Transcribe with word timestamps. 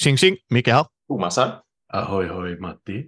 Tjing 0.00 0.16
tjing, 0.16 0.36
Micke 0.50 0.68
här. 0.68 0.86
Thomas 1.08 1.36
här. 1.36 1.52
Ahoy 1.92 2.28
hoj 2.28 2.60
Matti. 2.60 3.04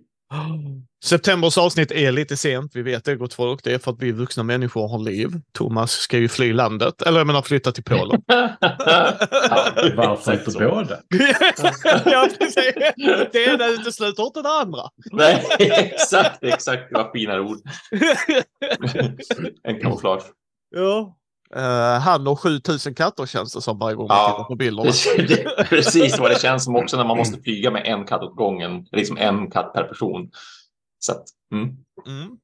Septembers 1.04 1.58
avsnitt 1.58 1.90
är 1.92 2.12
lite 2.12 2.36
sent, 2.36 2.72
vi 2.74 2.82
vet 2.82 3.04
det 3.04 3.16
gott 3.16 3.34
folk. 3.34 3.64
Det 3.64 3.74
är 3.74 3.78
för 3.78 3.90
att 3.90 4.02
vi 4.02 4.12
vuxna 4.12 4.42
människor 4.42 4.88
har 4.88 4.98
liv. 4.98 5.28
Thomas 5.52 5.90
ska 5.90 6.18
ju 6.18 6.28
fly 6.28 6.52
landet, 6.52 7.02
eller 7.02 7.18
jag 7.18 7.26
menar 7.26 7.42
flytta 7.42 7.72
till 7.72 7.84
Polen. 7.84 8.22
Varför 9.96 10.32
inte 10.32 10.58
båda? 10.58 10.98
ja. 12.04 12.28
Det 13.32 13.46
ena 13.54 13.66
utesluter 13.66 14.22
inte 14.22 14.42
det 14.42 14.48
andra. 14.48 14.82
Nej, 15.12 15.46
exakt, 15.58 16.44
exakt. 16.44 16.82
Det 16.90 16.94
var 16.94 17.12
finare 17.12 17.40
ord. 17.40 17.58
en 19.62 19.80
kamouflage. 19.80 20.22
Ja. 20.70 21.16
Uh, 21.56 21.62
han 22.00 22.26
och 22.26 22.40
7000 22.40 22.94
katter 22.94 23.26
känns 23.26 23.54
det 23.54 23.60
som 23.62 23.78
varje 23.78 23.96
gång 23.96 24.08
man 24.08 24.16
Ja, 24.16 24.28
tittar 24.32 24.44
på 24.44 24.54
bilderna. 24.54 24.90
Det, 25.16 25.26
det, 25.26 25.64
precis 25.68 26.18
vad 26.18 26.30
det 26.30 26.40
känns 26.40 26.64
som 26.64 26.76
också 26.76 26.96
när 26.96 27.04
man 27.04 27.16
måste 27.16 27.42
flyga 27.42 27.70
med 27.70 27.86
en 27.86 28.06
katt 28.06 28.22
åt 28.22 28.36
gången. 28.36 28.86
Liksom 28.92 29.16
en 29.16 29.50
katt 29.50 29.72
per 29.72 29.84
person. 29.84 30.30
Så 30.98 31.12
att, 31.12 31.24
mm. 31.52 31.68
Mm. 32.06 32.38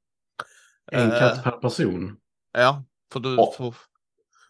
En 0.92 1.12
Eh, 1.12 1.18
katt 1.18 1.44
per 1.44 1.50
person. 1.50 2.16
Ja, 2.58 2.82
för 3.12 3.20
du 3.20 3.34
Ja. 3.34 3.52
får... 3.56 3.74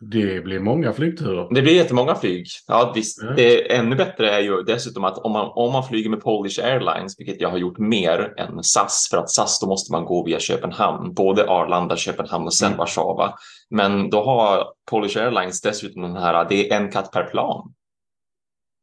Det 0.01 0.45
blir 0.45 0.61
många 0.61 0.93
flygturer. 0.93 1.49
Det 1.55 1.63
blir 1.63 1.75
jättemånga 1.75 2.15
flyg. 2.15 2.47
Ja, 2.67 2.93
visst. 2.95 3.23
Ja. 3.23 3.31
Det 3.37 3.75
ännu 3.75 3.97
bättre 3.97 4.31
är 4.31 4.41
ju 4.41 4.63
dessutom 4.63 5.05
att 5.05 5.19
om 5.19 5.33
man, 5.33 5.51
om 5.55 5.73
man 5.73 5.85
flyger 5.85 6.11
med 6.11 6.21
Polish 6.21 6.65
Airlines, 6.65 7.21
vilket 7.21 7.41
jag 7.41 7.49
har 7.49 7.59
gjort 7.59 7.79
mer 7.79 8.35
än 8.37 8.65
SAS, 8.65 9.09
för 9.11 9.19
att 9.19 9.31
SAS 9.31 9.61
då 9.61 9.67
måste 9.67 9.93
man 9.93 10.05
gå 10.05 10.25
via 10.25 10.41
Köpenhamn, 10.41 11.15
både 11.15 11.51
Arlanda, 11.51 11.97
Köpenhamn 11.97 12.47
och 12.47 12.55
sen 12.55 12.67
Mm. 12.67 12.79
Warszawa. 12.79 13.35
Men 13.71 14.11
då 14.11 14.25
har 14.25 14.67
Polish 14.91 15.19
Airlines 15.19 15.61
dessutom 15.61 16.03
den 16.03 16.17
här, 16.17 16.47
det 16.49 16.71
är 16.71 16.77
en 16.77 16.91
katt 16.93 17.13
per 17.13 17.25
plan. 17.25 17.75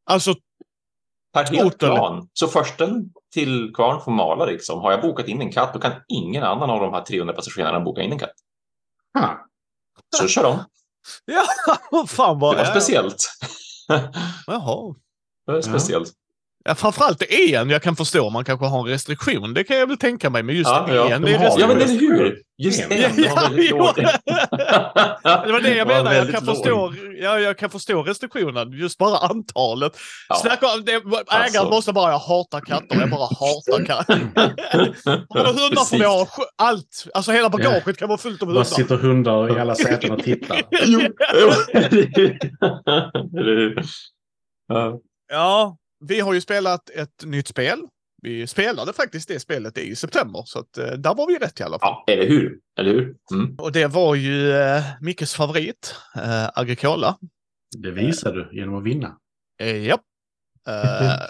Alltså, 0.05 0.33
Per 1.33 1.43
helt 1.55 1.77
plan. 1.77 2.29
Så 2.33 2.47
försten 2.47 3.13
till 3.33 3.71
kvarn 3.75 4.01
får 4.01 4.11
mala 4.11 4.45
liksom. 4.45 4.79
Har 4.79 4.91
jag 4.91 5.01
bokat 5.01 5.27
in 5.27 5.41
en 5.41 5.51
katt, 5.51 5.73
då 5.73 5.79
kan 5.79 5.91
ingen 6.07 6.43
annan 6.43 6.69
av 6.69 6.79
de 6.79 6.93
här 6.93 7.01
300 7.01 7.33
passagerarna 7.33 7.79
boka 7.79 8.01
in 8.01 8.11
en 8.11 8.19
katt. 8.19 8.33
Ha. 9.13 9.47
Så 10.15 10.27
kör 10.27 10.43
de. 10.43 10.59
ja, 11.25 11.43
fan 12.07 12.39
vad... 12.39 12.55
Det 12.55 12.57
var 12.57 12.65
ja, 12.65 12.71
speciellt. 12.71 13.29
Jaha. 14.47 14.95
Det 15.45 15.51
var 15.51 15.61
speciellt. 15.61 16.13
Ja, 16.67 16.75
framförallt 16.75 17.21
en 17.21 17.69
jag 17.69 17.81
kan 17.81 17.95
förstå. 17.95 18.29
Man 18.29 18.45
kanske 18.45 18.65
har 18.65 18.79
en 18.79 18.85
restriktion. 18.85 19.53
Det 19.53 19.63
kan 19.63 19.77
jag 19.77 19.87
väl 19.87 19.97
tänka 19.97 20.29
mig. 20.29 20.43
Men 20.43 20.55
just 20.55 20.69
Ja, 20.69 20.87
ja, 20.93 21.09
en, 21.09 21.21
de 21.21 21.31
det 21.31 21.35
är 21.35 21.39
har 21.39 21.45
restriktion. 21.45 21.69
Ja, 21.69 21.75
men 21.75 21.81
eller 21.81 21.99
hur? 21.99 22.41
Just 22.57 22.81
En. 22.81 22.89
det. 22.89 23.13
Ja, 23.17 23.51
ja. 23.57 23.93
Det 25.45 25.51
var 25.51 25.61
det 25.61 25.75
jag 25.75 25.87
menar. 25.87 26.13
Jag 26.13 26.31
kan, 26.31 26.45
förstå, 26.45 26.93
ja, 27.21 27.39
jag 27.39 27.57
kan 27.57 27.69
förstå 27.69 28.03
restriktionen. 28.03 28.71
Just 28.71 28.97
bara 28.97 29.17
antalet. 29.17 29.97
Ja. 30.29 30.35
Snacka 30.35 30.65
om 30.65 30.85
det, 30.85 30.91
ägaren 30.91 31.15
Alltså. 31.29 31.65
måste 31.65 31.93
bara, 31.93 32.11
jag 32.11 32.19
hatar 32.19 32.59
katter. 32.59 32.99
Jag 32.99 33.09
bara 33.09 33.25
hatar 33.25 33.85
katter. 33.85 34.15
Hundar 35.33 35.85
får 35.85 35.97
vi 35.97 36.05
ha. 36.05 36.27
Allt. 36.57 37.07
Alltså 37.13 37.31
hela 37.31 37.49
bagaget 37.49 37.97
kan 37.97 38.07
vara 38.07 38.17
fullt 38.17 38.41
av 38.41 38.47
hundar. 38.47 38.63
sitter 38.63 38.95
hundar 38.97 39.57
i 39.57 39.59
alla 39.59 39.75
säten 39.75 40.11
och 40.11 40.23
tittar. 40.23 40.61
Jo, 40.85 41.01
jo. 41.41 41.51
Ja. 45.31 45.77
Ja, 46.07 46.15
vi 46.15 46.19
har 46.19 46.33
ju 46.33 46.41
spelat 46.41 46.89
ett 46.89 47.23
nytt 47.25 47.47
spel. 47.47 47.79
Vi 48.21 48.47
spelade 48.47 48.93
faktiskt 48.93 49.27
det 49.27 49.39
spelet 49.39 49.77
i 49.77 49.95
september, 49.95 50.43
så 50.45 50.59
att, 50.59 50.77
eh, 50.77 50.85
där 50.91 51.15
var 51.15 51.27
vi 51.27 51.37
rätt 51.37 51.59
i 51.59 51.63
alla 51.63 51.79
fall. 51.79 52.03
ja, 52.05 52.13
eller 52.13 52.27
hur? 52.27 52.59
Eller 52.79 52.93
hur? 52.93 53.15
Mm. 53.33 53.55
Och 53.57 53.71
det 53.71 53.87
var 53.87 54.15
ju 54.15 54.51
eh, 54.51 54.83
Mickes 55.01 55.35
favorit, 55.35 55.95
eh, 56.15 56.49
Agricola. 56.55 57.17
Det 57.77 57.91
visar 57.91 58.33
du 58.33 58.49
genom 58.59 58.75
att 58.75 58.83
vinna. 58.83 59.17
Eh, 59.59 59.85
japp. 59.85 60.01
Eh, 60.67 60.73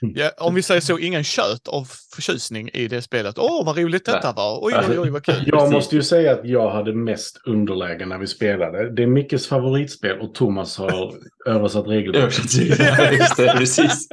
ja, 0.00 0.30
om 0.38 0.54
vi 0.54 0.62
säger 0.62 0.80
så, 0.80 0.98
ingen 0.98 1.24
kött 1.24 1.68
av 1.68 1.88
förtjusning 2.14 2.70
i 2.72 2.88
det 2.88 3.02
spelet. 3.02 3.38
Åh, 3.38 3.66
vad 3.66 3.78
roligt 3.78 4.04
detta 4.04 4.32
var. 4.32 4.58
Oj, 4.62 4.74
oj, 4.88 4.98
oj, 4.98 5.10
vad 5.10 5.24
kul. 5.24 5.42
Jag 5.46 5.72
måste 5.72 5.96
ju 5.96 6.02
säga 6.02 6.32
att 6.32 6.44
jag 6.44 6.70
hade 6.70 6.94
mest 6.94 7.40
underläge 7.46 8.06
när 8.06 8.18
vi 8.18 8.26
spelade. 8.26 8.90
Det 8.90 9.02
är 9.02 9.06
Mickes 9.06 9.46
favoritspel 9.46 10.20
och 10.20 10.34
Thomas 10.34 10.78
har 10.78 11.14
översatt 11.46 11.86
Just 11.86 13.36
det, 13.36 13.54
precis. 13.58 14.08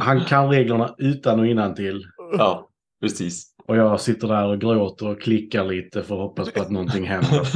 Han 0.00 0.24
kan 0.24 0.48
reglerna 0.48 0.94
utan 0.98 1.40
och 1.40 1.46
innan 1.46 1.74
till. 1.74 2.04
Ja, 2.38 2.68
precis. 3.02 3.54
Och 3.68 3.76
jag 3.76 4.00
sitter 4.00 4.28
där 4.28 4.44
och 4.44 4.60
gråter 4.60 5.08
och 5.08 5.22
klickar 5.22 5.64
lite 5.64 6.02
för 6.02 6.14
att 6.14 6.20
hoppas 6.20 6.52
på 6.52 6.62
att 6.62 6.70
någonting 6.70 7.04
händer. 7.04 7.48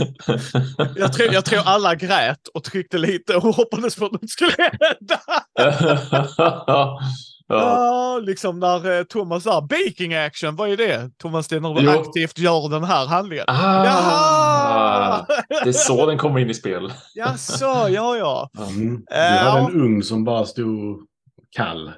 Jag 0.98 1.12
tror, 1.12 1.32
jag 1.32 1.44
tror 1.44 1.60
alla 1.64 1.94
grät 1.94 2.48
och 2.54 2.64
tryckte 2.64 2.98
lite 2.98 3.36
och 3.36 3.42
hoppades 3.42 3.96
på 3.96 4.04
att 4.04 4.20
det 4.20 4.28
skulle 4.28 4.52
hända. 4.58 5.20
ja. 7.48 8.18
Liksom 8.22 8.58
när 8.58 8.98
eh, 8.98 9.04
Thomas 9.04 9.42
sa 9.44 9.60
baking 9.60 10.14
action, 10.14 10.56
vad 10.56 10.70
är 10.70 10.76
det? 10.76 11.10
Thomas, 11.18 11.48
det 11.48 11.56
är 11.56 11.60
när 11.60 11.74
du 11.74 11.82
Jo. 11.82 11.90
aktivt 12.00 12.38
gör 12.38 12.68
den 12.68 12.84
här 12.84 13.06
handlingen. 13.06 13.44
Ah, 13.48 13.84
Jaha! 13.84 15.26
det 15.64 15.68
är 15.68 15.72
så 15.72 16.06
den 16.06 16.18
kommer 16.18 16.40
in 16.40 16.50
i 16.50 16.54
spel. 16.54 16.92
Jaså, 17.14 17.64
ja, 17.90 18.16
ja. 18.16 18.50
Mm. 18.58 18.96
Du 18.96 19.04
Ja. 19.16 19.20
hade 19.20 19.60
en 19.60 19.80
ung 19.80 20.02
som 20.02 20.24
bara 20.24 20.44
stod 20.46 21.06
kall. 21.50 21.92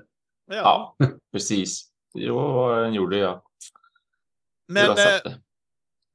ja. 0.50 0.94
Ja, 0.98 1.06
precis. 1.32 1.86
Jo, 2.14 2.68
den 2.74 2.94
gjorde 2.94 3.16
jag. 3.18 3.40
Men 4.68 4.90
eh. 4.90 5.32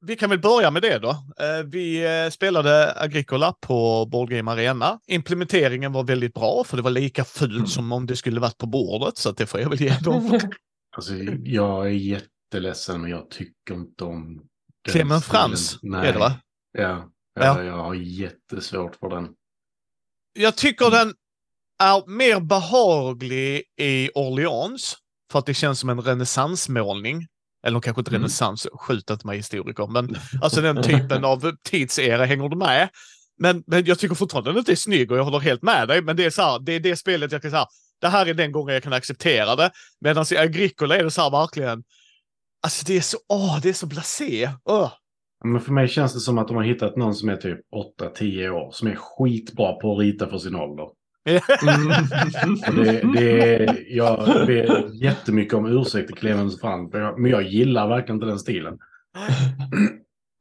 Vi 0.06 0.16
kan 0.16 0.30
väl 0.30 0.38
börja 0.40 0.70
med 0.70 0.82
det 0.82 0.98
då. 0.98 1.10
Eh, 1.10 1.64
vi 1.64 2.04
eh, 2.24 2.30
spelade 2.30 2.94
Agricola 3.00 3.52
på 3.52 4.06
Board 4.06 4.30
Game 4.30 4.50
Arena. 4.50 5.00
Implementeringen 5.06 5.92
var 5.92 6.04
väldigt 6.04 6.34
bra, 6.34 6.64
för 6.64 6.76
det 6.76 6.82
var 6.82 6.90
lika 6.90 7.24
fult 7.24 7.52
Mm. 7.54 7.66
som 7.66 7.92
om 7.92 8.06
det 8.06 8.16
skulle 8.16 8.40
varit 8.40 8.58
på 8.58 8.66
bordet, 8.66 9.18
så 9.18 9.32
det 9.32 9.46
får 9.46 9.60
jag 9.60 9.68
väl 9.70 9.80
ge 9.80 9.94
dem. 10.04 10.40
Alltså, 10.96 11.14
jag 11.44 11.86
är 11.86 11.90
jätteledsen 11.90 13.00
men 13.00 13.10
jag 13.10 13.30
tycker 13.30 13.74
inte 13.74 14.04
om 14.04 14.42
stilen. 14.88 15.20
Frans 15.20 15.78
Nej. 15.82 16.08
är 16.08 16.12
det 16.12 16.18
va? 16.18 16.32
Ja, 16.72 17.10
Ja. 17.34 17.44
ja. 17.44 17.62
jag 17.62 17.76
har 17.76 17.94
jättesvårt 17.94 18.96
för 18.96 19.08
den. 19.10 19.28
Jag 20.32 20.56
tycker 20.56 20.90
den 20.90 21.14
är 21.82 22.10
mer 22.10 22.40
behaglig 22.40 23.62
i 23.80 24.10
Orleans, 24.14 24.96
för 25.32 25.38
att 25.38 25.46
det 25.46 25.54
känns 25.54 25.80
som 25.80 25.88
en 25.90 26.00
renässansmålning. 26.00 27.26
Eller 27.66 27.80
kanske 27.80 28.00
inte 28.00 28.10
Mm. 28.10 28.22
renässans, 28.22 28.66
skjut 28.72 29.10
inte 29.10 29.26
mig 29.26 29.36
historiker, 29.36 29.86
men 29.86 30.16
alltså 30.42 30.60
den 30.60 30.82
typen 30.82 31.24
av 31.24 31.52
tidsera, 31.64 32.24
hänger 32.24 32.48
du 32.48 32.56
med? 32.56 32.88
Men, 33.38 33.62
men 33.66 33.84
jag 33.84 33.98
tycker 33.98 34.14
fortfarande 34.14 34.50
den 34.50 34.58
inte 34.58 34.72
är 34.72 34.76
snygg 34.76 35.12
och 35.12 35.18
jag 35.18 35.24
håller 35.24 35.38
helt 35.38 35.62
med 35.62 35.88
dig, 35.88 36.02
men 36.02 36.16
det 36.16 36.24
är 36.24 36.30
så 36.30 36.42
här, 36.42 36.58
det 36.58 36.72
är 36.72 36.80
det 36.80 36.96
spelet 36.96 37.32
jag 37.32 37.42
kan 37.42 37.50
säga, 37.50 37.66
det 38.00 38.08
här 38.08 38.26
är 38.26 38.34
den 38.34 38.52
gången 38.52 38.74
jag 38.74 38.82
kan 38.82 38.92
acceptera 38.92 39.56
det. 39.56 39.70
Medan 40.00 40.24
i 40.32 40.36
Agricola 40.36 40.96
är 40.96 41.04
det 41.04 41.10
så 41.10 41.22
här 41.22 41.30
verkligen, 41.30 41.82
alltså 42.62 42.84
det 42.86 42.96
är 42.96 43.00
så, 43.00 43.18
åh, 43.28 43.60
det 43.62 43.68
är 43.68 43.72
så 43.72 43.86
blasé. 43.86 44.50
Åh. 44.64 44.92
Men 45.44 45.60
för 45.60 45.72
mig 45.72 45.88
känns 45.88 46.14
det 46.14 46.20
som 46.20 46.38
att 46.38 46.48
de 46.48 46.56
har 46.56 46.64
hittat 46.64 46.96
någon 46.96 47.14
som 47.14 47.28
är 47.28 47.36
typ 47.36 47.60
8-10 48.00 48.48
år 48.48 48.70
som 48.72 48.88
är 48.88 48.96
skitbra 48.96 49.72
på 49.72 49.92
att 49.92 49.98
rita 49.98 50.28
för 50.28 50.38
sin 50.38 50.54
ålder. 50.54 50.86
Och 52.68 52.74
det, 52.74 53.00
det 53.14 53.76
jag 53.88 54.46
ber 54.46 54.90
jättemycket 55.04 55.54
om 55.54 55.66
ursäkt 55.66 56.06
till 56.06 56.16
Clemens 56.16 56.60
Frans, 56.60 56.92
men 56.92 57.02
jag- 57.02 57.18
men 57.20 57.30
jag 57.30 57.42
gillar 57.42 57.88
verkligen 57.88 58.16
inte 58.16 58.26
den 58.26 58.38
stilen. 58.38 58.78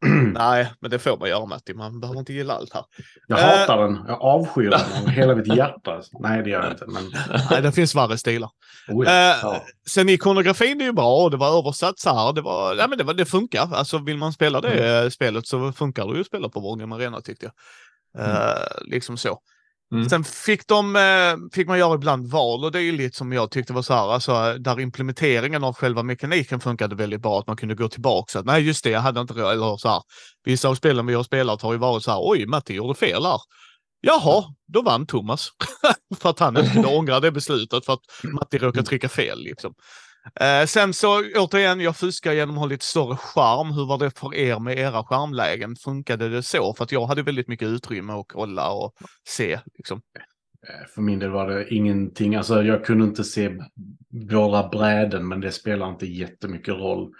Nej, 0.33 0.71
men 0.79 0.91
det 0.91 0.99
får 0.99 1.17
man 1.17 1.29
göra 1.29 1.45
Matti, 1.45 1.73
man 1.73 1.99
behöver 1.99 2.19
inte 2.19 2.33
gilla 2.33 2.53
allt 2.53 2.73
här. 2.73 2.83
Jag 3.27 3.39
Eh. 3.39 3.45
hatar 3.45 3.77
den, 3.83 3.99
jag 4.07 4.21
avskyr 4.21 4.69
den 4.69 4.79
av 5.03 5.09
hela 5.09 5.35
mitt 5.35 5.55
hjärta. 5.55 6.01
Nej, 6.19 6.43
det 6.43 6.49
gör 6.49 6.63
jag 6.63 6.71
inte. 6.71 6.85
Men, 6.87 7.03
Nej, 7.51 7.61
det 7.61 7.71
finns 7.71 7.95
värre 7.95 8.17
stilar. 8.17 8.49
oh 8.87 9.05
ja. 9.05 9.11
Eh, 9.11 9.37
Ja. 9.41 9.63
Sen 9.89 10.09
ikonografin 10.09 10.81
är 10.81 10.85
ju 10.85 10.91
bra 10.93 11.15
och 11.23 11.31
det 11.31 11.37
var 11.37 11.59
översatt 11.59 11.99
så 11.99 12.09
här. 12.15 12.33
Det, 12.33 12.41
var, 12.41 12.75
ja, 12.75 12.87
men 12.87 12.97
det, 12.97 13.03
var, 13.03 13.13
det 13.13 13.25
funkar. 13.25 13.69
Alltså 13.73 13.97
vill 13.97 14.17
man 14.17 14.33
spela 14.33 14.61
det 14.61 15.03
eh, 15.03 15.09
spelet 15.09 15.47
så 15.47 15.71
funkar 15.71 16.07
det 16.07 16.13
ju 16.13 16.21
att 16.21 16.27
spela 16.27 16.49
på 16.49 16.61
Borghem 16.61 16.91
Arena 16.91 17.21
tyckte 17.21 17.45
jag. 17.45 17.53
Eh, 18.27 18.57
liksom 18.85 19.17
så. 19.17 19.39
Mm. 19.91 20.09
Sen 20.09 20.23
fick, 20.23 20.67
de, 20.67 20.95
eh, 20.95 21.35
fick 21.53 21.67
man 21.67 21.79
göra 21.79 21.95
ibland 21.95 22.27
val 22.31 22.65
och 22.65 22.75
lite 22.75 23.17
som 23.17 23.33
jag 23.33 23.51
tyckte 23.51 23.73
var 23.73 23.81
så 23.81 23.93
här, 23.93 24.13
alltså, 24.13 24.57
där 24.59 24.79
implementeringen 24.79 25.63
av 25.63 25.75
själva 25.75 26.03
mekaniken 26.03 26.59
funkade 26.59 26.95
väldigt 26.95 27.21
bra, 27.21 27.39
att 27.39 27.47
man 27.47 27.57
kunde 27.57 27.75
gå 27.75 27.89
tillbaka. 27.89 28.31
Så 28.31 28.39
att, 28.39 28.45
Nej, 28.45 28.63
just 28.63 28.83
det, 28.83 28.89
jag 28.89 29.01
hade 29.01 29.21
inte. 29.21 29.33
Eller 29.33 29.77
så 29.77 29.89
här, 29.89 30.01
vissa 30.43 30.69
av 30.69 30.75
spelen 30.75 31.05
vi 31.05 31.13
har 31.13 31.23
spelat 31.23 31.61
har 31.61 31.73
ju 31.73 31.79
varit 31.79 32.03
så 32.03 32.11
här, 32.11 32.19
oj, 32.21 32.45
Matti 32.45 32.73
gjorde 32.73 32.95
fel 32.95 33.25
här. 33.25 33.39
Jaha, 34.01 34.43
då 34.73 34.81
vann 34.81 35.07
Thomas. 35.07 35.49
för 36.19 36.29
att 36.29 36.39
han 36.39 36.57
inte 36.57 36.69
kunde 36.69 36.87
ångra 36.97 37.19
det 37.19 37.31
beslutet 37.31 37.85
för 37.85 37.93
att 37.93 38.23
Matti 38.23 38.57
råkade 38.57 38.85
trycka 38.85 39.09
fel. 39.09 39.39
Liksom. 39.43 39.73
Eh, 40.41 40.65
sen 40.65 40.93
så 40.93 41.21
återigen, 41.35 41.79
jag 41.79 41.97
fuskar 41.97 42.33
genom 42.33 42.55
att 42.55 42.59
ha 42.61 42.67
lite 42.67 42.85
större 42.85 43.15
skärm. 43.15 43.71
Hur 43.71 43.85
var 43.85 43.97
det 43.97 44.19
för 44.19 44.35
er 44.35 44.59
med 44.59 44.77
era 44.79 45.03
skärmlägen? 45.03 45.75
Funkade 45.75 46.29
det 46.29 46.43
så? 46.43 46.73
För 46.73 46.83
att 46.83 46.91
jag 46.91 47.05
hade 47.05 47.23
väldigt 47.23 47.47
mycket 47.47 47.67
utrymme 47.67 48.13
att 48.13 48.25
kolla 48.27 48.71
och 48.71 48.93
se. 49.27 49.59
Liksom. 49.77 50.01
Eh, 50.67 50.87
För 50.95 51.01
min 51.01 51.19
del 51.19 51.29
var 51.29 51.47
det 51.49 51.73
ingenting. 51.73 52.35
Alltså, 52.35 52.63
jag 52.63 52.85
kunde 52.85 53.05
inte 53.05 53.23
se 53.23 53.51
våra 54.31 54.67
bräden, 54.67 55.27
men 55.27 55.41
det 55.41 55.51
spelar 55.51 55.89
inte 55.89 56.05
jättemycket 56.05 56.73
roll. 56.73 57.11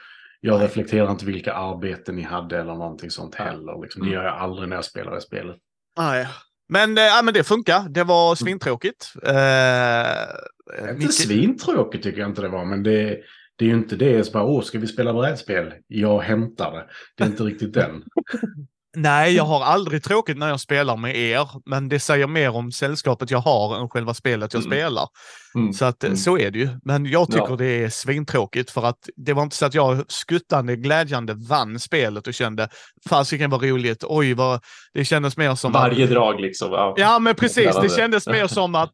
Jag 0.41 0.57
Nej. 0.57 0.67
reflekterar 0.67 1.11
inte 1.11 1.25
vilka 1.25 1.53
arbeten 1.53 2.15
ni 2.15 2.21
hade 2.21 2.59
eller 2.59 2.73
någonting 2.75 3.09
sånt 3.11 3.35
heller. 3.35 3.81
Liksom. 3.81 4.01
Det 4.01 4.07
Mm. 4.07 4.13
gör 4.13 4.23
jag 4.23 4.37
aldrig 4.37 4.69
när 4.69 4.75
jag 4.75 4.85
spelar 4.85 5.11
det 5.15 5.21
spelet. 5.21 5.55
Nej. 5.97 6.27
Men, 6.67 6.97
eh, 6.97 7.03
ja, 7.03 7.21
men 7.23 7.33
det 7.33 7.43
funkar. 7.43 7.89
Det 7.89 8.03
var 8.03 8.35
svintråkigt. 8.35 9.13
Eh, 9.23 10.91
Inte 10.91 11.13
svintråkigt 11.13 12.03
tycker 12.03 12.19
jag 12.19 12.29
inte 12.29 12.41
det 12.41 12.49
var, 12.49 12.65
men 12.65 12.83
det, 12.83 13.19
det 13.55 13.65
är 13.65 13.69
ju 13.69 13.75
inte 13.75 13.95
det. 13.95 14.23
Så 14.23 14.31
bara, 14.31 14.43
åh, 14.43 14.61
ska 14.61 14.79
vi 14.79 14.87
spela 14.87 15.13
brädspel? 15.13 15.73
Jag 15.87 16.19
hämtar 16.19 16.71
det. 16.71 16.85
Det 17.17 17.23
är 17.23 17.27
inte 17.27 17.43
riktigt 17.43 17.73
den. 17.73 18.03
Nej, 18.95 19.35
jag 19.35 19.43
har 19.43 19.63
aldrig 19.63 20.03
tråkigt 20.03 20.37
när 20.37 20.49
jag 20.49 20.59
spelar 20.59 20.97
med 20.97 21.15
er, 21.15 21.49
men 21.65 21.89
det 21.89 21.99
säger 21.99 22.27
mer 22.27 22.55
om 22.55 22.71
sällskapet 22.71 23.31
jag 23.31 23.39
har 23.39 23.79
än 23.79 23.89
själva 23.89 24.13
spelet 24.13 24.53
jag 24.53 24.65
mm. 24.65 24.71
spelar. 24.71 25.07
Mm. 25.55 25.73
Så 25.73 25.85
att 25.85 26.03
mm. 26.03 26.17
så 26.17 26.37
är 26.37 26.51
det 26.51 26.59
ju. 26.59 26.69
Men 26.83 27.05
jag 27.05 27.27
tycker 27.27 27.49
ja. 27.49 27.55
det 27.55 27.83
är 27.83 27.89
svintråkigt 27.89 28.71
för 28.71 28.85
att 28.85 29.09
det 29.15 29.33
var 29.33 29.43
inte 29.43 29.55
så 29.55 29.65
att 29.65 29.73
jag 29.73 30.11
skuttande 30.11 30.75
glädjande 30.75 31.33
vann 31.33 31.79
spelet 31.79 32.27
och 32.27 32.33
kände 32.33 32.69
fasiken 33.09 33.49
var 33.49 33.59
roligt. 33.59 34.03
Oj, 34.07 34.33
vad 34.33 34.59
det 34.93 35.05
kändes 35.05 35.37
mer 35.37 35.55
som 35.55 35.71
varje 35.71 36.03
att... 36.03 36.09
drag 36.09 36.41
liksom. 36.41 36.71
Ja, 36.71 36.93
ja 36.97 37.19
men 37.19 37.35
precis. 37.35 37.75
Det 37.81 37.95
kändes 37.95 38.27
mer 38.27 38.47
som 38.47 38.75
att 38.75 38.93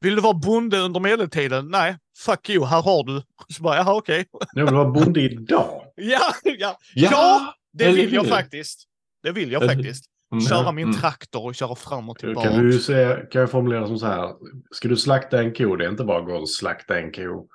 vill 0.00 0.14
du 0.14 0.22
vara 0.22 0.34
bonde 0.34 0.78
under 0.78 1.00
medeltiden? 1.00 1.68
Nej, 1.70 1.96
fuck 2.24 2.50
you, 2.50 2.66
här 2.66 2.82
har 2.82 3.04
du. 3.04 3.22
Så 3.48 3.62
bara, 3.62 3.76
jaha 3.76 3.94
okej. 3.94 4.26
Okay. 4.32 4.48
Jag 4.52 4.64
vill 4.64 4.74
vara 4.74 4.90
bonde 4.90 5.20
idag. 5.20 5.82
ja, 5.94 6.20
ja, 6.42 6.52
ja, 6.58 6.76
ja, 6.94 7.54
det 7.72 7.92
vill 7.92 8.12
jag 8.12 8.26
faktiskt. 8.26 8.88
Det 9.24 9.32
vill 9.32 9.52
jag 9.52 9.66
faktiskt. 9.66 10.04
Mm. 10.32 10.44
Köra 10.44 10.72
min 10.72 10.88
mm. 10.88 10.96
traktor 10.96 11.44
och 11.44 11.54
köra 11.54 11.74
fram 11.74 12.10
och 12.10 12.18
tillbaka. 12.18 12.48
Kan 12.48 12.64
du 12.64 12.78
säga, 12.78 13.26
kan 13.26 13.40
jag 13.40 13.50
formulera 13.50 13.86
som 13.86 13.98
så 13.98 14.06
här. 14.06 14.34
Ska 14.70 14.88
du 14.88 14.96
slakta 14.96 15.42
en 15.42 15.54
ko, 15.54 15.76
det 15.76 15.84
är 15.84 15.88
inte 15.88 16.04
bara 16.04 16.18
att 16.18 16.26
gå 16.26 16.34
och 16.34 16.50
slakta 16.50 16.98
en 16.98 17.12
ko. 17.12 17.48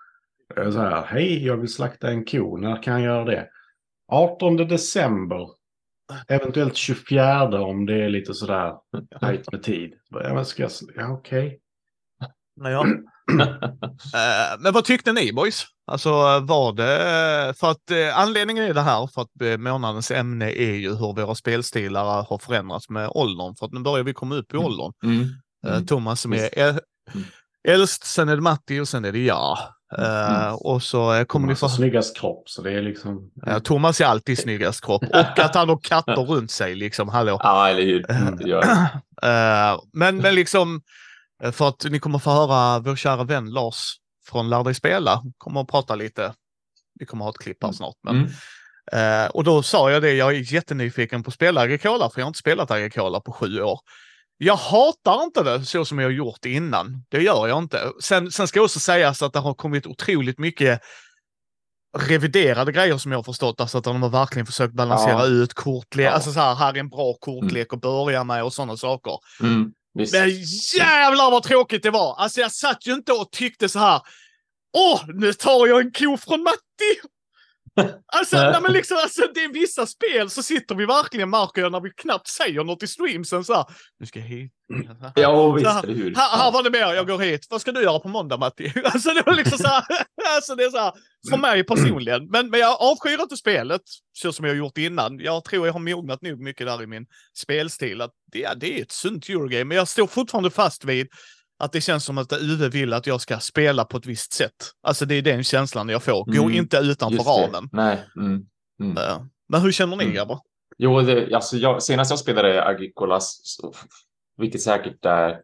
Så 0.56 0.80
här, 0.80 1.06
hej, 1.06 1.46
jag 1.46 1.58
vill 1.58 1.74
slakta 1.74 2.10
en 2.10 2.26
ko. 2.26 2.58
När 2.58 2.84
kan 2.84 2.94
jag 2.94 3.02
göra 3.02 3.26
det? 3.26 3.48
18 4.12 4.58
december. 4.58 5.48
Eventuellt 6.28 6.76
24 6.76 7.62
om 7.62 7.86
det 7.86 8.04
är 8.04 8.10
lite 8.10 8.34
sådär 8.34 8.74
tajt 9.20 9.52
med 9.52 9.64
tid. 9.64 9.94
Ja, 10.10 10.46
ska 10.46 10.64
jag, 10.64 10.72
ja, 10.96 11.12
okej. 11.12 11.60
Okay. 12.62 12.72
Ja. 12.72 12.86
Eh, 14.14 14.60
men 14.60 14.74
vad 14.74 14.86
tyckte 14.86 15.14
ni 15.14 15.34
boys? 15.34 15.66
Alltså 15.90 16.40
var 16.40 16.74
det 16.74 17.54
för 17.58 17.72
att 17.72 17.92
eh, 17.92 18.20
anledningen 18.20 18.64
är 18.64 18.74
det 18.74 18.82
här 18.82 19.08
för 19.08 19.22
att 19.22 19.42
eh, 19.42 19.58
månadens 19.58 20.12
ämne 20.12 20.52
är 20.52 20.76
ju 20.76 20.90
hur 20.90 21.14
våra 21.14 21.36
spelstilar 21.36 22.26
har 22.30 22.38
förändrats 22.38 22.90
med 22.90 23.10
åldern. 23.10 23.56
För 23.56 23.66
att 23.66 23.72
nu 23.72 23.80
börjar 23.80 24.04
vi 24.04 24.14
komma 24.14 24.36
upp 24.36 24.54
i 24.54 24.58
mm. 24.58 24.66
åldern. 24.66 24.92
Mm. 25.04 25.30
Mm. 25.68 25.86
Thomas 25.86 26.22
som 26.22 26.34
är 26.34 26.60
mm. 26.60 26.80
äldst, 27.68 28.04
sen 28.04 28.30
är 28.30 28.36
det 28.36 28.42
Matti 28.42 28.80
och 28.80 28.88
sen 28.88 29.06
är 29.06 29.12
det 29.12 29.24
jag. 29.26 29.58
Uh, 30.00 30.54
och 30.54 30.84
så 30.84 31.26
kommer 31.28 31.48
ni 31.48 31.56
få... 31.56 31.70
snyggast 31.70 32.18
kropp, 32.18 32.50
så 32.50 32.62
det 32.62 32.72
är 32.72 32.82
liksom... 32.82 33.32
Ja, 33.46 33.60
Thomas 33.60 34.02
är 34.02 34.06
alltid 34.06 34.40
snyggast 34.40 34.86
kropp. 34.86 35.04
Och 35.04 35.40
att 35.40 35.56
han 35.56 35.70
har 35.70 35.80
katter 35.84 36.26
runt 36.26 36.52
sig, 36.52 36.76
liksom. 36.76 37.10
Hallå. 37.10 37.40
Ja, 37.44 37.70
eller 37.70 37.84
hur. 37.84 38.06
Men, 39.94 40.18
men 40.18 40.36
liksom, 40.36 40.82
Eh, 41.44 41.52
för 41.52 41.68
att 41.68 41.86
ni 41.90 42.00
kommer 42.00 42.20
få 42.20 42.30
höra 42.30 42.80
vår 42.80 42.96
kära 42.96 43.24
vän 43.24 43.50
Lars 43.50 43.96
från 44.30 44.50
Lär 44.50 44.64
dig 44.64 44.74
spela, 44.74 45.24
kommer 45.38 45.62
att 45.62 45.68
prata 45.68 45.96
lite. 45.96 46.34
Vi 47.00 47.06
kommer 47.06 47.26
att 47.26 47.26
ha 47.26 47.32
ett 47.32 47.44
klipp 47.44 47.58
här 47.64 47.70
mm. 47.70 47.74
snart. 47.74 47.96
Men, 48.04 48.16
mm. 48.16 49.26
eh, 49.26 49.30
och 49.30 49.44
då 49.44 49.64
sa 49.64 49.92
jag 49.92 50.02
det, 50.02 50.14
jag 50.14 50.36
är 50.36 50.54
jättenyfiken 50.54 51.24
på 51.24 51.28
att 51.28 51.34
spela 51.34 51.62
Agricola, 51.62 52.10
för 52.10 52.20
jag 52.20 52.26
har 52.26 52.30
inte 52.30 52.40
spelat 52.40 52.72
Agricola 52.72 53.20
på 53.20 53.32
sju 53.32 53.62
år. 53.62 53.80
Jag 54.38 54.56
hatar 54.56 55.24
inte 55.24 55.44
det 55.44 55.66
så 55.66 55.86
som 55.86 56.00
jag 56.00 56.06
har 56.06 56.12
gjort 56.12 56.46
innan. 56.46 57.06
Det 57.10 57.24
gör 57.24 57.48
jag 57.48 57.58
inte. 57.58 57.92
Sen, 58.02 58.32
sen 58.32 58.48
ska 58.48 58.62
också 58.62 58.80
sägas 58.80 59.22
att 59.22 59.34
det 59.34 59.40
har 59.40 59.54
kommit 59.54 59.88
otroligt 59.88 60.40
mycket 60.40 60.82
reviderade 61.98 62.72
grejer 62.72 62.98
som 62.98 63.12
jag 63.12 63.20
har 63.20 63.24
förstått. 63.24 63.62
Alltså 63.62 63.78
att 63.78 63.84
de 63.84 64.02
har 64.02 64.10
verkligen 64.10 64.46
försökt 64.46 64.74
balansera 64.74 65.20
ja. 65.20 65.26
ut 65.26 65.54
kortlek. 65.54 66.06
Ja. 66.08 66.12
Alltså 66.12 66.32
så 66.32 66.40
här, 66.40 66.56
här 66.56 66.74
är 66.74 66.78
en 66.78 66.90
bra 66.90 67.14
kortlek 67.20 67.68
mm. 67.74 67.78
att 67.78 67.82
börja 67.82 68.24
med 68.24 68.44
och 68.44 68.54
sådana 68.54 68.78
saker. 68.78 69.14
Mm. 69.42 69.72
Visst. 70.00 70.14
Men 70.14 70.30
jävlar 70.78 71.32
vad 71.32 71.44
tråkigt 71.44 71.84
det 71.84 71.92
var! 71.92 72.16
Alltså 72.16 72.42
jag 72.42 72.52
satt 72.52 72.88
ju 72.88 72.94
inte 72.94 73.12
och 73.14 73.32
tyckte 73.32 73.70
så 73.70 73.80
här. 73.80 74.02
Åh, 74.78 75.04
nu 75.08 75.34
tar 75.34 75.68
jag 75.68 75.82
en 75.82 75.92
ko 75.92 76.18
från 76.18 76.44
Matti! 76.44 77.10
Alltså, 78.06 78.38
nej, 78.38 78.62
men 78.62 78.74
liksom, 78.74 78.98
alltså, 79.04 79.22
det 79.34 79.44
är 79.44 79.54
vissa 79.54 79.86
spel 79.86 80.30
så 80.30 80.44
sitter 80.44 80.76
vi 80.76 80.86
verkligen, 80.86 81.30
jag, 81.56 81.72
när 81.72 81.82
vi 81.82 81.90
knappt 81.90 82.28
säger 82.28 82.64
något 82.64 82.84
i 82.84 82.88
streamsen 82.88 83.44
så 83.44 83.54
här. 83.54 83.66
Nu 84.00 84.06
ska 84.06 84.20
jag 84.20 84.26
hit. 84.26 84.54
Ja, 85.16 85.52
visst, 85.52 85.68
här, 85.68 85.84
hur. 85.88 86.16
Här, 86.16 86.38
här 86.38 86.52
var 86.52 86.64
det 86.64 86.70
mer, 86.70 86.94
jag 86.94 87.08
går 87.08 87.20
hit. 87.20 87.48
Vad 87.50 87.62
ska 87.62 87.72
du 87.72 87.84
göra 87.84 88.00
på 88.00 88.08
måndag 88.08 88.38
Matti? 88.38 88.74
Alltså 88.84 89.10
det 89.10 89.24
var 89.26 89.34
liksom 89.34 89.58
så 89.58 89.68
här, 89.68 89.84
alltså 90.36 90.56
det 90.56 90.64
är 90.64 90.70
så 90.70 90.78
här, 90.78 90.94
för 91.30 91.38
mig 91.38 91.64
personligen. 91.64 92.28
Men, 92.30 92.50
men 92.50 92.60
jag 92.60 92.82
avskyr 92.82 93.22
inte 93.22 93.38
spelet 93.38 93.82
så 94.14 94.34
som 94.34 94.46
jag 94.46 94.58
gjort 94.58 94.78
innan. 94.78 95.20
Jag 95.20 95.44
tror 95.44 95.66
jag 95.66 95.74
har 95.74 95.80
mognat 95.80 96.22
nog 96.22 96.40
mycket 96.40 96.68
där 96.68 96.84
i 96.84 96.88
min 96.88 97.06
spelstil. 97.38 98.02
Att 98.02 98.12
det, 98.32 98.54
det 98.60 98.80
är 98.80 98.82
ett 98.82 98.92
sunt 98.92 99.30
Eurogame, 99.30 99.64
men 99.64 99.78
jag 99.78 99.88
står 99.88 100.08
fortfarande 100.08 100.52
fast 100.52 100.86
vid 100.86 101.08
att 101.60 101.72
det 101.72 101.82
känns 101.82 102.06
som 102.06 102.18
att 102.18 102.34
UV 102.34 102.72
vill 102.72 102.94
att 102.94 103.08
jag 103.08 103.22
ska 103.22 103.40
spela 103.40 103.86
på 103.86 103.98
ett 103.98 104.06
visst 104.06 104.34
sätt. 104.34 104.72
Alltså 104.82 105.06
det 105.06 105.16
är 105.16 105.22
den 105.22 105.44
känslan 105.44 105.90
jag 105.90 106.04
får. 106.04 106.26
Gå 106.26 106.44
mm, 106.44 106.56
inte 106.56 106.78
utanför 106.78 107.24
ramen. 107.24 107.70
Nej. 107.72 108.06
Mm, 108.18 108.46
mm. 108.82 109.30
Men 109.50 109.62
hur 109.62 109.72
känner 109.72 109.98
ni 109.98 110.04
mm. 110.04 110.16
grabbar? 110.16 110.40
Jo, 110.78 111.02
det, 111.02 111.36
alltså 111.36 111.58
jag, 111.58 111.84
senast 111.84 112.12
jag 112.12 112.20
spelade 112.20 112.66
Agricolas, 112.66 113.58
vilket 114.38 114.62
säkert 114.62 115.06
är, 115.06 115.40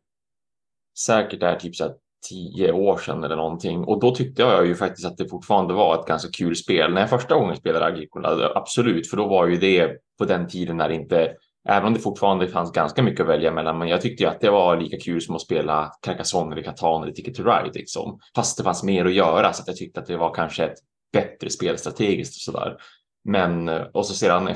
säkert 1.00 1.44
är 1.44 1.56
typ 1.56 1.76
så 1.76 1.96
tio 2.30 2.72
år 2.72 2.98
sedan 2.98 3.24
eller 3.24 3.36
någonting. 3.36 3.84
Och 3.84 4.00
då 4.00 4.16
tyckte 4.16 4.42
jag 4.42 4.68
ju 4.68 4.76
faktiskt 4.76 5.08
att 5.08 5.18
det 5.18 5.30
fortfarande 5.30 5.74
var 5.74 6.00
ett 6.00 6.08
ganska 6.08 6.32
kul 6.32 6.56
spel. 6.56 6.94
När 6.94 7.02
jag 7.02 7.10
första 7.10 7.36
gången 7.36 7.56
spelade 7.56 7.86
Agricola, 7.86 8.52
absolut, 8.56 9.10
för 9.10 9.18
då 9.18 9.28
var 9.28 9.48
ju 9.48 9.58
det 9.58 9.98
på 10.18 10.26
den 10.26 10.48
tiden 10.48 10.78
när 10.78 10.90
det 10.90 10.96
inte 10.96 11.36
Även 11.70 11.88
om 11.88 11.94
det 11.94 12.00
fortfarande 12.00 12.48
fanns 12.48 12.72
ganska 12.72 13.04
mycket 13.04 13.22
att 13.22 13.28
välja 13.28 13.52
mellan, 13.52 13.78
men 13.78 13.88
jag 13.88 14.02
tyckte 14.02 14.24
ju 14.24 14.30
att 14.30 14.42
det 14.42 14.50
var 14.50 14.78
lika 14.78 14.98
kul 15.00 15.22
som 15.22 15.36
att 15.36 15.42
spela 15.42 15.92
Carcassonne 16.02 16.56
eller 16.56 16.64
Catan 16.64 17.04
eller 17.04 17.14
Ticket 17.14 17.36
to 17.36 17.44
Ride. 17.44 17.72
Liksom. 17.74 18.20
Fast 18.36 18.58
det 18.58 18.64
fanns 18.64 18.84
mer 18.84 19.06
att 19.06 19.14
göra 19.14 19.54
så 19.54 19.62
att 19.62 19.68
jag 19.68 19.78
tyckte 19.78 20.00
att 20.00 20.06
det 20.06 20.18
var 20.18 20.34
kanske 20.34 20.66
ett 20.66 20.78
bättre 21.14 21.50
spel 21.50 21.78
strategiskt 21.78 22.36
och 22.36 22.54
sådär. 22.54 22.78
Men 23.24 23.70
eh, 23.70 23.82
och 23.82 24.06
så 24.06 24.14
sedan 24.14 24.50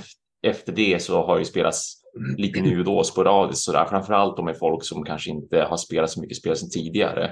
efter 0.47 0.71
det 0.71 1.01
så 1.01 1.25
har 1.25 1.39
ju 1.39 1.45
spelats 1.45 1.95
lite 2.37 2.61
nu 2.61 2.79
och 2.79 2.85
då 2.85 3.03
sporadiskt 3.03 3.63
sådär, 3.63 3.85
framförallt 3.85 4.43
med 4.43 4.57
folk 4.57 4.83
som 4.83 5.03
kanske 5.03 5.29
inte 5.29 5.61
har 5.61 5.77
spelat 5.77 6.09
så 6.09 6.21
mycket 6.21 6.37
spel 6.37 6.55
sedan 6.55 6.69
tidigare. 6.69 7.31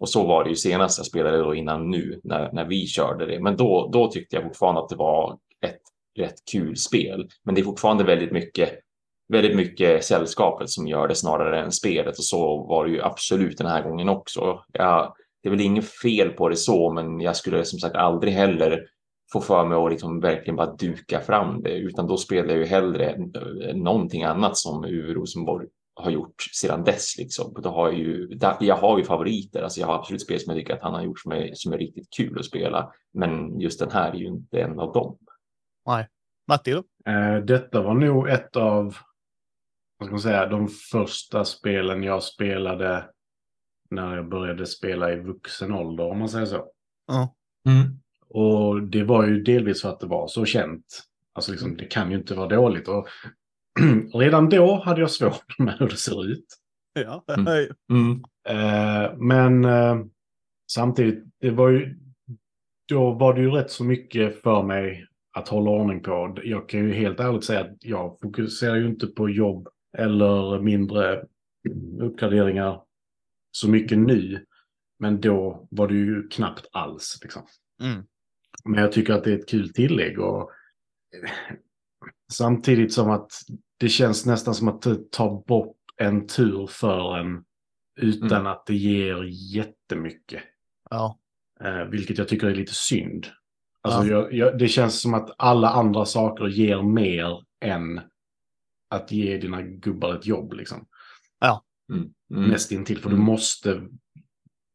Och 0.00 0.08
så 0.08 0.26
var 0.26 0.44
det 0.44 0.50
ju 0.50 0.56
senast 0.56 0.98
jag 0.98 1.06
spelade 1.06 1.38
då 1.38 1.54
innan 1.54 1.90
nu 1.90 2.20
när, 2.24 2.52
när 2.52 2.64
vi 2.64 2.86
körde 2.86 3.26
det. 3.26 3.40
Men 3.40 3.56
då, 3.56 3.90
då 3.92 4.10
tyckte 4.10 4.36
jag 4.36 4.44
fortfarande 4.44 4.80
att 4.80 4.88
det 4.88 4.96
var 4.96 5.38
ett 5.66 5.80
rätt 6.18 6.34
kul 6.52 6.76
spel. 6.76 7.28
Men 7.44 7.54
det 7.54 7.60
är 7.60 7.64
fortfarande 7.64 8.04
väldigt 8.04 8.32
mycket 8.32 8.78
väldigt 9.28 9.56
mycket 9.56 10.04
sällskapet 10.04 10.70
som 10.70 10.86
gör 10.86 11.08
det 11.08 11.14
snarare 11.14 11.60
än 11.60 11.72
spelet 11.72 12.18
och 12.18 12.24
så 12.24 12.66
var 12.66 12.84
det 12.84 12.90
ju 12.90 13.02
absolut 13.02 13.58
den 13.58 13.66
här 13.66 13.82
gången 13.82 14.08
också. 14.08 14.64
Jag, 14.72 15.14
det 15.42 15.48
är 15.48 15.50
väl 15.50 15.60
inget 15.60 15.88
fel 15.88 16.28
på 16.28 16.48
det 16.48 16.56
så, 16.56 16.92
men 16.92 17.20
jag 17.20 17.36
skulle 17.36 17.64
som 17.64 17.78
sagt 17.78 17.96
aldrig 17.96 18.32
heller 18.32 18.86
få 19.32 19.40
för 19.40 19.64
mig 19.64 19.78
att 19.78 19.90
liksom 19.90 20.20
verkligen 20.20 20.56
bara 20.56 20.74
duka 20.74 21.20
fram 21.20 21.62
det, 21.62 21.74
utan 21.74 22.06
då 22.06 22.16
spelar 22.16 22.48
jag 22.48 22.58
ju 22.58 22.64
hellre 22.64 23.16
någonting 23.74 24.22
annat 24.22 24.56
som 24.56 24.84
UV 24.84 25.14
Rosenborg 25.14 25.66
har 25.94 26.10
gjort 26.10 26.42
sedan 26.52 26.84
dess. 26.84 27.18
Liksom. 27.18 27.54
Då 27.62 27.68
har 27.68 27.88
jag, 27.88 27.98
ju, 27.98 28.38
jag 28.60 28.76
har 28.76 28.98
ju 28.98 29.04
favoriter, 29.04 29.62
alltså 29.62 29.80
jag 29.80 29.86
har 29.86 29.94
absolut 29.94 30.22
spel 30.22 30.40
som 30.40 30.50
jag 30.50 30.60
tycker 30.60 30.74
att 30.74 30.82
han 30.82 30.94
har 30.94 31.02
gjort 31.02 31.20
som 31.20 31.32
är, 31.32 31.50
som 31.54 31.72
är 31.72 31.78
riktigt 31.78 32.08
kul 32.16 32.38
att 32.38 32.44
spela, 32.44 32.92
men 33.12 33.60
just 33.60 33.80
den 33.80 33.90
här 33.90 34.10
är 34.10 34.16
ju 34.16 34.26
inte 34.26 34.60
en 34.60 34.78
av 34.78 34.92
dem. 34.92 35.18
Nej. 35.86 36.06
Matti 36.48 36.70
då? 36.70 36.78
Uh, 37.12 37.44
detta 37.44 37.82
var 37.82 37.94
nog 37.94 38.28
ett 38.28 38.56
av 38.56 38.96
vad 39.98 40.06
ska 40.06 40.12
man 40.12 40.20
säga, 40.20 40.46
de 40.46 40.68
första 40.68 41.44
spelen 41.44 42.02
jag 42.02 42.22
spelade 42.22 43.04
när 43.90 44.16
jag 44.16 44.28
började 44.28 44.66
spela 44.66 45.12
i 45.12 45.16
vuxen 45.16 45.72
ålder, 45.72 46.04
om 46.04 46.18
man 46.18 46.28
säger 46.28 46.46
så. 46.46 46.66
Ja. 47.06 47.34
Mm. 47.68 47.98
Och 48.28 48.82
det 48.82 49.04
var 49.04 49.26
ju 49.26 49.42
delvis 49.42 49.82
för 49.82 49.88
att 49.88 50.00
det 50.00 50.06
var 50.06 50.28
så 50.28 50.44
känt. 50.44 50.84
Alltså 51.32 51.52
liksom, 51.52 51.76
det 51.76 51.84
kan 51.84 52.10
ju 52.10 52.16
inte 52.16 52.34
vara 52.34 52.48
dåligt. 52.48 52.88
Och 52.88 53.08
redan 54.14 54.48
då 54.48 54.82
hade 54.84 55.00
jag 55.00 55.10
svårt 55.10 55.44
med 55.58 55.76
hur 55.78 55.88
det 55.88 55.96
ser 55.96 56.30
ut. 56.30 56.46
Ja. 56.92 57.24
Mm. 57.36 57.66
Mm. 57.90 58.12
Uh, 58.50 59.18
men 59.18 59.64
uh, 59.64 60.06
samtidigt, 60.72 61.24
det 61.40 61.50
var 61.50 61.68
ju, 61.68 61.98
då 62.88 63.12
var 63.12 63.34
det 63.34 63.40
ju 63.40 63.50
rätt 63.50 63.70
så 63.70 63.84
mycket 63.84 64.42
för 64.42 64.62
mig 64.62 65.06
att 65.36 65.48
hålla 65.48 65.70
ordning 65.70 66.02
på. 66.02 66.38
Jag 66.44 66.68
kan 66.68 66.80
ju 66.80 66.92
helt 66.92 67.20
ärligt 67.20 67.44
säga 67.44 67.60
att 67.60 67.76
jag 67.80 68.18
fokuserar 68.20 68.76
ju 68.76 68.86
inte 68.86 69.06
på 69.06 69.28
jobb 69.28 69.68
eller 69.98 70.60
mindre 70.60 71.24
uppgraderingar 72.00 72.82
så 73.50 73.68
mycket 73.68 73.98
nu. 73.98 74.46
Men 74.98 75.20
då 75.20 75.68
var 75.70 75.88
det 75.88 75.94
ju 75.94 76.28
knappt 76.28 76.66
alls. 76.72 77.18
Liksom. 77.22 77.42
Mm. 77.82 78.04
Men 78.64 78.80
jag 78.80 78.92
tycker 78.92 79.12
att 79.12 79.24
det 79.24 79.32
är 79.32 79.38
ett 79.38 79.48
kul 79.48 79.72
tillägg. 79.72 80.18
Och 80.20 80.50
samtidigt 82.32 82.92
som 82.92 83.10
att 83.10 83.32
det 83.76 83.88
känns 83.88 84.26
nästan 84.26 84.54
som 84.54 84.68
att 84.68 84.86
ta 85.10 85.44
bort 85.46 85.76
en 85.96 86.26
tur 86.26 86.66
för 86.66 87.18
en 87.18 87.44
utan 88.00 88.40
mm. 88.40 88.46
att 88.46 88.66
det 88.66 88.74
ger 88.74 89.24
jättemycket. 89.56 90.42
Ja. 90.90 91.18
Eh, 91.60 91.84
vilket 91.84 92.18
jag 92.18 92.28
tycker 92.28 92.46
är 92.46 92.54
lite 92.54 92.74
synd. 92.74 93.26
Alltså 93.82 94.04
ja. 94.04 94.10
jag, 94.10 94.32
jag, 94.32 94.58
det 94.58 94.68
känns 94.68 95.00
som 95.00 95.14
att 95.14 95.30
alla 95.38 95.68
andra 95.68 96.04
saker 96.04 96.46
ger 96.46 96.82
mer 96.82 97.44
än 97.60 98.00
att 98.88 99.12
ge 99.12 99.38
dina 99.38 99.62
gubbar 99.62 100.14
ett 100.14 100.26
jobb 100.26 100.52
liksom. 100.52 100.86
Ja. 101.40 101.64
Mm. 101.92 102.10
Mm. 102.34 102.50
Nästintill, 102.50 102.98
för 102.98 103.08
du 103.10 103.14
mm. 103.16 103.26
måste 103.26 103.82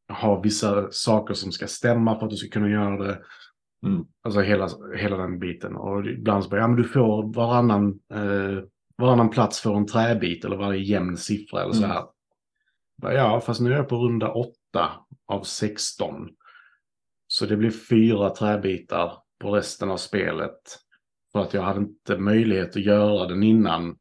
ha 0.10 0.41
vissa 0.41 0.91
saker 0.91 1.34
som 1.34 1.51
ska 1.51 1.67
stämma 1.67 2.20
för 2.20 2.25
att 2.25 2.29
du 2.32 2.38
ska 2.38 2.50
kunna 2.50 2.70
göra 2.70 3.03
det. 3.03 3.22
Mm. 3.86 4.05
Alltså 4.22 4.41
hela, 4.41 4.70
hela 4.96 5.17
den 5.17 5.39
biten. 5.39 5.75
Och 5.75 6.05
ibland 6.05 6.43
så 6.43 6.50
bara, 6.50 6.62
ja 6.62 6.67
men 6.67 6.77
du 6.77 6.84
får 6.84 7.34
varannan, 7.34 8.00
eh, 8.13 8.63
varannan 8.98 9.29
plats 9.29 9.62
för 9.62 9.75
en 9.75 9.88
träbit 9.88 10.46
eller 10.46 10.58
varje 10.58 10.84
jämn 10.84 11.17
siffra 11.17 11.62
eller 11.63 11.74
så 11.74 11.84
Mm. 11.84 11.91
här. 11.91 12.03
Bara, 13.01 13.13
Ja, 13.13 13.41
fast 13.41 13.62
nu 13.62 13.74
är 13.74 13.77
jag 13.77 13.89
på 13.89 13.98
runda 13.98 14.32
åtta 14.32 14.91
av 15.27 15.43
16. 15.43 16.29
Så 17.27 17.46
det 17.46 17.58
blir 17.58 17.72
fyra 17.72 18.29
träbitar 18.29 19.13
på 19.39 19.55
resten 19.55 19.91
av 19.91 19.98
spelet. 19.98 20.62
För 21.32 21.39
att 21.39 21.53
jag 21.53 21.62
hade 21.62 21.79
inte 21.79 22.17
möjlighet 22.17 22.70
att 22.70 22.84
göra 22.84 23.27
den 23.27 23.43
innan. 23.43 23.98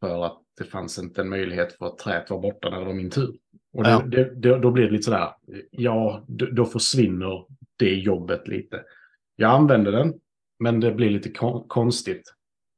För 0.00 0.26
att 0.26 0.38
det 0.58 0.64
fanns 0.64 0.98
inte 0.98 1.20
en 1.20 1.28
möjlighet 1.28 1.72
för 1.78 1.86
att 1.86 1.98
träet 1.98 2.30
var 2.30 2.40
borta 2.40 2.70
när 2.70 2.78
det 2.78 2.84
var 2.84 2.92
min 2.94 3.10
tur. 3.10 3.34
Och 3.76 3.84
det, 3.84 3.90
Ja. 3.90 4.02
det, 4.06 4.34
det, 4.34 4.58
då 4.58 4.70
blir 4.70 4.84
det 4.84 4.90
lite 4.90 5.02
sådär, 5.02 5.28
ja, 5.70 6.24
då, 6.28 6.46
då 6.46 6.64
försvinner 6.64 7.44
det 7.78 7.94
jobbet 7.94 8.48
lite. 8.48 8.82
Jag 9.36 9.50
använder 9.50 9.92
den, 9.92 10.14
men 10.58 10.80
det 10.80 10.92
blir 10.92 11.10
lite 11.10 11.28
kon- 11.30 11.64
konstigt. 11.68 12.34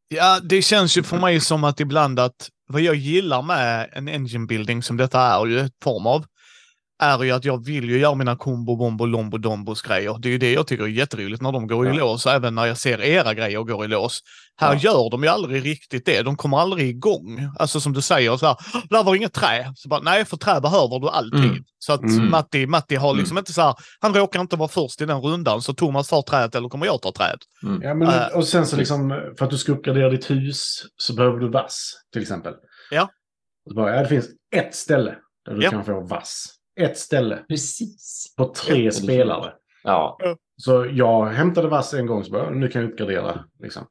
Ja, 0.09 0.41
det 0.43 0.63
känns 0.63 0.99
ju 0.99 1.03
för 1.03 1.19
mig 1.21 1.41
som 1.41 1.65
att 1.65 1.81
ibland 1.81 2.21
att 2.21 2.49
vad 2.67 2.81
jag 2.83 2.95
gillar 2.95 3.43
med 3.43 3.91
en 3.93 4.09
engine 4.09 4.47
building 4.47 4.83
som 4.83 4.97
detta 4.97 5.21
är 5.21 5.47
ju 5.47 5.59
ett 5.59 5.73
form 5.83 6.07
av, 6.07 6.25
är 7.03 7.23
ju 7.23 7.31
att 7.31 7.45
jag 7.45 7.65
vill 7.67 7.91
ju 7.91 7.99
göra 7.99 8.15
mina 8.15 8.37
kombo, 8.37 8.77
bombo, 8.77 9.07
lombo, 9.07 9.39
dombos 9.39 9.83
grejer. 9.83 10.17
Det 10.19 10.29
är 10.29 10.33
ju 10.33 10.39
det 10.39 10.53
jag 10.53 10.67
tycker 10.67 10.85
är 10.85 10.89
jätteroligt 10.89 11.43
när 11.43 11.53
de 11.53 11.67
går 11.67 11.87
i 11.87 11.89
Ja. 11.89 11.95
lås, 11.97 12.27
och 12.27 12.33
även 12.33 12.55
när 12.55 12.67
jag 12.67 12.77
ser 12.79 13.01
era 13.01 13.35
grejer 13.35 13.59
gå 13.63 13.85
i 13.85 13.89
lås. 13.89 14.21
Här 14.57 14.73
Ja. 14.75 14.79
gör 14.81 15.11
de 15.11 15.23
ju 15.23 15.29
aldrig 15.29 15.65
riktigt 15.65 16.07
det. 16.07 16.23
De 16.23 16.37
kommer 16.37 16.59
aldrig 16.59 16.89
igång. 16.89 17.49
Alltså 17.59 17.81
som 17.81 17.93
du 17.93 18.01
säger, 18.03 18.37
så 18.37 18.47
här, 18.47 18.57
där 18.91 19.03
var 19.05 19.15
inget 19.15 19.33
trä. 19.33 19.73
Så 19.77 19.89
bara, 19.89 20.01
nej, 20.01 20.25
för 20.25 20.37
trä 20.37 20.61
behöver 20.61 21.01
du 21.01 21.09
alltid. 21.09 21.45
Mm. 21.45 21.65
Så 21.79 21.93
att 21.93 22.01
Mm. 22.03 22.31
Matti, 22.31 22.67
Matti 22.67 22.95
har 22.97 23.15
liksom 23.15 23.39
inte 23.39 23.53
så 23.53 23.63
här, 23.63 23.75
han 24.01 24.15
råkar 24.15 24.41
inte 24.41 24.57
vara 24.57 24.69
först 24.69 25.01
i 25.01 25.07
den 25.07 25.21
rundan, 25.21 25.63
så 25.63 25.75
Thomas 25.75 26.09
tar 26.09 26.23
träet 26.23 26.55
eller 26.55 26.69
kommer 26.69 26.87
jag 26.87 27.03
ta 27.03 27.13
träet. 27.13 27.39
Mm. 27.63 27.83
Ja, 27.83 27.95
men, 27.95 28.09
Äh, 28.09 28.27
och 28.37 28.47
sen 28.47 28.67
så 28.67 28.77
liksom, 28.77 29.09
för 29.39 29.45
att 29.45 29.51
du 29.51 29.59
ska 29.59 29.73
uppgradera 29.73 30.09
ditt 30.11 30.31
hus 30.31 30.83
så 30.97 31.15
behöver 31.15 31.39
du 31.39 31.51
vass, 31.51 31.93
till 32.13 32.23
exempel. 32.23 32.53
Ja. 32.91 33.03
Och 33.67 33.71
så 33.73 33.75
bara, 33.77 33.97
ja, 33.97 34.03
det 34.03 34.09
finns 34.09 34.27
ett 34.57 34.75
ställe 34.75 35.15
där 35.47 35.55
du 35.55 35.63
Ja. 35.65 35.71
kan 35.71 35.85
få 35.85 36.01
vass. 36.01 36.47
Ett 36.81 36.99
ställe 36.99 37.45
Precis. 37.49 38.35
på 38.37 38.55
tre 38.55 38.85
Ja, 38.85 38.91
spelare. 38.91 39.53
Ja. 39.83 40.19
Så 40.57 40.87
jag 40.93 41.27
hämtade 41.27 41.69
vass 41.69 41.95
en 41.95 42.07
gång 42.07 42.25
så 42.25 42.33
bara, 42.33 42.51
nu 42.51 42.69
kan 42.69 42.83
jag 42.83 42.91
uppgradera. 42.91 43.45
Liksom. 43.63 43.87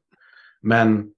Men 0.61 1.11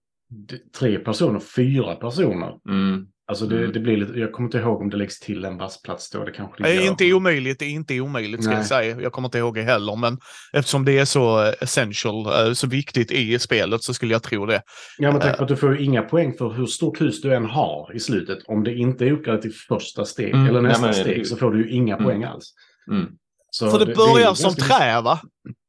tre 0.79 0.99
personer, 0.99 1.39
fyra 1.39 1.95
personer. 1.95 2.59
Mm. 2.69 3.07
Alltså 3.27 3.45
det, 3.45 3.57
Mm. 3.57 3.71
det 3.71 3.79
blir 3.79 3.97
lite, 3.97 4.19
jag 4.19 4.31
kommer 4.31 4.47
inte 4.47 4.57
ihåg 4.57 4.81
om 4.81 4.89
det 4.89 4.97
läggs 4.97 5.19
till 5.19 5.45
en 5.45 5.57
vassplats 5.57 6.09
då. 6.09 6.25
Det 6.25 6.31
kanske 6.31 6.63
det 6.63 6.69
Det 6.69 6.75
är 6.75 6.81
gör. 6.81 6.89
inte 6.91 7.13
omöjligt, 7.13 7.59
det 7.59 7.65
är 7.65 7.69
inte 7.69 7.99
omöjligt 7.99 8.41
ska 8.43 8.49
Nej. 8.51 8.59
jag 8.59 8.67
säga. 8.67 9.01
Jag 9.01 9.11
kommer 9.11 9.27
inte 9.27 9.37
ihåg 9.37 9.55
det 9.55 9.61
heller, 9.61 9.95
men 9.95 10.17
eftersom 10.53 10.85
det 10.85 10.99
är 10.99 11.05
så 11.05 11.43
eh, 11.45 11.53
essential, 11.61 12.47
eh, 12.47 12.53
så 12.53 12.67
viktigt 12.67 13.11
i 13.11 13.39
spelet 13.39 13.83
så 13.83 13.93
skulle 13.93 14.11
jag 14.13 14.23
tro 14.23 14.45
det. 14.45 14.61
Ja, 14.97 15.11
men 15.11 15.21
tänk 15.21 15.37
på 15.37 15.43
att 15.43 15.49
du 15.49 15.55
får 15.55 15.79
inga 15.81 16.01
poäng 16.01 16.33
för 16.37 16.49
hur 16.49 16.65
stort 16.65 17.01
hus 17.01 17.21
du 17.21 17.33
än 17.35 17.45
har 17.45 17.95
i 17.95 17.99
slutet. 17.99 18.39
Om 18.47 18.63
det 18.63 18.73
inte 18.75 19.05
är 19.05 19.11
uppgraderat 19.11 19.41
till 19.41 19.53
första 19.69 20.05
steg 20.05 20.33
Mm, 20.33 20.47
eller 20.47 20.61
nej, 20.61 20.69
nästa 20.69 20.85
men- 20.85 20.93
steg 20.93 21.27
så 21.27 21.35
får 21.37 21.51
du 21.51 21.63
ju 21.63 21.69
inga 21.71 21.93
Mm. 21.95 22.05
poäng 22.05 22.23
alls. 22.23 22.53
Mm. 22.91 23.05
Så 23.51 23.71
För 23.71 23.85
det 23.85 23.91
är 23.91 23.95
börjar 23.95 24.29
ju 24.29 24.35
som 24.35 24.55
trä, 24.55 25.01
va? 25.01 25.19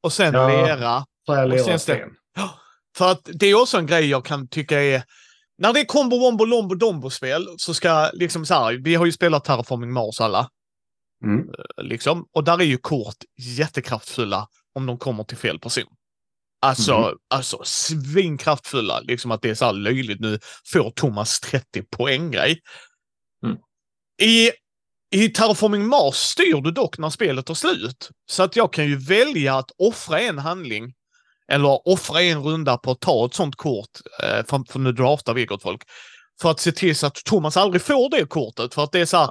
Och 0.02 0.12
sen 0.12 0.34
Ja. 0.34 0.48
lera. 0.48 1.04
Trä, 1.28 1.42
och 1.42 1.48
lera, 1.48 1.62
sen 1.64 1.78
sten. 1.78 1.96
sten. 1.96 2.08
För 2.96 3.10
att 3.12 3.28
det 3.32 3.46
är 3.46 3.60
också 3.60 3.78
en 3.78 3.86
grej 3.86 4.10
jag 4.10 4.24
kan 4.24 4.48
tycka 4.48 4.80
är... 4.82 5.02
När 5.58 5.72
det 5.72 5.80
är 5.80 5.84
kombo, 5.84 6.18
wombo, 6.18 6.44
lombo, 6.44 6.74
dombo-spel 6.74 7.48
så 7.56 7.74
ska 7.74 8.10
liksom 8.14 8.46
så 8.46 8.54
här, 8.54 8.72
vi 8.72 8.94
har 8.94 9.06
ju 9.06 9.12
spelat 9.12 9.44
Terraforming 9.44 9.92
Mars 9.92 10.20
alla, 10.20 10.48
Mm. 11.24 11.46
liksom. 11.82 12.26
Och 12.32 12.44
där 12.44 12.58
är 12.58 12.64
ju 12.64 12.78
kort 12.78 13.16
jättekraftfulla 13.58 14.48
om 14.74 14.86
de 14.86 14.98
kommer 14.98 15.24
till 15.24 15.36
fel 15.36 15.58
person. 15.58 15.84
Alltså, 16.62 16.98
Mhm. 16.98 17.16
alltså 17.30 17.60
svinkraftfulla. 17.64 19.00
Liksom 19.00 19.30
att 19.30 19.42
det 19.42 19.50
är 19.50 19.54
så 19.54 19.64
här 19.64 19.72
löjligt. 19.72 20.20
Nu 20.20 20.38
får 20.72 20.90
Thomas 20.90 21.40
30 21.40 21.82
poäng 21.82 22.30
grej. 22.30 22.60
Mm. 23.46 23.56
I, 24.22 24.50
I 25.14 25.28
Terraforming 25.28 25.86
Mars 25.86 26.14
styr 26.14 26.60
du 26.60 26.70
dock 26.70 26.98
när 26.98 27.10
spelet 27.10 27.46
tar 27.46 27.54
slut. 27.54 28.10
Så 28.30 28.42
att 28.42 28.56
jag 28.56 28.72
kan 28.72 28.84
ju 28.86 28.96
välja 28.96 29.54
att 29.56 29.70
offra 29.78 30.20
en 30.20 30.38
handling 30.38 30.94
eller 31.52 31.88
offra 31.88 32.22
en 32.22 32.42
runda 32.42 32.76
på 32.78 32.90
att 32.90 33.00
ta 33.00 33.26
ett 33.26 33.34
sånt 33.34 33.56
kort, 33.56 33.90
eh, 34.22 34.44
för, 34.46 34.72
för 34.72 34.78
nu 34.78 34.92
draftar 34.92 35.34
vi 35.34 35.46
gott 35.46 35.62
folk, 35.62 35.82
för 36.40 36.50
att 36.50 36.60
se 36.60 36.72
till 36.72 36.96
så 36.96 37.06
att 37.06 37.14
Thomas 37.14 37.56
aldrig 37.56 37.82
får 37.82 38.10
det 38.10 38.26
kortet. 38.26 38.74
För 38.74 38.84
att 38.84 38.92
det 38.92 39.00
är 39.00 39.06
så 39.06 39.16
här, 39.16 39.30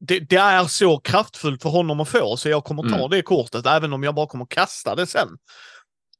det, 0.00 0.18
det 0.20 0.36
är 0.36 0.64
så 0.64 0.98
kraftfullt 0.98 1.62
för 1.62 1.70
honom 1.70 2.00
att 2.00 2.08
få, 2.08 2.36
så 2.36 2.48
jag 2.48 2.64
kommer 2.64 2.82
ta 2.82 2.96
Mm. 2.96 3.10
det 3.10 3.22
kortet, 3.22 3.66
även 3.66 3.92
om 3.92 4.02
jag 4.02 4.14
bara 4.14 4.26
kommer 4.26 4.46
kasta 4.50 4.94
det 4.94 5.06
sen. 5.06 5.28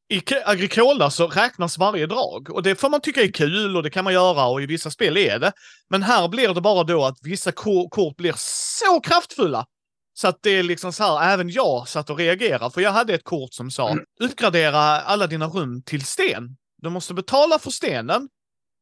I 0.09 0.23
Agricola 0.45 1.11
så 1.11 1.26
räknas 1.26 1.78
varje 1.78 2.07
drag 2.07 2.50
och 2.50 2.62
det 2.62 2.75
får 2.76 2.88
man 2.90 3.00
tycka 3.00 3.23
är 3.23 3.33
kul 3.33 3.76
och 3.76 3.83
det 3.83 3.90
kan 3.90 4.04
man 4.04 4.12
göra 4.12 4.47
och 4.47 4.62
i 4.62 4.66
vissa 4.66 4.90
spel 4.90 5.16
är 5.16 5.38
det. 5.38 5.52
Men 5.90 6.02
här 6.02 6.28
blir 6.28 6.54
det 6.54 6.61
bara 6.61 6.85
då 6.85 7.04
att 7.04 7.19
vissa 7.23 7.52
ko- 7.52 7.88
kort 7.88 8.16
blir 8.16 8.35
så 8.37 9.00
kraftfulla 9.00 9.66
så 10.14 10.28
att 10.28 10.38
det 10.42 10.50
är 10.50 10.62
liksom 10.62 10.92
så 10.92 11.04
här, 11.04 11.33
även 11.35 11.49
jag 11.50 11.88
satt 11.88 12.11
och 12.11 12.19
reagerade. 12.19 12.71
För 12.71 12.81
jag 12.81 12.92
hade 12.92 13.14
ett 13.14 13.25
kort 13.25 13.52
som 13.54 13.71
sa, 13.71 13.97
uppgradera 14.21 14.78
alla 14.81 15.26
dina 15.26 15.47
rum 15.47 15.83
till 15.83 16.04
sten. 16.04 16.57
Du 16.83 16.88
måste 16.90 17.14
betala 17.14 17.59
för 17.59 17.71
stenen 17.71 18.28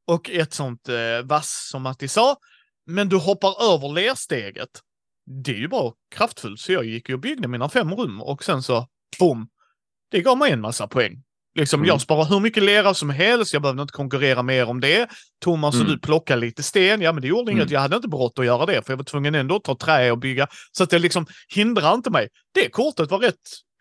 och 0.06 0.30
ett 0.30 0.52
sånt 0.54 0.88
eh, 0.88 1.22
vass 1.24 1.68
som 1.70 1.82
Matti 1.82 2.08
sa. 2.08 2.36
Men 2.86 3.08
du 3.08 3.16
hoppar 3.16 3.74
över 3.74 3.88
lersteget. 3.92 4.70
Det 5.44 5.50
är 5.50 5.56
ju 5.56 5.68
bara 5.68 5.92
kraftfullt, 6.14 6.60
så 6.60 6.72
jag 6.72 6.84
gick 6.84 7.08
ju 7.08 7.14
och 7.14 7.20
byggde 7.20 7.48
mina 7.48 7.68
fem 7.68 7.94
rum 7.94 8.20
och 8.22 8.44
sen 8.44 8.62
så, 8.62 8.86
boom. 9.18 9.48
Det 10.10 10.20
gav 10.20 10.38
mig 10.38 10.52
en 10.52 10.60
massa 10.60 10.88
poäng. 10.88 11.22
Liksom, 11.54 11.80
Mm. 11.80 11.88
Jag 11.88 12.00
sparar 12.00 12.24
hur 12.24 12.40
mycket 12.40 12.62
lera 12.62 12.94
som 12.94 13.10
helst, 13.10 13.52
jag 13.52 13.62
behövde 13.62 13.82
inte 13.82 13.92
konkurrera 13.92 14.42
mer 14.42 14.68
om 14.68 14.80
det. 14.80 15.08
Thomas 15.44 15.74
och 15.74 15.80
Mm. 15.80 15.92
du 15.92 15.98
plockar 15.98 16.36
lite 16.36 16.62
sten, 16.62 17.00
ja 17.00 17.12
men 17.12 17.22
det 17.22 17.28
gjorde 17.28 17.52
inget, 17.52 17.62
Mm. 17.62 17.72
jag 17.74 17.80
hade 17.80 17.96
inte 17.96 18.08
brått 18.08 18.38
att 18.38 18.44
göra 18.46 18.66
det, 18.66 18.86
för 18.86 18.92
jag 18.92 18.96
var 18.96 19.04
tvungen 19.04 19.34
ändå 19.34 19.56
att 19.56 19.64
ta 19.64 19.74
trä 19.76 20.10
och 20.10 20.18
bygga. 20.18 20.46
Så 20.72 20.82
att 20.82 20.90
det 20.90 20.98
liksom 20.98 21.26
hindrar 21.54 21.94
inte 21.94 22.10
mig. 22.10 22.28
Det 22.54 22.68
kortet 22.70 23.10
var 23.10 23.18
rätt, 23.18 23.34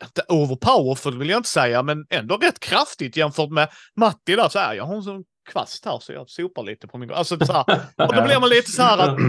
inte 0.04 0.22
overpowerful 0.30 1.18
vill 1.18 1.30
jag 1.30 1.40
inte 1.40 1.50
säga, 1.50 1.84
men 1.84 2.06
ändå 2.10 2.38
rätt 2.38 2.60
kraftigt 2.60 3.18
jämfört 3.18 3.50
med 3.50 3.70
Matti 4.00 4.36
där. 4.36 4.50
Så 4.50 4.60
här, 4.60 4.74
jag 4.74 4.84
har 4.86 4.96
en 4.96 5.04
sån 5.04 5.24
kvast 5.52 5.86
här 5.86 6.00
så 6.02 6.14
jag 6.14 6.30
sopar 6.30 6.64
lite 6.64 6.88
på 6.88 6.98
min... 6.98 7.12
Alltså 7.12 7.46
så 7.46 7.54
här. 7.54 7.66
Och 8.08 8.16
då 8.16 8.22
blir 8.22 8.40
man 8.40 8.50
lite 8.50 8.72
så 8.72 8.82
här 8.82 8.98
att 8.98 9.20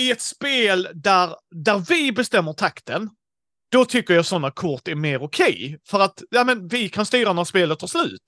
i 0.00 0.10
ett 0.10 0.20
spel 0.20 0.88
där, 0.94 1.34
där 1.64 1.78
vi 1.88 2.12
bestämmer 2.12 2.52
takten, 2.52 3.10
då 3.70 3.84
tycker 3.84 4.14
jag 4.14 4.26
sådana 4.26 4.50
kort 4.50 4.88
är 4.88 4.94
mer 4.94 5.22
okej. 5.22 5.78
För 5.88 6.00
att 6.00 6.22
ja, 6.30 6.44
men 6.44 6.68
vi 6.68 6.88
kan 6.88 7.06
styra 7.06 7.32
när 7.32 7.44
spelet 7.44 7.78
tar 7.78 7.86
slut. 7.86 8.22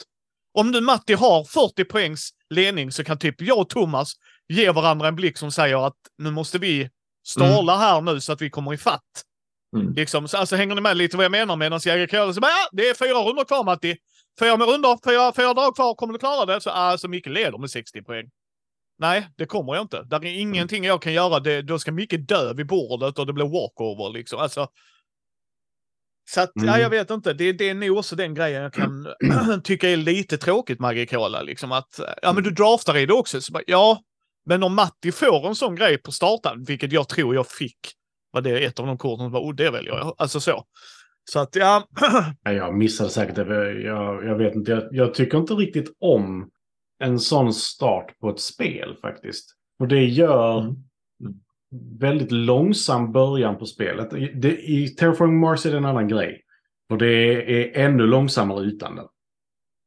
Om 0.54 0.70
nu 0.70 0.80
Matti 0.80 1.14
har 1.14 1.44
40 1.44 1.84
poängs 1.84 2.30
ledning 2.50 2.92
så 2.92 3.04
kan 3.04 3.18
typ 3.18 3.40
jag 3.40 3.58
och 3.58 3.68
Thomas 3.68 4.12
ge 4.48 4.70
varandra 4.70 5.08
en 5.08 5.16
blick 5.16 5.38
som 5.38 5.52
säger 5.52 5.86
att 5.86 5.96
nu 6.18 6.30
måste 6.30 6.58
vi 6.58 6.90
ståla 7.26 7.76
här 7.76 8.00
nu 8.00 8.20
så 8.20 8.32
att 8.32 8.42
vi 8.42 8.50
kommer 8.50 8.74
i 8.74 8.78
fatt. 8.78 9.22
Mm. 9.76 9.92
Liksom, 9.92 10.28
så, 10.28 10.36
alltså 10.36 10.56
hänger 10.56 10.74
ni 10.74 10.80
med 10.80 10.96
lite 10.96 11.16
vad 11.16 11.24
jag 11.24 11.32
menar? 11.32 11.56
Medan 11.56 11.80
Jägerkålen 11.82 12.34
så 12.34 12.40
bara, 12.40 12.50
ja, 12.50 12.68
det 12.72 12.88
är 12.88 12.94
fyra 12.94 13.18
rundor 13.18 13.44
kvar 13.44 13.64
Matti. 13.64 13.96
Fyra 14.40 14.56
med 14.56 14.68
rundor, 14.68 14.98
fyra, 15.10 15.32
fyra 15.36 15.54
drag 15.54 15.76
kvar, 15.76 15.94
kommer 15.94 16.12
du 16.12 16.18
klara 16.18 16.46
det? 16.46 16.60
Så 16.60 16.70
alltså 16.70 17.08
Micke 17.08 17.26
leder 17.26 17.58
med 17.58 17.70
60 17.70 18.02
poäng. 18.02 18.30
Nej, 18.98 19.28
det 19.36 19.46
kommer 19.46 19.74
jag 19.74 19.82
inte. 19.82 20.02
Där 20.02 20.24
är 20.24 20.40
ingenting 20.40 20.84
jag 20.84 21.02
kan 21.02 21.12
göra. 21.12 21.40
Det, 21.40 21.62
då 21.62 21.78
ska 21.78 21.92
Micke 21.92 22.14
dö 22.18 22.52
vid 22.52 22.66
bordet 22.66 23.18
och 23.18 23.26
det 23.26 23.32
blir 23.32 23.44
walkover 23.44 24.12
liksom. 24.12 24.38
Alltså, 24.38 24.68
så 26.34 26.40
att, 26.40 26.50
ja, 26.54 26.62
Mm. 26.62 26.80
jag 26.80 26.90
vet 26.90 27.10
inte. 27.10 27.32
Det, 27.32 27.52
det 27.52 27.68
är 27.68 27.74
nog 27.74 27.98
också 27.98 28.16
den 28.16 28.34
grejen 28.34 28.62
jag 28.62 28.72
kan 28.72 29.06
tycka 29.64 29.90
är 29.90 29.96
lite 29.96 30.38
tråkigt 30.38 30.80
med 30.80 30.88
Agricola. 30.90 31.42
Liksom 31.42 31.72
att, 31.72 32.00
ja 32.22 32.32
men 32.32 32.42
du 32.44 32.50
draftar 32.50 32.96
i 32.96 33.06
det 33.06 33.12
också. 33.14 33.40
Så 33.40 33.52
bara, 33.52 33.62
ja, 33.66 34.02
men 34.46 34.62
om 34.62 34.74
Matti 34.74 35.12
får 35.12 35.46
en 35.48 35.54
sån 35.54 35.74
grej 35.74 35.98
på 35.98 36.12
starten, 36.12 36.64
vilket 36.64 36.92
jag 36.92 37.08
tror 37.08 37.34
jag 37.34 37.46
fick, 37.46 37.78
var 38.32 38.40
det 38.40 38.64
ett 38.64 38.80
av 38.80 38.86
de 38.86 38.98
korten 38.98 39.24
som 39.24 39.32
var, 39.32 39.40
oh 39.40 39.54
det 39.54 39.70
väljer 39.70 39.92
jag. 39.92 40.14
Alltså 40.18 40.40
så. 40.40 40.64
Så 41.30 41.38
att 41.38 41.56
ja, 41.56 41.88
jag 42.42 42.74
missade 42.74 43.10
säkert 43.10 43.34
det. 43.34 43.72
Jag, 43.72 44.24
jag 44.24 44.38
vet 44.38 44.54
inte. 44.54 44.70
Jag, 44.70 44.88
jag 44.90 45.14
tycker 45.14 45.38
inte 45.38 45.54
riktigt 45.54 45.96
om 46.00 46.50
en 47.04 47.18
sån 47.18 47.54
start 47.54 48.18
på 48.20 48.30
ett 48.30 48.40
spel 48.40 48.96
faktiskt. 49.02 49.50
Och 49.78 49.88
det 49.88 50.04
gör 50.04 50.58
Mm. 50.60 51.34
Väldigt 51.98 52.32
långsam 52.32 53.12
början 53.12 53.58
på 53.58 53.66
spelet. 53.66 54.12
I, 54.14 54.32
det, 54.34 54.56
I 54.70 54.88
Terraforming 54.88 55.40
Mars 55.40 55.66
är 55.66 55.70
det 55.70 55.76
en 55.76 55.84
annan 55.84 56.08
grej. 56.08 56.42
Och 56.88 56.98
det 56.98 57.06
är 57.76 57.84
ännu 57.86 58.06
långsammare 58.06 58.64
utan 58.64 58.96
den. 58.96 59.06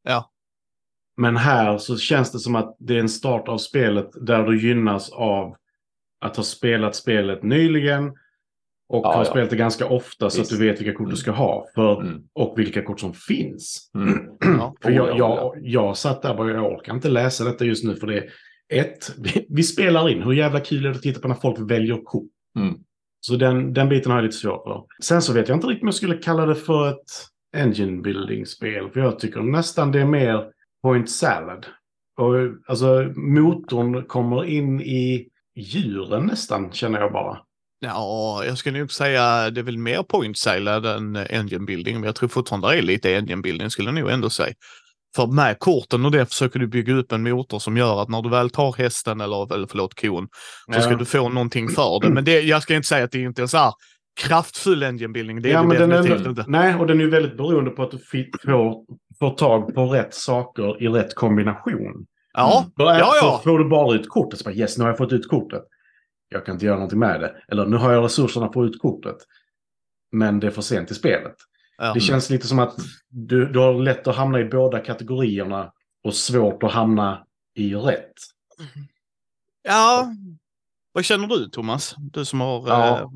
Ja. 0.04 0.32
Men 1.18 1.38
här 1.38 1.78
så 1.78 1.98
känns 1.98 2.32
det 2.32 2.40
som 2.40 2.56
att 2.56 2.76
det 2.80 2.96
är 2.96 3.00
en 3.00 3.10
start 3.10 3.48
av 3.48 3.58
spelet 3.58 4.10
där 4.22 4.44
du 4.44 4.62
gynnas 4.68 5.10
av 5.10 5.56
att 6.20 6.36
ha 6.38 6.44
spelat 6.44 6.96
spelet 6.96 7.44
nyligen 7.44 8.10
och 8.88 9.06
Ja, 9.06 9.14
ha 9.14 9.18
ja. 9.18 9.26
spelat 9.26 9.50
det 9.50 9.56
ganska 9.56 9.86
ofta 9.88 10.30
så 10.30 10.42
att 10.42 10.42
Visst. 10.42 10.60
du 10.60 10.68
vet 10.68 10.80
vilka 10.82 10.94
kort 10.94 11.06
du 11.08 11.10
Mm. 11.10 11.16
ska 11.18 11.32
ha 11.32 11.66
för, 11.76 12.02
Mm. 12.02 12.24
och 12.34 12.60
vilka 12.60 12.82
kort 12.84 13.00
som 13.00 13.14
finns. 13.14 13.92
Mm. 13.96 14.20
ja. 14.40 14.76
För 14.82 14.90
Oh, 14.92 14.96
jag, 14.96 15.08
ja, 15.10 15.16
jag, 15.18 15.54
jag 15.62 15.98
satt 15.98 16.22
där 16.22 16.30
och 16.32 16.38
bara, 16.38 16.52
jag 16.52 16.74
orkar 16.74 16.94
inte 16.94 17.10
läsa 17.10 17.44
detta 17.44 17.66
just 17.66 17.84
nu 17.84 17.96
för 17.96 18.08
det 18.08 18.24
ett, 18.74 19.12
vi, 19.18 19.46
vi 19.50 19.64
spelar 19.64 20.10
in, 20.10 20.22
hur 20.22 20.34
jävla 20.34 20.60
kul 20.60 20.86
är 20.86 20.90
det 20.90 20.96
att 20.96 21.02
titta 21.02 21.20
på 21.20 21.28
när 21.28 21.36
folk 21.36 21.72
väljer 21.72 22.04
kort? 22.04 22.32
Mm. 22.60 22.74
Så 23.20 23.36
den, 23.36 23.74
den 23.74 23.90
biten 23.90 24.12
har 24.12 24.18
jag 24.18 24.26
lite 24.26 24.38
svårt 24.38 24.64
för. 24.64 24.84
Sen 25.04 25.22
så 25.22 25.34
vet 25.34 25.50
jag 25.50 25.58
inte 25.58 25.68
riktigt 25.68 25.84
om 25.84 25.88
jag 25.88 25.96
skulle 25.96 26.18
kalla 26.18 26.46
det 26.46 26.56
för 26.56 26.90
ett 26.90 27.28
engine 27.58 28.02
building-spel. 28.02 28.90
För 28.90 29.00
jag 29.00 29.20
tycker 29.20 29.42
nästan 29.42 29.92
det 29.92 30.02
är 30.02 30.06
mer 30.06 30.44
point 30.84 31.10
salad. 31.10 31.66
Och 32.18 32.34
alltså 32.68 33.14
motorn 33.16 34.06
kommer 34.06 34.46
in 34.46 34.82
i 34.82 35.28
djuren 35.56 36.26
nästan, 36.26 36.72
känner 36.72 37.00
jag 37.00 37.12
bara. 37.14 37.38
Ja, 37.80 38.44
jag 38.46 38.58
skulle 38.58 38.80
nog 38.80 38.92
säga 38.92 39.50
det 39.50 39.62
är 39.62 39.64
väl 39.64 39.78
mer 39.78 40.04
point 40.04 40.38
salad 40.38 40.86
än 40.86 41.16
engine 41.16 41.66
building, 41.66 41.96
men 41.96 42.04
jag 42.04 42.16
tror 42.16 42.30
fortfarande 42.30 42.68
det 42.68 42.78
är 42.78 42.82
lite 42.82 43.16
engine 43.16 43.42
building 43.42 43.70
skulle 43.70 43.88
jag 43.88 43.96
nog 43.96 44.10
ändå 44.10 44.30
säga. 44.30 44.54
För 45.16 45.28
med 45.28 45.60
korten 45.60 46.06
och 46.06 46.12
det 46.12 46.26
försöker 46.26 46.60
du 46.60 46.68
bygga 46.68 46.94
upp 46.94 47.12
en 47.12 47.24
motor 47.24 47.60
som 47.60 47.78
gör 47.78 48.02
att 48.02 48.10
när 48.10 48.22
du 48.22 48.30
väl 48.30 48.50
tar 48.50 48.74
hästen 48.78 49.22
eller, 49.22 49.54
eller 49.54 49.68
förlåt 49.68 50.02
kon 50.02 50.28
så 50.74 50.82
ska 50.82 50.96
du 50.96 51.06
få 51.06 51.30
någonting 51.30 51.70
för 51.70 52.00
det. 52.02 52.10
Men 52.10 52.26
det, 52.26 52.42
jag 52.42 52.62
ska 52.62 52.76
inte 52.76 52.88
säga 52.88 53.06
att 53.06 53.12
det 53.12 53.22
inte 53.22 53.42
är 53.42 53.48
så 53.48 53.58
här 53.58 53.74
kraftfull 54.22 54.84
engine 54.84 55.14
building. 55.14 55.42
Det 55.42 55.50
är 55.50 55.54
ja, 55.54 55.62
det 55.62 55.68
men 55.68 55.90
definitivt 55.90 56.18
den 56.18 56.26
är, 56.26 56.30
inte. 56.30 56.46
Nej, 56.48 56.76
och 56.76 56.88
den 56.88 57.02
är 57.02 57.06
väldigt 57.06 57.38
beroende 57.38 57.72
på 57.72 57.84
att 57.84 57.92
du 57.92 57.98
får, 57.98 58.86
får 59.20 59.36
tag 59.36 59.76
på 59.76 59.86
rätt 59.86 60.14
saker 60.14 60.84
i 60.84 60.88
rätt 60.88 61.16
kombination. 61.16 62.06
Ja, 62.34 62.66
är- 62.80 62.84
ja, 62.84 63.14
ja. 63.22 63.42
Får 63.44 63.60
du 63.60 63.70
bara 63.70 63.96
ut 63.96 64.10
kortet 64.10 64.40
så 64.40 64.44
bara 64.44 64.56
yes, 64.56 64.78
nu 64.78 64.84
har 64.84 64.90
jag 64.90 64.98
fått 64.98 65.14
ut 65.14 65.30
kortet. 65.30 65.64
Jag 66.30 66.46
kan 66.46 66.56
inte 66.56 66.66
göra 66.66 66.76
någonting 66.76 67.00
med 67.00 67.22
det. 67.22 67.36
Eller 67.52 67.66
nu 67.66 67.78
har 67.78 67.92
jag 67.92 68.04
resurserna 68.04 68.48
på 68.48 68.66
ut 68.66 68.82
kortet. 68.82 69.18
Men 70.12 70.40
det 70.40 70.48
är 70.48 70.52
för 70.52 70.62
sent 70.62 70.92
i 70.92 70.94
spelet. 70.94 71.36
Ja. 71.78 71.94
Det 71.94 72.00
känns 72.00 72.30
lite 72.30 72.48
som 72.48 72.60
att 72.60 72.76
du, 73.10 73.52
du 73.52 73.60
har 73.60 73.74
lätt 73.74 74.08
att 74.08 74.16
hamna 74.16 74.40
i 74.40 74.46
båda 74.46 74.80
kategorierna 74.80 75.72
och 76.04 76.16
svårt 76.16 76.64
att 76.64 76.72
hamna 76.72 77.26
i 77.56 77.76
rätt. 77.76 78.14
ja. 79.64 80.14
Vad 80.92 81.06
känner 81.06 81.28
du 81.28 81.50
Thomas? 81.50 81.96
Du 81.98 82.26
som 82.26 82.42
har... 82.42 82.68
Ja. 82.68 83.00
eh, 83.00 83.10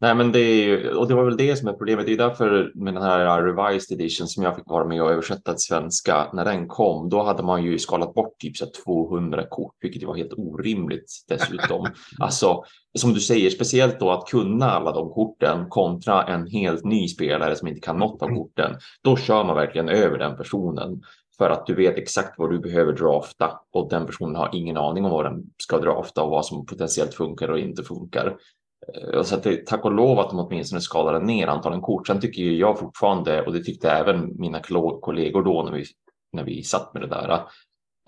Nej, 0.00 0.14
men 0.14 0.32
det 0.32 0.40
är 0.40 0.64
ju, 0.64 0.90
och 0.94 1.08
det 1.08 1.14
var 1.14 1.24
väl 1.24 1.36
det 1.36 1.56
som 1.56 1.68
är 1.68 1.72
problemet. 1.72 2.06
Det 2.06 2.12
är 2.12 2.16
därför 2.16 2.72
med 2.74 2.94
den 2.94 3.02
här 3.02 3.42
revised 3.42 4.00
edition 4.00 4.26
som 4.26 4.42
jag 4.42 4.56
fick 4.56 4.66
vara 4.66 4.84
med 4.84 5.02
och 5.02 5.10
översätta 5.10 5.52
till 5.52 5.60
svenska 5.60 6.30
när 6.32 6.44
den 6.44 6.68
kom. 6.68 7.08
Då 7.08 7.22
hade 7.22 7.42
man 7.42 7.64
ju 7.64 7.78
skalat 7.78 8.14
bort 8.14 8.38
typ 8.38 8.56
så 8.56 8.64
här 8.64 8.72
200 8.84 9.46
kort, 9.50 9.74
vilket 9.80 10.02
var 10.02 10.16
helt 10.16 10.32
orimligt 10.32 11.24
dessutom. 11.28 11.86
alltså, 12.18 12.64
som 12.98 13.12
du 13.12 13.20
säger, 13.20 13.50
speciellt 13.50 14.00
då 14.00 14.10
att 14.10 14.28
kunna 14.28 14.70
alla 14.70 14.92
de 14.92 15.10
korten 15.10 15.68
kontra 15.68 16.22
en 16.22 16.46
helt 16.46 16.84
ny 16.84 17.08
spelare 17.08 17.56
som 17.56 17.68
inte 17.68 17.80
kan 17.80 17.98
något 17.98 18.22
av 18.22 18.28
korten. 18.28 18.76
Då 19.02 19.16
kör 19.16 19.44
man 19.44 19.56
verkligen 19.56 19.88
över 19.88 20.18
den 20.18 20.36
personen 20.36 21.02
för 21.38 21.50
att 21.50 21.66
du 21.66 21.74
vet 21.74 21.98
exakt 21.98 22.38
vad 22.38 22.50
du 22.50 22.58
behöver 22.58 22.92
drafta 22.92 23.60
och 23.72 23.90
den 23.90 24.06
personen 24.06 24.36
har 24.36 24.50
ingen 24.52 24.76
aning 24.76 25.04
om 25.04 25.10
vad 25.10 25.24
den 25.24 25.42
ska 25.58 25.78
drafta 25.78 26.22
och 26.22 26.30
vad 26.30 26.46
som 26.46 26.66
potentiellt 26.66 27.14
funkar 27.14 27.48
och 27.48 27.58
inte 27.58 27.82
funkar. 27.82 28.36
Så 29.22 29.34
att 29.34 29.42
det, 29.42 29.66
tack 29.66 29.84
och 29.84 29.92
lov 29.92 30.18
att 30.18 30.30
de 30.30 30.38
åtminstone 30.38 30.80
skalade 30.80 31.24
ner 31.24 31.46
antalet 31.46 31.82
kort. 31.82 32.06
Sen 32.06 32.20
tycker 32.20 32.42
ju 32.42 32.58
jag 32.58 32.78
fortfarande, 32.78 33.42
och 33.42 33.52
det 33.52 33.64
tyckte 33.64 33.90
även 33.90 34.40
mina 34.40 34.60
kollegor 35.00 35.42
då 35.42 35.62
när 35.62 35.72
vi, 35.72 35.84
när 36.32 36.44
vi 36.44 36.62
satt 36.62 36.94
med 36.94 37.02
det 37.02 37.08
där 37.08 37.46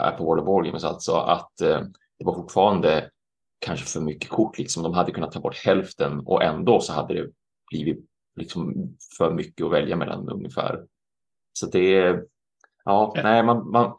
eh, 0.03 0.11
på 0.17 0.25
World 0.25 0.43
of 0.43 0.49
Wargames 0.49 0.85
alltså, 0.85 1.13
att 1.13 1.61
eh, 1.61 1.81
det 2.19 2.25
var 2.25 2.35
fortfarande 2.35 3.11
kanske 3.59 3.87
för 3.87 4.01
mycket 4.01 4.31
kort. 4.31 4.59
Liksom. 4.59 4.83
De 4.83 4.95
hade 4.95 5.13
kunnat 5.13 5.33
ta 5.33 5.41
bort 5.41 5.65
hälften 5.65 6.21
och 6.21 6.43
ändå 6.43 6.81
så 6.81 6.93
hade 6.93 7.15
det 7.15 7.31
blivit 7.71 8.07
liksom 8.37 8.75
för 9.19 9.31
mycket 9.31 9.67
att 9.67 9.73
välja 9.73 9.97
mellan 9.97 10.29
ungefär. 10.29 10.85
Så 11.53 11.67
det 11.67 12.21
ja, 12.91 13.13
Ja. 13.17 13.23
nej, 13.23 13.43
man, 13.43 13.71
man, 13.71 13.93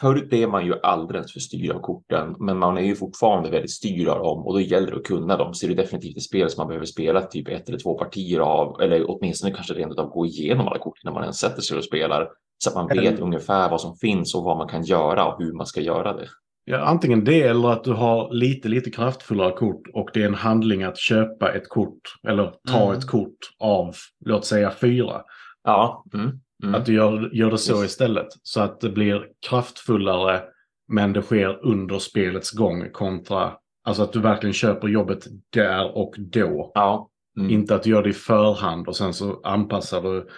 förut 0.00 0.28
blev 0.28 0.48
man 0.48 0.66
ju 0.66 0.74
alldeles 0.82 1.32
för 1.32 1.40
styrd 1.40 1.70
av 1.76 1.80
korten, 1.80 2.34
men 2.38 2.58
man 2.58 2.78
är 2.78 2.82
ju 2.82 2.94
fortfarande 2.96 3.50
väldigt 3.50 3.70
styrd 3.70 4.08
av 4.08 4.18
dem 4.18 4.46
och 4.46 4.52
då 4.52 4.60
gäller 4.60 4.90
det 4.90 4.96
att 4.96 5.04
kunna 5.04 5.36
dem. 5.36 5.54
Så 5.54 5.66
det 5.66 5.72
är 5.72 5.76
definitivt 5.76 6.16
ett 6.16 6.22
spel 6.22 6.50
som 6.50 6.60
man 6.60 6.68
behöver 6.68 6.86
spela 6.86 7.20
typ 7.22 7.48
ett 7.48 7.68
eller 7.68 7.78
två 7.78 7.98
partier 7.98 8.40
av, 8.40 8.80
eller 8.82 9.04
åtminstone 9.10 9.54
kanske 9.54 9.74
rent 9.74 9.98
av 9.98 10.08
gå 10.10 10.26
igenom 10.26 10.68
alla 10.68 10.78
kort 10.78 11.04
när 11.04 11.12
man 11.12 11.22
ens 11.22 11.38
sätter 11.38 11.62
sig 11.62 11.78
och 11.78 11.84
spelar. 11.84 12.28
Så 12.64 12.70
att 12.70 12.76
man 12.76 12.86
vet 12.88 12.98
Eller- 12.98 13.20
ungefär 13.22 13.70
vad 13.70 13.80
som 13.80 13.96
finns 13.96 14.34
och 14.34 14.44
vad 14.44 14.56
man 14.56 14.68
kan 14.68 14.82
göra 14.82 15.26
och 15.26 15.42
hur 15.42 15.52
man 15.52 15.66
ska 15.66 15.80
göra 15.80 16.12
det. 16.12 16.28
Ja, 16.64 16.78
antingen 16.78 17.24
det 17.24 17.42
eller 17.42 17.68
att 17.68 17.84
du 17.84 17.92
har 17.92 18.32
lite, 18.32 18.68
lite 18.68 18.90
kraftfullare 18.90 19.52
kort 19.52 19.82
och 19.94 20.10
det 20.14 20.22
är 20.22 20.26
en 20.26 20.34
handling 20.34 20.82
att 20.82 20.98
köpa 20.98 21.52
ett 21.52 21.68
kort 21.68 22.00
eller 22.28 22.52
ta 22.68 22.84
Mm. 22.84 22.98
ett 22.98 23.06
kort 23.06 23.38
av, 23.58 23.94
låt 24.24 24.44
säga 24.44 24.70
fyra. 24.70 25.22
Ja, 25.64 26.04
mm, 26.14 26.30
mm. 26.62 26.74
Att 26.74 26.86
du 26.86 26.92
gör, 26.94 27.30
gör 27.34 27.50
det 27.50 27.58
så 27.58 27.82
Yes. 27.82 27.90
istället. 27.90 28.26
Så 28.42 28.60
att 28.60 28.80
det 28.80 28.88
blir 28.90 29.26
kraftfullare 29.48 30.42
men 30.88 31.12
det 31.12 31.22
sker 31.22 31.64
under 31.66 31.98
spelets 31.98 32.50
gång 32.50 32.90
kontra 32.92 33.52
alltså 33.84 34.02
att 34.02 34.12
du 34.12 34.20
verkligen 34.20 34.52
köper 34.54 34.88
jobbet 34.88 35.26
där 35.50 35.96
och 35.96 36.14
då. 36.18 36.72
ja. 36.74 37.10
Mm. 37.38 37.50
Inte 37.50 37.74
att 37.74 37.82
du 37.82 37.90
gör 37.90 38.02
det 38.02 38.10
i 38.10 38.12
förhand 38.12 38.88
och 38.88 38.96
sen 38.96 39.14
så 39.14 39.40
anpassar 39.44 40.02
du 40.02 40.28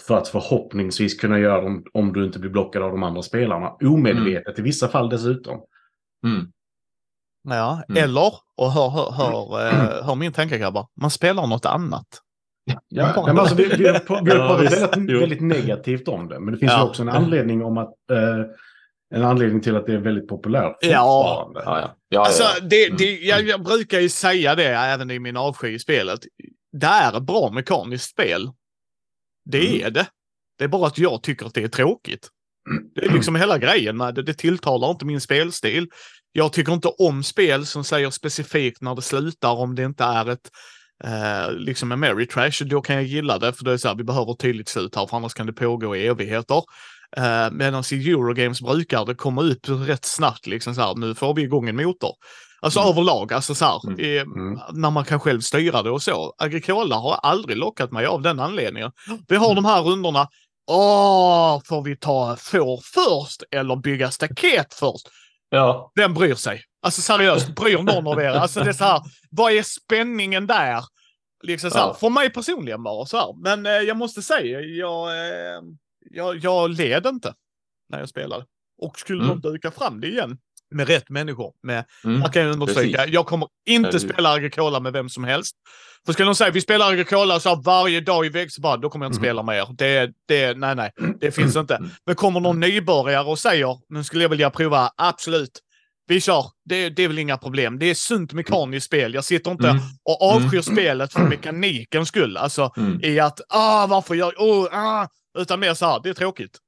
för 0.00 0.16
att 0.18 0.28
förhoppningsvis 0.28 1.20
kunna 1.20 1.38
göra 1.38 1.60
dem 1.60 1.84
om 1.92 2.12
du 2.12 2.24
inte 2.24 2.38
blir 2.38 2.50
blockad 2.50 2.82
av 2.82 2.90
de 2.90 3.02
andra 3.02 3.22
spelarna. 3.22 3.70
Omedvetet 3.82 4.58
i 4.58 4.62
vissa 4.62 4.88
fall 4.88 5.08
dessutom. 5.08 5.60
Mm. 6.26 6.52
Ja, 7.48 7.82
Mm. 7.88 8.04
eller, 8.04 8.32
och 8.56 8.72
hör, 8.72 8.90
hör, 8.90 9.10
hör, 9.10 9.60
eh, 9.68 10.04
hör 10.06 10.14
min 10.14 10.32
tanke 10.32 10.58
grabbar, 10.58 10.86
man 11.00 11.10
spelar 11.10 11.46
något 11.46 11.66
annat. 11.66 12.06
Ja, 12.88 13.12
Bara- 13.16 13.26
men 13.26 13.38
alltså, 13.38 13.54
vi, 13.54 13.64
vi, 13.78 13.88
har 13.88 13.98
på- 13.98 14.20
vi 14.24 14.30
har 14.30 14.38
pratat 14.48 14.96
väldigt, 14.96 15.20
väldigt 15.22 15.40
negativt 15.40 16.08
om 16.08 16.28
det. 16.28 16.40
Men 16.40 16.54
det 16.54 16.58
finns 16.60 16.72
Ja. 16.72 16.78
ju 16.84 16.88
också 16.88 17.02
en 17.02 17.08
anledning 17.08 17.62
om 17.64 17.78
att 17.78 17.94
eh, 18.12 18.44
en 19.14 19.24
anledning 19.24 19.60
till 19.60 19.76
att 19.76 19.86
det 19.86 19.92
är 19.92 19.98
väldigt 19.98 20.28
populärt 20.28 20.76
Ja. 20.80 21.50
Ja, 21.54 21.62
ja. 21.64 21.96
ja, 22.08 22.24
Alltså, 22.26 22.44
det, 22.62 22.86
Mm. 22.86 22.96
det, 22.96 23.18
jag, 23.20 23.42
jag 23.48 23.62
brukar 23.64 24.00
ju 24.00 24.08
säga 24.08 24.54
det 24.54 24.66
även 24.68 25.10
i 25.10 25.18
min 25.18 25.36
avsky 25.36 25.68
i 25.68 25.78
spelet. 25.78 26.20
Det 26.72 26.86
är 26.86 27.16
ett 27.16 27.22
bra 27.22 27.50
mekaniskt 27.50 28.10
spel. 28.10 28.50
Det 29.44 29.68
Mm. 29.68 29.86
är 29.86 29.90
det. 29.90 30.06
Det 30.58 30.64
är 30.64 30.68
bara 30.68 30.86
att 30.86 30.98
jag 30.98 31.22
tycker 31.22 31.46
att 31.46 31.54
det 31.54 31.62
är 31.62 31.68
tråkigt. 31.68 32.28
Det 32.94 33.04
är 33.04 33.12
liksom 33.12 33.36
hela 33.36 33.58
grejen 33.58 33.96
med 33.96 34.14
det. 34.14 34.22
Det 34.22 34.34
tilltalar 34.34 34.90
inte 34.90 35.04
min 35.04 35.20
spelstil. 35.20 35.88
Jag 36.32 36.52
tycker 36.52 36.72
inte 36.72 36.88
om 36.88 37.22
spel 37.22 37.66
som 37.66 37.84
säger 37.84 38.10
specifikt 38.10 38.80
när 38.82 38.94
det 38.94 39.02
slutar 39.02 39.52
om 39.52 39.74
det 39.74 39.82
inte 39.84 40.04
är 40.04 40.28
ett 40.30 40.50
eh, 41.04 41.52
liksom 41.52 41.92
en 41.92 42.00
Mary 42.00 42.26
Trash. 42.26 42.64
Då 42.64 42.80
kan 42.80 42.96
jag 42.96 43.04
gilla 43.04 43.38
det 43.38 43.52
för 43.52 43.64
det 43.64 43.72
är 43.72 43.76
så 43.76 43.88
här, 43.88 43.94
vi 43.94 44.04
behöver 44.04 44.32
ett 44.32 44.38
tydligt 44.38 44.68
slut 44.68 44.96
här 44.96 45.06
för 45.06 45.16
annars 45.16 45.34
kan 45.34 45.46
det 45.46 45.52
pågå 45.52 45.96
i 45.96 46.06
evigheter. 46.06 46.62
Eh, 47.16 47.50
Medan 47.52 47.84
i 47.92 48.10
Eurogames 48.10 48.60
brukar 48.60 49.04
det 49.04 49.14
komma 49.14 49.42
upp 49.42 49.68
rätt 49.68 50.04
snabbt 50.04 50.46
liksom 50.46 50.74
så 50.74 50.80
här, 50.80 50.94
nu 50.94 51.14
får 51.14 51.34
vi 51.34 51.42
igång 51.42 51.68
en 51.68 51.76
motor. 51.76 52.10
Alltså 52.60 52.80
Mm. 52.80 52.90
överlag, 52.92 53.32
alltså 53.32 53.54
så 53.54 53.64
här, 53.64 53.80
Mm. 53.88 54.00
eh, 54.00 54.22
Mm. 54.22 54.58
när 54.72 54.90
man 54.90 55.04
kan 55.04 55.20
själv 55.20 55.40
styra 55.40 55.82
det 55.82 55.90
och 55.90 56.02
så. 56.02 56.34
Agricola 56.38 56.96
har 56.96 57.14
aldrig 57.14 57.56
lockat 57.56 57.92
mig 57.92 58.06
av 58.06 58.22
den 58.22 58.40
anledningen. 58.40 58.90
Vi 59.28 59.36
har 59.36 59.54
de 59.54 59.64
här 59.64 59.82
rundorna. 59.82 60.28
Åh, 60.70 61.60
får 61.64 61.82
vi 61.84 61.96
ta 61.96 62.36
får 62.38 62.80
först 62.94 63.42
eller 63.50 63.76
bygga 63.76 64.10
staket 64.10 64.74
först? 64.74 65.08
Ja. 65.52 65.92
Vem 65.94 66.14
bryr 66.14 66.34
sig? 66.34 66.62
Alltså 66.82 67.00
seriöst, 67.02 67.48
bryr 67.56 67.78
någon 67.78 68.06
av 68.06 68.20
er? 68.20 68.28
Alltså 68.30 68.60
det 68.60 68.68
är 68.68 68.72
så 68.72 68.84
här, 68.84 69.00
vad 69.30 69.52
är 69.52 69.62
spänningen 69.62 70.46
där? 70.46 70.84
Liksom 71.42 71.70
så 71.70 71.78
här, 71.78 71.86
Ja. 71.86 71.94
för 71.94 72.10
mig 72.10 72.30
personligen 72.30 72.82
bara 72.82 73.06
så 73.06 73.16
här. 73.16 73.42
Men 73.42 73.66
eh, 73.66 73.72
jag 73.72 73.96
måste 73.96 74.22
säga, 74.22 74.60
jag, 74.60 75.08
eh, 75.08 75.62
jag, 76.10 76.36
jag 76.36 76.70
led 76.70 77.06
inte 77.06 77.34
när 77.88 77.98
jag 77.98 78.08
spelade. 78.08 78.46
Och 78.78 78.98
skulle 78.98 79.24
Mm. 79.24 79.40
de 79.40 79.48
duka 79.52 79.70
fram 79.70 80.00
det 80.00 80.06
igen 80.08 80.38
med 80.74 80.88
rätt 80.88 81.10
människor, 81.10 81.52
med 81.62 81.84
Mm. 82.04 82.20
jag 82.20 82.32
kan 82.32 82.42
ju 82.42 82.50
understryka, 82.52 82.98
Precis. 82.98 83.14
jag 83.14 83.26
kommer 83.26 83.48
inte 83.68 84.00
spela 84.00 84.32
Agricola 84.32 84.80
med 84.80 84.92
vem 84.92 85.08
som 85.08 85.24
helst. 85.24 85.56
För 86.06 86.12
skulle 86.12 86.28
de 86.28 86.34
säga 86.34 86.50
vi 86.50 86.60
spelar 86.60 86.90
Agricola 86.92 87.40
så 87.40 87.54
varje 87.56 88.00
dag 88.00 88.26
i 88.26 88.46
bara, 88.62 88.76
då 88.76 88.90
kommer 88.90 89.06
jag 89.06 89.10
inte 89.10 89.18
Mhm. 89.18 89.24
spela 89.24 89.42
med 89.42 89.58
er. 89.58 89.66
Det, 89.78 90.10
det, 90.28 90.56
nej, 90.58 90.74
nej, 90.74 90.90
det 91.20 91.30
finns 91.34 91.56
inte. 91.56 91.74
Mm. 91.74 91.90
Men 92.06 92.14
kommer 92.14 92.40
någon 92.40 92.60
nybörjare 92.60 93.24
och 93.24 93.38
säger, 93.38 93.78
nu 93.88 94.04
skulle 94.04 94.24
jag 94.24 94.28
vilja 94.28 94.50
prova, 94.50 94.90
absolut. 94.96 95.60
Vi 96.06 96.20
kör, 96.20 96.44
det, 96.64 96.88
det 96.88 97.02
är 97.04 97.08
väl 97.08 97.18
inga 97.18 97.36
problem. 97.38 97.78
Det 97.78 97.86
är 97.86 97.94
sunt 97.94 98.32
mekaniskt 98.32 98.86
spel. 98.86 99.14
Jag 99.14 99.24
sitter 99.24 99.50
inte 99.50 99.68
Mm. 99.68 99.82
och 100.04 100.22
avskyr 100.34 100.60
spelet 100.60 101.12
för 101.12 101.20
mekanikens 101.20 102.08
skull. 102.08 102.36
Alltså 102.36 102.72
Mm. 102.76 103.00
i 103.04 103.20
att, 103.20 103.40
ah, 103.48 103.86
varför 103.86 104.14
gör 104.14 104.32
oh, 104.38 104.68
ah, 104.72 105.08
Utan 105.38 105.60
mer 105.60 105.74
så 105.74 105.86
här, 105.86 106.00
det 106.02 106.08
är 106.10 106.14
tråkigt. 106.14 106.58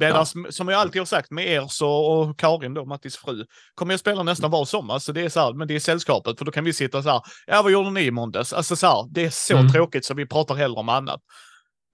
Medan, 0.00 0.26
som 0.50 0.68
jag 0.68 0.80
alltid 0.80 1.00
har 1.00 1.06
sagt 1.06 1.30
med 1.30 1.48
er 1.48 1.66
så, 1.68 1.88
och 1.90 2.38
Karin 2.38 2.74
då, 2.74 2.84
Mattis 2.84 3.16
fru, 3.16 3.44
kommer 3.74 3.92
jag 3.92 4.00
spela 4.00 4.22
nästan 4.22 4.50
var 4.50 4.64
sommar. 4.64 4.98
Så 4.98 5.12
det 5.12 5.20
är 5.20 5.28
så 5.28 5.40
här, 5.40 5.52
men 5.52 5.68
det 5.68 5.74
är 5.74 5.80
sällskapet, 5.80 6.38
för 6.38 6.44
då 6.44 6.52
kan 6.52 6.64
vi 6.64 6.72
sitta 6.72 7.02
så 7.02 7.08
här, 7.10 7.20
ja 7.46 7.62
vad 7.62 7.72
gjorde 7.72 7.90
ni 7.90 8.00
i 8.00 8.10
måndags? 8.10 8.52
Alltså 8.52 8.76
så 8.76 8.86
här, 8.86 9.06
det 9.10 9.24
är 9.24 9.30
så 9.30 9.56
Mm. 9.56 9.72
tråkigt 9.72 10.04
så 10.04 10.14
vi 10.14 10.26
pratar 10.26 10.54
hellre 10.54 10.76
om 10.80 10.88
annat. 10.88 11.20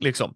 Liksom. 0.05 0.35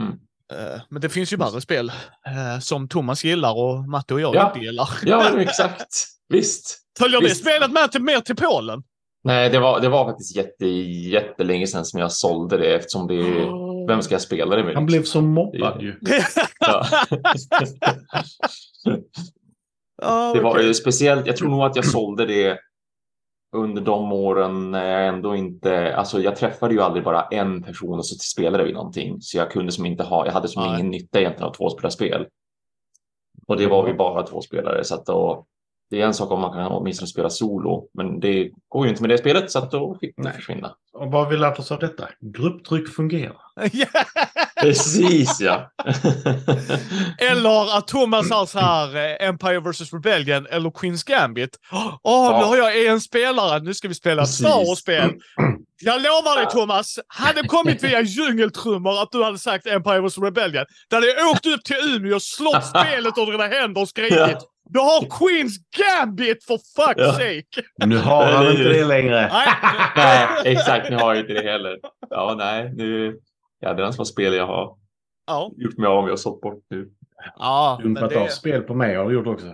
Mm. 0.00 0.12
Eh, 0.52 0.80
men 0.88 1.00
det 1.02 1.08
finns 1.08 1.32
ju 1.32 1.36
värre 1.36 1.60
spel 1.60 1.88
eh, 2.26 2.58
som 2.60 2.88
Thomas 2.88 3.24
gillar 3.24 3.52
och 3.58 3.88
Matte 3.88 4.14
och 4.14 4.20
jag 4.20 4.34
Ja. 4.34 4.46
inte 4.46 4.64
gillar. 4.66 4.88
ja, 5.02 5.40
exakt. 5.40 5.86
Visst. 6.28 6.78
Följer 6.98 7.20
det 7.20 7.26
Visst. 7.28 7.40
spelet 7.40 7.70
med 7.72 7.92
till, 7.92 8.02
mer 8.02 8.20
till 8.20 8.36
Polen? 8.36 8.82
Nej, 9.24 9.50
det 9.50 9.58
var, 9.58 9.80
det 9.80 9.88
var 9.88 10.04
faktiskt 10.04 10.36
jätte, 10.36 10.66
jättelänge 10.66 11.66
sedan 11.66 11.84
som 11.84 12.00
jag 12.00 12.12
sålde 12.12 12.56
det 12.58 12.74
eftersom 12.74 13.06
det 13.06 13.14
Vem 13.88 14.02
ska 14.02 14.14
jag 14.14 14.22
spela 14.22 14.56
det 14.56 14.64
med? 14.64 14.74
Han 14.74 14.86
blev 14.86 15.02
så 15.02 15.20
mobbad 15.20 15.82
ju. 15.82 15.94
Ja. 20.02 20.32
Det 20.34 20.40
var 20.40 20.64
eh, 20.64 20.72
speciellt, 20.72 21.26
jag 21.26 21.36
tror 21.36 21.48
nog 21.48 21.62
att 21.62 21.76
jag 21.76 21.84
sålde 21.84 22.26
det 22.26 22.58
under 23.56 23.82
de 23.82 24.12
åren 24.12 24.70
när 24.70 24.84
jag 24.84 25.08
ändå 25.08 25.36
inte, 25.36 25.96
alltså 25.96 26.20
jag 26.20 26.36
träffade 26.36 26.74
ju 26.74 26.80
aldrig 26.80 27.04
bara 27.04 27.22
en 27.22 27.62
person 27.62 27.98
och 27.98 28.06
så 28.06 28.14
spelade 28.14 28.64
vi 28.64 28.72
någonting. 28.72 29.16
Så 29.20 29.36
jag 29.38 29.50
kunde 29.50 29.72
som 29.72 29.86
inte 29.86 30.02
ha, 30.02 30.26
jag 30.26 30.32
hade 30.32 30.48
som 30.48 30.62
Nej. 30.62 30.74
ingen 30.74 30.90
nytta 30.90 31.20
egentligen 31.20 31.48
av 31.48 31.54
tvåspelarspel. 31.54 32.26
Och 33.46 33.56
det 33.56 33.66
var 33.66 33.86
vi 33.86 33.94
bara 33.94 34.22
två 34.22 34.40
spelare 34.40 34.84
så 34.84 34.94
att 34.94 35.06
då, 35.06 35.46
det 35.90 36.00
är 36.00 36.06
en 36.06 36.14
sak 36.14 36.30
om 36.30 36.40
man 36.40 36.52
kan 36.52 36.72
åtminstone 36.72 37.08
spela 37.08 37.30
solo, 37.30 37.88
men 37.94 38.20
det 38.20 38.50
går 38.68 38.84
ju 38.84 38.90
inte 38.90 39.02
med 39.02 39.10
det 39.10 39.18
spelet 39.18 39.50
så 39.50 39.58
att 39.58 39.70
då 39.70 39.98
fick 40.00 40.14
det 40.16 40.32
försvinna. 40.32 40.74
Och 40.92 41.12
vad 41.12 41.24
har 41.24 41.30
vi 41.30 41.36
lärt 41.36 41.58
oss 41.58 41.72
av 41.72 41.78
detta? 41.78 42.08
Grupptryck 42.20 42.88
fungerar. 42.88 43.47
Precis 44.60 45.40
ja. 45.40 45.70
Eller 47.18 47.78
att 47.78 47.88
Thomas 47.88 48.30
har 48.30 48.46
så 48.46 48.58
här 48.58 48.96
eh, 48.96 49.28
Empire 49.28 49.60
vs 49.60 49.92
Rebellion 49.92 50.46
eller 50.50 50.70
Queens 50.70 51.04
Gambit. 51.04 51.50
Åh, 52.02 52.30
nu 52.32 52.38
Ja. 52.40 52.44
har 52.46 52.56
jag 52.56 52.86
en 52.86 53.00
spelare, 53.00 53.58
nu 53.60 53.74
ska 53.74 53.88
vi 53.88 53.94
spela 53.94 54.22
Precis. 54.22 54.36
Star 54.38 54.66
Wars-spel. 54.66 55.10
Jag 55.80 56.02
lovar 56.02 56.36
dig 56.36 56.46
Thomas, 56.50 56.98
hade 57.08 57.42
kommit 57.48 57.82
via 57.84 58.00
djungeltrummor 58.00 59.02
att 59.02 59.12
du 59.12 59.24
hade 59.24 59.38
sagt 59.38 59.66
Empire 59.66 60.00
vs 60.00 60.18
Rebellion, 60.18 60.64
då 60.90 60.96
hade 60.96 61.06
jag 61.06 61.30
åkt 61.30 61.46
upp 61.46 61.64
till 61.64 61.76
Umeå 61.96 62.14
och 62.14 62.22
slått 62.22 62.64
spelet 62.76 63.18
ur 63.18 63.32
dina 63.32 63.46
händer 63.46 63.80
och 63.80 63.88
skrikit 63.88 64.18
Ja. 64.18 64.40
Du 64.70 64.78
har 64.80 65.18
Queens 65.18 65.52
Gambit 65.78 66.44
for 66.44 66.56
fuck's 66.56 66.94
Ja. 66.96 67.12
sake! 67.12 67.68
Nu 67.86 67.96
har 67.98 68.32
han 68.32 68.50
inte 68.50 68.62
det 68.62 68.84
längre. 68.84 69.30
Nej. 69.32 69.48
nej, 69.96 70.26
exakt, 70.44 70.90
nu 70.90 70.96
har 70.96 71.14
jag 71.14 71.22
inte 71.22 71.32
det 71.32 71.50
heller. 71.50 71.76
Ja, 72.10 72.34
nej, 72.38 72.72
nu, 72.74 73.16
ja, 73.60 73.74
det 73.74 73.82
är 73.82 73.86
några 73.86 74.04
spel 74.04 74.34
jag 74.34 74.46
har 74.46 74.76
Ja, 75.26 75.50
gjort 75.56 75.76
mig 75.78 75.86
av 75.88 76.04
med 76.04 76.12
och 76.12 76.20
sålt 76.20 76.40
bort 76.40 76.64
nu. 76.70 76.90
ja 77.38 77.78
Dumpat 77.82 78.02
av 78.02 78.10
det... 78.10 78.30
spel 78.30 78.62
på 78.62 78.74
mig 78.74 78.96
har 78.96 79.08
du 79.08 79.14
gjort 79.14 79.26
också. 79.26 79.46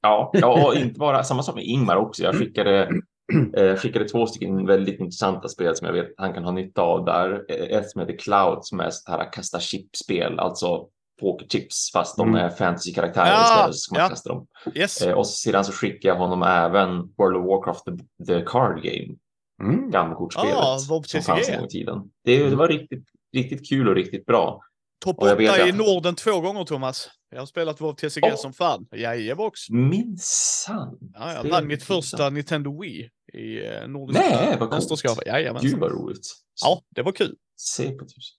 Ja, 0.00 0.30
ja 0.34 0.66
och 0.66 0.74
inte 0.74 0.98
bara 0.98 1.24
samma 1.24 1.42
sak 1.42 1.54
med 1.54 1.64
Ingmar 1.64 1.96
också. 1.96 2.22
Jag 2.22 2.34
skickade, 2.34 2.88
eh, 3.56 3.76
skickade 3.76 4.08
två 4.08 4.26
stycken 4.26 4.66
väldigt 4.66 5.00
intressanta 5.00 5.48
spel 5.48 5.76
som 5.76 5.86
jag 5.86 5.94
vet 5.94 6.08
han 6.16 6.32
kan 6.32 6.44
ha 6.44 6.50
nytta 6.52 6.82
av 6.82 7.04
där. 7.04 7.44
Eh, 7.48 7.78
Ett 7.78 7.90
som 7.90 8.00
heter 8.00 8.16
Cloud 8.18 8.58
som 8.62 8.80
är 8.80 8.90
så 8.90 9.10
här 9.12 9.32
kasta 9.32 9.60
chip-spel, 9.60 10.38
alltså 10.38 10.86
pokerchips 11.20 11.90
fast 11.92 12.16
de 12.16 12.28
Mm. 12.28 12.40
är 12.44 12.48
fantasy-karaktärer 12.50 13.26
Ja, 13.32 13.42
istället 13.44 13.74
så 13.74 13.78
ska 13.78 13.94
man 13.94 14.02
ja. 14.02 14.08
kasta 14.08 14.28
dem. 14.32 14.46
Yes. 14.74 15.02
Eh, 15.02 15.14
och 15.14 15.26
sedan 15.26 15.64
så 15.64 15.72
skickade 15.72 16.14
jag 16.14 16.16
honom 16.20 16.42
även 16.42 16.90
World 17.18 17.36
of 17.36 17.44
Warcraft 17.46 17.84
the, 17.84 18.24
the 18.26 18.40
Card 18.46 18.82
Game, 18.82 19.14
Mm. 19.62 19.90
gammelkortspelet 19.90 20.54
Ah, 20.56 20.78
som 20.78 21.02
fanns 21.22 21.48
en 21.48 21.56
gång 21.56 21.66
i 21.66 21.68
tiden. 21.68 22.10
Det, 22.24 22.50
det 22.50 22.56
var 22.56 22.68
riktigt, 22.68 23.04
riktigt 23.36 23.68
kul 23.68 23.88
och 23.88 23.94
riktigt 23.94 24.26
bra. 24.26 24.60
Topp 25.04 25.18
och 25.18 25.28
jag 25.28 25.36
vet 25.36 25.50
8 25.50 25.66
i 25.66 25.70
att- 25.70 25.76
Norden 25.76 26.14
två 26.14 26.40
gånger 26.40 26.64
Thomas. 26.64 27.08
Jag 27.30 27.38
har 27.38 27.46
spelat 27.46 27.80
vår 27.80 27.92
TCG 27.94 28.22
Åh. 28.24 28.36
som 28.36 28.52
fan. 28.52 28.86
Jajebox. 28.96 29.70
Minsann! 29.70 30.98
Ja, 31.14 31.32
jag 31.32 31.50
vann 31.50 31.66
mitt 31.66 31.82
första 31.82 32.30
Nintendo 32.30 32.80
Wii 32.82 33.10
i 33.32 33.66
eh, 33.66 33.88
Nordiska 33.88 34.22
Nej, 34.28 34.46
vad 34.50 34.58
coolt. 34.58 34.72
mästerskapet. 34.72 35.62
Gud 35.62 35.78
vad 35.78 35.92
roligt. 35.92 36.26
Ja, 36.62 36.82
det 36.94 37.02
var 37.02 37.12
kul. 37.12 37.34
Se 37.56 37.90
på 37.90 38.04
tusen. 38.04 38.36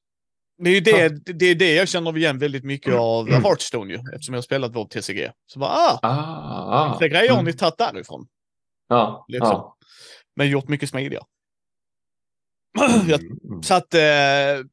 Det 0.64 0.70
är 0.70 0.74
ju 0.74 0.80
det, 0.80 1.34
det, 1.34 1.46
är 1.46 1.56
det 1.56 1.74
jag 1.74 1.88
känner 1.88 2.18
igen 2.18 2.40
väldigt 2.40 2.64
mycket 2.64 2.94
av 2.96 3.30
Hearthstone 3.32 3.94
ju, 3.94 4.00
eftersom 4.14 4.34
jag 4.34 4.38
har 4.38 4.44
spelat 4.44 4.76
vår 4.76 4.86
TCG. 4.86 5.32
Så 5.46 5.60
bara, 5.60 5.70
ah, 5.70 6.00
Ah, 6.02 6.96
ah. 6.96 7.00
grejer 7.00 7.30
har 7.30 7.40
Mm. 7.40 7.46
ni 7.46 7.54
tagit 7.54 7.78
därifrån. 7.78 8.28
Ja, 8.88 9.26
liksom. 9.28 9.50
ja. 9.50 9.78
Men 10.36 10.50
gjort 10.50 10.68
mycket 10.68 10.90
smidigare. 10.90 11.24
Jag- 13.08 13.22
Mm. 13.50 13.64
Så 13.64 13.74
att, 13.74 13.94
eh, 13.94 14.02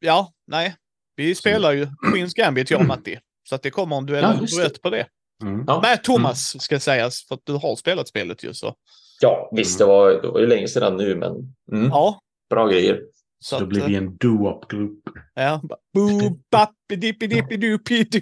ja, 0.00 0.32
nej. 0.46 0.74
Vi 1.16 1.34
spelar 1.34 1.72
ju 1.72 1.88
Queens 2.12 2.34
Gambit, 2.34 2.70
jag 2.70 2.80
och 2.80 2.86
Matti. 2.86 3.18
Så 3.48 3.54
att 3.54 3.62
det 3.62 3.70
kommer 3.70 3.96
en 3.96 4.06
duell, 4.06 4.22
Ja, 4.40 4.46
duett 4.56 4.82
på 4.82 4.90
det. 4.90 5.06
Mm. 5.42 5.64
Ja. 5.66 5.80
Med 5.80 6.02
Thomas, 6.04 6.62
ska 6.62 6.80
sägas, 6.80 7.26
för 7.28 7.34
att 7.34 7.40
du 7.44 7.52
har 7.52 7.76
spelat 7.76 8.08
spelet 8.08 8.44
ju. 8.44 8.54
Så. 8.54 8.74
ja, 9.20 9.50
visst, 9.52 9.78
det 9.78 9.84
var, 9.84 10.10
det 10.22 10.28
var 10.28 10.40
ju 10.40 10.46
länge 10.46 10.68
sedan 10.68 10.96
nu, 10.96 11.14
men 11.16 11.32
mm, 11.72 11.88
Ja, 11.90 12.18
bra 12.50 12.66
grejer. 12.68 13.00
så 13.38 13.58
Då 13.58 13.66
blir 13.66 13.80
eh, 13.82 13.86
vi 13.86 13.94
en 13.94 14.16
do-up-grupp. 14.16 15.00
Ja, 15.34 15.60
boo, 15.94 16.38
bappi, 16.50 16.96
dippi, 16.96 17.26
dippi, 17.26 17.56
du, 17.56 17.78
pitu. 17.88 18.20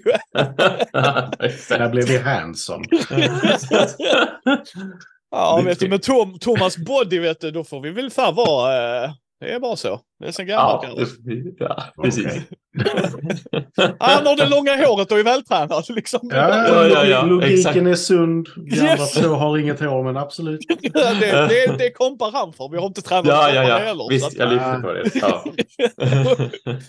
Där 1.69 1.89
blev 1.91 2.07
vi 2.09 2.19
handsome. 2.19 2.85
Ja, 5.35 5.63
vet 5.65 5.81
du, 5.81 5.89
med 5.89 6.03
Tom, 6.03 6.39
Thomas 6.39 6.77
Body, 6.77 7.19
vet 7.19 7.41
du, 7.41 7.51
då 7.51 7.65
får 7.65 7.81
vi 7.81 7.91
väl 7.91 8.11
fan 8.11 8.35
vara... 8.35 9.05
Eh, 9.05 9.11
det 9.43 9.53
är 9.55 9.61
bara 9.61 9.77
så. 9.77 10.01
Det 10.21 10.29
är 10.29 10.33
sen 10.33 10.47
gammalt. 10.47 10.83
ja, 10.83 10.95
Ja, 10.99 11.05
det- 11.25 11.65
ja, 11.65 11.83
precis. 12.03 12.27
Okej. 12.27 12.43
Han 14.01 14.27
har 14.27 14.37
det 14.37 14.49
långa 14.49 14.87
håret 14.87 15.13
och 15.13 15.19
är 15.19 15.25
vältränad. 15.25 15.85
Liksom. 15.89 16.21
Ja, 16.33 16.67
Ja, 16.69 16.87
ja, 16.89 17.05
ja, 17.05 17.23
logiken 17.23 17.59
exakt. 17.59 17.77
är 17.77 17.95
sund. 17.95 18.49
Vi 18.57 18.81
andra 18.81 18.93
Yes. 18.93 19.13
två 19.13 19.29
har 19.29 19.59
inget 19.59 19.81
hår, 19.81 20.05
men 20.05 20.17
absolut. 20.17 20.61
det, 21.21 21.31
det, 21.49 21.75
det 21.79 21.91
kompar 21.91 22.31
han 22.33 22.53
för. 22.53 22.69
Vi 22.73 22.79
har 22.79 22.87
inte 22.87 23.03
tränat 23.03 23.27
Ja, 23.27 23.51
ja, 23.55 23.63
ja. 23.69 23.79
heller. 23.79 24.07
Visst, 24.11 24.27
att- 24.27 24.35
jag 24.35 24.53
lyfter 24.53 24.81
på 24.81 24.93
det. 24.93 25.11
Ja. 25.15 25.45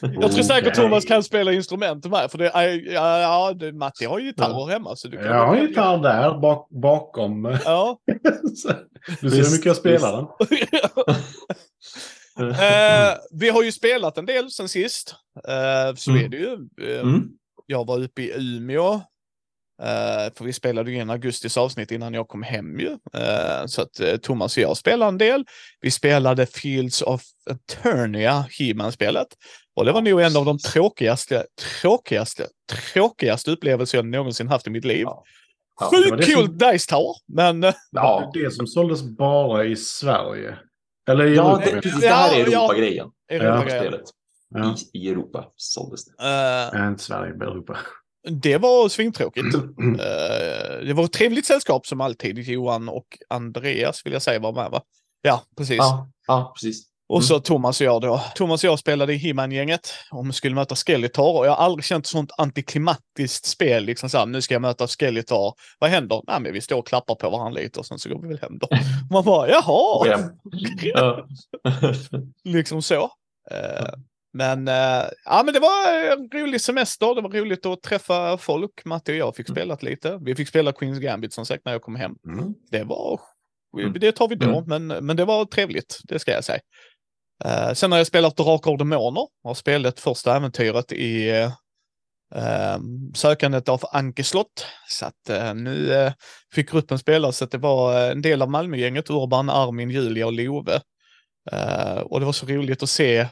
Jag 0.21 0.31
tror 0.31 0.43
säkert 0.43 0.67
Okej. 0.73 0.83
Thomas 0.83 1.05
kan 1.05 1.23
spela 1.23 1.53
instrument 1.53 2.05
med. 2.05 2.31
För 2.31 2.37
det 2.37 2.49
är, 2.49 2.93
ja, 2.93 3.19
ja, 3.19 3.53
det, 3.53 3.71
Matti 3.73 4.05
har 4.05 4.19
ju 4.19 4.25
gitarrer 4.25 4.67
hemma. 4.71 4.95
Så 4.95 5.07
du 5.07 5.17
kan 5.17 5.25
Jag 5.25 5.47
har 5.47 5.57
gitarr 5.57 5.97
där 5.97 6.39
bak, 6.39 6.67
bakom. 6.69 7.57
Ja. 7.65 7.97
Du 9.21 9.29
ser 9.29 9.37
hur 9.37 9.51
mycket 9.51 9.65
jag 9.65 9.75
spelar 9.75 10.11
den. 10.17 10.25
Eh, 12.39 13.13
vi 13.31 13.49
har 13.49 13.63
ju 13.63 13.71
spelat 13.71 14.17
en 14.17 14.25
del 14.25 14.51
sen 14.51 14.69
sist. 14.69 15.15
Eh, 15.47 15.95
så 15.95 16.11
Mm. 16.11 16.25
är 16.25 16.29
det 16.29 16.37
ju. 16.37 16.53
Eh, 16.95 17.01
Mm. 17.01 17.21
Jag 17.65 17.87
var 17.87 18.03
uppe 18.03 18.21
i 18.21 18.31
Umeå. 18.35 18.93
Eh, 19.81 20.33
för 20.37 20.43
vi 20.43 20.53
spelade 20.53 20.91
ju 20.91 20.97
in 21.01 21.09
augustis 21.09 21.57
avsnitt 21.57 21.91
innan 21.91 22.13
jag 22.13 22.27
kom 22.27 22.43
hem 22.43 22.79
ju. 22.79 22.89
Eh, 23.13 23.65
så 23.65 23.81
att 23.81 23.99
eh, 23.99 24.15
Thomas 24.17 24.57
och 24.57 24.63
jag 24.63 24.77
spelade 24.77 25.09
en 25.09 25.17
del. 25.17 25.45
Vi 25.81 25.91
spelade 25.91 26.45
Fields 26.45 27.01
of 27.01 27.21
Eternia, 27.49 28.45
He-Man-spelet. 28.59 29.27
Och 29.75 29.85
det 29.85 29.91
var 29.91 30.01
nog 30.01 30.21
en 30.21 30.37
av 30.37 30.45
de 30.45 30.57
tråkigaste, 30.57 31.45
tråkigaste, 31.81 32.47
tråkigaste 32.93 33.51
upplevelser 33.51 33.97
jag 33.97 34.05
någonsin 34.05 34.47
haft 34.47 34.67
i 34.67 34.69
mitt 34.69 34.85
liv. 34.85 35.01
Ja. 35.01 35.23
Ja, 35.79 35.89
Sjukt 35.91 36.25
kul 36.25 36.45
som- 36.45 36.57
Dice 36.57 36.89
Tower, 36.89 37.15
men... 37.27 37.63
eh, 37.63 37.73
Ja, 37.91 38.31
Det 38.33 38.51
som 38.53 38.67
såldes 38.67 39.03
bara 39.03 39.65
i 39.65 39.75
Sverige. 39.75 40.57
Eller 41.09 41.25
i 41.25 41.35
ja 41.35 41.61
Europa. 41.61 41.79
det, 41.83 42.01
det 42.01 42.07
här 42.07 42.35
är. 42.35 42.41
Europa-grejen. 42.41 43.11
Ja. 43.27 43.55
rolig 43.55 43.67
grej. 43.67 43.79
Spelet. 43.79 44.01
Ja. 44.49 44.75
I, 44.93 44.99
I 44.99 45.09
Europa 45.09 45.45
såldes 45.55 46.05
det. 46.05 46.11
Nej, 46.73 46.87
inte 46.87 47.03
Sverige, 47.03 47.33
men 47.33 47.47
Europa. 47.47 47.77
det 48.29 48.57
var 48.57 48.89
svintråkigt. 48.89 49.55
Eh, 49.99 50.85
det 50.85 50.93
var 50.93 51.03
ett 51.03 51.13
trevligt 51.13 51.45
sällskap 51.45 51.87
som 51.87 52.01
alltid. 52.01 52.39
Johan 52.39 52.89
och 52.89 53.17
Andreas 53.29 54.05
vill 54.05 54.13
jag 54.13 54.21
säga 54.21 54.39
var 54.39 54.53
med 54.53 54.71
va? 54.71 54.81
Ja, 55.21 55.43
precis. 55.57 55.77
Ja, 55.77 56.09
ja 56.27 56.53
precis. 56.55 56.83
Och 57.13 57.23
så 57.23 57.39
Thomas 57.39 57.81
och 57.81 57.87
jag 57.87 58.01
då. 58.01 58.21
Thomas 58.35 58.63
och 58.63 58.67
jag 58.69 58.79
spelade 58.79 59.13
i 59.13 59.17
He-Man-gänget 59.17 59.93
och 60.11 60.35
skulle 60.35 60.55
möta 60.55 60.75
Skeletor 60.75 61.37
och 61.37 61.45
jag 61.45 61.51
har 61.51 61.65
aldrig 61.65 61.85
känt 61.85 62.07
sånt 62.07 62.31
antiklimatiskt 62.37 63.45
spel. 63.45 63.85
Liksom 63.85 64.09
så 64.09 64.17
här, 64.17 64.25
nu 64.25 64.41
ska 64.41 64.53
jag 64.55 64.61
möta 64.61 64.87
Skeletor. 64.87 65.53
Vad 65.79 65.89
händer? 65.89 66.21
Nej, 66.27 66.39
men 66.41 66.53
vi 66.53 66.61
står 66.61 66.77
och 66.77 66.87
klappar 66.87 67.15
på 67.15 67.29
varandra 67.29 67.61
lite 67.61 67.79
och 67.79 67.85
sen 67.85 67.99
så 67.99 68.09
går 68.09 68.21
vi 68.21 68.27
väl 68.27 68.39
hem 68.41 68.57
då. 68.57 68.67
Man 69.11 69.23
bara, 69.23 69.49
jaha! 69.49 70.07
Ja. 70.07 70.19
Ja. 70.81 71.27
liksom 72.43 72.81
så. 72.81 73.01
Eh, 73.51 73.87
men, 74.33 74.67
eh, 74.67 75.03
ja, 75.25 75.41
men 75.45 75.53
det 75.53 75.59
var 75.59 76.11
en 76.11 76.41
rolig 76.41 76.61
semester. 76.61 77.15
Det 77.15 77.21
var 77.21 77.29
roligt 77.29 77.65
att 77.65 77.81
träffa 77.81 78.37
folk. 78.37 78.85
Matte 78.85 79.11
och 79.11 79.17
jag 79.17 79.35
fick 79.35 79.49
spela 79.49 79.77
lite. 79.81 80.19
Vi 80.21 80.35
fick 80.35 80.47
spela 80.47 80.71
Queens 80.71 80.99
Gambit 80.99 81.33
som 81.33 81.45
sagt 81.45 81.65
när 81.65 81.71
jag 81.71 81.81
kom 81.81 81.95
hem. 81.95 82.11
Mm. 82.27 82.53
Det 82.71 82.83
var, 82.83 83.19
Mm. 83.79 83.93
det 83.99 84.11
tar 84.11 84.27
vi 84.27 84.35
då, 84.35 84.57
Mm. 84.57 84.87
men, 84.87 85.05
men 85.05 85.15
det 85.17 85.25
var 85.25 85.45
trevligt. 85.45 85.99
Det 86.03 86.19
ska 86.19 86.31
jag 86.31 86.43
säga. 86.43 86.59
Eh, 87.45 87.73
sen 87.73 87.91
har 87.91 87.99
jag 87.99 88.07
spelat 88.07 88.37
Drakar 88.37 88.71
och 88.71 88.77
Demoner. 88.77 89.27
Har 89.43 89.53
spelat 89.53 89.99
första 89.99 90.35
äventyret 90.35 90.91
i 90.91 91.29
eh, 92.35 92.79
sökandet 93.13 93.69
av 93.69 93.81
Ankeslott. 93.91 94.65
Så 94.89 95.05
att 95.05 95.29
eh, 95.29 95.53
nu 95.53 96.11
fick 96.53 96.71
gruppen 96.71 96.99
spela 96.99 97.31
så 97.31 97.43
att 97.43 97.51
det 97.51 97.57
var 97.57 98.11
en 98.11 98.21
del 98.21 98.41
av 98.41 98.49
Malmögänget, 98.49 99.09
Urban, 99.09 99.49
Armin, 99.49 99.89
Julia 99.89 100.25
och 100.25 100.33
Love. 100.33 100.81
Och 102.03 102.19
det 102.19 102.25
var 102.25 102.31
så 102.31 102.45
roligt 102.45 102.83
att 102.83 102.89
se 102.89 103.27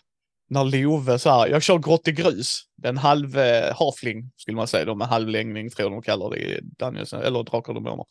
när 0.51 0.63
Love 0.63 1.19
så 1.19 1.29
här, 1.29 1.47
jag 1.47 1.63
kör 1.63 1.77
grått 1.77 2.07
i 2.07 2.11
grus. 2.11 2.61
Det 2.77 2.87
är 2.87 2.89
en 2.89 2.97
halv 2.97 3.39
eh, 3.39 3.75
hafling 3.79 4.31
skulle 4.37 4.57
man 4.57 4.67
säga 4.67 4.85
då, 4.85 4.95
med 4.95 5.07
halvlängning 5.07 5.69
tror 5.69 5.85
jag 5.85 5.91
de 5.91 6.01
kallar 6.01 6.29
det 6.29 6.37
i 6.37 6.59
Daniels, 6.79 7.13
eller 7.13 7.43
Drakar 7.43 7.73
och 7.73 7.83
Demoner. 7.83 8.05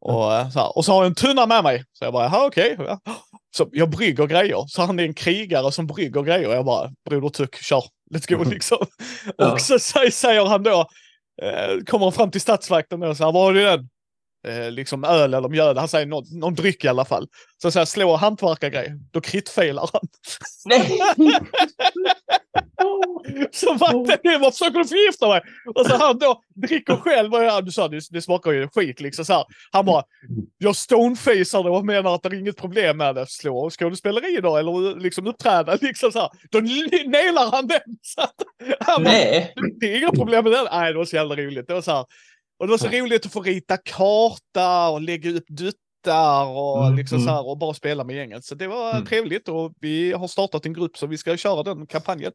Och, 0.00 0.34
eh, 0.34 0.50
så 0.50 0.58
här, 0.58 0.76
och 0.76 0.84
så 0.84 0.92
har 0.92 1.02
jag 1.02 1.06
en 1.06 1.14
tunna 1.14 1.46
med 1.46 1.64
mig. 1.64 1.84
Så 1.92 2.04
jag 2.04 2.12
bara, 2.12 2.24
jaha 2.24 2.46
okej. 2.46 2.76
Ja. 2.78 3.00
Så 3.56 3.68
jag 3.72 3.90
brygger 3.90 4.26
grejer. 4.26 4.64
Så 4.68 4.82
han 4.82 4.98
är 4.98 5.04
en 5.04 5.14
krigare 5.14 5.72
som 5.72 5.86
brygger 5.86 6.22
grejer. 6.22 6.50
Jag 6.50 6.64
bara, 6.64 6.92
broder 7.10 7.28
Tuck, 7.28 7.56
kör. 7.56 7.84
Let's 8.14 8.36
go 8.36 8.50
liksom. 8.50 8.86
Ja. 9.36 9.52
Och 9.52 9.60
så 9.60 9.78
säger, 9.78 10.10
säger 10.10 10.46
han 10.46 10.62
då, 10.62 10.86
eh, 11.42 11.84
kommer 11.86 12.06
han 12.06 12.12
fram 12.12 12.30
till 12.30 12.40
stadsvakten 12.40 13.02
och 13.02 13.16
så 13.16 13.24
här, 13.24 13.32
vad 13.32 13.42
har 13.42 13.52
du 13.52 13.62
den? 13.64 13.88
Eh, 14.46 14.70
liksom 14.70 15.04
öl 15.04 15.34
eller 15.34 15.48
mjöl. 15.48 15.78
Han 15.78 15.88
säger 15.88 16.06
någon, 16.06 16.24
någon 16.30 16.54
dryck 16.54 16.84
i 16.84 16.88
alla 16.88 17.04
fall. 17.04 17.28
Så 17.62 17.70
säger 17.70 17.86
slå 17.86 18.16
hantverkargrej. 18.16 18.92
Då 19.12 19.20
kritfailar 19.20 19.90
han. 19.92 20.02
Nej! 20.64 20.98
Så 23.52 23.74
vad 23.74 24.08
försöker 24.52 24.78
du 24.78 24.84
förgifta 24.84 25.28
mig? 25.28 25.40
Och 25.74 25.86
så 25.86 25.96
han 25.96 26.18
då 26.18 26.40
dricker 26.54 26.96
själv 26.96 27.34
och 27.34 27.44
ja, 27.44 27.60
du 27.60 27.70
sa 27.70 27.88
det, 27.88 28.00
det 28.10 28.22
smakar 28.22 28.52
ju 28.52 28.68
skit 28.68 29.00
liksom 29.00 29.24
så 29.24 29.32
här. 29.32 29.44
Han 29.72 29.86
bara, 29.86 30.02
jag 30.58 30.76
stonefacear 30.76 31.62
det 31.62 31.70
och 31.70 31.86
menar 31.86 32.14
att 32.14 32.22
det 32.22 32.28
är 32.28 32.34
inget 32.34 32.56
problem 32.56 32.96
med 32.96 33.14
det. 33.14 33.26
Slå 33.28 33.70
skådespeleri 33.70 34.40
då 34.42 34.56
eller 34.56 35.00
liksom 35.00 35.26
uppträda 35.26 35.74
liksom 35.80 36.12
så 36.12 36.18
här. 36.18 36.30
Då 36.50 36.60
nailar 37.10 37.50
han 37.50 37.66
den. 37.66 37.80
Så 38.02 38.20
att, 38.20 38.34
han 38.80 39.02
Nej. 39.02 39.52
Bara, 39.56 39.66
det 39.80 39.92
är 39.92 39.98
inga 39.98 40.10
problem 40.10 40.44
med 40.44 40.52
det. 40.52 40.68
Nej, 40.72 40.92
det 40.92 40.98
var 40.98 41.04
så 41.04 41.16
jävla 41.16 41.36
roligt. 41.36 41.66
Det 41.66 41.74
var 41.74 41.82
så 41.82 41.92
här. 41.92 42.04
Och 42.58 42.66
det 42.66 42.70
var 42.70 42.78
så 42.78 42.88
roligt 42.88 43.26
att 43.26 43.32
få 43.32 43.42
rita 43.42 43.76
karta 43.76 44.88
och 44.88 45.00
lägga 45.00 45.30
upp 45.30 45.44
duttar 45.48 46.46
och 46.46 46.84
Mm, 46.86 46.96
liksom 46.96 47.16
mm. 47.16 47.26
så 47.28 47.32
här 47.34 47.46
och 47.48 47.58
bara 47.58 47.74
spela 47.74 48.04
med 48.04 48.16
gänget. 48.16 48.44
Så 48.44 48.54
det 48.54 48.66
var 48.68 48.90
Mm. 48.92 49.06
trevligt 49.06 49.48
och 49.48 49.72
vi 49.80 50.12
har 50.12 50.28
startat 50.28 50.66
en 50.66 50.72
grupp 50.72 50.96
så 50.96 51.06
vi 51.06 51.18
ska 51.18 51.36
köra 51.36 51.62
den 51.62 51.86
kampanjen. 51.86 52.32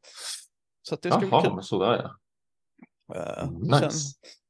Så 0.90 0.96
det 0.96 1.10
ska 1.10 1.20
bli 1.20 1.28
Jaha, 1.32 1.42
kul. 1.44 1.54
men 1.56 1.64
sådär 1.64 2.02
ja. 2.04 3.16
Eh, 3.16 3.50
Nice. 3.52 3.80
Sen, 3.92 3.92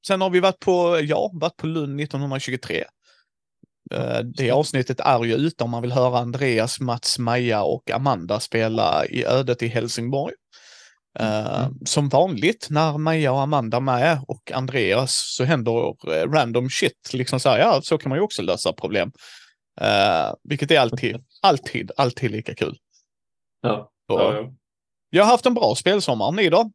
sen 0.07 0.21
har 0.21 0.29
vi 0.29 0.39
varit 0.39 0.59
på, 0.59 0.99
ja, 1.03 1.29
varit 1.33 1.57
på 1.57 1.67
Lund 1.67 2.01
1923. 2.01 2.83
Eh, 3.93 4.19
Det 4.19 4.51
avsnittet 4.51 4.99
är 4.99 5.23
ju 5.23 5.33
ute 5.35 5.63
om 5.63 5.69
man 5.69 5.81
vill 5.81 5.91
höra 5.91 6.19
Andreas, 6.19 6.79
Mats, 6.79 7.19
Maja 7.19 7.63
och 7.63 7.91
Amanda 7.91 8.39
spela 8.39 9.05
i 9.05 9.25
ödet 9.25 9.63
i 9.63 9.67
Helsingborg. 9.67 10.33
Mm. 11.19 11.73
Som 11.85 12.09
vanligt 12.09 12.67
när 12.69 12.97
Maja 12.97 13.31
och 13.31 13.41
Amanda 13.41 13.77
är 13.77 13.81
med 13.81 14.19
och 14.27 14.51
Andreas 14.51 15.35
så 15.35 15.43
händer 15.43 15.95
eh, 16.13 16.31
random 16.31 16.69
shit. 16.69 17.13
Liksom 17.13 17.39
så 17.39 17.49
här, 17.49 17.59
ja, 17.59 17.81
så 17.83 17.97
kan 17.97 18.09
man 18.09 18.17
ju 18.17 18.23
också 18.23 18.41
lösa 18.41 18.73
problem. 18.73 19.11
Eh, 19.81 20.33
vilket 20.43 20.71
är 20.71 20.79
alltid, 20.79 21.23
alltid, 21.41 21.91
alltid 21.97 22.31
lika 22.31 22.55
kul. 22.55 22.77
Ja. 23.61 23.91
Ja, 24.07 24.33
ja. 24.33 24.53
Jag 25.09 25.23
har 25.23 25.31
haft 25.31 25.45
en 25.45 25.53
bra 25.53 25.75
spelsommar. 25.75 26.31
Ni 26.31 26.49
då? 26.49 26.71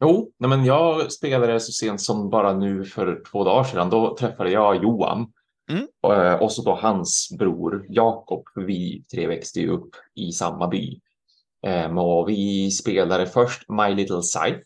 Jo, 0.00 0.32
nej, 0.38 0.48
men 0.50 0.64
jag 0.64 1.12
spelade 1.12 1.60
så 1.60 1.72
sent 1.72 2.00
som 2.00 2.30
bara 2.30 2.52
nu 2.52 2.84
för 2.84 3.22
två 3.30 3.44
dagar 3.44 3.64
sedan. 3.64 3.90
Då 3.90 4.16
träffade 4.16 4.50
jag 4.50 4.82
Johan 4.82 5.32
Mm. 5.70 5.86
och, 6.02 6.42
och 6.42 6.52
så 6.52 6.62
då 6.62 6.74
hans 6.74 7.28
bror 7.38 7.86
Jakob. 7.88 8.44
Vi 8.54 9.04
tre 9.10 9.26
växte 9.26 9.60
ju 9.60 9.70
upp 9.70 9.90
i 10.14 10.32
samma 10.32 10.68
by. 10.68 11.00
Och 11.98 12.28
vi 12.28 12.70
spelade 12.70 13.26
först 13.26 13.68
My 13.68 13.94
Little 13.94 14.22
Scythe 14.22 14.60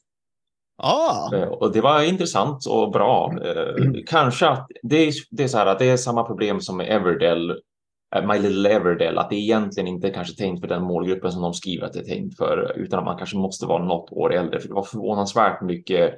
Ah, 0.83 1.37
Eh, 1.37 1.49
Och 1.49 1.73
det 1.73 1.81
var 1.81 2.03
intressant 2.03 2.67
och 2.67 2.91
bra. 2.91 3.33
Eh, 3.45 3.85
Kanske 4.07 4.49
att 4.49 4.67
det 4.83 4.97
är, 5.09 5.13
det 5.31 5.43
är 5.45 5.49
så 5.49 5.59
här 5.59 5.67
att 5.67 5.79
det 5.79 5.91
är 5.91 5.97
samma 5.97 6.25
problem 6.25 6.61
som 6.61 6.77
med 6.77 6.91
Everdell, 6.97 7.51
eh, 8.17 8.27
My 8.27 8.39
Little 8.39 8.71
Everdell, 8.71 9.19
att 9.19 9.31
det 9.31 9.37
egentligen 9.37 9.87
inte 9.87 10.09
är 10.09 10.13
kanske 10.13 10.37
tänkt 10.37 10.61
för 10.61 10.69
den 10.69 10.83
målgruppen 10.83 11.33
som 11.33 11.43
de 11.43 11.55
skriver 11.55 11.87
att 11.87 11.93
det 11.93 11.99
är 11.99 12.05
tänkt 12.05 12.37
för, 12.37 12.73
utan 12.77 12.99
att 12.99 13.05
man 13.05 13.19
kanske 13.19 13.37
måste 13.37 13.67
vara 13.67 13.85
något 13.85 14.13
år 14.13 14.33
äldre. 14.35 14.61
För 14.61 14.69
det 14.69 14.75
var 14.75 14.83
förvånansvärt 14.83 15.63
mycket 15.63 16.15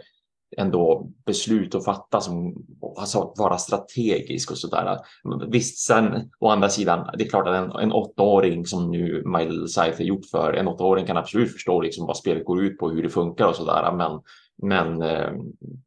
ändå 0.57 1.11
beslut 1.27 1.75
att 1.75 1.85
fatta 1.85 2.21
som 2.21 2.55
alltså 2.99 3.35
vara 3.37 3.59
strategisk 3.59 4.51
och 4.51 4.59
sådär. 4.59 4.99
Visst, 5.49 5.79
sen 5.79 6.31
å 6.41 6.49
andra 6.49 6.69
sidan, 6.69 7.11
det 7.19 7.25
är 7.25 7.29
klart 7.29 7.49
att 7.49 7.55
en, 7.55 7.71
en 7.71 7.93
åttaåring 7.93 8.67
som 8.67 8.91
nu 8.91 9.23
My 9.27 9.45
Little 9.45 9.69
Scythe 9.69 10.03
är 10.03 10.07
gjort 10.07 10.27
för, 10.31 10.53
en 10.53 10.69
åttaåring 10.69 11.07
kan 11.07 11.17
absolut 11.17 11.53
förstå 11.53 11.81
liksom 11.81 12.07
vad 12.07 12.17
spelet 12.17 12.45
går 12.45 12.62
ut 12.62 12.79
på, 12.79 12.91
hur 12.91 13.03
det 13.03 13.09
funkar 13.09 13.47
och 13.47 13.57
sådär, 13.57 13.93
men 13.93 14.21
men 14.62 15.03
eh, 15.03 15.33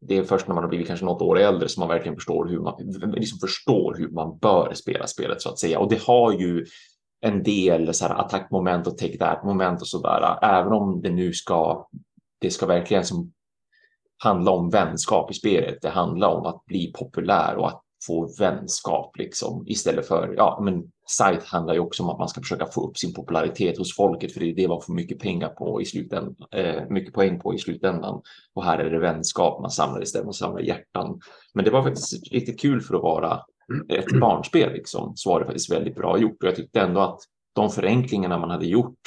det 0.02 0.18
är 0.18 0.24
först 0.24 0.48
när 0.48 0.56
man 0.56 0.64
har 0.64 0.70
blivit 0.70 0.88
kanske 0.88 1.06
något 1.06 1.22
år 1.22 1.40
äldre 1.40 1.70
som 1.70 1.82
man 1.82 1.90
verkligen 1.90 2.16
förstår 2.16 2.46
hur 2.46 2.60
man, 2.60 2.74
liksom 3.14 3.40
förstår 3.40 3.96
hur 3.98 4.10
man 4.10 4.38
bör 4.38 4.74
spela 4.74 5.08
spelet 5.08 5.42
så 5.42 5.50
att 5.50 5.60
säga. 5.60 5.80
Och 5.80 5.90
det 5.90 6.02
har 6.02 6.32
ju 6.34 6.66
en 7.22 7.44
del 7.44 7.94
så 7.94 8.08
här 8.08 8.16
attackmoment 8.16 8.88
och 8.88 8.98
take 8.98 9.18
that 9.18 9.44
moment 9.44 9.82
och 9.82 9.88
sådär. 9.88 10.38
Även 10.42 10.74
om 10.74 11.02
det 11.02 11.10
nu 11.10 11.34
ska, 11.34 11.88
det 12.42 12.52
ska 12.52 12.66
verkligen 12.66 13.06
som 13.06 13.32
handla 14.18 14.52
om 14.52 14.70
vänskap 14.70 15.32
i 15.32 15.34
spelet. 15.34 15.78
Det 15.82 15.90
handlar 15.90 16.30
om 16.30 16.46
att 16.46 16.66
bli 16.66 16.92
populär 16.92 17.56
och 17.56 17.68
att 17.68 17.82
få 18.08 18.30
vänskap 18.40 19.18
liksom 19.18 19.64
istället 19.68 20.08
för, 20.08 20.34
ja, 20.38 20.60
men 20.64 20.84
sajt 21.10 21.44
handlar 21.44 21.74
ju 21.74 21.80
också 21.80 22.04
om 22.04 22.10
att 22.10 22.20
man 22.20 22.30
ska 22.30 22.42
försöka 22.42 22.66
få 22.66 22.90
upp 22.90 22.98
sin 22.98 23.14
popularitet 23.14 23.78
hos 23.78 23.96
folket, 23.96 24.34
för 24.34 24.40
det 24.40 24.50
är 24.50 24.56
det 24.56 24.68
man 24.68 24.82
får 24.82 24.94
mycket 24.94 25.20
pengar 25.20 25.50
på 25.50 25.82
i 25.82 25.86
slutändan, 25.86 26.36
eh, 26.52 26.84
mycket 26.90 27.14
poäng 27.14 27.40
på 27.40 27.54
i 27.54 27.58
slutändan. 27.58 28.22
Och 28.54 28.64
här 28.64 28.80
är 28.80 28.90
det 28.90 29.00
vänskap 29.00 29.62
man 29.62 29.72
samlar 29.72 30.04
istället, 30.04 30.26
man 30.26 30.34
samlar 30.34 30.62
hjärtan. 30.62 31.20
Men 31.54 31.66
det 31.66 31.72
var 31.72 31.84
faktiskt 31.84 32.32
riktigt 32.32 32.60
kul 32.60 32.82
för 32.82 32.96
att 32.96 33.02
vara 33.02 33.42
ett 33.90 34.20
barnspel 34.20 34.74
liksom, 34.74 35.14
så 35.16 35.30
var 35.30 35.40
det 35.40 35.46
faktiskt 35.46 35.72
väldigt 35.72 35.96
bra 35.96 36.18
gjort 36.18 36.44
och 36.44 36.48
jag 36.48 36.56
tyckte 36.56 36.82
ändå 36.82 37.02
att 37.02 37.20
de 37.56 37.70
förenklingarna 37.70 38.38
man 38.38 38.50
hade 38.50 38.66
gjort 38.66 39.00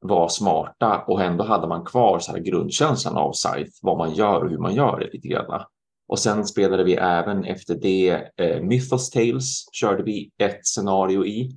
var 0.00 0.28
smarta 0.28 1.04
och 1.06 1.22
ändå 1.22 1.44
hade 1.44 1.66
man 1.68 1.84
kvar 1.84 2.18
så 2.18 2.32
här 2.32 2.38
grundkänslan 2.38 3.16
av 3.16 3.32
Scythe, 3.32 3.70
vad 3.82 3.98
man 3.98 4.14
gör 4.14 4.44
och 4.44 4.50
hur 4.50 4.58
man 4.58 4.74
gör 4.74 5.00
det 5.00 5.10
lite 5.12 5.28
grann. 5.28 5.62
Och 6.08 6.18
sen 6.18 6.46
spelade 6.46 6.84
vi 6.84 6.94
även 6.94 7.44
efter 7.44 7.74
det 7.74 8.30
eh, 8.36 8.62
Mythos 8.62 9.10
Tales 9.10 9.64
körde 9.72 10.02
vi 10.02 10.30
ett 10.38 10.66
scenario 10.66 11.26
i. 11.26 11.50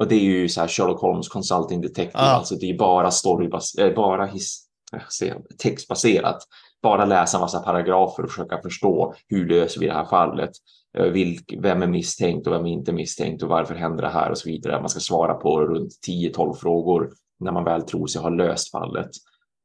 Och 0.00 0.08
det 0.08 0.14
är 0.14 0.20
ju 0.20 0.48
så 0.48 0.60
här 0.60 0.68
Sherlock 0.68 1.00
Holmes 1.00 1.28
Consulting 1.28 1.80
Detective, 1.80 2.10
Ah. 2.14 2.36
alltså 2.36 2.54
det 2.54 2.70
är 2.70 2.78
bara 2.78 3.10
storybas 3.10 3.74
eh, 3.74 3.94
bara 3.94 4.26
his 4.26 4.66
ser, 5.18 5.36
textbaserat. 5.58 6.38
Bara 6.82 7.04
läsa 7.04 7.36
en 7.36 7.40
massa 7.40 7.60
paragrafer 7.60 8.22
och 8.22 8.30
försöka 8.30 8.62
förstå 8.62 9.14
hur 9.28 9.48
löser 9.48 9.80
vi 9.80 9.86
det 9.86 9.92
här 9.92 10.04
fallet. 10.04 10.50
Eh, 10.98 11.04
Vilk, 11.04 11.54
vem 11.58 11.82
är 11.82 11.86
misstänkt 11.86 12.46
och 12.46 12.52
vem 12.52 12.66
är 12.66 12.70
inte 12.70 12.92
misstänkt 12.92 13.42
och 13.42 13.48
varför 13.48 13.74
händer 13.74 14.02
det 14.02 14.08
här 14.10 14.30
och 14.30 14.38
så 14.38 14.48
vidare. 14.48 14.80
Man 14.80 14.88
ska 14.88 15.00
svara 15.00 15.34
på 15.34 15.60
runt 15.60 15.92
10-12 16.08 16.54
frågor 16.54 17.10
när 17.38 17.52
man 17.52 17.64
väl 17.64 17.82
tror 17.82 18.06
sig 18.06 18.22
ha 18.22 18.28
löst 18.28 18.70
fallet. 18.70 19.10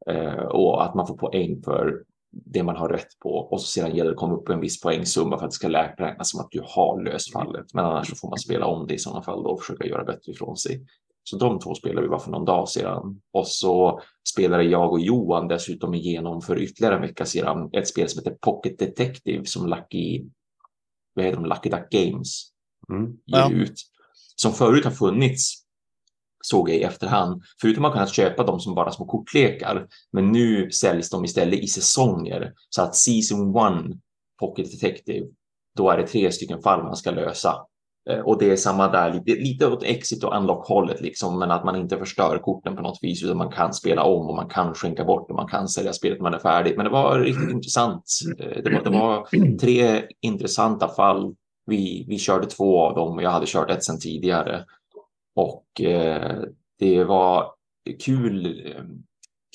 Eh, 0.09 0.33
och 0.45 0.83
att 0.83 0.95
man 0.95 1.07
får 1.07 1.17
poäng 1.17 1.61
för 1.63 2.03
det 2.31 2.63
man 2.63 2.75
har 2.75 2.89
rätt 2.89 3.19
på 3.19 3.29
och 3.29 3.61
så 3.61 3.67
sedan 3.67 3.95
gäller 3.95 4.09
det 4.09 4.15
att 4.15 4.19
komma 4.19 4.35
upp 4.35 4.45
på 4.45 4.53
en 4.53 4.59
viss 4.59 4.81
poängsumma 4.81 5.37
för 5.37 5.45
att 5.45 5.51
det 5.51 5.55
ska 5.55 5.69
räknas 5.69 6.31
som 6.31 6.39
att 6.39 6.51
du 6.51 6.61
har 6.65 7.03
löst 7.03 7.33
fallet. 7.33 7.65
Men 7.73 7.85
annars 7.85 8.09
så 8.09 8.15
får 8.15 8.29
man 8.29 8.39
spela 8.39 8.65
om 8.65 8.87
det 8.87 8.93
i 8.93 8.97
sådana 8.99 9.21
fall 9.23 9.43
då 9.43 9.49
och 9.49 9.59
försöka 9.61 9.87
göra 9.87 10.03
bättre 10.03 10.31
ifrån 10.31 10.57
sig. 10.57 10.85
Så 11.23 11.37
de 11.37 11.59
två 11.59 11.75
spelade 11.75 12.01
vi 12.01 12.09
bara 12.09 12.19
för 12.19 12.31
någon 12.31 12.45
dag 12.45 12.69
sedan. 12.69 13.21
Och 13.33 13.47
så 13.47 14.01
spelade 14.33 14.63
jag 14.63 14.91
och 14.91 14.99
Johan 14.99 15.47
dessutom 15.47 15.93
igenom 15.93 16.41
för 16.41 16.59
ytterligare 16.61 16.95
en 16.95 17.01
vecka 17.01 17.25
sedan 17.25 17.69
ett 17.73 17.87
spel 17.87 18.09
som 18.09 18.19
heter 18.19 18.37
Pocket 18.41 18.79
Detective 18.79 19.45
som 19.45 19.67
Lucky, 19.67 20.25
vad 21.13 21.25
heter 21.25 21.37
de, 21.37 21.45
Lucky 21.45 21.69
Duck 21.69 21.89
Games 21.89 22.47
Mm. 22.89 23.05
ger 23.25 23.39
Ja. 23.39 23.51
ut. 23.51 23.73
Som 24.35 24.51
förut 24.51 24.83
har 24.85 24.91
funnits 24.91 25.63
såg 26.41 26.69
jag 26.69 26.77
i 26.77 26.83
efterhand. 26.83 27.41
Förut 27.61 27.75
har 27.75 27.81
man 27.81 27.91
kunnat 27.91 28.13
köpa 28.13 28.43
dem 28.43 28.59
som 28.59 28.75
bara 28.75 28.91
små 28.91 29.05
kortlekar, 29.05 29.87
men 30.13 30.31
nu 30.31 30.71
säljs 30.71 31.09
de 31.09 31.25
istället 31.25 31.59
i 31.59 31.67
säsonger. 31.67 32.51
Så 32.69 32.81
att 32.81 32.95
Season 32.95 33.49
1 33.55 33.97
Pocket 34.39 34.71
Detective, 34.71 35.25
då 35.77 35.89
är 35.89 35.97
det 35.97 36.07
tre 36.07 36.31
stycken 36.31 36.61
fall 36.61 36.83
man 36.83 36.95
ska 36.95 37.11
lösa. 37.11 37.55
Eh, 38.09 38.19
Och 38.19 38.39
det 38.39 38.51
är 38.51 38.55
samma 38.55 38.87
där, 38.87 39.13
lite, 39.13 39.41
lite 39.41 39.67
åt 39.67 39.83
exit 39.83 40.23
och 40.23 40.35
unlock 40.37 40.67
hållet 40.67 41.01
liksom, 41.01 41.39
men 41.39 41.51
att 41.51 41.65
man 41.65 41.75
inte 41.75 41.97
förstör 41.97 42.37
korten 42.43 42.75
på 42.75 42.81
något 42.81 42.99
vis, 43.01 43.23
utan 43.23 43.37
man 43.37 43.51
kan 43.51 43.73
spela 43.73 44.03
om 44.03 44.27
och 44.29 44.35
man 44.35 44.49
kan 44.49 44.73
skänka 44.73 45.03
bort 45.05 45.29
och 45.29 45.35
man 45.35 45.47
kan 45.47 45.67
sälja 45.67 45.93
spelet 45.93 46.17
när 46.17 46.23
man 46.23 46.33
är 46.33 46.39
färdig. 46.39 46.73
Men 46.77 46.85
det 46.85 46.91
var 46.91 47.19
riktigt 47.19 47.49
intressant. 47.51 48.03
Eh, 48.39 48.63
Det 48.63 48.69
var, 48.73 48.83
det 48.83 48.89
var 48.89 49.27
tre 49.57 50.01
intressanta 50.21 50.87
fall. 50.87 51.35
Vi, 51.65 52.05
vi 52.09 52.17
körde 52.19 52.47
två 52.47 52.81
av 52.81 52.95
dem 52.95 53.15
och 53.17 53.23
jag 53.23 53.29
hade 53.29 53.45
kört 53.45 53.69
ett 53.71 53.83
sedan 53.83 53.99
tidigare. 53.99 54.65
Och 55.41 55.81
eh, 55.81 56.43
det 56.79 57.03
var 57.03 57.53
kul, 57.99 58.63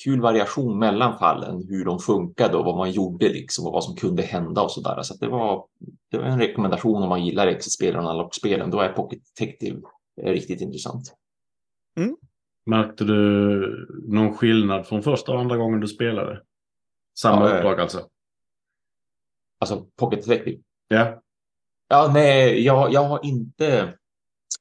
kul 0.03 0.21
variation 0.21 0.79
mellan 0.79 1.19
fallen, 1.19 1.67
hur 1.69 1.85
de 1.85 1.99
funkade 1.99 2.57
och 2.57 2.65
vad 2.65 2.77
man 2.77 2.91
gjorde 2.91 3.29
liksom 3.29 3.65
och 3.67 3.73
vad 3.73 3.83
som 3.83 3.95
kunde 3.95 4.23
hända 4.23 4.61
och 4.61 4.71
sådär. 4.71 5.01
Så 5.01 5.13
att 5.13 5.19
det, 5.19 5.27
var, 5.27 5.65
det 6.11 6.17
var 6.17 6.25
en 6.25 6.39
rekommendation 6.39 7.03
om 7.03 7.09
man 7.09 7.25
gillar 7.25 7.47
exit-spelen 7.47 8.05
och 8.05 8.11
unlock-spelen. 8.11 8.71
Då 8.71 8.79
är 8.79 8.89
Pocket 8.93 9.19
Detective 9.25 9.81
eh, 10.21 10.31
riktigt 10.31 10.61
intressant. 10.61 11.13
Märkte 12.65 13.03
du 13.03 13.87
någon 14.07 14.33
skillnad 14.37 14.87
från 14.87 15.03
första 15.03 15.31
och 15.31 15.39
andra 15.39 15.57
gången 15.57 15.79
du 15.79 15.87
spelade? 15.87 16.41
Samma 17.19 17.41
Ja, 17.41 17.49
eh. 17.49 17.55
uppdrag 17.55 17.79
alltså? 17.79 18.01
Alltså 19.59 19.85
Pocket 19.95 20.25
Detective. 20.25 20.57
Ja. 20.87 21.21
Ja, 21.89 22.11
nej, 22.13 22.63
jag, 22.65 22.93
jag 22.93 23.03
har 23.03 23.25
inte. 23.25 23.93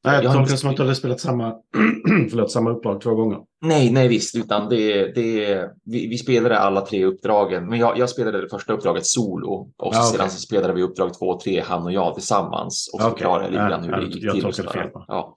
Nej, 0.05 0.15
jag 0.15 0.25
Jag 0.25 0.29
har 0.29 0.35
tolkar 0.35 0.41
inte 0.43 0.53
det 0.55 0.59
som 0.59 0.71
att 0.71 0.77
du 0.77 0.83
hade 0.83 0.95
spelat 0.95 1.21
samma, 1.21 1.51
förlåt, 2.31 2.51
samma 2.53 2.71
uppdrag 2.71 3.01
två 3.01 3.15
gånger. 3.15 3.39
Nej, 3.61 3.93
nej 3.93 4.09
visst, 4.09 4.37
utan 4.37 4.69
det, 4.69 5.15
det, 5.15 5.71
vi, 5.85 6.07
vi 6.09 6.19
spelade 6.19 6.59
alla 6.59 6.81
tre 6.87 7.05
uppdragen, 7.05 7.69
men 7.69 7.79
jag, 7.79 7.99
jag 7.99 8.11
spelade 8.11 8.41
det 8.41 8.49
första 8.49 8.73
uppdraget 8.73 9.07
solo 9.07 9.73
och 9.77 9.95
så 9.95 10.01
Ja, 10.01 10.05
sedan 10.05 10.31
så 10.31 10.41
spelade 10.41 10.73
vi 10.75 10.83
uppdrag 10.83 11.19
två 11.19 11.27
och 11.27 11.41
tre, 11.41 11.61
han 11.61 11.83
och 11.83 11.93
jag 11.93 12.15
tillsammans 12.15 12.91
och 12.93 13.01
så 13.01 13.07
Okej. 13.07 13.19
förklarade 13.19 13.45
jag 13.45 13.51
lite 13.53 13.69
grann 13.69 13.85
hur 13.85 13.91
ja, 13.93 14.01
det 14.01 14.07
gick 14.07 14.25
jag 14.25 14.35
till. 14.35 14.43
tolkade 14.43 14.69
sådär. 14.69 14.83
fel. 14.83 14.91
Ja. 15.09 15.37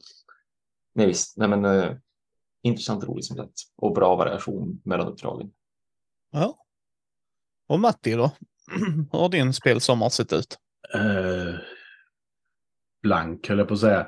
Nej 0.96 1.08
visst, 1.08 1.38
nej 1.38 1.48
men 1.48 1.66
eh, 1.66 1.92
intressant 2.64 3.04
och 3.04 3.10
roligt 3.10 3.26
som 3.26 3.36
sagt 3.38 3.54
och 3.78 3.94
bra 3.94 4.16
variation 4.16 4.82
mellan 4.86 5.08
uppdragen. 5.08 5.50
Ja. 6.32 6.58
Och 7.68 7.80
Matti 7.80 8.14
då? 8.14 8.32
Hur 9.12 9.20
har 9.20 9.30
din 9.30 9.54
spelsommar 9.54 10.10
sett 10.10 10.34
ut? 10.34 10.58
Eh, 10.94 11.56
blank 13.02 13.48
höll 13.50 13.58
jag 13.58 13.68
på 13.68 13.74
att 13.74 13.80
säga. 13.80 14.08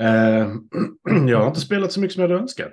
Eh, 0.00 0.48
jag 1.28 1.38
har 1.40 1.46
inte 1.48 1.60
spelat 1.60 1.92
så 1.92 2.00
mycket 2.00 2.14
som 2.14 2.22
jag 2.22 2.28
hade 2.30 2.40
önskat. 2.42 2.72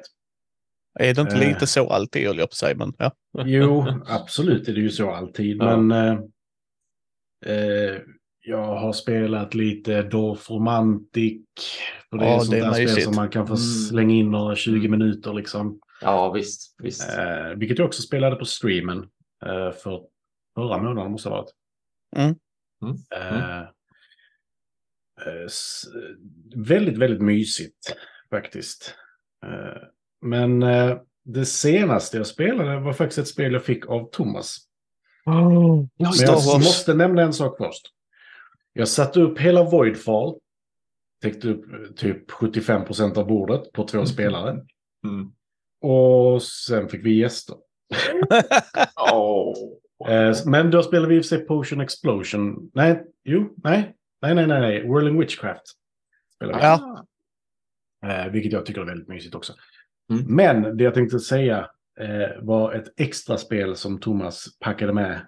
Är 1.00 1.14
det 1.14 1.22
inte 1.22 1.36
Eh. 1.36 1.48
lite 1.48 1.68
så 1.68 1.90
alltid, 1.90 2.28
höll 2.28 2.38
jag 2.38 2.50
på 2.50 2.56
säga, 2.56 2.76
men 2.78 2.94
ja. 2.98 3.12
Jo, 3.46 3.86
absolut 4.08 4.68
är 4.68 4.74
det 4.74 4.82
ju 4.82 4.90
så 4.90 5.12
alltid. 5.12 5.58
Ja. 5.58 5.78
Men 5.78 5.92
eh, 5.92 6.20
eh, 7.56 7.96
jag 8.42 8.76
har 8.76 8.94
spelat 8.94 9.54
lite 9.54 10.02
Dorf 10.04 10.50
Romantic. 10.50 11.42
Och 12.12 12.18
det 12.18 12.26
är 12.26 12.30
Ja, 12.30 12.36
ett 12.36 12.42
sånt 12.42 12.52
det 12.52 12.58
är 12.60 12.66
där 12.66 12.74
spel 12.88 13.02
som 13.04 13.16
man 13.16 13.30
kan 13.30 13.48
få 13.48 13.54
Mm. 13.54 13.58
slänga 13.90 14.16
in 14.16 14.32
några 14.32 14.56
20 14.56 14.88
minuter 14.88 15.34
liksom. 15.34 15.80
Ja, 16.02 16.32
visst. 16.32 16.76
visst. 16.84 17.18
Eh, 17.18 17.50
vilket 17.58 17.78
jag 17.80 17.88
också 17.88 18.02
spelade 18.02 18.36
på 18.36 18.46
streamen 18.46 18.98
eh, 19.46 19.72
för 19.72 20.02
förra 20.56 20.78
månaden 20.78 21.12
måste 21.12 21.30
det 21.30 21.36
ha 21.36 21.42
varit. 21.42 21.52
Mm. 22.16 22.36
Mm. 22.82 22.96
S- 22.96 23.74
väldigt, 26.56 26.98
väldigt 26.98 27.22
mysigt 27.22 27.96
faktiskt. 28.30 28.96
Eh, 29.46 29.82
men 30.22 30.64
eh, 30.64 30.98
det 31.26 31.46
senaste 31.46 32.18
jag 32.18 32.28
spelade 32.28 32.80
var 32.80 32.94
faktiskt 32.94 33.18
ett 33.20 33.28
spel 33.28 33.54
jag 33.54 33.64
fick 33.64 33.86
av 33.88 34.10
Thomas. 34.12 34.58
Ja, 35.26 35.50
Men 36.00 36.14
Star 36.14 36.26
jag 36.26 36.34
Wars. 36.34 36.54
måste 36.66 36.94
nämna 36.94 37.22
en 37.22 37.34
sak 37.34 37.58
först. 37.58 37.88
Jag 38.74 38.88
satte 38.88 39.22
upp 39.22 39.40
hela 39.40 39.64
Voidfall. 39.64 40.36
Täckte 41.22 41.48
upp 41.50 41.66
eh, 41.74 41.94
typ 41.96 42.32
75% 42.32 43.18
av 43.18 43.28
bordet 43.28 43.72
på 43.72 43.84
två 43.88 44.06
spelare. 44.06 44.52
Mm. 45.04 45.32
Och 45.82 46.44
sen 46.44 46.90
fick 46.90 47.06
vi 47.06 47.20
gäster. 47.20 47.56
Eh, 50.10 50.36
Men 50.46 50.72
då 50.72 50.84
spelade 50.84 51.08
vi 51.08 51.16
i 51.16 51.20
och 51.20 51.24
för 51.24 51.28
sig 51.28 51.46
Potion 51.46 51.82
Explosion. 51.82 52.72
Nej, 52.74 53.04
jo, 53.24 53.54
nej. 53.64 53.96
Nej, 54.22 54.36
nej, 54.36 54.48
nej, 54.48 54.62
nej. 54.62 54.82
Whirling 54.82 55.20
Witchcraft. 55.20 55.64
Spelade 56.36 56.58
vi. 56.58 56.64
Ja. 56.64 57.06
Eh, 58.06 58.32
vilket 58.32 58.52
jag 58.52 58.66
tycker 58.66 58.82
är 58.82 58.86
väldigt 58.86 59.08
mysigt 59.08 59.36
också. 59.36 59.54
Mm. 60.12 60.36
Men 60.36 60.78
det 60.78 60.84
jag 60.84 60.94
tänkte 60.94 61.20
säga 61.20 61.70
eh, 62.00 62.42
var 62.42 62.74
ett 62.74 62.94
extra 62.98 63.38
spel 63.38 63.76
som 63.76 64.00
Thomas 64.00 64.46
packade 64.60 64.94
med 64.94 65.28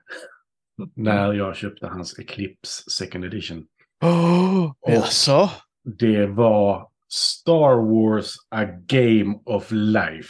när 0.95 1.33
jag 1.33 1.55
köpte 1.55 1.87
hans 1.87 2.19
Eclipse 2.19 2.89
Second 2.91 3.25
Edition. 3.25 3.65
Oh, 4.01 4.73
jaså? 4.87 5.49
Det 5.83 6.25
var 6.25 6.89
Star 7.09 7.75
Wars 7.75 8.35
A 8.49 8.65
Game 8.85 9.39
of 9.45 9.71
Life. 9.71 10.29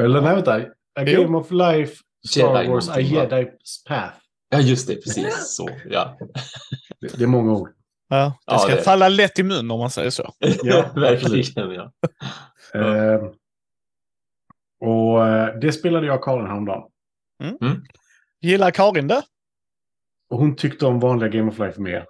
Eller 0.00 0.20
nej, 0.20 0.34
vänta. 0.34 0.54
A 0.94 1.04
Jo. 1.06 1.22
Game 1.22 1.36
of 1.38 1.50
Life, 1.50 1.94
Star 2.28 2.56
Jedi 2.56 2.68
Wars 2.68 2.88
A? 2.88 3.00
Jedi's 3.00 3.86
Path. 3.86 4.18
Ja, 4.48 4.60
just 4.60 4.88
det. 4.88 4.94
Precis 4.94 5.56
så. 5.56 5.68
Ja, 5.90 6.18
Det, 7.00 7.18
det 7.18 7.24
är 7.24 7.28
många 7.28 7.52
ord. 7.52 7.72
Ja, 8.08 8.16
det 8.46 8.52
Ja, 8.52 8.58
ska 8.58 8.74
det- 8.74 8.82
falla 8.82 9.08
lätt 9.08 9.38
i 9.38 9.42
mun 9.42 9.70
om 9.70 9.78
man 9.80 9.90
säger 9.90 10.10
så. 10.10 10.34
Ja, 10.62 10.90
verkligen. 10.94 11.70
Ja. 11.72 11.92
Ja. 12.72 12.96
Eh, 13.14 13.20
och 14.80 15.26
eh, 15.28 15.58
det 15.58 15.72
spelade 15.72 16.06
jag 16.06 16.22
Karin 16.24 16.46
häromdagen. 16.46 16.82
Gillar 18.40 18.70
Karin 18.70 19.08
det? 19.08 19.22
Och 20.30 20.38
hon 20.38 20.56
tyckte 20.56 20.86
om 20.86 21.00
vanliga 21.00 21.28
Game 21.28 21.50
of 21.50 21.58
Life 21.58 21.80
mer. 21.80 22.06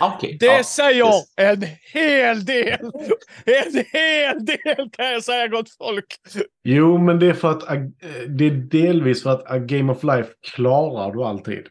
Okej. 0.00 0.36
Det 0.40 0.46
ja, 0.46 0.64
säger 0.64 1.06
just- 1.06 1.32
en 1.36 1.66
hel 1.92 2.44
del! 2.44 2.80
En 3.44 3.84
hel 3.92 4.44
del 4.44 4.90
kan 4.92 5.06
jag 5.12 5.24
säga 5.24 5.48
gott 5.48 5.70
folk! 5.78 6.06
Jo, 6.64 6.98
men 6.98 7.18
det 7.18 7.26
är 7.26 7.32
för 7.34 7.50
att 7.50 7.60
det 8.28 8.46
är 8.46 8.50
delvis 8.50 9.22
för 9.22 9.30
att 9.30 9.50
A 9.50 9.58
Game 9.58 9.92
of 9.92 10.02
Life 10.04 10.30
klarar 10.52 11.12
du 11.12 11.24
alltid. 11.24 11.66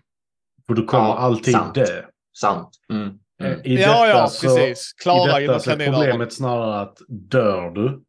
För 0.67 0.73
du 0.73 0.85
kommer 0.85 1.07
Ja, 1.07 1.17
alltid 1.17 1.53
sant. 1.53 1.75
dö. 1.75 2.03
Sant. 2.37 2.69
Mm. 2.93 3.09
Mm. 3.41 3.61
I 3.63 3.75
ja, 3.75 3.87
detta 4.05 4.07
ja, 4.07 4.27
så, 4.27 4.47
precis. 4.47 4.93
Klara 4.93 5.41
I 5.41 5.47
detta 5.47 5.59
så 5.59 5.71
är 5.71 5.91
problemet 5.91 6.33
snarare 6.33 6.81
att 6.81 6.97
dör 7.07 7.69
du 7.69 8.03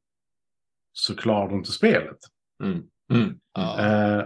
så 0.92 1.16
klarar 1.16 1.48
du 1.48 1.54
inte 1.54 1.72
spelet. 1.72 2.18
Mm. 2.64 2.82
Mm. 3.12 3.34
Ja. 3.54 3.78
Eh, 3.80 4.24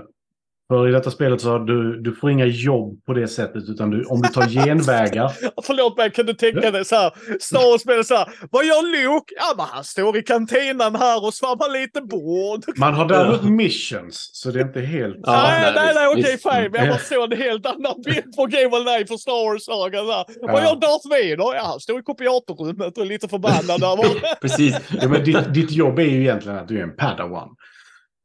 för 0.75 0.89
i 0.89 0.93
detta 0.93 1.11
spelet 1.11 1.41
så 1.41 1.51
har 1.51 1.59
du, 1.59 2.01
du 2.03 2.15
får 2.15 2.31
inga 2.31 2.47
jobb 2.47 3.05
på 3.07 3.13
det 3.13 3.29
sättet 3.29 3.63
utan 3.69 3.91
du, 3.91 4.05
om 4.05 4.23
du 4.23 4.29
tar 4.29 4.43
genvägar. 4.49 5.33
Förlåt 5.63 5.97
mig, 5.97 6.11
kan 6.11 6.27
du 6.27 6.35
tänka 6.35 6.71
dig 6.71 6.85
så 6.85 6.97
här? 6.97 7.13
Star 7.41 7.71
Wars 7.71 7.81
spelar 7.81 8.03
så 8.03 8.15
här. 8.17 8.29
Vad 8.51 8.65
gör 8.65 8.83
Luke? 8.83 9.35
Ja, 9.37 9.55
men 9.57 9.67
han 9.67 9.85
står 9.85 10.17
i 10.17 10.23
kantinan 10.23 10.95
här 10.97 11.25
och 11.25 11.35
svabbar 11.35 11.69
lite 11.81 12.01
bord. 12.01 12.65
Man 12.77 12.95
har 12.95 13.09
däremot 13.09 13.43
missions 13.45 14.31
så 14.33 14.51
det 14.51 14.61
är 14.61 14.65
inte 14.65 14.81
helt... 14.81 15.17
Ja, 15.23 15.43
nej, 15.51 15.73
nej, 15.75 15.93
nej, 15.95 16.09
okej, 16.09 16.23
visst. 16.33 16.43
fine. 16.43 16.71
Men 16.73 16.75
jag 16.75 16.87
Ja. 16.87 16.91
bara 16.91 16.99
såg 16.99 17.33
en 17.33 17.39
helt 17.39 17.67
annan 17.67 18.03
bild 18.05 18.37
på 18.37 18.47
Game 18.47 18.67
of 18.77 18.85
Life 18.87 19.15
och 19.15 19.21
Star 19.21 19.45
Wars-sagan. 19.49 20.07
där. 20.07 20.25
Vad 20.41 20.63
Ja. 20.63 20.65
gör 20.65 20.77
Darth 20.81 21.09
Vader? 21.09 21.55
Ja, 21.57 21.63
han 21.65 21.81
står 21.81 22.01
i 22.01 22.03
kopiatorrummet 22.03 22.99
och 22.99 23.05
är 23.05 23.09
lite 23.09 23.29
förbannad. 23.29 23.81
Precis. 24.41 24.77
Ja, 25.01 25.09
men 25.09 25.25
ditt, 25.25 25.55
ditt 25.55 25.71
jobb 25.71 25.99
är 25.99 26.03
ju 26.05 26.21
egentligen 26.21 26.59
att 26.59 26.69
du 26.69 26.79
är 26.79 26.83
en 26.83 26.97
padawan. 26.97 27.49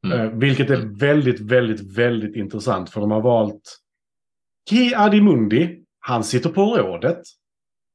Mm. 0.06 0.20
Eh, 0.20 0.32
vilket 0.32 0.70
är 0.70 0.98
väldigt, 0.98 1.40
väldigt, 1.40 1.98
väldigt 1.98 2.36
intressant. 2.36 2.90
För 2.90 3.00
de 3.00 3.10
har 3.10 3.20
valt 3.20 3.78
Ki 4.70 4.94
Adimundi. 4.94 5.84
Han 6.00 6.24
sitter 6.24 6.50
på 6.50 6.76
rådet. 6.76 7.20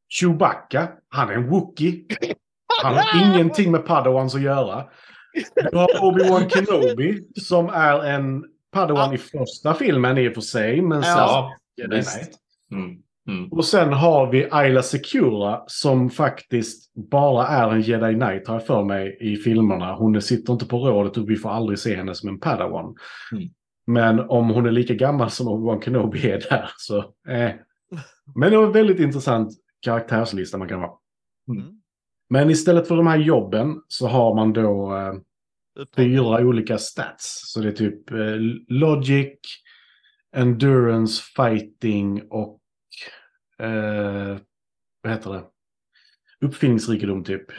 Chewbacca. 0.10 0.92
Han 1.10 1.30
är 1.30 1.34
en 1.34 1.50
Wookie. 1.50 2.06
Han 2.84 2.94
har 2.94 3.06
ingenting 3.36 3.72
med 3.72 3.86
Padawans 3.86 4.36
att 4.36 4.42
göra. 4.42 4.86
Du 5.72 5.78
har 5.78 5.88
Obi-Wan 5.88 6.50
Kenobi 6.50 7.24
som 7.42 7.70
är 7.70 8.04
en 8.04 8.44
Padawan 8.72 9.14
i 9.14 9.18
första 9.18 9.74
filmen 9.74 10.18
i 10.18 10.30
och 10.30 10.34
för 10.34 10.42
sig. 10.42 10.82
Men 10.82 11.04
sen... 11.04 11.12
Ja, 11.12 11.56
Jedi 11.78 11.96
visst. 11.96 12.16
Knight. 12.16 12.38
Mm. 12.72 12.98
Mm. 13.28 13.52
Och 13.52 13.66
sen 13.66 13.94
har 13.94 14.32
vi 14.32 14.48
Ayla 14.52 14.82
Secura 14.82 15.64
som 15.68 16.10
faktiskt 16.10 16.94
bara 16.94 17.48
är 17.48 17.72
en 17.72 17.82
Jedi 17.82 18.14
Knight 18.14 18.48
har 18.48 18.56
jag 18.56 18.66
för 18.66 18.84
mig 18.84 19.18
i 19.22 19.36
filmerna. 19.36 19.96
Hon 19.96 20.22
sitter 20.22 20.54
inte 20.54 20.66
på 20.66 20.78
rådet 20.78 21.18
och 21.18 21.30
vi 21.30 21.36
får 21.36 21.50
aldrig 21.50 21.80
se 21.80 21.96
henne 21.96 22.16
som 22.16 22.30
en 22.30 22.40
Padawan. 22.40 22.96
Mm. 23.32 23.50
Men 23.88 24.20
om 24.20 24.50
hon 24.50 24.66
är 24.66 24.72
lika 24.72 24.94
gammal 24.94 25.30
som 25.32 25.48
Obi-Wan 25.48 25.82
Kenobi 25.82 26.30
är 26.32 26.40
där 26.50 26.70
så... 26.78 26.98
Eh. 27.28 27.52
Men 28.36 28.52
det 28.52 28.58
var 28.58 28.66
en 28.66 28.72
väldigt 28.72 29.00
intressant 29.00 29.50
karaktärslista 29.82 30.58
man 30.58 30.68
kan 30.68 30.80
ha. 30.80 31.02
Mm. 31.50 31.82
Men 32.30 32.50
istället 32.50 32.88
för 32.88 32.96
de 32.96 33.08
här 33.08 33.18
jobben 33.18 33.82
så 33.88 34.08
har 34.08 34.36
man 34.36 34.54
då 34.54 34.96
eh, 34.96 35.14
fyra 35.96 36.46
olika 36.46 36.78
stats. 36.78 37.42
Så 37.46 37.60
det 37.60 37.68
är 37.68 37.72
typ 37.72 38.12
eh, 38.12 38.36
logic, 38.68 39.40
endurance, 40.36 41.24
fighting 41.36 42.22
och 42.30 42.60
eh, 43.60 44.38
vad 45.02 45.14
heter 45.14 45.34
det? 45.34 45.44
Uppfinningsrikedom 46.46 47.24
typ. 47.24 47.52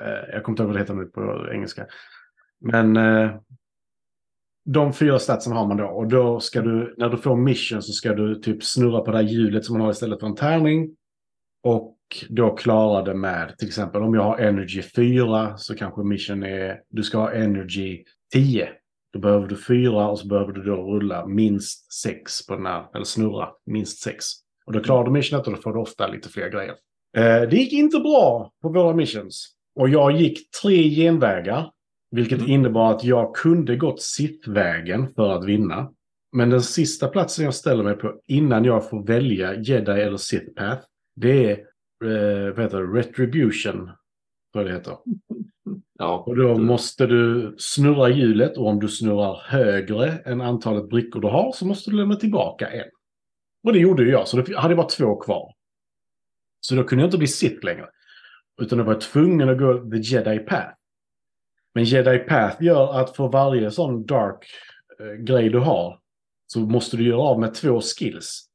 Eh, 0.00 0.32
jag 0.32 0.42
kommer 0.42 0.52
inte 0.52 0.62
ihåg 0.62 0.68
vad 0.68 0.76
det 0.76 0.80
heter 0.80 0.94
nu 0.94 1.04
på 1.04 1.48
engelska. 1.52 1.86
Men 2.60 2.96
eh, 2.96 3.36
de 4.64 4.92
fyra 4.92 5.18
statsen 5.18 5.52
har 5.52 5.66
man 5.66 5.76
då. 5.76 5.86
Och 5.86 6.08
då 6.08 6.40
ska 6.40 6.62
du, 6.62 6.94
när 6.98 7.08
du 7.08 7.16
får 7.16 7.36
mission 7.36 7.82
så 7.82 7.92
ska 7.92 8.14
du 8.14 8.34
typ 8.34 8.64
snurra 8.64 9.00
på 9.00 9.10
det 9.10 9.16
här 9.16 9.24
hjulet 9.24 9.64
som 9.64 9.72
man 9.72 9.84
har 9.84 9.92
istället 9.92 10.20
för 10.20 10.26
en 10.26 10.34
tärning. 10.34 10.96
Och 11.62 11.96
då 12.28 12.56
klara 12.56 13.02
det 13.02 13.14
med, 13.14 13.58
till 13.58 13.68
exempel 13.68 14.02
om 14.02 14.14
jag 14.14 14.22
har 14.22 14.38
energy 14.38 14.82
4 14.82 15.56
så 15.56 15.74
kanske 15.74 16.02
mission 16.02 16.42
är, 16.42 16.80
du 16.88 17.02
ska 17.02 17.18
ha 17.18 17.32
energy 17.32 18.04
10. 18.32 18.68
Då 19.16 19.20
behöver 19.20 19.46
du 19.46 19.56
4 19.56 20.08
och 20.08 20.18
så 20.18 20.26
behöver 20.26 20.52
du 20.52 20.62
då 20.62 20.76
rulla 20.76 21.26
minst 21.26 21.92
6 21.92 22.46
på 22.46 22.54
den 22.56 22.66
här, 22.66 22.86
eller 22.94 23.04
snurra 23.04 23.48
minst 23.66 23.98
6. 24.02 24.24
Och 24.66 24.72
då 24.72 24.80
klarar 24.80 25.04
du 25.04 25.10
missionet 25.10 25.46
och 25.46 25.52
då 25.52 25.62
får 25.62 25.72
du 25.72 25.78
ofta 25.78 26.06
lite 26.06 26.28
fler 26.28 26.48
grejer. 26.50 26.74
Eh, 27.16 27.48
det 27.48 27.56
gick 27.56 27.72
inte 27.72 27.98
bra 27.98 28.52
på 28.62 28.68
våra 28.68 28.94
missions. 28.94 29.48
Och 29.80 29.88
jag 29.88 30.12
gick 30.12 30.50
tre 30.62 30.90
genvägar. 30.90 31.70
Vilket 32.10 32.38
Mm. 32.38 32.50
innebar 32.50 32.90
att 32.94 33.04
jag 33.04 33.34
kunde 33.34 33.76
gått 33.76 34.02
Sith-vägen 34.02 35.08
för 35.14 35.32
att 35.32 35.44
vinna. 35.44 35.90
Men 36.32 36.50
den 36.50 36.62
sista 36.62 37.08
platsen 37.08 37.44
jag 37.44 37.54
ställer 37.54 37.84
mig 37.84 37.94
på 37.96 38.14
innan 38.26 38.64
jag 38.64 38.90
får 38.90 39.06
välja 39.06 39.54
Jedi 39.60 39.92
eller 39.92 40.16
Sith 40.16 40.46
Path. 40.56 40.82
Det 41.16 41.44
är, 41.44 41.58
eh, 42.04 42.54
vad 42.54 42.64
heter 42.64 42.82
det, 42.82 42.98
Retribution. 42.98 43.90
Vad 44.56 44.66
det 44.66 44.72
heter. 44.72 44.96
Ja. 45.98 46.24
Och 46.26 46.36
då 46.36 46.58
måste 46.58 47.06
du 47.06 47.54
snurra 47.58 48.08
hjulet 48.08 48.56
och 48.56 48.66
om 48.66 48.80
du 48.80 48.88
snurrar 48.88 49.42
högre 49.44 50.12
än 50.12 50.40
antalet 50.40 50.88
brickor 50.88 51.20
du 51.20 51.28
har 51.28 51.52
så 51.52 51.66
måste 51.66 51.90
du 51.90 51.96
lämna 51.96 52.16
tillbaka 52.16 52.68
en. 52.68 52.88
Och 53.64 53.72
det 53.72 53.78
gjorde 53.78 54.02
ju 54.02 54.10
jag, 54.10 54.28
så 54.28 54.36
det 54.36 54.56
hade 54.56 54.74
jag 54.74 54.76
bara 54.76 54.88
två 54.88 55.16
kvar. 55.16 55.54
Så 56.60 56.74
då 56.74 56.84
kunde 56.84 57.02
jag 57.02 57.08
inte 57.08 57.18
bli 57.18 57.26
Sith 57.26 57.64
längre. 57.64 57.88
Utan 58.62 58.78
jag 58.78 58.86
var 58.86 59.00
tvungen 59.00 59.48
att 59.48 59.58
gå 59.58 59.90
the 59.90 59.96
Jedi 59.96 60.38
Path. 60.38 60.74
Men 61.74 61.84
Jedi 61.84 62.18
Path 62.18 62.62
gör 62.62 63.00
att 63.00 63.16
för 63.16 63.28
varje 63.28 63.70
sån 63.70 64.06
dark 64.06 64.46
eh, 65.00 65.24
grej 65.24 65.48
du 65.48 65.58
har 65.58 66.00
så 66.46 66.60
måste 66.60 66.96
du 66.96 67.08
göra 67.08 67.20
av 67.20 67.40
med 67.40 67.54
två 67.54 67.80
skills. 67.80 68.48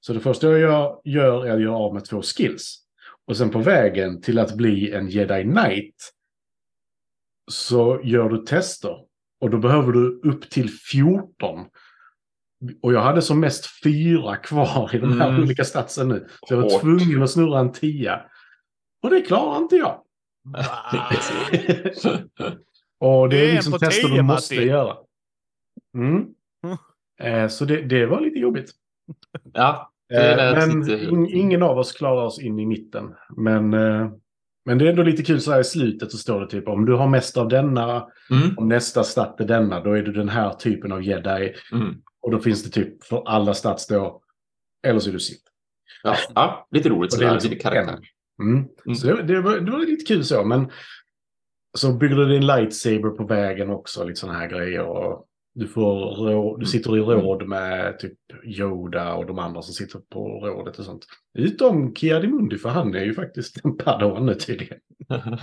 Så 0.00 0.12
det 0.12 0.20
första 0.20 0.58
jag 0.58 1.00
gör 1.04 1.46
är 1.46 1.50
att 1.50 1.60
göra 1.60 1.76
av 1.76 1.94
med 1.94 2.04
två 2.04 2.22
skills. 2.22 2.87
Och 3.28 3.36
sen 3.36 3.50
på 3.50 3.58
vägen 3.58 4.20
till 4.22 4.38
att 4.38 4.54
bli 4.56 4.92
en 4.92 5.08
Jedi 5.08 5.42
Knight 5.42 5.94
så 7.50 8.00
gör 8.04 8.28
du 8.28 8.38
tester. 8.38 8.96
Och 9.40 9.50
då 9.50 9.58
behöver 9.58 9.92
du 9.92 10.20
upp 10.24 10.50
till 10.50 10.70
14. 10.70 11.66
Och 12.82 12.92
jag 12.92 13.00
hade 13.00 13.22
som 13.22 13.40
mest 13.40 13.82
fyra 13.84 14.36
kvar 14.36 14.90
i 14.94 14.98
de 14.98 15.20
här 15.20 15.28
Mm. 15.28 15.42
olika 15.42 15.64
statsen 15.64 16.08
nu. 16.08 16.28
Så 16.48 16.54
jag 16.54 16.56
var 16.62 16.70
Hårt. 16.70 16.80
tvungen 16.80 17.22
att 17.22 17.30
snurra 17.30 17.60
en 17.60 17.72
tia. 17.72 18.22
Och 19.02 19.10
det 19.10 19.20
klarar 19.20 19.56
inte 19.58 19.76
jag. 19.76 20.02
Det 20.44 20.58
är 20.58 21.94
så. 21.94 22.08
Och 23.00 23.28
det, 23.28 23.50
är 23.50 23.52
liksom 23.54 23.78
tester 23.78 24.08
du 24.08 24.22
måste 24.22 24.54
Matti. 24.54 24.66
göra. 24.68 24.96
Mm. 25.94 26.26
Mm. 26.64 26.76
Eh, 27.20 27.48
så 27.48 27.64
det, 27.64 27.82
det 27.82 28.06
var 28.06 28.20
lite 28.20 28.38
jobbigt. 28.38 28.70
Ja, 29.52 29.92
men 30.10 30.80
lite- 30.80 31.04
in, 31.04 31.26
ingen 31.26 31.62
av 31.62 31.78
oss 31.78 31.92
klarar 31.92 32.24
oss 32.24 32.40
in 32.40 32.58
i 32.58 32.66
mitten. 32.66 33.14
Men, 33.36 33.74
eh, 33.74 34.10
men 34.64 34.78
det 34.78 34.84
är 34.84 34.90
ändå 34.90 35.02
lite 35.02 35.22
kul 35.22 35.40
så 35.40 35.52
här 35.52 35.60
i 35.60 35.64
slutet 35.64 36.10
så 36.10 36.18
står 36.18 36.40
det 36.40 36.46
typ 36.46 36.68
om 36.68 36.84
du 36.84 36.94
har 36.94 37.08
mest 37.08 37.36
av 37.36 37.48
denna, 37.48 38.06
mm, 38.30 38.58
om 38.58 38.68
nästa 38.68 39.04
stat 39.04 39.40
är 39.40 39.44
denna, 39.44 39.80
då 39.80 39.92
är 39.92 40.02
du 40.02 40.12
den 40.12 40.28
här 40.28 40.52
typen 40.52 40.92
av 40.92 41.02
jedi. 41.02 41.54
mm. 41.72 41.94
Och 42.20 42.30
då 42.30 42.38
finns 42.38 42.64
det 42.64 42.70
typ 42.70 43.04
för 43.04 43.22
alla 43.28 43.54
stats 43.54 43.86
då, 43.86 44.22
eller 44.86 45.00
så 45.00 45.08
är 45.08 45.12
du 45.12 45.20
Sith. 45.20 45.42
Ja, 46.02 46.16
ja, 46.34 46.68
lite 46.70 46.88
roligt 46.88 47.12
Och 47.12 47.18
det 47.18 47.24
är 47.24 47.28
sådär, 47.28 47.34
liksom 47.34 47.50
lite 47.50 47.62
karaktär. 47.62 47.98
Mm. 48.42 48.64
Mm. 48.86 48.94
Så 48.94 49.06
det, 49.06 49.22
det, 49.22 49.40
var, 49.40 49.58
det 49.58 49.70
var 49.70 49.78
lite 49.78 50.04
kul 50.04 50.24
så, 50.24 50.44
men 50.44 50.70
så 51.78 51.92
bygger 51.92 52.16
du 52.16 52.26
din 52.28 52.46
lightsaber 52.46 53.10
på 53.10 53.24
vägen 53.24 53.70
också, 53.70 54.04
lite 54.04 54.20
sådana 54.20 54.38
här 54.38 54.48
grejer. 54.48 54.82
Och 54.82 55.27
du, 55.58 55.68
får 55.68 56.58
du 56.58 56.66
sitter 56.66 56.96
i 56.96 57.00
råd 57.00 57.48
med 57.48 57.98
typ 57.98 58.18
Yoda 58.44 59.14
och 59.14 59.26
de 59.26 59.38
andra 59.38 59.62
som 59.62 59.74
sitter 59.74 59.98
på 59.98 60.28
rådet 60.28 60.78
och 60.78 60.84
sånt. 60.84 61.06
Utom 61.38 61.94
Kiadimundi, 61.94 62.58
för 62.58 62.68
han 62.68 62.94
är 62.94 63.04
ju 63.04 63.14
faktiskt 63.14 63.64
en 63.64 63.76
padawan 63.76 64.26
nu 64.26 64.34
tydligen. 64.34 64.78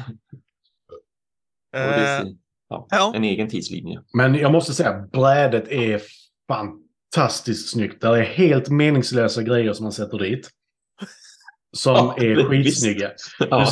Eh, 1.76 2.24
ja, 2.70 2.88
ja. 2.89 3.13
En 3.16 3.24
egen 3.24 3.49
tidslinje. 3.49 4.01
Men 4.13 4.36
jag 4.36 4.51
måste 4.51 4.74
säga, 4.74 5.07
brädet 5.11 5.68
är 5.68 6.01
fantastiskt 6.47 7.70
snyggt. 7.70 8.01
Det 8.01 8.07
är 8.07 8.22
helt 8.22 8.70
meningslösa 8.70 9.41
grejer 9.43 9.74
som 9.74 9.84
man 9.84 9.91
sätter 9.91 10.18
dit. 10.18 10.49
Som 11.78 11.93
Ja, 12.18 12.18
är 12.18 12.43
skitsnygga. 12.43 13.11
Ja. 13.39 13.68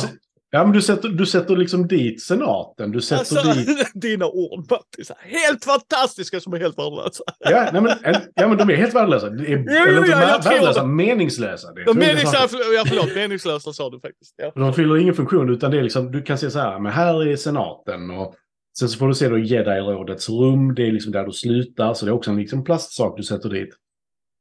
Ja, 0.54 0.64
men 0.64 0.72
du 0.72 0.82
sätter, 0.82 1.08
du 1.08 1.26
sätter 1.26 1.56
liksom 1.56 1.86
dit 1.88 2.22
senaten. 2.22 2.90
Du 2.90 3.00
sätter 3.00 3.36
Alltså, 3.36 3.52
dit... 3.52 3.90
dina 3.94 4.26
ord 4.26 4.70
Matti, 4.70 5.04
så 5.04 5.14
här, 5.18 5.30
helt 5.38 5.64
fantastiska 5.64 6.40
som 6.40 6.52
är 6.52 6.58
helt 6.58 6.78
värdelösa. 6.78 7.24
Ja, 7.38 7.68
nej, 7.72 7.82
men, 7.82 7.92
en- 8.14 8.22
ja, 8.34 8.48
men 8.48 8.56
de 8.58 8.70
är 8.70 8.74
helt 8.76 8.94
värdelösa. 8.94 9.30
Det 9.30 9.52
är, 9.52 9.56
Jo, 9.58 9.62
eller 9.82 9.92
jo, 9.92 9.98
inte 9.98 10.10
ja, 10.10 10.40
värdelösa, 10.44 10.80
det. 10.82 10.86
meningslösa. 10.88 11.72
Det, 11.72 11.84
De 11.84 11.98
meningslösa, 11.98 12.48
förlåt, 12.48 12.66
ja, 12.76 12.84
förlåt, 12.88 13.14
meningslösa 13.14 13.72
sa 13.72 13.90
du 13.90 14.00
faktiskt. 14.00 14.34
Ja. 14.36 14.52
De 14.54 14.72
fyller 14.74 14.96
ingen 14.96 15.14
funktion 15.14 15.50
utan 15.50 15.70
det 15.70 15.78
är 15.78 15.82
liksom, 15.82 16.12
du 16.12 16.22
kan 16.22 16.38
se 16.38 16.50
så 16.50 16.58
här, 16.58 16.78
men 16.80 16.92
här 16.92 17.26
är 17.28 17.36
senaten 17.36 18.10
och 18.10 18.34
sen 18.78 18.88
så 18.88 18.98
får 18.98 19.08
du 19.08 19.14
se 19.14 19.28
då 19.28 19.38
Jedi-rådets 19.38 20.28
rum, 20.28 20.74
det 20.74 20.86
är 20.88 20.92
liksom 20.92 21.12
där 21.12 21.24
du 21.24 21.32
slutar, 21.32 21.94
så 21.94 22.04
det 22.06 22.10
är 22.10 22.14
också 22.14 22.30
en 22.30 22.36
liksom 22.36 22.64
plastsak 22.64 23.16
du 23.16 23.22
sätter 23.22 23.48
dit. 23.48 23.74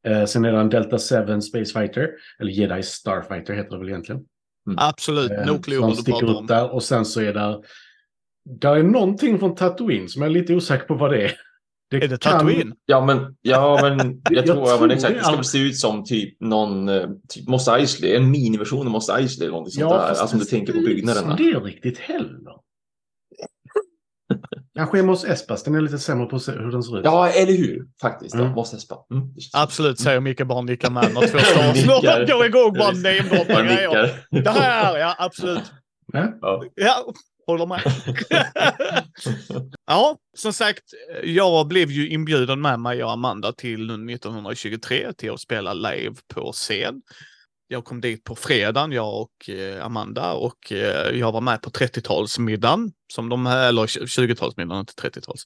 Eh, 0.07 0.25
sen 0.25 0.45
är 0.45 0.51
det 0.51 0.59
en 0.59 0.69
Delta 0.69 0.97
7 0.97 1.41
Space 1.41 1.79
Fighter, 1.79 2.09
eller 2.39 2.51
Jedi 2.51 2.83
Starfighter 2.83 3.53
heter 3.53 3.71
det 3.71 3.79
väl 3.79 3.89
egentligen. 3.89 4.21
Absolut, 4.77 5.31
Eh, 5.31 5.45
no 5.45 5.61
clue 5.61 5.75
som 5.77 5.81
vad 5.87 5.91
du 5.97 6.01
sticker 6.01 6.35
om. 6.37 6.47
där 6.47 6.73
och 6.73 6.83
sen 6.83 7.05
så 7.05 7.21
är 7.21 7.33
där, 7.33 7.59
där 8.59 8.75
är 8.75 8.83
någonting 8.83 9.39
från 9.39 9.55
Tatooine 9.55 10.09
som 10.09 10.21
jag 10.21 10.29
är 10.29 10.33
lite 10.33 10.55
osäker 10.55 10.85
på 10.85 10.93
vad 10.95 11.11
det 11.11 11.23
är. 11.23 11.31
Är 11.95 11.99
det 12.07 12.21
kan- 12.21 12.31
Tatooine? 12.39 12.73
Ja, 12.85 13.05
men, 13.05 13.35
ja, 13.41 13.79
men 13.97 13.97
jag, 14.29 14.37
Jag 14.37 14.45
tror, 14.45 14.57
ja, 14.59 14.65
tror 14.77 14.79
men 14.87 14.91
exakt, 14.91 15.13
det 15.13 15.19
det 15.19 15.23
ska 15.25 15.37
är- 15.37 15.43
se 15.43 15.57
ut 15.59 15.77
som 15.77 16.03
typ 16.03 16.41
någon, 16.41 16.89
eh, 16.89 17.07
typ 17.29 17.47
Mos 17.47 17.67
Eisley, 17.67 18.15
en 18.15 18.31
miniversion 18.31 18.85
av 18.87 18.91
Mos 18.91 19.09
Eisley 19.09 19.45
eller 19.45 19.51
någonting 19.57 19.71
sånt 19.81 19.93
där. 19.93 19.99
Alltså 20.09 20.23
om 20.35 20.39
du 20.39 20.45
det 20.45 20.49
tänker 20.51 20.73
på 20.73 20.79
ut 20.79 20.85
byggnaderna. 20.85 21.35
det 21.35 21.43
riktigt 21.43 21.97
heller. 21.97 22.53
Kanske 24.75 24.99
Emos 24.99 25.25
Espas, 25.25 25.63
den 25.63 25.75
är 25.75 25.81
lite 25.81 25.99
sämre 25.99 26.25
på 26.25 26.37
hur 26.37 26.71
den 26.71 26.83
ser 26.83 26.99
ut. 26.99 27.05
Ja, 27.05 27.29
eller 27.29 27.53
hur? 27.53 27.85
Faktiskt. 28.01 28.35
Mm. 28.35 28.45
Ja, 28.47 28.53
Mos 28.55 28.73
Espa. 28.73 28.95
Mm, 29.13 29.23
Absolut, 29.53 29.99
säger 29.99 30.19
Micke 30.19 30.47
bara 30.47 30.57
och 30.57 30.65
nickar 30.65 30.89
med 30.89 31.13
när 31.13 31.21
två 31.27 31.37
stars 31.39 32.27
går 32.29 32.45
igång 32.45 32.73
bara 32.73 32.91
namedroppar 32.91 33.63
grejer. 33.63 34.19
Det 34.43 34.49
här, 34.49 34.97
ja 34.97 35.15
absolut. 35.19 35.71
Ja. 36.13 36.33
Ja. 36.41 36.63
Ja, 36.75 37.13
håller 37.47 37.65
med. 37.65 37.81
ja, 39.87 40.17
som 40.37 40.53
sagt, 40.53 40.83
jag 41.23 41.67
blev 41.67 41.91
ju 41.91 42.09
inbjuden 42.09 42.61
med 42.61 42.79
mig 42.79 43.03
och 43.03 43.11
Amanda 43.11 43.51
till 43.53 43.89
1923 43.89 45.13
till 45.13 45.31
att 45.31 45.39
spela 45.39 45.73
live 45.73 46.15
på 46.33 46.51
scen. 46.51 47.01
Jag 47.73 47.85
kom 47.85 48.01
dit 48.01 48.23
på 48.23 48.35
fredagen, 48.35 48.91
jag 48.91 49.21
och 49.21 49.49
eh, 49.49 49.85
Amanda, 49.85 50.33
och 50.33 50.71
eh, 50.71 51.19
jag 51.19 51.31
var 51.31 51.41
med 51.41 51.61
på 51.61 51.69
30-talsmiddagen, 51.69 52.91
som 53.13 53.29
de, 53.29 53.47
eller 53.47 53.85
20-talsmiddagen, 53.85 54.79
inte 54.79 54.93
30-tals. 54.93 55.43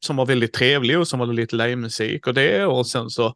Som 0.00 0.16
var 0.16 0.26
väldigt 0.26 0.52
trevlig 0.52 0.98
och 0.98 1.08
som 1.08 1.18
var 1.18 1.26
lite 1.26 1.56
livemusik 1.56 2.26
och 2.26 2.34
det. 2.34 2.66
Och 2.66 2.86
sen 2.86 3.10
så 3.10 3.34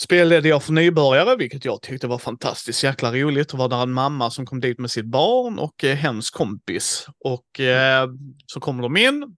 spelade 0.00 0.48
jag 0.48 0.62
för 0.62 0.72
nybörjare, 0.72 1.36
vilket 1.36 1.64
jag 1.64 1.82
tyckte 1.82 2.06
var 2.06 2.18
fantastiskt 2.18 2.84
jäkla 2.84 3.12
roligt. 3.12 3.48
Det 3.48 3.56
var 3.56 3.68
där 3.68 3.82
en 3.82 3.92
mamma 3.92 4.30
som 4.30 4.46
kom 4.46 4.60
dit 4.60 4.78
med 4.78 4.90
sitt 4.90 5.06
barn 5.06 5.58
och 5.58 5.84
eh, 5.84 5.96
hens 5.96 6.30
kompis. 6.30 7.06
Och 7.24 7.60
eh, 7.60 8.08
så 8.46 8.60
kommer 8.60 8.82
de 8.82 8.96
in. 8.96 9.36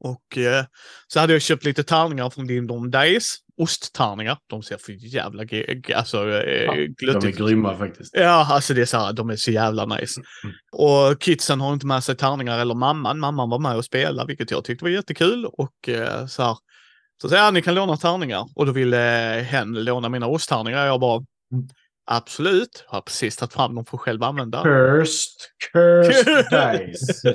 Och 0.00 0.38
eh, 0.38 0.64
så 1.06 1.20
hade 1.20 1.32
jag 1.32 1.42
köpt 1.42 1.64
lite 1.64 1.84
tärningar 1.84 2.30
från 2.30 2.46
Lindom 2.46 2.90
Days. 2.90 3.34
Osttärningar. 3.56 4.38
De 4.46 4.62
ser 4.62 4.76
för 4.76 4.92
jävla 4.92 5.44
alltså, 5.94 6.30
eh, 6.30 6.64
Ja, 7.00 7.12
De 7.20 7.26
är 7.28 7.32
grymma 7.46 7.76
faktiskt. 7.78 8.14
Ja, 8.16 8.46
alltså 8.50 8.74
det 8.74 8.80
är 8.80 8.86
så 8.86 8.98
här, 8.98 9.12
de 9.12 9.30
är 9.30 9.36
så 9.36 9.50
jävla 9.50 9.84
nice. 9.84 10.20
Mm. 10.44 10.54
Och 10.72 11.20
kidsen 11.20 11.60
har 11.60 11.72
inte 11.72 11.86
med 11.86 12.04
sig 12.04 12.16
tärningar 12.16 12.58
eller 12.58 12.74
mamman. 12.74 13.18
Mamman 13.18 13.50
var 13.50 13.58
med 13.58 13.76
och 13.76 13.84
spelade, 13.84 14.26
vilket 14.26 14.50
jag 14.50 14.64
tyckte 14.64 14.84
var 14.84 14.90
jättekul. 14.90 15.46
Och 15.46 15.88
eh, 15.88 16.26
så 16.26 16.42
här, 16.42 16.56
så 17.22 17.28
säger 17.28 17.42
jag, 17.44 17.54
ni 17.54 17.62
kan 17.62 17.74
låna 17.74 17.96
tärningar. 17.96 18.48
Och 18.54 18.66
då 18.66 18.72
ville 18.72 19.36
eh, 19.38 19.44
hen 19.44 19.72
låna 19.84 20.08
mina 20.08 20.26
osttärningar. 20.26 20.86
Jag 20.86 21.00
bara, 21.00 21.24
Mm. 21.52 21.68
absolut. 22.10 22.84
Jag 22.86 22.94
har 22.96 23.00
precis 23.02 23.36
tagit 23.36 23.52
fram 23.52 23.74
dem 23.74 23.84
för 23.84 23.96
att 23.96 24.00
själv 24.00 24.22
använda. 24.22 24.62
Cursed, 24.62 25.40
cursed 25.72 26.26
dice. 26.86 27.34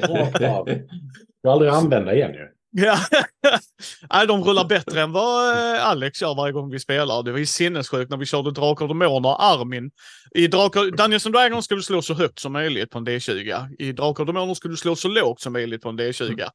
Jag 1.43 1.53
aldrig 1.53 1.71
använda 1.71 2.13
igen 2.13 2.33
ju. 2.33 2.47
Ja, 2.75 2.97
Nej, 4.13 4.27
de 4.27 4.43
rullar 4.43 4.65
bättre 4.65 5.01
än 5.01 5.11
vad 5.11 5.49
eh, 5.51 5.87
Alex 5.87 6.21
gör 6.21 6.35
varje 6.35 6.53
gång 6.53 6.69
vi 6.71 6.79
spelar. 6.79 7.23
Det 7.23 7.31
var 7.31 7.39
ju 7.39 7.45
sinnessjukt 7.45 8.09
när 8.09 8.17
vi 8.17 8.25
körde 8.25 8.51
Drakar 8.51 8.85
och 8.85 8.89
Demoner, 8.89 9.35
Armin. 9.39 9.91
I 10.35 10.47
Drakar, 10.47 10.97
Dungeons 10.97 11.25
and 11.25 11.35
Dragons 11.35 11.65
ska 11.65 11.75
du 11.75 11.81
slå 11.81 12.01
så 12.01 12.13
högt 12.13 12.39
som 12.39 12.53
möjligt 12.53 12.89
på 12.89 12.97
en 12.97 13.07
D20. 13.07 13.75
I 13.79 13.91
Drakar 13.91 14.23
och 14.23 14.27
Demoner 14.27 14.53
ska 14.53 14.67
du 14.67 14.77
slå 14.77 14.95
så 14.95 15.07
lågt 15.07 15.41
som 15.41 15.53
möjligt 15.53 15.81
på 15.81 15.89
en 15.89 15.99
D20. 15.99 16.47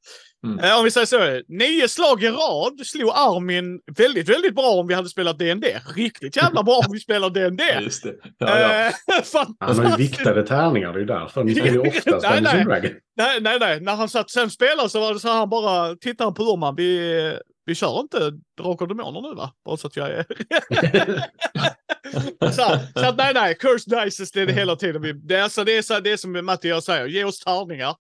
Mm. 0.47 0.59
Eh, 0.59 0.79
om 0.79 0.85
vi 0.85 0.91
säger 0.91 1.07
så, 1.07 1.43
nio 1.49 1.89
slag 1.89 2.25
i 2.25 2.29
rad 2.29 2.81
slog 2.87 3.11
Armin 3.15 3.81
väldigt, 3.97 4.29
väldigt 4.29 4.55
bra 4.55 4.71
om 4.71 4.87
vi 4.87 4.95
hade 4.95 5.09
spelat 5.09 5.39
D&D. 5.39 5.81
Riktigt 5.97 6.37
jävla 6.37 6.63
bra 6.63 6.77
om 6.87 6.93
vi 6.93 7.01
spelar 7.01 7.31
D&D. 7.31 7.65
Ja, 7.75 7.81
Just 7.81 8.03
det. 8.03 8.15
Ja, 8.39 8.59
ja. 8.61 8.87
Eh, 8.87 8.93
Han 9.61 9.79
har 9.79 9.91
ju 9.91 9.97
viktade 9.97 10.43
tärningar, 10.43 10.93
det 10.93 10.99
är 10.99 11.01
ju 11.01 11.07
därför. 11.07 11.45
Ni 11.45 11.55
spelar 11.55 11.73
ju 11.73 11.79
oftast 11.89 12.27
Nej, 12.43 12.65
nej. 12.67 12.95
Nej, 13.17 13.41
nej, 13.41 13.59
nej. 13.61 13.81
När 13.81 13.95
han 13.95 14.09
satt 14.09 14.31
sen 14.31 14.51
spelade 14.51 14.89
så 14.89 15.01
var 15.01 15.15
det 15.15 15.21
så 15.21 15.29
här, 15.29 15.39
han 15.39 15.49
bara 15.49 15.97
tittade 15.97 16.33
på 16.33 16.43
Urman. 16.43 16.75
Vi, 16.77 17.39
vi 17.67 17.75
kör 17.75 18.01
inte 18.01 18.19
Drakar 18.61 18.85
och 18.85 18.89
Demoner 18.89 19.21
nu 19.21 19.35
va? 19.35 19.53
Bara 19.65 19.77
så 19.77 19.87
att 19.87 19.97
jag 19.97 20.11
är... 20.11 20.25
så, 22.51 22.79
så 23.01 23.07
att 23.07 23.17
nej, 23.17 23.35
nej. 23.35 23.55
Cursed 23.55 24.05
Dices 24.05 24.33
det 24.33 24.41
är 24.41 24.47
det 24.47 24.53
hela 24.53 24.77
tiden. 24.77 25.03
Vi, 25.03 25.13
det, 25.13 25.37
är, 25.37 25.43
alltså, 25.43 25.65
det, 25.65 25.77
är 25.77 25.83
så, 25.83 26.01
det 26.01 26.13
är 26.13 26.17
som 26.17 26.47
Matti 26.47 26.69
jag 26.69 26.83
säger. 26.83 27.07
Ge 27.07 27.25
oss 27.25 27.41
tärningar. 27.41 27.95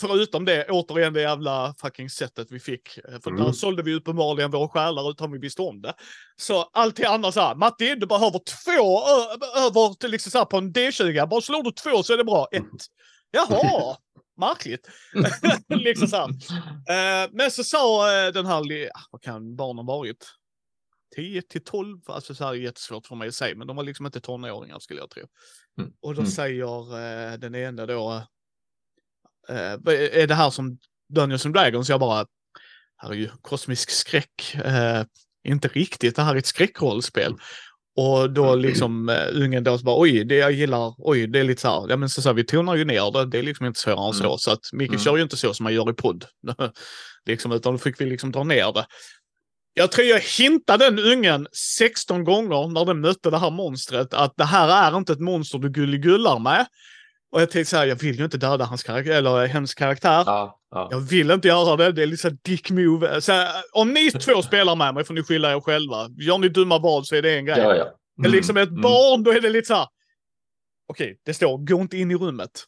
Förutom 0.00 0.44
det, 0.44 0.66
återigen 0.70 1.12
det 1.12 1.20
jävla 1.20 1.74
fucking 1.80 2.10
sättet 2.10 2.48
vi 2.50 2.60
fick. 2.60 2.98
Eh, 2.98 3.20
För 3.20 3.30
Mm. 3.30 3.44
där 3.44 3.52
sålde 3.52 3.82
vi 3.82 3.94
uppenbarligen 3.94 4.50
våra 4.50 4.68
själar 4.68 5.10
utan 5.10 5.32
vi 5.32 5.38
visste 5.38 5.62
om 5.62 5.82
det. 5.82 5.94
Så 6.36 6.62
allt 6.72 6.96
till 6.96 7.06
annat 7.06 7.34
så 7.34 7.40
här. 7.40 7.54
Matti, 7.54 7.94
du 7.94 8.06
behöver 8.06 8.38
två 8.64 9.02
över 9.58 9.94
till 9.94 10.10
liksom 10.10 10.30
så 10.30 10.38
här 10.38 10.44
på 10.44 10.56
en 10.58 10.72
D20. 10.72 11.26
Bara 11.28 11.40
slår 11.40 11.62
du 11.62 11.70
två 11.70 12.02
så 12.02 12.12
är 12.12 12.16
det 12.16 12.24
bra. 12.24 12.48
Ett. 12.52 12.62
Jaha, 13.30 13.96
märkligt. 14.40 14.88
liksom 15.68 16.08
så 16.08 16.16
här. 16.16 16.28
Eh, 17.24 17.30
men 17.32 17.50
så 17.50 17.64
sa 17.64 18.12
eh, 18.26 18.32
den 18.32 18.46
här, 18.46 18.60
ah, 18.94 19.00
vad 19.10 19.22
kan 19.22 19.56
barnen 19.56 19.86
varit? 19.86 20.26
10 21.16 21.42
till 21.42 21.64
12, 21.64 21.98
alltså 22.06 22.34
så 22.34 22.44
här 22.44 22.50
är 22.50 22.56
jättesvårt 22.56 23.06
för 23.06 23.14
mig 23.16 23.28
att 23.28 23.34
säga, 23.34 23.56
men 23.56 23.66
de 23.66 23.76
var 23.76 23.84
liksom 23.84 24.06
inte 24.06 24.20
tonåringar 24.20 24.78
skulle 24.78 25.00
jag 25.00 25.10
tro. 25.10 25.22
Mm. 25.80 25.92
Och 26.02 26.14
då 26.14 26.20
Mm. 26.20 26.30
säger 26.30 27.36
den 27.38 27.54
ena 27.54 27.86
då, 27.86 28.22
eh, 29.48 30.20
är 30.22 30.26
det 30.26 30.34
här 30.34 30.50
som 30.50 30.78
Dungeons 31.14 31.46
and 31.46 31.54
Dragons? 31.54 31.88
Jag 31.88 32.00
bara, 32.00 32.26
här 32.96 33.10
är 33.10 33.14
ju 33.14 33.28
kosmisk 33.40 33.90
skräck. 33.90 34.54
Eh, 34.64 35.02
inte 35.48 35.68
riktigt, 35.68 36.16
det 36.16 36.22
här 36.22 36.34
är 36.34 36.38
ett 36.38 36.46
skräckrollspel. 36.46 37.34
Och 37.96 38.30
då 38.30 38.54
liksom 38.54 39.08
uh, 39.08 39.42
ungen 39.42 39.64
då 39.64 39.78
bara 39.78 40.00
oj, 40.00 40.24
det 40.24 40.34
jag 40.34 40.52
gillar, 40.52 40.94
oj, 40.98 41.26
det 41.26 41.38
är 41.38 41.44
lite 41.44 41.60
så 41.60 41.68
här, 41.68 41.90
ja 41.90 41.96
men 41.96 42.08
så, 42.08 42.22
så 42.22 42.28
här, 42.28 42.34
vi 42.34 42.44
tonar 42.44 42.74
ju 42.74 42.84
ner 42.84 43.12
det, 43.12 43.26
det 43.26 43.38
är 43.38 43.42
liksom 43.42 43.66
inte 43.66 43.80
svårare 43.80 44.08
än 44.08 44.14
så. 44.14 44.24
Mm. 44.24 44.38
Så 44.38 44.50
att 44.50 44.72
Micke 44.72 44.88
Mm. 44.90 45.00
kör 45.00 45.16
ju 45.16 45.22
inte 45.22 45.36
så 45.36 45.54
som 45.54 45.64
man 45.64 45.74
gör 45.74 45.90
i 45.90 45.92
podd. 45.92 46.24
liksom, 47.26 47.52
utan 47.52 47.72
då 47.72 47.78
fick 47.78 48.00
vi 48.00 48.06
liksom 48.06 48.32
dra 48.32 48.44
ner 48.44 48.72
det. 48.72 48.86
Jag 49.74 49.92
tror 49.92 50.06
jag 50.06 50.20
hintade 50.20 50.90
den 50.90 50.98
ungen 50.98 51.46
16 51.78 52.24
gånger 52.24 52.68
när 52.68 52.84
den 52.84 53.00
mötte 53.00 53.30
det 53.30 53.38
här 53.38 53.50
monstret 53.50 54.14
att 54.14 54.32
det 54.36 54.44
här 54.44 54.68
är 54.68 54.96
inte 54.96 55.12
ett 55.12 55.20
monster 55.20 55.58
du 55.58 55.70
gulligullar 55.70 56.38
med. 56.38 56.66
Och 57.32 57.40
jag 57.40 57.50
tänkte 57.50 57.70
så 57.70 57.76
här, 57.76 57.86
jag 57.86 57.96
vill 57.96 58.18
ju 58.18 58.24
inte 58.24 58.38
döda 58.38 58.64
hans 58.64 58.82
karaktär, 58.82 59.12
eller 59.12 59.46
hennes 59.46 59.74
karaktär. 59.74 60.22
Ja, 60.26 60.60
ja. 60.70 60.88
Jag 60.90 61.00
vill 61.00 61.30
inte 61.30 61.48
göra 61.48 61.76
det, 61.76 61.92
det 61.92 62.02
är 62.02 62.06
liksom 62.06 62.38
dick 62.42 62.70
move. 62.70 63.20
Så 63.20 63.32
här, 63.32 63.48
om 63.72 63.92
ni 63.92 64.10
två 64.10 64.42
spelar 64.42 64.76
med 64.76 64.94
mig 64.94 65.04
får 65.04 65.14
ni 65.14 65.22
skylla 65.22 65.52
er 65.52 65.60
själva. 65.60 66.08
Gör 66.18 66.38
ni 66.38 66.48
dumma 66.48 66.78
val 66.78 67.04
så 67.04 67.14
är 67.14 67.22
det 67.22 67.36
en 67.36 67.44
grej. 67.44 67.58
ja, 67.58 67.76
ja. 67.76 67.86
Men 68.16 68.30
liksom 68.30 68.56
ett 68.56 68.68
mm. 68.68 68.82
barn, 68.82 69.22
då 69.22 69.32
är 69.32 69.40
det 69.40 69.50
lite 69.50 69.66
så 69.66 69.74
här. 69.74 69.86
Okej, 70.88 71.18
det 71.24 71.34
står 71.34 71.58
gå 71.58 71.80
inte 71.80 71.98
in 71.98 72.10
i 72.10 72.14
rummet. 72.14 72.64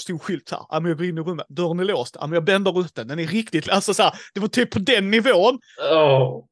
stor 0.00 0.18
skylt 0.18 0.50
här. 0.50 0.60
Ja, 0.68 0.80
men 0.80 0.88
jag 0.88 0.98
går 0.98 1.06
in 1.06 1.18
i 1.18 1.20
rummet, 1.20 1.46
dörren 1.48 1.80
är 1.80 1.84
låst. 1.84 2.16
Ja, 2.20 2.26
men 2.26 2.34
jag 2.34 2.44
bänder 2.44 2.80
ut 2.80 2.94
den, 2.94 3.08
den 3.08 3.18
är 3.18 3.26
riktigt... 3.26 3.68
Alltså 3.68 3.94
så 3.94 4.02
här, 4.02 4.12
det 4.34 4.40
var 4.40 4.48
typ 4.48 4.70
på 4.70 4.78
den 4.78 5.10
nivån. 5.10 5.58
Oh. 5.92 6.44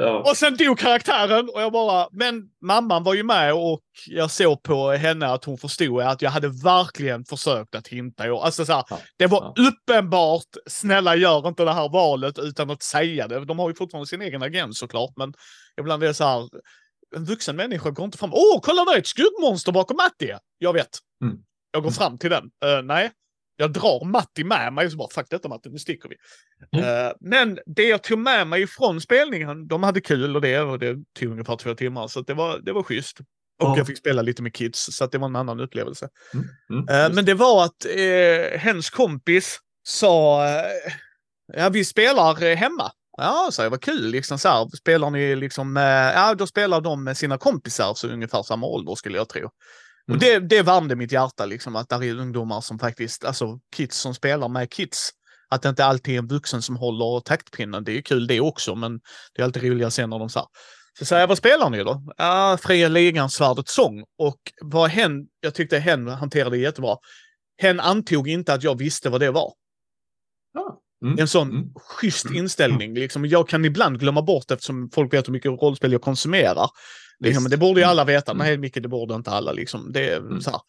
Ja. 0.00 0.18
Och 0.30 0.36
sen 0.36 0.56
dog 0.56 0.78
karaktären 0.78 1.48
och 1.54 1.60
jag 1.62 1.72
bara, 1.72 2.08
men 2.12 2.42
mamman 2.62 3.02
var 3.04 3.14
ju 3.14 3.22
med 3.22 3.54
och 3.54 3.80
jag 4.06 4.30
såg 4.30 4.62
på 4.62 4.90
henne 4.90 5.26
att 5.26 5.44
hon 5.44 5.58
förstod 5.58 6.02
att 6.02 6.22
jag 6.22 6.30
hade 6.30 6.48
verkligen 6.48 7.24
försökt 7.24 7.74
att 7.74 7.88
hinta. 7.88 8.24
Alltså 8.24 8.64
så 8.64 8.72
här, 8.72 8.84
Ja. 8.90 8.98
det 9.18 9.26
var 9.26 9.52
Ja. 9.56 9.68
uppenbart, 9.68 10.46
snälla 10.70 11.16
gör 11.16 11.48
inte 11.48 11.64
det 11.64 11.72
här 11.72 11.88
valet 11.88 12.38
utan 12.38 12.70
att 12.70 12.82
säga 12.82 13.28
det. 13.28 13.44
De 13.44 13.58
har 13.58 13.68
ju 13.68 13.74
fortfarande 13.74 14.06
sin 14.08 14.22
egen 14.22 14.42
agent 14.42 14.76
såklart, 14.76 15.12
men 15.16 15.34
ibland 15.80 16.02
är 16.02 16.06
det 16.08 16.14
så 16.14 16.24
här, 16.24 16.48
en 17.16 17.24
vuxen 17.24 17.56
människa 17.56 17.90
går 17.90 18.04
inte 18.04 18.18
fram, 18.18 18.30
åh 18.32 18.60
kolla 18.62 18.84
där 18.84 18.94
är 18.94 18.98
ett 18.98 19.06
skuggmonster 19.06 19.72
bakom 19.72 19.96
Matti. 19.96 20.32
Jag 20.58 20.72
vet. 20.72 20.98
Mm. 21.24 21.36
Jag 21.70 21.82
går 21.82 21.90
fram 21.90 22.18
till 22.18 22.30
den. 22.30 22.44
Eh, 22.64 22.82
nej, 22.82 23.10
jag 23.56 23.72
drar 23.72 24.04
Matti 24.04 24.44
med 24.44 24.72
mig 24.72 24.86
och 24.86 24.92
så 24.92 24.98
bara, 24.98 25.08
fuck 25.10 25.26
detta 25.30 25.48
Matti, 25.48 25.68
nu 25.68 25.78
sticker 25.78 26.08
vi. 26.08 26.16
Mm. 26.78 27.06
Eh, 27.06 27.12
men 27.20 27.58
det 27.66 27.82
jag 27.88 28.02
tog 28.02 28.18
med 28.18 28.46
mig 28.46 28.66
från 28.66 29.00
spelningen, 29.00 29.68
de 29.68 29.82
hade 29.82 30.00
kul 30.00 30.36
och 30.36 30.42
det, 30.42 30.60
och 30.60 30.78
det 30.78 30.96
tog 31.18 31.30
ungefär 31.32 31.56
två 31.56 31.74
timmar, 31.74 32.08
så 32.08 32.20
det, 32.20 32.34
var, 32.34 32.58
det 32.58 32.72
var 32.72 32.82
schysst. 32.82 33.20
Och 33.20 33.26
Ja. 33.58 33.76
jag 33.76 33.86
fick 33.86 33.98
spela 33.98 34.22
lite 34.22 34.42
med 34.42 34.54
kids, 34.54 34.88
så 34.92 35.06
det 35.06 35.18
var 35.18 35.28
en 35.28 35.36
annan 35.36 35.60
upplevelse. 35.60 36.08
Mm. 36.70 36.88
Eh, 36.88 37.14
men 37.14 37.24
det 37.24 37.34
var 37.34 37.64
att 37.64 37.84
eh, 37.96 38.58
hens 38.58 38.90
kompis 38.90 39.58
sa, 39.88 40.46
ja 41.52 41.68
vi 41.68 41.84
spelar 41.84 42.54
hemma. 42.54 42.90
Ja, 43.18 43.48
så 43.52 43.62
jag, 43.62 43.70
vad 43.70 43.82
kul, 43.82 44.10
liksom 44.10 44.38
så 44.38 44.48
här, 44.48 44.76
spelar 44.76 45.10
ni 45.10 45.36
liksom, 45.36 45.76
ja 46.14 46.34
då 46.34 46.46
spelar 46.46 46.80
de 46.80 47.04
med 47.04 47.16
sina 47.16 47.38
kompisar, 47.38 47.94
så 47.94 48.08
ungefär 48.08 48.42
samma 48.42 48.66
ålder 48.66 48.94
skulle 48.94 49.16
jag 49.18 49.28
tro. 49.28 49.50
Och 50.08 50.14
Mm. 50.14 50.18
det, 50.20 50.56
det 50.56 50.62
värmde 50.62 50.96
mitt 50.96 51.12
hjärta, 51.12 51.46
liksom, 51.46 51.76
att 51.76 51.88
där 51.88 52.04
är 52.04 52.18
ungdomar 52.20 52.60
som 52.60 52.78
faktiskt, 52.78 53.24
alltså 53.24 53.58
kids 53.76 53.98
som 53.98 54.14
spelar 54.14 54.48
med 54.48 54.70
kids. 54.70 55.10
Att 55.48 55.62
det 55.62 55.68
inte 55.68 55.84
alltid 55.84 56.14
är 56.14 56.18
en 56.18 56.26
vuxen 56.28 56.62
som 56.62 56.76
håller 56.76 57.20
taktpinnen, 57.20 57.84
det 57.84 57.92
är 57.98 58.02
kul 58.02 58.26
det 58.26 58.40
också, 58.40 58.74
men 58.74 59.00
det 59.34 59.42
är 59.42 59.44
alltid 59.44 59.62
roligare 59.62 59.90
sen 59.90 60.10
när 60.10 60.18
de 60.18 60.28
sa. 60.28 60.48
Så 60.98 61.04
säger 61.04 61.20
jag, 61.22 61.28
vad 61.28 61.38
spelar 61.38 61.70
ni 61.70 61.78
då? 61.84 62.02
Ja, 62.16 62.58
Fria 62.62 62.88
Ligan, 62.88 63.30
Svärdets 63.30 63.74
sång. 63.74 64.04
Och 64.18 64.38
vad 64.62 64.90
hen, 64.90 65.26
jag 65.40 65.54
tyckte 65.54 65.78
hen 65.78 66.08
hanterade 66.08 66.56
det 66.56 66.62
jättebra. 66.62 66.96
Hen 67.62 67.80
antog 67.80 68.28
inte 68.28 68.54
att 68.54 68.62
jag 68.62 68.78
visste 68.78 69.10
vad 69.10 69.20
det 69.20 69.30
var. 69.30 69.52
Ja. 70.54 70.80
Mm. 71.04 71.18
En 71.18 71.28
sån 71.28 71.50
Mm. 71.50 71.68
schysst 71.76 72.30
inställning. 72.30 72.94
Liksom. 72.94 73.26
Jag 73.26 73.48
kan 73.48 73.64
ibland 73.64 74.00
glömma 74.00 74.22
bort 74.22 74.50
eftersom 74.50 74.90
folk 74.94 75.12
vet 75.12 75.28
hur 75.28 75.32
mycket 75.32 75.50
rollspel 75.50 75.92
jag 75.92 76.02
konsumerar. 76.02 76.68
Liksom, 77.24 77.44
det 77.44 77.56
borde 77.56 77.80
ju 77.80 77.86
alla 77.86 78.04
veta. 78.04 78.32
Mm. 78.32 78.46
Nej, 78.46 78.58
Micke, 78.58 78.74
det 78.82 78.88
borde 78.88 79.14
inte 79.14 79.30
alla. 79.30 79.52
Liksom. 79.52 79.92
Det 79.92 80.12
Mm. 80.16 80.40
så 80.40 80.50
här. 80.50 80.60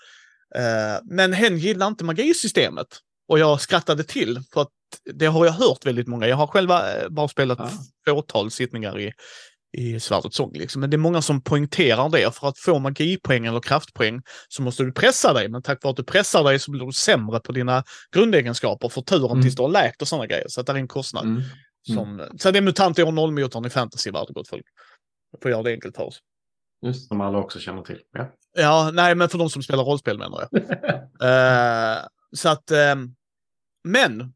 Eh, 0.55 1.01
men 1.03 1.33
hen 1.33 1.57
gillar 1.57 1.87
inte 1.87 2.03
magisystemet. 2.03 2.87
Och 3.29 3.39
jag 3.39 3.61
skrattade 3.61 4.03
till 4.03 4.39
för 4.53 4.61
att 4.61 4.69
det 5.13 5.25
har 5.25 5.45
jag 5.45 5.53
hört 5.53 5.85
väldigt 5.85 6.07
många. 6.07 6.27
Jag 6.27 6.35
har 6.35 6.47
själva 6.47 6.95
eh, 6.95 7.09
bara 7.09 7.27
spelat 7.27 7.59
Ja. 7.59 7.69
fåtal 8.13 8.51
sittningar 8.51 8.99
i, 8.99 9.13
i 9.77 9.99
Svärdets 9.99 10.35
sång. 10.37 10.53
Liksom. 10.53 10.79
Men 10.81 10.89
det 10.89 10.95
är 10.95 10.97
många 10.97 11.21
som 11.21 11.41
poängterar 11.41 12.09
det. 12.09 12.35
För 12.35 12.47
att 12.47 12.59
få 12.59 12.79
magipoäng 12.79 13.45
eller 13.45 13.59
kraftpoäng 13.59 14.21
så 14.47 14.61
måste 14.61 14.83
du 14.83 14.91
pressa 14.91 15.33
dig. 15.33 15.49
Men 15.49 15.61
tack 15.61 15.83
vare 15.83 15.91
att 15.91 15.97
du 15.97 16.03
pressar 16.03 16.43
dig 16.43 16.59
så 16.59 16.71
blir 16.71 16.85
du 16.85 16.91
sämre 16.91 17.39
på 17.39 17.51
dina 17.51 17.83
grundegenskaper. 18.15 18.89
Får 18.89 19.01
turen 19.01 19.31
Mm. 19.31 19.41
tills 19.41 19.55
du 19.55 19.61
har 19.61 19.69
läkt 19.69 20.01
och 20.01 20.07
sådana 20.07 20.25
grejer. 20.27 20.45
Så 20.47 20.61
att 20.61 20.67
det 20.67 20.73
är 20.73 20.77
en 20.77 20.87
kostnad. 20.87 21.23
Mm. 21.25 21.41
Som, 21.93 22.27
Så 22.39 22.51
det 22.51 22.59
är 22.59 22.61
MUTANT 22.61 22.99
är 22.99 23.11
nollmotorn 23.11 23.65
i 23.65 23.69
fantasyvärlden, 23.69 24.33
gott 24.33 24.47
folk. 24.49 24.65
Jag 25.31 25.41
får 25.41 25.51
göra 25.51 25.63
det 25.63 25.71
enkelt 25.71 25.95
för 25.95 26.03
oss. 26.03 26.19
Just. 26.81 27.07
Som 27.07 27.21
alla 27.21 27.37
också 27.37 27.59
känner 27.59 27.81
till. 27.81 27.99
Ja. 28.11 28.31
Ja, 28.53 28.89
nej, 28.93 29.15
men 29.15 29.29
för 29.29 29.37
de 29.37 29.49
som 29.49 29.63
spelar 29.63 29.83
rollspel 29.83 30.17
menar 30.17 30.47
jag. 30.51 30.61
Eh, 31.21 31.97
så 32.31 32.49
att, 32.49 32.71
ehm, 32.71 33.15
men, 33.83 34.33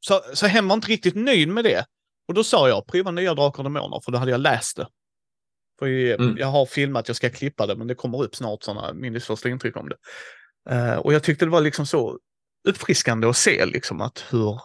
så, 0.00 0.20
så 0.34 0.46
hem 0.46 0.68
var 0.68 0.74
inte 0.74 0.88
riktigt 0.88 1.14
nöjd 1.14 1.48
med 1.48 1.64
det. 1.64 1.86
Och 2.28 2.34
då 2.34 2.44
sa 2.44 2.68
jag, 2.68 2.86
prova 2.86 3.10
nya 3.10 3.34
Drakar 3.34 3.58
och 3.58 3.64
Demoner, 3.64 4.00
för 4.04 4.12
då 4.12 4.18
hade 4.18 4.30
jag 4.30 4.40
läst 4.40 4.76
det. 4.76 4.86
För 5.78 5.86
jag, 5.86 6.20
Mm. 6.20 6.36
jag 6.38 6.46
har 6.46 6.66
filmat, 6.66 7.08
jag 7.08 7.16
ska 7.16 7.30
klippa 7.30 7.66
det, 7.66 7.76
men 7.76 7.86
det 7.86 7.94
kommer 7.94 8.22
upp 8.22 8.36
snart 8.36 8.62
sådana 8.62 8.92
min 8.92 9.20
första 9.20 9.48
intryck 9.48 9.76
om 9.76 9.88
det. 9.88 9.96
Eh, 10.74 10.96
och 10.96 11.12
jag 11.14 11.22
tyckte 11.22 11.44
det 11.44 11.50
var 11.50 11.60
liksom 11.60 11.86
så 11.86 12.18
uppfriskande 12.68 13.26
att 13.28 13.36
se 13.36 13.66
liksom 13.66 14.00
att 14.00 14.24
hur, 14.30 14.60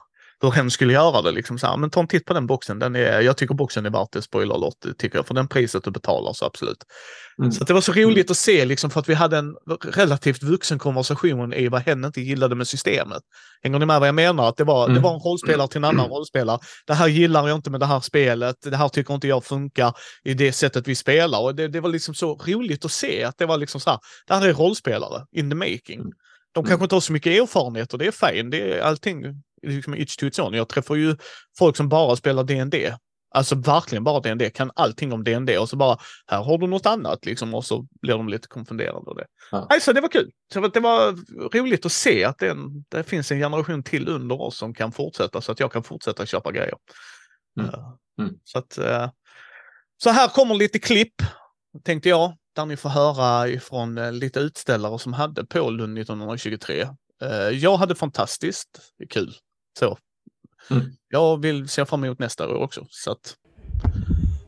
hur 0.48 0.52
hen 0.52 0.72
skulle 0.72 0.94
göra 0.94 1.22
det. 1.22 1.32
Liksom 1.32 1.60
så 1.60 1.68
här, 1.68 1.78
men 1.78 1.90
ta 1.90 2.00
en 2.00 2.08
titt 2.08 2.26
på 2.26 2.34
den 2.34 2.48
boxen. 2.48 2.80
Den 2.80 2.96
är, 2.96 3.22
jag 3.22 3.38
tycker 3.38 3.56
boxen 3.56 3.86
är 3.86 3.90
värt 3.90 4.12
det, 4.12 4.22
spoiler 4.22 4.56
alert, 4.56 4.76
det 4.84 4.94
tycker 4.94 5.18
jag. 5.18 5.28
För 5.28 5.34
den 5.34 5.48
priset 5.48 5.84
du 5.84 5.92
betalar 5.92 6.34
så 6.34 6.46
absolut. 6.46 6.78
Mm. 7.40 7.52
Så 7.52 7.64
det 7.64 7.74
var 7.74 7.82
så 7.82 7.92
roligt 7.94 8.32
att 8.32 8.38
se, 8.38 8.66
liksom, 8.66 8.90
för 8.90 9.00
att 9.00 9.10
vi 9.10 9.14
hade 9.14 9.38
en 9.38 9.56
relativt 9.94 10.44
vuxen 10.44 10.80
konversation 10.80 11.54
i 11.54 11.68
vad 11.68 11.82
hen 11.82 12.06
inte 12.06 12.22
gillade 12.22 12.56
med 12.56 12.68
systemet. 12.68 13.22
Hänger 13.64 13.80
ni 13.80 13.86
med 13.86 14.00
vad 14.00 14.08
jag 14.08 14.16
menar? 14.16 14.50
Att 14.50 14.58
det 14.58 14.64
var, 14.64 14.88
det 14.88 14.92
Mm. 14.92 15.04
var 15.04 15.14
en 15.14 15.20
rollspelare 15.20 15.68
till 15.68 15.78
en 15.78 15.84
annan 15.84 16.10
rollspelare. 16.10 16.60
Det 16.88 16.94
här 16.94 17.08
gillar 17.08 17.48
jag 17.48 17.58
inte 17.58 17.70
med 17.72 17.80
det 17.80 17.86
här 17.86 18.00
spelet. 18.00 18.56
Det 18.64 18.78
här 18.78 18.90
tycker 18.90 19.14
inte 19.14 19.28
jag 19.28 19.44
funkar 19.44 19.94
i 20.24 20.34
det 20.34 20.52
sättet 20.54 20.88
vi 20.88 20.96
spelar. 20.96 21.40
Och 21.40 21.56
det, 21.56 21.68
det 21.68 21.80
var 21.80 21.90
liksom 21.90 22.16
så 22.16 22.36
roligt 22.36 22.86
att 22.86 22.92
se 22.92 23.24
att 23.24 23.38
det 23.38 23.46
var 23.46 23.58
liksom 23.58 23.82
så 23.82 23.90
här, 23.90 24.00
det 24.28 24.34
här 24.34 24.48
är 24.48 24.54
rollspelare 24.54 25.26
in 25.32 25.50
the 25.50 25.56
making. 25.56 26.04
Mm. 26.56 26.64
De 26.64 26.70
kanske 26.70 26.84
inte 26.84 26.96
har 26.96 27.02
så 27.02 27.14
mycket 27.14 27.42
erfarenhet 27.42 27.94
och 27.94 28.00
det 28.00 28.08
är 28.08 28.32
fine. 28.32 28.50
Det 28.50 28.74
är 28.74 28.82
allting 28.82 29.24
liksom 29.68 29.94
each 29.94 30.18
to 30.18 30.26
its 30.26 30.40
own. 30.40 30.54
Jag 30.54 30.70
träffar 30.70 30.96
ju 30.96 31.16
folk 31.58 31.78
som 31.78 31.90
bara 31.90 32.16
spelar 32.16 32.44
D&D 32.44 32.94
Alltså 33.36 33.56
verkligen 33.56 34.04
bara 34.04 34.20
D&D 34.20 34.50
kan 34.50 34.72
allting 34.76 35.14
om 35.14 35.24
D&D 35.24 35.58
och 35.58 35.70
så 35.70 35.76
bara, 35.76 35.98
här 36.28 36.44
har 36.44 36.58
du 36.58 36.68
något 36.68 36.86
annat 36.86 37.26
liksom 37.26 37.54
och 37.54 37.66
så 37.66 37.88
blir 38.02 38.14
de 38.14 38.30
lite 38.30 38.48
konfunderade 38.48 39.10
av 39.10 39.16
det. 39.16 39.26
Ja. 39.52 39.68
Alltså 39.70 39.94
det 39.94 40.02
var 40.02 40.10
kul. 40.10 40.32
Så 40.54 40.68
det 40.68 40.80
var 40.80 41.12
roligt 41.58 41.86
att 41.86 41.92
se 41.92 42.24
att 42.24 42.40
det, 42.40 42.50
en, 42.50 42.86
det 42.90 43.04
finns 43.04 43.32
en 43.32 43.40
generation 43.40 43.84
till 43.84 44.08
under 44.08 44.42
oss 44.42 44.58
som 44.58 44.74
kan 44.74 44.92
fortsätta 44.92 45.42
så 45.42 45.52
att 45.52 45.60
jag 45.60 45.72
kan 45.72 45.84
fortsätta 45.84 46.26
köpa 46.26 46.52
grejer. 46.52 46.76
Mm. 47.60 47.70
Eh, 47.70 47.94
Mm. 48.20 48.34
Så 48.44 48.58
att, 48.60 48.78
eh, 48.78 49.10
så 49.98 50.10
här 50.10 50.28
kommer 50.28 50.56
lite 50.56 50.80
klipp, 50.80 51.16
tänkte 51.84 52.10
jag, 52.10 52.38
där 52.56 52.66
ni 52.66 52.78
får 52.78 52.90
höra 52.90 53.48
ifrån 53.48 53.98
eh, 53.98 54.12
lite 54.12 54.40
utställare 54.40 55.00
som 55.00 55.14
hade 55.14 55.46
på 55.46 55.70
Lund 55.70 55.98
1923. 55.98 56.88
Eh, 57.22 57.30
Jag 57.38 57.78
hade 57.78 57.96
fantastiskt 57.96 58.80
kul. 59.10 59.34
Så. 59.80 59.98
Mm. 60.72 60.86
Jag 61.10 61.42
vill 61.42 61.70
se 61.70 61.86
fram 61.86 62.04
emot 62.04 62.20
nästa 62.20 62.48
år 62.48 62.56
också. 62.56 62.86
Så, 62.90 63.12
att... 63.12 63.36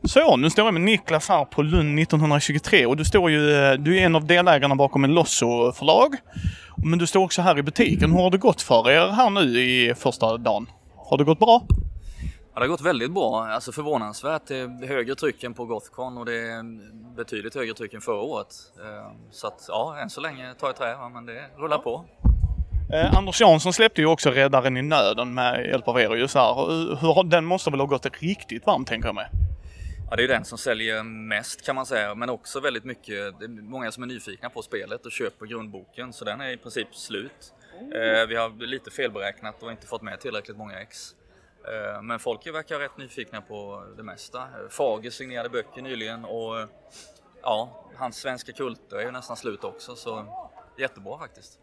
så 0.04 0.36
nu 0.36 0.50
står 0.50 0.64
jag 0.64 0.74
med 0.74 0.82
Niklas 0.82 1.28
här 1.28 1.44
på 1.44 1.62
Lund 1.62 1.98
1923 1.98 2.86
och 2.86 2.96
du 2.96 3.04
står 3.04 3.30
ju, 3.30 3.52
eh, 3.52 3.72
du 3.72 3.98
är 3.98 4.06
en 4.06 4.16
av 4.16 4.26
delägarna 4.26 4.74
bakom 4.74 5.04
en 5.04 5.14
Losso-förlag. 5.14 6.16
Men 6.76 6.98
du 6.98 7.06
står 7.06 7.24
också 7.24 7.42
här 7.42 7.58
i 7.58 7.62
butiken. 7.62 8.12
Hur 8.12 8.18
har 8.22 8.30
det 8.30 8.38
gått 8.38 8.62
för 8.62 8.90
er 8.90 9.08
här 9.08 9.30
nu 9.30 9.60
i 9.60 9.94
första 9.94 10.36
dagen? 10.36 10.66
Har 10.96 11.18
det 11.18 11.24
gått 11.24 11.38
bra? 11.38 11.66
Ja, 12.56 12.60
det 12.60 12.66
har 12.66 12.68
gått 12.68 12.80
väldigt 12.80 13.10
bra. 13.12 13.46
Alltså 13.46 13.72
förvånansvärt 13.72 14.42
Det 14.46 14.56
är 14.56 14.86
högre 14.86 15.14
tryck 15.14 15.44
än 15.44 15.54
på 15.54 15.64
Gothcon 15.64 16.18
och 16.18 16.26
det 16.26 16.34
är 16.34 16.62
betydligt 17.16 17.54
högre 17.54 17.74
tryck 17.74 17.94
än 17.94 18.00
förra 18.00 18.20
året. 18.20 18.46
Eh, 18.84 19.12
Så 19.30 19.46
att 19.46 19.64
ja, 19.68 19.98
än 20.02 20.10
så 20.10 20.20
länge 20.20 20.54
tar 20.54 20.66
jag 20.66 20.76
trä, 20.76 21.08
men 21.14 21.26
det 21.26 21.44
rullar 21.56 21.78
på. 21.78 22.04
Eh, 22.92 23.14
Anders 23.18 23.40
Jansson 23.40 23.72
släppte 23.72 24.00
ju 24.00 24.06
också 24.06 24.30
Räddaren 24.30 24.76
i 24.76 24.82
nöden 24.82 25.34
med 25.34 25.66
hjälp 25.66 25.88
av 25.88 26.00
er. 26.00 26.10
och 26.10 26.16
här. 26.16 26.54
Har- 26.96 27.24
den 27.24 27.44
måste 27.44 27.70
väl 27.70 27.80
ha 27.80 27.86
gått 27.86 28.06
riktigt 28.22 28.66
varmt 28.66 28.88
tänker 28.88 29.08
jag 29.08 29.14
mig. 29.14 29.26
Ja, 30.10 30.16
det 30.16 30.24
är 30.24 30.28
den 30.28 30.44
som 30.44 30.58
säljer 30.58 31.02
mest 31.02 31.66
kan 31.66 31.74
man 31.74 31.86
säga, 31.86 32.14
men 32.14 32.30
också 32.30 32.60
väldigt 32.60 32.84
mycket. 32.84 33.38
Det 33.38 33.44
är 33.44 33.62
många 33.62 33.92
som 33.92 34.02
är 34.02 34.06
nyfikna 34.06 34.50
på 34.50 34.62
spelet 34.62 35.06
och 35.06 35.12
köper 35.12 35.46
grundboken, 35.46 36.12
så 36.12 36.24
den 36.24 36.40
är 36.40 36.48
i 36.50 36.56
princip 36.56 36.94
slut. 36.94 37.52
Eh, 37.80 38.26
Vi 38.28 38.36
har 38.36 38.66
lite 38.66 38.90
felberäknat 38.90 39.62
och 39.62 39.70
inte 39.70 39.86
fått 39.86 40.02
med 40.02 40.20
tillräckligt 40.20 40.56
många 40.56 40.80
ex. 40.80 41.14
Eh, 41.72 42.02
men 42.02 42.18
folk 42.18 42.46
verkar 42.46 42.78
rätt 42.78 42.98
nyfikna 42.98 43.40
på 43.40 43.84
det 43.96 44.02
mesta. 44.02 44.38
Eh, 44.38 44.68
Fager 44.70 45.10
signerade 45.10 45.48
böcker 45.48 45.82
nyligen 45.82 46.24
och 46.24 46.60
eh, 46.60 46.66
ja, 47.42 47.68
hans 47.96 48.16
svenska 48.16 48.52
kulter 48.52 48.96
är 48.96 49.02
ju 49.02 49.10
nästan 49.10 49.36
slut 49.36 49.64
också, 49.64 49.96
så 49.96 50.24
jättebra 50.78 51.18
faktiskt. 51.18 51.58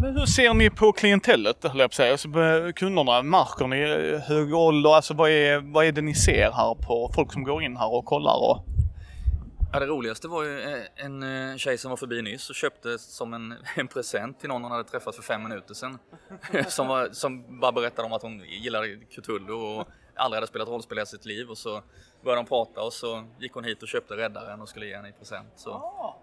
Men 0.00 0.16
hur 0.16 0.26
ser 0.26 0.54
ni 0.54 0.70
på 0.70 0.92
klientellet, 0.92 1.64
höll 1.64 1.78
jag 1.78 1.90
på 1.90 1.92
att 1.92 1.94
säga? 1.94 2.12
Alltså, 2.12 2.28
kunderna, 2.76 3.22
märker 3.22 3.66
ni 3.66 4.16
hög 4.18 4.54
ålder? 4.54 4.90
Alltså 4.90 5.14
vad 5.14 5.30
är, 5.30 5.72
vad 5.72 5.84
är 5.84 5.92
det 5.92 6.02
ni 6.02 6.14
ser 6.14 6.50
här 6.52 6.74
på 6.74 7.10
folk 7.14 7.32
som 7.32 7.44
går 7.44 7.62
in 7.62 7.76
här 7.76 7.94
och 7.94 8.04
kollar? 8.04 8.50
Och... 8.50 8.64
Ja, 9.74 9.80
det 9.80 9.86
roligaste 9.86 10.28
var 10.28 10.42
ju 10.42 10.60
eh, 10.60 10.84
en 10.96 11.22
eh, 11.22 11.56
tjej 11.56 11.78
som 11.78 11.90
var 11.90 11.96
förbi 11.96 12.22
nyss 12.22 12.50
och 12.50 12.56
köpte 12.56 12.98
som 12.98 13.34
en, 13.34 13.54
en 13.76 13.88
present 13.88 14.40
till 14.40 14.48
någon 14.48 14.62
hon 14.62 14.72
hade 14.72 14.84
träffat 14.84 15.16
för 15.16 15.22
fem 15.22 15.42
minuter 15.42 15.74
sedan. 15.74 15.98
som, 16.68 16.88
var, 16.88 17.08
som 17.12 17.60
bara 17.60 17.72
berättade 17.72 18.06
om 18.06 18.12
att 18.12 18.22
hon 18.22 18.40
gillade 18.40 18.96
Cthulhu 18.96 19.52
och 19.52 19.88
aldrig 20.14 20.36
hade 20.36 20.46
spelat 20.46 20.68
rollspel 20.68 20.98
i 20.98 21.06
sitt 21.06 21.24
liv. 21.24 21.50
Och 21.50 21.58
så 21.58 21.82
började 22.22 22.42
de 22.42 22.46
prata 22.46 22.82
och 22.82 22.92
så 22.92 23.24
gick 23.38 23.52
hon 23.52 23.64
hit 23.64 23.82
och 23.82 23.88
köpte 23.88 24.16
Räddaren 24.16 24.60
och 24.60 24.68
skulle 24.68 24.86
ge 24.86 24.96
henne 24.96 25.08
i 25.08 25.12
present. 25.12 25.52
Så, 25.56 25.70
ah 25.70 26.16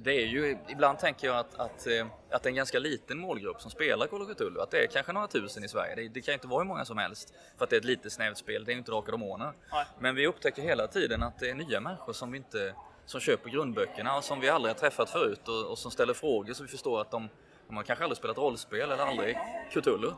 det 0.00 0.12
är 0.12 0.26
ju, 0.26 0.58
ibland 0.68 0.98
tänker 0.98 1.26
jag 1.26 1.36
att, 1.36 1.54
att, 1.54 1.86
eh, 1.86 2.06
att 2.30 2.42
det 2.42 2.46
är 2.46 2.50
en 2.50 2.54
ganska 2.56 2.78
liten 2.78 3.18
målgrupp 3.18 3.60
som 3.60 3.70
spelar 3.70 4.06
Call 4.06 4.22
of 4.22 4.28
Cthulhu. 4.28 4.60
Att 4.60 4.70
det 4.70 4.82
är 4.82 4.86
kanske 4.86 5.12
några 5.12 5.26
tusen 5.26 5.64
i 5.64 5.68
Sverige. 5.68 5.94
Det, 5.94 6.08
det 6.08 6.20
kan 6.20 6.34
inte 6.34 6.46
vara 6.46 6.60
hur 6.60 6.68
många 6.68 6.84
som 6.84 6.98
helst. 6.98 7.34
För 7.56 7.64
att 7.64 7.70
det 7.70 7.76
är 7.76 7.80
ett 7.80 7.84
litet 7.84 8.12
snävt 8.12 8.38
spel. 8.38 8.64
Det 8.64 8.70
är 8.70 8.74
ju 8.74 8.78
inte 8.78 8.92
och 8.92 9.06
Demoner. 9.10 9.52
Men 9.98 10.14
vi 10.14 10.26
upptäcker 10.26 10.62
hela 10.62 10.86
tiden 10.86 11.22
att 11.22 11.38
det 11.38 11.50
är 11.50 11.54
nya 11.54 11.80
människor 11.80 12.12
som 12.12 12.32
vi 12.32 12.38
inte 12.38 12.74
som 13.06 13.20
köper 13.20 13.50
grundböckerna 13.50 14.16
och 14.16 14.24
som 14.24 14.40
vi 14.40 14.48
aldrig 14.48 14.74
har 14.74 14.78
träffat 14.78 15.10
förut 15.10 15.48
och, 15.48 15.70
och 15.70 15.78
som 15.78 15.90
ställer 15.90 16.14
frågor 16.14 16.52
så 16.52 16.62
vi 16.62 16.68
förstår 16.68 17.00
att 17.00 17.10
de, 17.10 17.28
De 17.66 17.76
har 17.76 17.82
kanske 17.82 18.04
aldrig 18.04 18.18
spelat 18.18 18.38
rollspel 18.38 18.80
eller 18.80 19.04
aldrig 19.04 19.36
Cthulhu. 19.70 20.12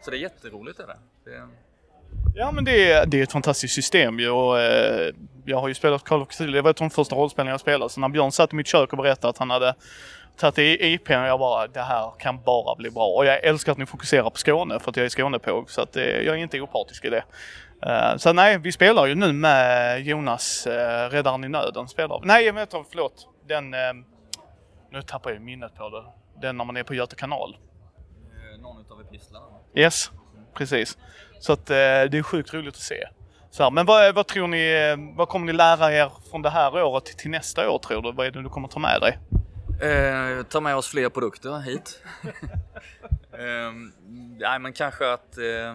Så 0.00 0.10
det 0.10 0.16
är 0.16 0.20
jätteroligt 0.20 0.80
är 0.80 0.86
det. 0.86 0.98
det... 1.24 1.48
Ja 2.34 2.52
men 2.52 2.64
det 2.64 2.92
är, 2.92 3.06
det 3.06 3.18
är 3.18 3.22
ett 3.22 3.32
fantastiskt 3.32 3.74
system 3.74 4.20
ju 4.20 4.30
och 4.30 4.60
eh, 4.60 5.12
jag 5.44 5.60
har 5.60 5.68
ju 5.68 5.74
spelat 5.74 6.04
Call 6.04 6.22
of 6.22 6.28
Cthulhu, 6.28 6.52
det 6.52 6.62
var 6.62 6.70
ett 6.70 6.80
av 6.80 6.88
de 6.88 6.94
första 6.94 7.16
rollspelen 7.16 7.50
jag 7.50 7.60
spelade. 7.60 7.90
Så 7.90 8.00
när 8.00 8.08
Björn 8.08 8.32
satt 8.32 8.52
i 8.52 8.56
mitt 8.56 8.66
kök 8.66 8.92
och 8.92 8.98
berättade 8.98 9.30
att 9.30 9.38
han 9.38 9.50
hade 9.50 9.74
tagit 10.36 10.58
i 10.58 10.92
IPn 10.92 11.12
och 11.12 11.26
jag 11.26 11.38
bara 11.38 11.66
det 11.66 11.80
här 11.80 12.12
kan 12.18 12.42
bara 12.42 12.76
bli 12.76 12.90
bra. 12.90 13.06
Och 13.06 13.26
jag 13.26 13.44
älskar 13.44 13.72
att 13.72 13.78
ni 13.78 13.86
fokuserar 13.86 14.30
på 14.30 14.38
Skåne 14.38 14.78
för 14.78 14.90
att 14.90 14.96
jag 14.96 15.06
är 15.06 15.10
Skånepåg 15.10 15.70
så 15.70 15.80
att 15.80 15.96
eh, 15.96 16.04
jag 16.04 16.26
är 16.26 16.36
inte 16.36 16.60
opartisk 16.60 17.04
i 17.04 17.10
det. 17.10 17.24
Uh, 17.86 18.16
så 18.16 18.32
nej, 18.32 18.58
vi 18.58 18.72
spelar 18.72 19.06
ju 19.06 19.14
nu 19.14 19.32
med 19.32 20.00
Jonas, 20.00 20.66
uh, 20.66 20.72
Räddaren 21.10 21.44
i 21.44 21.48
nöden 21.48 21.88
spelar 21.88 22.20
Nej, 22.24 22.48
inte, 22.48 22.84
förlåt. 22.90 23.28
Den, 23.48 23.74
uh, 23.74 23.80
nu 24.90 25.02
tappar 25.02 25.30
jag 25.30 25.42
minnet 25.42 25.74
på 25.74 25.88
det. 25.88 26.04
Den 26.40 26.56
när 26.56 26.64
man 26.64 26.76
är 26.76 26.82
på 26.82 26.94
Göta 26.94 27.16
kanal. 27.16 27.56
Någon 28.62 28.80
utav 28.80 29.00
epistlarna? 29.00 29.46
Yes, 29.74 30.10
precis. 30.54 30.98
Så 31.40 31.52
att 31.52 31.66
det 31.66 32.14
är 32.18 32.22
sjukt 32.22 32.54
roligt 32.54 32.74
att 32.74 32.80
se. 32.80 33.04
Så 33.50 33.62
här, 33.62 33.70
men 33.70 33.86
vad, 33.86 34.14
vad, 34.14 34.26
tror 34.26 34.46
ni, 34.46 34.96
vad 35.16 35.28
kommer 35.28 35.46
ni 35.46 35.52
lära 35.52 35.92
er 35.92 36.10
från 36.30 36.42
det 36.42 36.50
här 36.50 36.82
året 36.82 37.04
till 37.04 37.30
nästa 37.30 37.70
år 37.70 37.78
tror 37.78 38.02
du? 38.02 38.12
Vad 38.12 38.26
är 38.26 38.30
det 38.30 38.42
du 38.42 38.48
kommer 38.48 38.68
ta 38.68 38.78
med 38.78 39.00
dig? 39.00 39.18
Eh, 39.90 40.42
ta 40.42 40.60
med 40.60 40.76
oss 40.76 40.88
fler 40.88 41.08
produkter 41.08 41.60
hit. 41.60 42.02
eh, 43.32 43.72
nej 44.38 44.58
men 44.58 44.72
kanske 44.72 45.12
att 45.12 45.38
eh, 45.38 45.74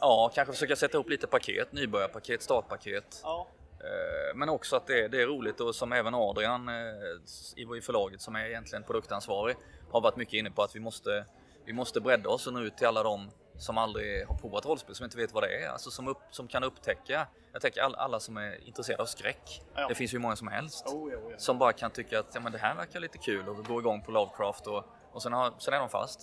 Ja, 0.00 0.30
kanske 0.34 0.52
försöka 0.52 0.76
sätta 0.76 0.96
ihop 0.96 1.08
lite 1.08 1.26
paket, 1.26 1.72
nybörjarpaket, 1.72 2.42
startpaket. 2.42 3.20
Ja. 3.22 3.48
Eh, 3.80 4.36
men 4.36 4.48
också 4.48 4.76
att 4.76 4.86
det, 4.86 5.08
det, 5.08 5.22
är 5.22 5.26
roligt 5.26 5.60
och 5.60 5.74
som 5.74 5.92
även 5.92 6.14
Adrian 6.14 6.68
eh, 6.68 7.76
i 7.76 7.80
förlaget 7.80 8.20
som 8.20 8.36
är 8.36 8.46
egentligen 8.46 8.82
produktansvarig 8.82 9.56
har 9.90 10.00
varit 10.00 10.16
mycket 10.16 10.34
inne 10.34 10.50
på 10.50 10.62
att 10.62 10.76
vi 10.76 10.80
måste, 10.80 11.24
vi 11.64 11.72
måste 11.72 12.00
bredda 12.00 12.28
oss 12.28 12.46
och 12.46 12.52
nå 12.52 12.60
ut 12.60 12.76
till 12.76 12.86
alla 12.86 13.02
de 13.02 13.30
som 13.58 13.78
aldrig 13.78 14.26
har 14.26 14.34
provat 14.34 14.66
rollspel, 14.66 14.94
som 14.94 15.04
inte 15.04 15.16
vet 15.16 15.32
vad 15.32 15.42
det 15.42 15.64
är, 15.64 15.68
alltså 15.68 15.90
som, 15.90 16.08
upp, 16.08 16.18
som 16.30 16.48
kan 16.48 16.64
upptäcka. 16.64 17.26
Jag 17.52 17.62
tänker 17.62 17.80
alla, 17.80 17.98
alla 17.98 18.20
som 18.20 18.36
är 18.36 18.68
intresserade 18.68 19.02
av 19.02 19.06
skräck. 19.06 19.62
Ja. 19.74 19.88
Det 19.88 19.94
finns 19.94 20.14
ju 20.14 20.18
många 20.18 20.36
som 20.36 20.48
helst. 20.48 20.86
Oh, 20.86 21.12
ja, 21.12 21.18
ja. 21.30 21.38
Som 21.38 21.58
bara 21.58 21.72
kan 21.72 21.90
tycka 21.90 22.18
att 22.18 22.30
ja, 22.34 22.40
men 22.40 22.52
det 22.52 22.58
här 22.58 22.74
verkar 22.74 23.00
lite 23.00 23.18
kul 23.18 23.48
och 23.48 23.64
gå 23.64 23.80
igång 23.80 24.02
på 24.02 24.10
Lovecraft 24.10 24.66
och, 24.66 24.84
och 25.12 25.22
sen, 25.22 25.32
har, 25.32 25.52
sen 25.58 25.74
är 25.74 25.78
de 25.78 25.88
fast. 25.88 26.20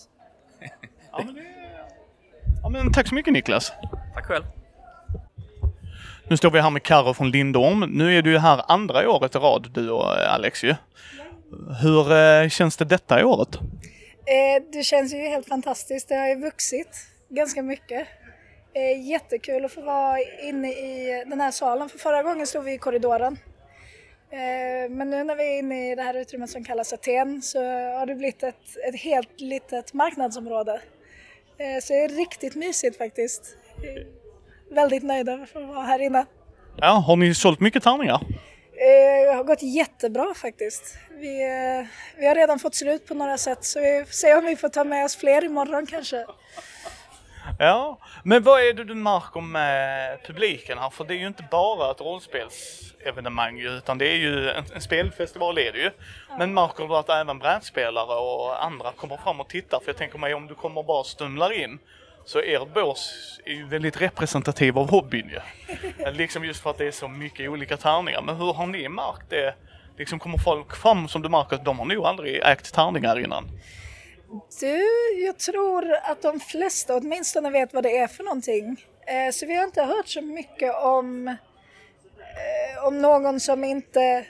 ja, 1.12 1.22
men 1.24 1.34
det... 1.34 1.42
ja, 2.62 2.68
men 2.68 2.92
tack 2.92 3.08
så 3.08 3.14
mycket 3.14 3.32
Niklas. 3.32 3.72
Tack 4.14 4.26
själv. 4.26 4.44
Nu 6.28 6.36
står 6.36 6.50
vi 6.50 6.60
här 6.60 6.70
med 6.70 6.82
Karo 6.82 7.14
från 7.14 7.30
Lindorm. 7.30 7.80
Nu 7.80 8.18
är 8.18 8.22
du 8.22 8.38
här 8.38 8.62
andra 8.68 9.10
året 9.10 9.34
i 9.34 9.38
rad, 9.38 9.70
du 9.74 9.90
och 9.90 10.18
eh, 10.18 10.34
Alex 10.34 10.64
ju. 10.64 10.74
Hur 11.82 12.12
eh, 12.12 12.48
känns 12.48 12.76
det 12.76 12.84
detta 12.84 13.26
året? 13.26 13.56
Eh, 14.26 14.62
det 14.72 14.82
känns 14.82 15.14
ju 15.14 15.18
helt 15.18 15.48
fantastiskt. 15.48 16.08
Det 16.08 16.14
har 16.14 16.28
ju 16.28 16.40
vuxit 16.40 17.13
ganska 17.34 17.62
mycket. 17.62 18.08
Eh, 18.74 19.08
jättekul 19.10 19.64
att 19.64 19.72
få 19.72 19.80
vara 19.80 20.18
inne 20.42 20.72
i 20.72 21.24
den 21.26 21.40
här 21.40 21.50
salen, 21.50 21.88
för 21.88 21.98
förra 21.98 22.22
gången 22.22 22.46
stod 22.46 22.64
vi 22.64 22.72
i 22.72 22.78
korridoren. 22.78 23.38
Eh, 24.30 24.90
men 24.90 25.10
nu 25.10 25.24
när 25.24 25.36
vi 25.36 25.54
är 25.54 25.58
inne 25.58 25.92
i 25.92 25.94
det 25.94 26.02
här 26.02 26.14
utrymmet 26.14 26.50
som 26.50 26.64
kallas 26.64 26.92
Aten 26.92 27.42
så 27.42 27.58
har 27.98 28.06
det 28.06 28.14
blivit 28.14 28.42
ett, 28.42 28.76
ett 28.88 29.00
helt 29.00 29.40
litet 29.40 29.92
marknadsområde. 29.92 30.80
Eh, 31.58 31.80
så 31.82 31.92
det 31.92 32.04
är 32.04 32.08
riktigt 32.08 32.54
mysigt 32.54 32.98
faktiskt. 32.98 33.56
Väldigt 34.70 35.02
nöjda 35.02 35.46
för 35.46 35.62
att 35.62 35.68
vara 35.68 35.80
här 35.80 35.98
inne. 35.98 36.26
Ja, 36.76 36.88
har 36.88 37.16
ni 37.16 37.34
sålt 37.34 37.60
mycket 37.60 37.82
tärningar? 37.82 38.20
Det 38.76 39.34
har 39.34 39.44
gått 39.44 39.62
jättebra 39.62 40.34
faktiskt. 40.34 40.98
Vi, 41.10 41.38
vi 42.18 42.26
har 42.26 42.34
redan 42.34 42.58
fått 42.58 42.74
slut 42.74 43.06
på 43.06 43.14
några 43.14 43.38
sätt 43.38 43.64
så 43.64 43.80
vi 43.80 44.04
får 44.04 44.12
se 44.12 44.34
om 44.34 44.44
vi 44.44 44.56
får 44.56 44.68
ta 44.68 44.84
med 44.84 45.04
oss 45.04 45.16
fler 45.16 45.44
imorgon 45.44 45.86
kanske. 45.86 46.26
Ja, 47.58 47.98
men 48.22 48.42
vad 48.42 48.60
är 48.60 48.72
det 48.72 48.84
du 48.84 48.94
märker 48.94 49.40
med 49.40 50.18
publiken 50.26 50.78
här? 50.78 50.90
För 50.90 51.04
det 51.04 51.14
är 51.14 51.18
ju 51.18 51.26
inte 51.26 51.44
bara 51.50 51.90
ett 51.90 52.00
rollspelsevenemang 52.00 53.60
utan 53.60 53.98
det 53.98 54.08
är 54.08 54.16
ju 54.16 54.50
en, 54.50 54.64
en 54.74 54.80
spelfestival 54.80 55.58
är 55.58 55.72
det 55.72 55.78
ju. 55.78 55.90
Men 56.38 56.54
märker 56.54 56.88
du 56.88 56.96
att 56.96 57.08
även 57.08 57.38
brädspelare 57.38 58.16
och 58.16 58.64
andra 58.64 58.92
kommer 58.92 59.16
fram 59.16 59.40
och 59.40 59.48
tittar? 59.48 59.80
För 59.80 59.88
jag 59.88 59.96
tänker 59.96 60.18
mig 60.18 60.34
om 60.34 60.46
du 60.46 60.54
kommer 60.54 60.78
och 60.78 60.86
bara 60.86 61.04
stumlar 61.04 61.52
in 61.52 61.78
så 62.24 62.42
er 62.42 62.66
bås 62.74 63.14
är 63.44 63.54
ju 63.54 63.66
väldigt 63.66 64.00
representativ 64.00 64.78
av 64.78 64.90
hobbyn 64.90 65.28
ju. 65.28 65.40
liksom 66.12 66.44
just 66.44 66.62
för 66.62 66.70
att 66.70 66.78
det 66.78 66.86
är 66.86 66.92
så 66.92 67.08
mycket 67.08 67.50
olika 67.50 67.76
tärningar. 67.76 68.22
Men 68.22 68.36
hur 68.36 68.52
har 68.52 68.66
ni 68.66 68.88
märkt 68.88 69.30
det? 69.30 69.54
Liksom 69.98 70.18
kommer 70.18 70.38
folk 70.38 70.76
fram 70.76 71.08
som 71.08 71.22
du 71.22 71.28
märker 71.28 71.56
att 71.56 71.64
de 71.64 71.78
har 71.78 71.86
nog 71.86 72.04
aldrig 72.04 72.40
ägt 72.42 72.74
tärningar 72.74 73.18
innan? 73.18 73.44
Du, 74.60 74.86
jag 75.24 75.38
tror 75.38 75.92
att 75.92 76.22
de 76.22 76.40
flesta 76.40 76.96
åtminstone 76.96 77.50
vet 77.50 77.74
vad 77.74 77.82
det 77.82 77.98
är 77.98 78.06
för 78.06 78.24
någonting. 78.24 78.84
Eh, 79.06 79.32
så 79.32 79.46
vi 79.46 79.54
har 79.54 79.64
inte 79.64 79.82
hört 79.82 80.08
så 80.08 80.22
mycket 80.22 80.74
om, 80.74 81.28
eh, 81.28 82.86
om 82.86 83.02
någon 83.02 83.40
som 83.40 83.64
inte 83.64 84.26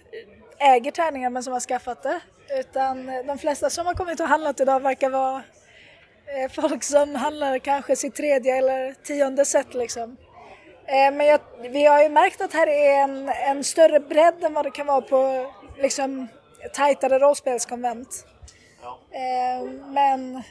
äger 0.58 0.90
tärningar 0.90 1.30
men 1.30 1.42
som 1.42 1.52
har 1.52 1.60
skaffat 1.60 2.02
det. 2.02 2.20
Utan 2.60 3.08
eh, 3.08 3.24
de 3.26 3.38
flesta 3.38 3.70
som 3.70 3.86
har 3.86 3.94
kommit 3.94 4.20
och 4.20 4.28
handlat 4.28 4.60
idag 4.60 4.80
verkar 4.80 5.10
vara 5.10 5.42
eh, 6.26 6.50
folk 6.50 6.82
som 6.82 7.14
handlar 7.14 7.58
kanske 7.58 7.96
sitt 7.96 8.14
tredje 8.14 8.56
eller 8.56 8.94
tionde 8.94 9.44
set 9.44 9.74
liksom. 9.74 10.16
Eh, 10.86 11.14
men 11.14 11.26
jag, 11.26 11.40
vi 11.60 11.84
har 11.84 12.02
ju 12.02 12.08
märkt 12.08 12.40
att 12.40 12.52
här 12.52 12.66
är 12.66 13.02
en, 13.02 13.28
en 13.28 13.64
större 13.64 14.00
bredd 14.00 14.44
än 14.44 14.54
vad 14.54 14.64
det 14.64 14.70
kan 14.70 14.86
vara 14.86 15.00
på 15.00 15.52
liksom 15.78 16.28
tajtare 16.74 17.18
rollspelskonvent. 17.18 18.26
Eh, 19.14 19.70
men 19.86 20.42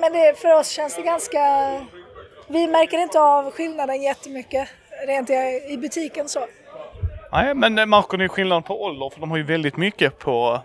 men 0.00 0.12
det, 0.12 0.38
för 0.38 0.54
oss 0.54 0.70
känns 0.70 0.96
det 0.96 1.02
ganska... 1.02 1.40
Vi 2.48 2.66
märker 2.66 2.98
inte 2.98 3.20
av 3.20 3.50
skillnaden 3.50 4.02
jättemycket 4.02 4.68
rent 5.06 5.30
i, 5.70 5.76
butiken 5.76 6.28
så. 6.28 6.46
Nej, 7.32 7.54
men 7.54 7.90
märker 7.90 8.18
ni 8.18 8.28
skillnad 8.28 8.64
på 8.64 8.82
ålder? 8.82 9.10
För 9.10 9.20
de 9.20 9.30
har 9.30 9.36
ju 9.36 9.42
väldigt 9.42 9.76
mycket 9.76 10.18
på... 10.18 10.60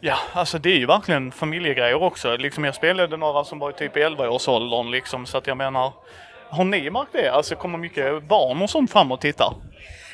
Ja, 0.00 0.16
alltså 0.32 0.58
det 0.58 0.72
är 0.72 0.76
ju 0.76 0.86
verkligen 0.86 1.32
familjegrejer 1.32 2.02
också. 2.02 2.36
Liksom 2.36 2.64
jag 2.64 2.74
spelade 2.74 3.16
några 3.16 3.44
som 3.44 3.58
var 3.58 3.70
i 3.70 3.72
typ 3.72 3.96
11-årsåldern 3.96 4.90
liksom, 4.90 5.26
så 5.26 5.38
att 5.38 5.46
jag 5.46 5.56
menar... 5.56 5.92
Har 6.48 6.64
ni 6.64 6.90
märkt 6.90 7.12
det? 7.12 7.28
Alltså 7.28 7.54
kommer 7.54 7.78
mycket 7.78 8.22
barn 8.22 8.62
och 8.62 8.70
sånt 8.70 8.92
fram 8.92 9.12
och 9.12 9.20
tittar? 9.20 9.54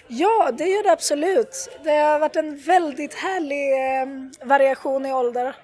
Ja, 0.08 0.50
det 0.52 0.64
gör 0.64 0.82
det 0.82 0.92
absolut. 0.92 1.68
Det 1.84 1.90
har 1.90 2.18
varit 2.18 2.36
en 2.36 2.56
väldigt 2.56 3.14
härlig 3.14 3.72
eh, 3.72 4.06
variation 4.48 5.06
i 5.06 5.12
ålder. 5.12 5.56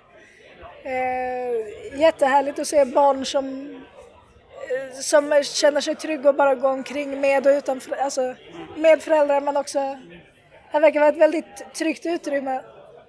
Eh, 0.82 2.00
jättehärligt 2.00 2.58
att 2.58 2.66
se 2.66 2.84
barn 2.84 3.24
som, 3.24 3.74
eh, 4.70 5.00
som 5.00 5.42
känner 5.42 5.80
sig 5.80 5.94
trygga 5.94 6.28
och 6.28 6.34
bara 6.34 6.54
går 6.54 6.70
omkring 6.70 7.20
med 7.20 7.46
och 7.46 7.52
utan 7.52 7.80
alltså, 7.98 8.34
med 8.76 9.02
föräldrar 9.02 9.40
men 9.40 9.56
också 9.56 9.98
det 10.72 10.80
verkar 10.80 11.00
vara 11.00 11.10
ett 11.10 11.16
väldigt 11.16 11.74
tryggt 11.74 12.06
utrymme 12.06 12.60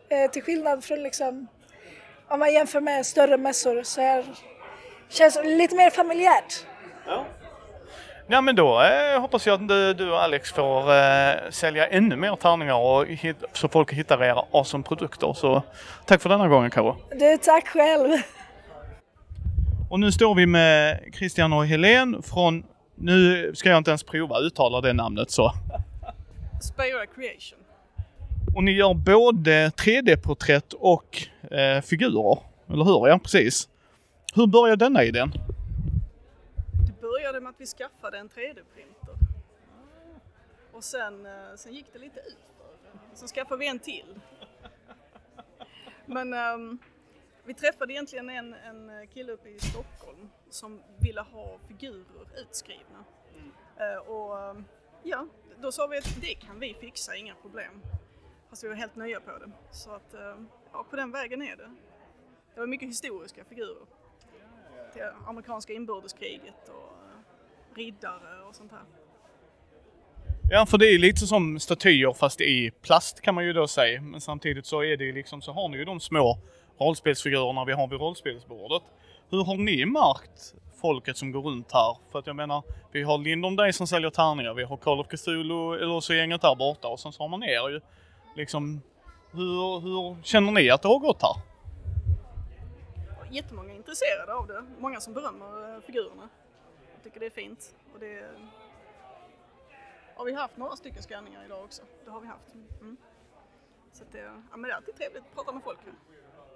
eh, 0.09 0.31
till 0.31 0.43
skillnad 0.43 0.83
från 0.83 1.03
liksom 1.03 1.47
om 2.27 2.39
man 2.39 2.53
jämför 2.53 2.81
med 2.81 3.05
större 3.05 3.37
mässor 3.37 3.83
så 3.83 4.01
här, 4.01 4.25
känns 5.09 5.33
det 5.33 5.43
lite 5.43 5.75
mer 5.75 5.89
familjärt. 5.89 6.65
Ja. 7.07 7.25
Ja 8.27 8.41
men 8.41 8.55
då 8.55 8.81
eh, 8.81 9.21
hoppas 9.21 9.47
jag 9.47 9.61
att 9.61 9.67
du, 9.67 9.93
du 9.93 10.11
och 10.11 10.21
Alex 10.23 10.51
får 10.51 10.93
eh, 10.93 11.49
sälja 11.49 11.87
ännu 11.87 12.15
mer 12.15 12.35
tärningar 12.35 12.75
och 12.75 13.05
hit, 13.07 13.37
så 13.53 13.67
folk 13.67 13.93
hittar 13.93 14.23
era 14.23 14.43
awesome 14.51 14.83
produkter. 14.83 15.33
Så 15.33 15.63
tack 16.05 16.21
för 16.21 16.29
denna 16.29 16.47
gången 16.47 16.71
Karo. 16.71 16.97
Du, 17.19 17.37
tack 17.37 17.67
själv. 17.67 18.09
Och 19.89 19.99
nu 19.99 20.11
står 20.11 20.35
vi 20.35 20.45
med 20.45 20.99
Christian 21.13 21.53
och 21.53 21.65
Helen 21.65 22.21
från, 22.23 22.63
nu 22.95 23.51
ska 23.55 23.69
jag 23.69 23.77
inte 23.77 23.91
ens 23.91 24.03
prova 24.03 24.39
uttala 24.39 24.81
det 24.81 24.93
namnet 24.93 25.31
så. 25.31 25.51
Spira 26.61 27.05
Creation. 27.15 27.59
Och 28.55 28.63
ni 28.63 28.71
gör 28.71 28.93
både 28.93 29.69
3D-porträtt 29.69 30.73
och 30.73 31.27
eh, 31.51 31.81
figurer, 31.81 32.39
eller 32.73 32.83
hur? 32.85 33.07
Ja, 33.07 33.19
precis. 33.19 33.67
Hur 34.35 34.47
började 34.47 34.85
denna 34.85 35.03
idén? 35.03 35.33
Vi 37.65 37.69
skaffade 37.69 38.17
en 38.17 38.29
3D-printer. 38.29 39.15
Och 40.71 40.83
sen, 40.83 41.25
eh, 41.25 41.55
sen 41.55 41.73
gick 41.73 41.93
det 41.93 41.99
lite 41.99 42.19
ut. 42.19 42.53
Sen 43.13 43.27
skaffade 43.27 43.59
vi 43.59 43.67
en 43.67 43.79
till. 43.79 44.19
Men 46.05 46.33
um, 46.33 46.79
vi 47.43 47.53
träffade 47.53 47.93
egentligen 47.93 48.29
en, 48.29 48.53
en 48.53 49.07
kille 49.07 49.31
uppe 49.31 49.49
i 49.49 49.59
Stockholm 49.59 50.29
som 50.49 50.83
ville 50.99 51.21
ha 51.21 51.59
figurer 51.67 52.39
utskrivna. 52.41 53.05
Mm. 53.35 53.51
Uh, 53.91 53.97
och 53.97 54.39
ehm, 54.39 54.65
ja, 55.03 55.27
då 55.61 55.71
sa 55.71 55.87
vi 55.87 55.97
att 55.97 56.21
det 56.21 56.35
kan 56.35 56.59
vi 56.59 56.73
fixa, 56.73 57.15
inga 57.15 57.35
problem. 57.35 57.81
Fast 58.49 58.63
vi 58.63 58.67
var 58.67 58.75
helt 58.75 58.95
nya 58.95 59.19
på 59.19 59.37
det. 59.37 59.51
Så 59.71 59.91
att, 59.91 60.13
uh, 60.13 60.43
ja, 60.71 60.85
på 60.89 60.95
den 60.95 61.11
vägen 61.11 61.41
är 61.41 61.55
det. 61.55 61.75
Det 62.53 62.59
var 62.59 62.67
mycket 62.67 62.89
historiska 62.89 63.45
figurer. 63.45 63.85
Till 64.93 65.03
amerikanska 65.27 65.73
inbördeskriget 65.73 66.69
och 66.69 66.94
riddare 67.77 68.43
och 68.49 68.55
sånt 68.55 68.71
här. 68.71 68.81
Ja, 70.49 70.65
för 70.65 70.77
det 70.77 70.85
är 70.85 70.99
lite 70.99 71.27
som 71.27 71.59
statyer 71.59 72.13
fast 72.13 72.41
i 72.41 72.71
plast 72.81 73.21
kan 73.21 73.35
man 73.35 73.45
ju 73.45 73.53
då 73.53 73.67
säga. 73.67 74.01
Men 74.01 74.21
samtidigt 74.21 74.65
så 74.65 74.83
är 74.83 74.97
det 74.97 75.11
liksom, 75.11 75.41
så 75.41 75.51
har 75.51 75.69
ni 75.69 75.77
ju 75.77 75.85
de 75.85 75.99
små 75.99 76.39
rollspelsfigurerna 76.79 77.65
vi 77.65 77.73
har 77.73 77.87
vid 77.87 77.99
rollspelsbordet. 77.99 78.83
Hur 79.29 79.43
har 79.43 79.57
ni 79.57 79.85
märkt 79.85 80.55
folket 80.81 81.17
som 81.17 81.31
går 81.31 81.41
runt 81.41 81.71
här? 81.71 81.97
För 82.11 82.19
att 82.19 82.27
jag 82.27 82.35
menar, 82.35 82.63
vi 82.91 83.03
har 83.03 83.17
Lindom 83.17 83.55
Day 83.55 83.73
som 83.73 83.87
säljer 83.87 84.09
tärningar, 84.09 84.53
vi 84.53 84.63
har 84.63 84.77
Call 84.77 84.99
of 84.99 85.07
Cthulhu, 85.07 85.75
eller 85.75 85.99
så 85.99 86.13
gänget 86.13 86.41
där 86.41 86.55
borta 86.55 86.87
och 86.87 86.99
sen 86.99 87.11
så 87.11 87.23
har 87.23 87.27
man 87.27 87.43
er 87.43 87.69
ju. 87.69 87.81
Liksom, 88.35 88.81
hur, 89.31 89.79
hur 89.79 90.23
känner 90.23 90.51
ni 90.51 90.69
att 90.69 90.81
det 90.81 90.87
har 90.87 90.99
gått 90.99 91.21
här? 91.21 91.35
Jättemånga 93.31 93.73
intresserade 93.73 94.33
av 94.33 94.47
det. 94.47 94.63
Många 94.79 94.99
som 94.99 95.13
berömmer 95.13 95.75
eh, 95.75 95.81
figurerna. 95.81 96.29
Jag 97.05 97.13
tycker 97.13 97.19
det 97.19 97.25
är 97.25 97.41
fint. 97.43 97.75
Och 97.93 97.99
det 97.99 98.23
har 100.15 100.25
vi 100.25 100.33
haft 100.33 100.57
några 100.57 100.75
stycken 100.75 101.03
skanningar 101.03 101.45
idag 101.45 101.63
också. 101.63 101.81
Det 102.05 102.11
har 102.11 102.21
vi 102.21 102.27
haft. 102.27 102.53
Mm. 102.81 102.97
Så 103.93 104.03
det, 104.11 104.19
ja, 104.19 104.57
men 104.57 104.61
det 104.61 104.69
är 104.69 104.75
alltid 104.75 104.95
trevligt 104.95 105.23
att 105.23 105.35
prata 105.35 105.51
med 105.51 105.63
folk. 105.63 105.77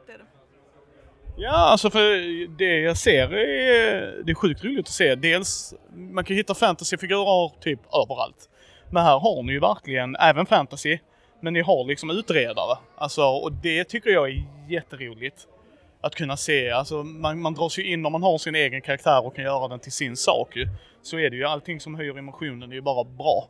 Det 0.08 0.14
är 0.14 0.18
det. 0.18 0.26
Ja, 1.38 1.72
alltså 1.72 1.90
för 1.90 2.02
det 2.58 2.80
jag 2.80 2.98
ser 2.98 3.34
är, 3.34 4.24
det 4.24 4.32
är 4.32 4.36
sjukt 4.36 4.64
roligt 4.64 4.80
att 4.80 4.94
se. 4.94 5.16
Dels, 5.16 5.74
man 5.94 6.24
kan 6.24 6.36
hitta 6.36 6.56
fantasyfigurer 6.56 7.60
typ 7.60 7.80
överallt. 7.94 8.50
Men 8.92 9.04
här 9.04 9.20
har 9.20 9.44
ni 9.44 9.52
ju 9.52 9.60
verkligen 9.60 10.16
även 10.16 10.46
fantasy. 10.46 11.00
Men 11.42 11.54
ni 11.54 11.62
har 11.62 11.86
liksom 11.86 12.10
utredare. 12.10 12.78
Alltså, 12.96 13.24
och 13.24 13.52
det 13.52 13.84
tycker 13.84 14.10
jag 14.10 14.30
är 14.30 14.46
jätteroligt. 14.70 15.48
Att 16.02 16.16
kunna 16.16 16.38
se, 16.38 16.70
alltså 16.70 17.04
man, 17.04 17.42
man 17.42 17.54
dras 17.54 17.80
ju 17.80 17.84
in 17.84 18.06
om 18.06 18.12
man 18.12 18.24
har 18.24 18.38
sin 18.38 18.56
egen 18.56 18.82
karaktär 18.82 19.26
och 19.26 19.36
kan 19.36 19.46
göra 19.46 19.68
den 19.68 19.80
till 19.80 19.92
sin 19.92 20.18
sak 20.18 20.56
ju. 20.56 20.68
Så 21.02 21.20
är 21.20 21.30
det 21.30 21.36
ju, 21.36 21.44
allting 21.44 21.80
som 21.80 21.96
höjer 21.96 22.18
emotionen 22.18 22.72
är 22.72 22.76
ju 22.76 22.82
bara 22.82 23.04
bra. 23.04 23.50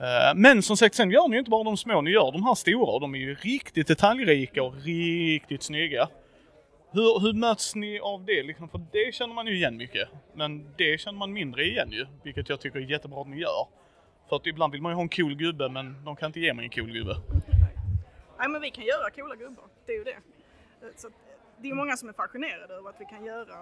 Uh, 0.00 0.34
men 0.34 0.62
som 0.62 0.76
sagt, 0.76 0.94
sen 0.94 1.10
gör 1.10 1.28
ni 1.28 1.36
ju 1.36 1.38
inte 1.38 1.50
bara 1.50 1.64
de 1.64 1.76
små, 1.76 2.00
ni 2.00 2.10
gör 2.10 2.32
de 2.32 2.44
här 2.44 2.54
stora 2.54 2.92
och 2.92 3.00
de 3.00 3.14
är 3.14 3.18
ju 3.18 3.34
riktigt 3.34 3.86
detaljrika 3.86 4.62
och 4.62 4.74
riktigt 4.84 5.62
snygga. 5.62 6.08
Hur, 6.90 7.20
hur 7.20 7.32
möts 7.32 7.74
ni 7.74 8.00
av 8.00 8.24
det 8.24 8.42
liksom? 8.42 8.68
För 8.68 8.80
det 8.92 9.14
känner 9.14 9.34
man 9.34 9.46
ju 9.46 9.54
igen 9.54 9.76
mycket. 9.76 10.08
Men 10.34 10.74
det 10.76 11.00
känner 11.00 11.18
man 11.18 11.32
mindre 11.32 11.64
igen 11.64 11.88
ju, 11.92 12.06
vilket 12.22 12.48
jag 12.48 12.60
tycker 12.60 12.78
är 12.78 12.82
jättebra 12.82 13.20
att 13.20 13.28
ni 13.28 13.40
gör. 13.40 13.66
För 14.28 14.36
att 14.36 14.46
ibland 14.46 14.72
vill 14.72 14.82
man 14.82 14.92
ju 14.92 14.96
ha 14.96 15.02
en 15.02 15.08
cool 15.08 15.34
gubbe, 15.34 15.68
men 15.68 16.04
de 16.04 16.16
kan 16.16 16.26
inte 16.26 16.40
ge 16.40 16.54
mig 16.54 16.64
en 16.64 16.70
cool 16.70 16.92
gubbe. 16.92 17.16
Nej, 18.38 18.48
men 18.48 18.60
vi 18.60 18.70
kan 18.70 18.84
göra 18.84 19.10
coola 19.10 19.34
gubbar. 19.34 19.64
Det 19.86 19.92
är 19.92 19.96
ju 19.96 20.04
det. 20.04 20.16
Så 20.96 21.08
det 21.60 21.70
är 21.70 21.74
många 21.74 21.96
som 21.96 22.08
är 22.08 22.12
fascinerade 22.12 22.74
över 22.74 22.90
att 22.90 23.00
vi 23.00 23.04
kan 23.04 23.24
göra 23.24 23.56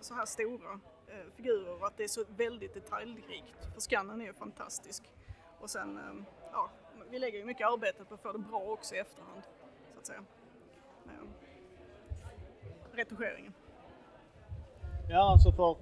så 0.00 0.14
här 0.14 0.26
stora 0.26 0.80
eh, 1.08 1.34
figurer 1.36 1.80
och 1.80 1.86
att 1.86 1.96
det 1.96 2.04
är 2.04 2.08
så 2.08 2.24
väldigt 2.36 2.74
detaljrikt. 2.74 3.68
För 3.74 3.80
skannen 3.80 4.20
är 4.20 4.24
ju 4.24 4.34
fantastisk. 4.34 5.02
Och 5.60 5.70
sen, 5.70 5.96
eh, 5.96 6.24
ja, 6.52 6.70
vi 7.10 7.18
lägger 7.18 7.38
ju 7.38 7.44
mycket 7.44 7.66
arbete 7.66 8.04
på 8.04 8.14
att 8.14 8.22
få 8.22 8.32
det 8.32 8.38
bra 8.38 8.60
också 8.60 8.94
i 8.94 8.98
efterhand. 8.98 9.42
Så 9.92 9.98
att 9.98 10.06
säga. 10.06 10.24
Eh, 11.06 11.26
retuscheringen. 12.92 13.52
Ja, 15.10 15.32
alltså 15.32 15.52
för 15.52 15.76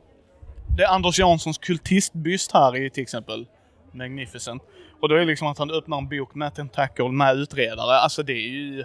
det 0.77 0.83
är 0.83 0.89
Anders 0.89 1.19
Janssons 1.19 1.59
kultistbyst 1.59 2.53
här 2.53 2.77
i 2.77 2.91
till 2.91 3.03
exempel 3.03 3.47
Magnificent. 3.93 4.63
Och 5.01 5.09
då 5.09 5.15
är 5.15 5.19
det 5.19 5.25
liksom 5.25 5.49
att 5.49 5.59
han 5.59 5.71
öppnar 5.71 5.99
en 5.99 6.09
bok 6.09 6.35
med 6.35 6.55
tentakel 6.55 7.13
med 7.13 7.37
utredare. 7.37 7.97
Alltså 7.97 8.23
det 8.23 8.33
är 8.33 8.49
ju 8.49 8.85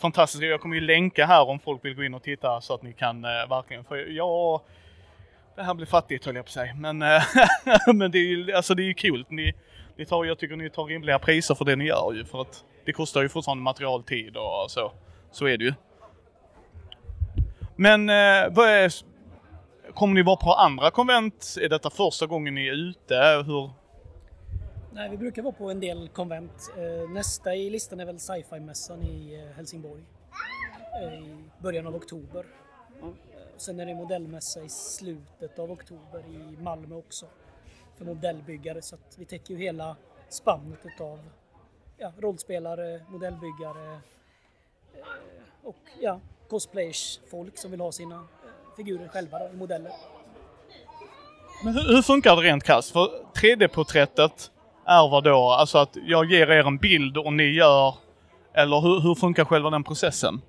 fantastiskt. 0.00 0.44
Jag 0.44 0.60
kommer 0.60 0.74
ju 0.74 0.80
länka 0.80 1.26
här 1.26 1.48
om 1.48 1.58
folk 1.58 1.84
vill 1.84 1.94
gå 1.94 2.04
in 2.04 2.14
och 2.14 2.22
titta 2.22 2.60
så 2.60 2.74
att 2.74 2.82
ni 2.82 2.92
kan 2.92 3.24
eh, 3.24 3.30
verkligen, 3.30 3.84
för 3.84 3.96
ja, 3.96 4.62
det 5.56 5.62
här 5.62 5.74
blir 5.74 5.86
fattigt 5.86 6.26
höll 6.26 6.36
jag 6.36 6.44
på 6.44 6.48
att 6.48 6.52
säga. 6.52 6.74
Men, 6.74 7.02
eh, 7.02 7.22
men 7.94 8.10
det 8.10 8.18
är 8.18 8.22
ju, 8.22 8.52
alltså 8.52 8.74
det 8.74 8.82
är 8.82 8.84
ju 8.84 8.94
kul. 8.94 9.24
Ni, 9.28 9.54
ni 9.96 10.06
tar, 10.06 10.24
jag 10.24 10.38
tycker 10.38 10.56
ni 10.56 10.70
tar 10.70 10.84
rimliga 10.84 11.18
priser 11.18 11.54
för 11.54 11.64
det 11.64 11.76
ni 11.76 11.84
gör 11.84 12.12
ju. 12.12 12.24
För 12.24 12.40
att 12.40 12.64
det 12.84 12.92
kostar 12.92 13.22
ju 13.22 13.28
fortfarande 13.28 13.64
materialtid 13.64 14.36
och 14.36 14.70
så. 14.70 14.92
Så 15.32 15.46
är 15.46 15.58
det 15.58 15.64
ju. 15.64 15.74
Men 17.76 18.08
eh, 18.08 18.50
vad 18.50 18.68
är, 18.68 18.92
kommer 19.94 20.14
ni 20.14 20.22
vara 20.22 20.36
på 20.36 20.52
andra 20.52 20.90
konvent? 20.90 21.56
Är 21.60 21.68
detta 21.68 21.90
första 21.90 22.26
gången 22.26 22.54
ni 22.54 22.68
är 22.68 22.72
ute? 22.72 23.44
Hur? 23.46 23.70
Nej, 24.92 25.10
vi 25.10 25.16
brukar 25.16 25.42
vara 25.42 25.52
på 25.52 25.70
en 25.70 25.80
del 25.80 26.08
konvent. 26.08 26.72
Eh, 26.78 27.10
nästa 27.10 27.54
i 27.54 27.70
listan 27.70 28.00
är 28.00 28.04
väl 28.04 28.18
sci-fi-mässan 28.18 29.02
i 29.02 29.34
eh, 29.34 29.56
Helsingborg 29.56 30.02
eh, 31.02 31.14
i 31.14 31.44
början 31.58 31.86
av 31.86 31.96
oktober. 31.96 32.46
Mm. 33.02 33.14
Sen 33.56 33.80
är 33.80 33.86
det 33.86 33.94
modellmässa 33.94 34.60
i 34.60 34.68
slutet 34.68 35.58
av 35.58 35.70
oktober 35.70 36.24
i 36.28 36.62
Malmö 36.62 36.94
också 36.94 37.26
för 37.98 38.04
modellbyggare 38.04 38.82
så 38.82 38.94
att 38.94 39.18
vi 39.18 39.24
täcker 39.24 39.54
ju 39.54 39.60
hela 39.60 39.96
spannet 40.28 40.78
utav 40.84 41.18
ja, 41.98 42.12
rollspelare, 42.18 43.00
modellbyggare 43.08 44.00
och 45.62 45.84
ja, 46.00 46.20
cosplayers, 46.48 47.20
folk 47.30 47.58
som 47.58 47.70
vill 47.70 47.80
ha 47.80 47.92
sina 47.92 48.26
figurer 48.76 49.08
själva 49.08 49.50
i 49.50 49.56
modeller. 49.56 49.92
Men 51.64 51.74
hur, 51.74 51.94
hur 51.94 52.02
funkar 52.02 52.36
det 52.36 52.42
rent 52.42 52.64
krasst? 52.64 52.90
För 52.90 53.24
3D-porträttet 53.34 54.50
är 54.90 55.08
vad 55.08 55.24
då? 55.24 55.50
Alltså 55.50 55.78
att 55.78 55.96
jag 56.02 56.30
ger 56.30 56.50
er 56.50 56.66
en 56.66 56.78
bild 56.78 57.16
och 57.16 57.32
ni 57.32 57.50
gör... 57.50 57.94
Eller 58.52 58.80
hur, 58.80 59.00
hur 59.00 59.14
funkar 59.14 59.44
själva 59.44 59.70
den 59.70 59.84
processen? 59.84 60.40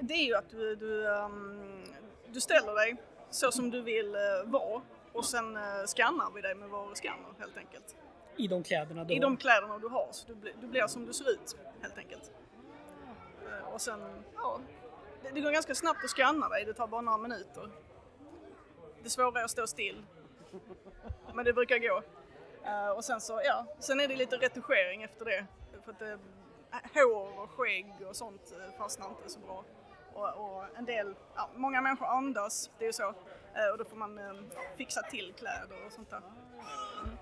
Det 0.00 0.14
är 0.14 0.26
ju 0.26 0.34
att 0.34 0.50
du, 0.50 0.76
du, 0.76 1.06
um, 1.06 1.84
du 2.32 2.40
ställer 2.40 2.74
dig 2.74 2.96
så 3.30 3.52
som 3.52 3.70
du 3.70 3.82
vill 3.82 4.06
uh, 4.06 4.50
vara 4.50 4.80
och 5.12 5.24
sen 5.24 5.56
uh, 5.56 5.62
skannar 5.86 6.34
vi 6.34 6.40
dig 6.40 6.54
med 6.54 6.68
vår 6.68 6.94
skanner 6.94 7.28
helt 7.38 7.56
enkelt. 7.56 7.96
I 8.36 8.48
de 8.48 8.62
kläderna 8.62 9.04
du 9.04 9.14
I 9.14 9.16
har? 9.16 9.22
de 9.22 9.36
kläderna 9.36 9.78
du 9.78 9.88
har, 9.88 10.08
så 10.10 10.26
du, 10.28 10.34
blir, 10.34 10.52
du 10.60 10.66
blir 10.66 10.86
som 10.86 11.06
du 11.06 11.12
ser 11.12 11.30
ut 11.30 11.56
helt 11.82 11.98
enkelt. 11.98 12.30
Uh, 13.46 13.74
och 13.74 13.80
sen, 13.80 14.00
ja, 14.36 14.60
det, 15.22 15.30
det 15.34 15.40
går 15.40 15.50
ganska 15.50 15.74
snabbt 15.74 16.04
att 16.04 16.10
skanna 16.10 16.48
dig, 16.48 16.64
det 16.64 16.74
tar 16.74 16.86
bara 16.86 17.00
några 17.00 17.18
minuter. 17.18 17.68
Det 19.02 19.10
svåra 19.10 19.40
är 19.40 19.44
att 19.44 19.50
stå 19.50 19.66
still 19.66 20.02
men 21.34 21.44
det 21.44 21.52
brukar 21.52 21.78
gå. 21.78 22.02
Uh, 22.66 22.90
och 22.96 23.04
sen 23.04 23.20
så, 23.20 23.40
ja, 23.44 23.66
sen 23.78 24.00
är 24.00 24.08
det 24.08 24.16
lite 24.16 24.36
retuschering 24.36 25.02
efter 25.02 25.24
det. 25.24 25.46
För 25.84 25.92
att 25.92 25.98
det, 25.98 26.18
hår 26.94 27.42
och 27.42 27.50
skägg 27.50 27.94
och 28.08 28.16
sånt 28.16 28.52
eh, 28.52 28.78
fastnar 28.78 29.08
inte 29.08 29.30
så 29.30 29.40
bra. 29.40 29.64
Och, 30.12 30.28
och 30.28 30.78
en 30.78 30.84
del, 30.84 31.14
ja, 31.36 31.50
många 31.54 31.80
människor 31.80 32.06
andas, 32.06 32.70
det 32.78 32.84
är 32.84 32.86
ju 32.86 32.92
så. 32.92 33.08
Uh, 33.08 33.70
och 33.72 33.78
då 33.78 33.84
får 33.84 33.96
man 33.96 34.20
fixa 34.76 35.02
till 35.02 35.32
kläder 35.38 35.86
och 35.86 35.92
sånt 35.92 36.10
där. 36.10 36.18
Mm. 36.18 37.16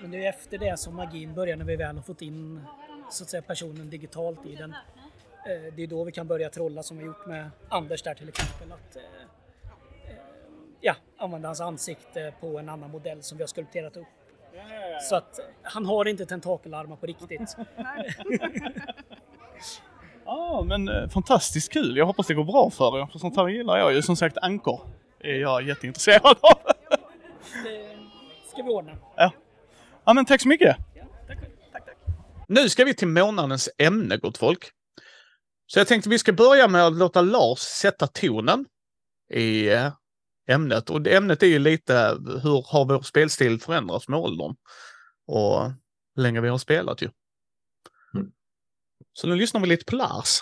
Men 0.00 0.10
det 0.10 0.24
är 0.24 0.28
efter 0.28 0.58
det 0.58 0.76
som 0.76 0.96
magin 0.96 1.34
börjar 1.34 1.56
när 1.56 1.64
vi 1.64 1.76
väl 1.76 1.96
har 1.96 2.02
fått 2.02 2.22
in 2.22 2.66
så 3.10 3.24
att 3.24 3.30
säga 3.30 3.42
personen 3.42 3.90
digitalt 3.90 4.46
i 4.46 4.54
den. 4.54 4.74
Det 5.44 5.82
är 5.82 5.86
då 5.86 6.04
vi 6.04 6.12
kan 6.12 6.26
börja 6.26 6.50
trolla 6.50 6.82
som 6.82 6.98
vi 6.98 7.04
gjort 7.04 7.26
med 7.26 7.50
Anders 7.68 8.02
där 8.02 8.14
till 8.14 8.28
exempel. 8.28 8.72
Att, 8.72 8.96
ja, 10.80 10.94
använda 11.18 11.48
hans 11.48 11.60
ansikte 11.60 12.34
på 12.40 12.58
en 12.58 12.68
annan 12.68 12.90
modell 12.90 13.22
som 13.22 13.38
vi 13.38 13.42
har 13.42 13.48
skulpterat 13.48 13.96
upp. 13.96 14.06
Så 15.08 15.16
att 15.16 15.40
han 15.62 15.86
har 15.86 16.08
inte 16.08 16.26
tentakelarmar 16.26 16.96
på 16.96 17.06
riktigt. 17.06 17.56
Ja, 20.30 20.32
ah, 20.32 20.62
men 20.62 20.88
eh, 20.88 21.08
fantastiskt 21.08 21.72
kul. 21.72 21.96
Jag 21.96 22.06
hoppas 22.06 22.26
det 22.26 22.34
går 22.34 22.44
bra 22.44 22.70
för 22.70 23.00
er, 23.00 23.06
för 23.06 23.18
sånt 23.18 23.36
här 23.36 23.48
gillar 23.48 23.78
jag 23.78 23.92
ju. 23.92 24.02
Som 24.02 24.16
sagt, 24.16 24.38
ankor 24.38 24.80
är 25.20 25.34
jag 25.34 25.62
jätteintresserad 25.62 26.36
av. 26.40 26.42
det 27.64 27.96
ska 28.52 28.62
vi 28.62 28.70
ordna. 28.70 28.92
Ja. 29.16 29.32
ja, 30.04 30.12
men 30.12 30.24
tack 30.24 30.40
så 30.40 30.48
mycket. 30.48 30.76
Ja, 30.94 31.02
tack, 31.26 31.38
tack, 31.72 31.84
tack. 31.84 31.96
Nu 32.48 32.68
ska 32.68 32.84
vi 32.84 32.94
till 32.94 33.08
månadens 33.08 33.68
ämne, 33.78 34.16
gott 34.16 34.38
folk. 34.38 34.70
Så 35.66 35.80
jag 35.80 35.88
tänkte 35.88 36.10
vi 36.10 36.18
ska 36.18 36.32
börja 36.32 36.68
med 36.68 36.86
att 36.86 36.96
låta 36.96 37.20
Lars 37.20 37.58
sätta 37.58 38.06
tonen 38.06 38.66
i 39.32 39.68
eh, 39.68 39.92
ämnet. 40.50 40.90
Och 40.90 41.06
ämnet 41.06 41.42
är 41.42 41.46
ju 41.46 41.58
lite 41.58 42.18
hur 42.42 42.64
har 42.66 42.84
vår 42.84 43.02
spelstil 43.02 43.60
förändrats 43.60 44.08
med 44.08 44.18
åldern? 44.18 44.54
Och 45.26 45.72
hur 46.16 46.22
länge 46.22 46.40
vi 46.40 46.48
har 46.48 46.58
spelat 46.58 47.02
ju. 47.02 47.10
Mm. 48.14 48.30
Så 49.12 49.26
nu 49.26 49.36
lyssnar 49.36 49.60
vi 49.60 49.66
lite 49.66 49.84
på 49.84 49.96
Lars. 49.96 50.40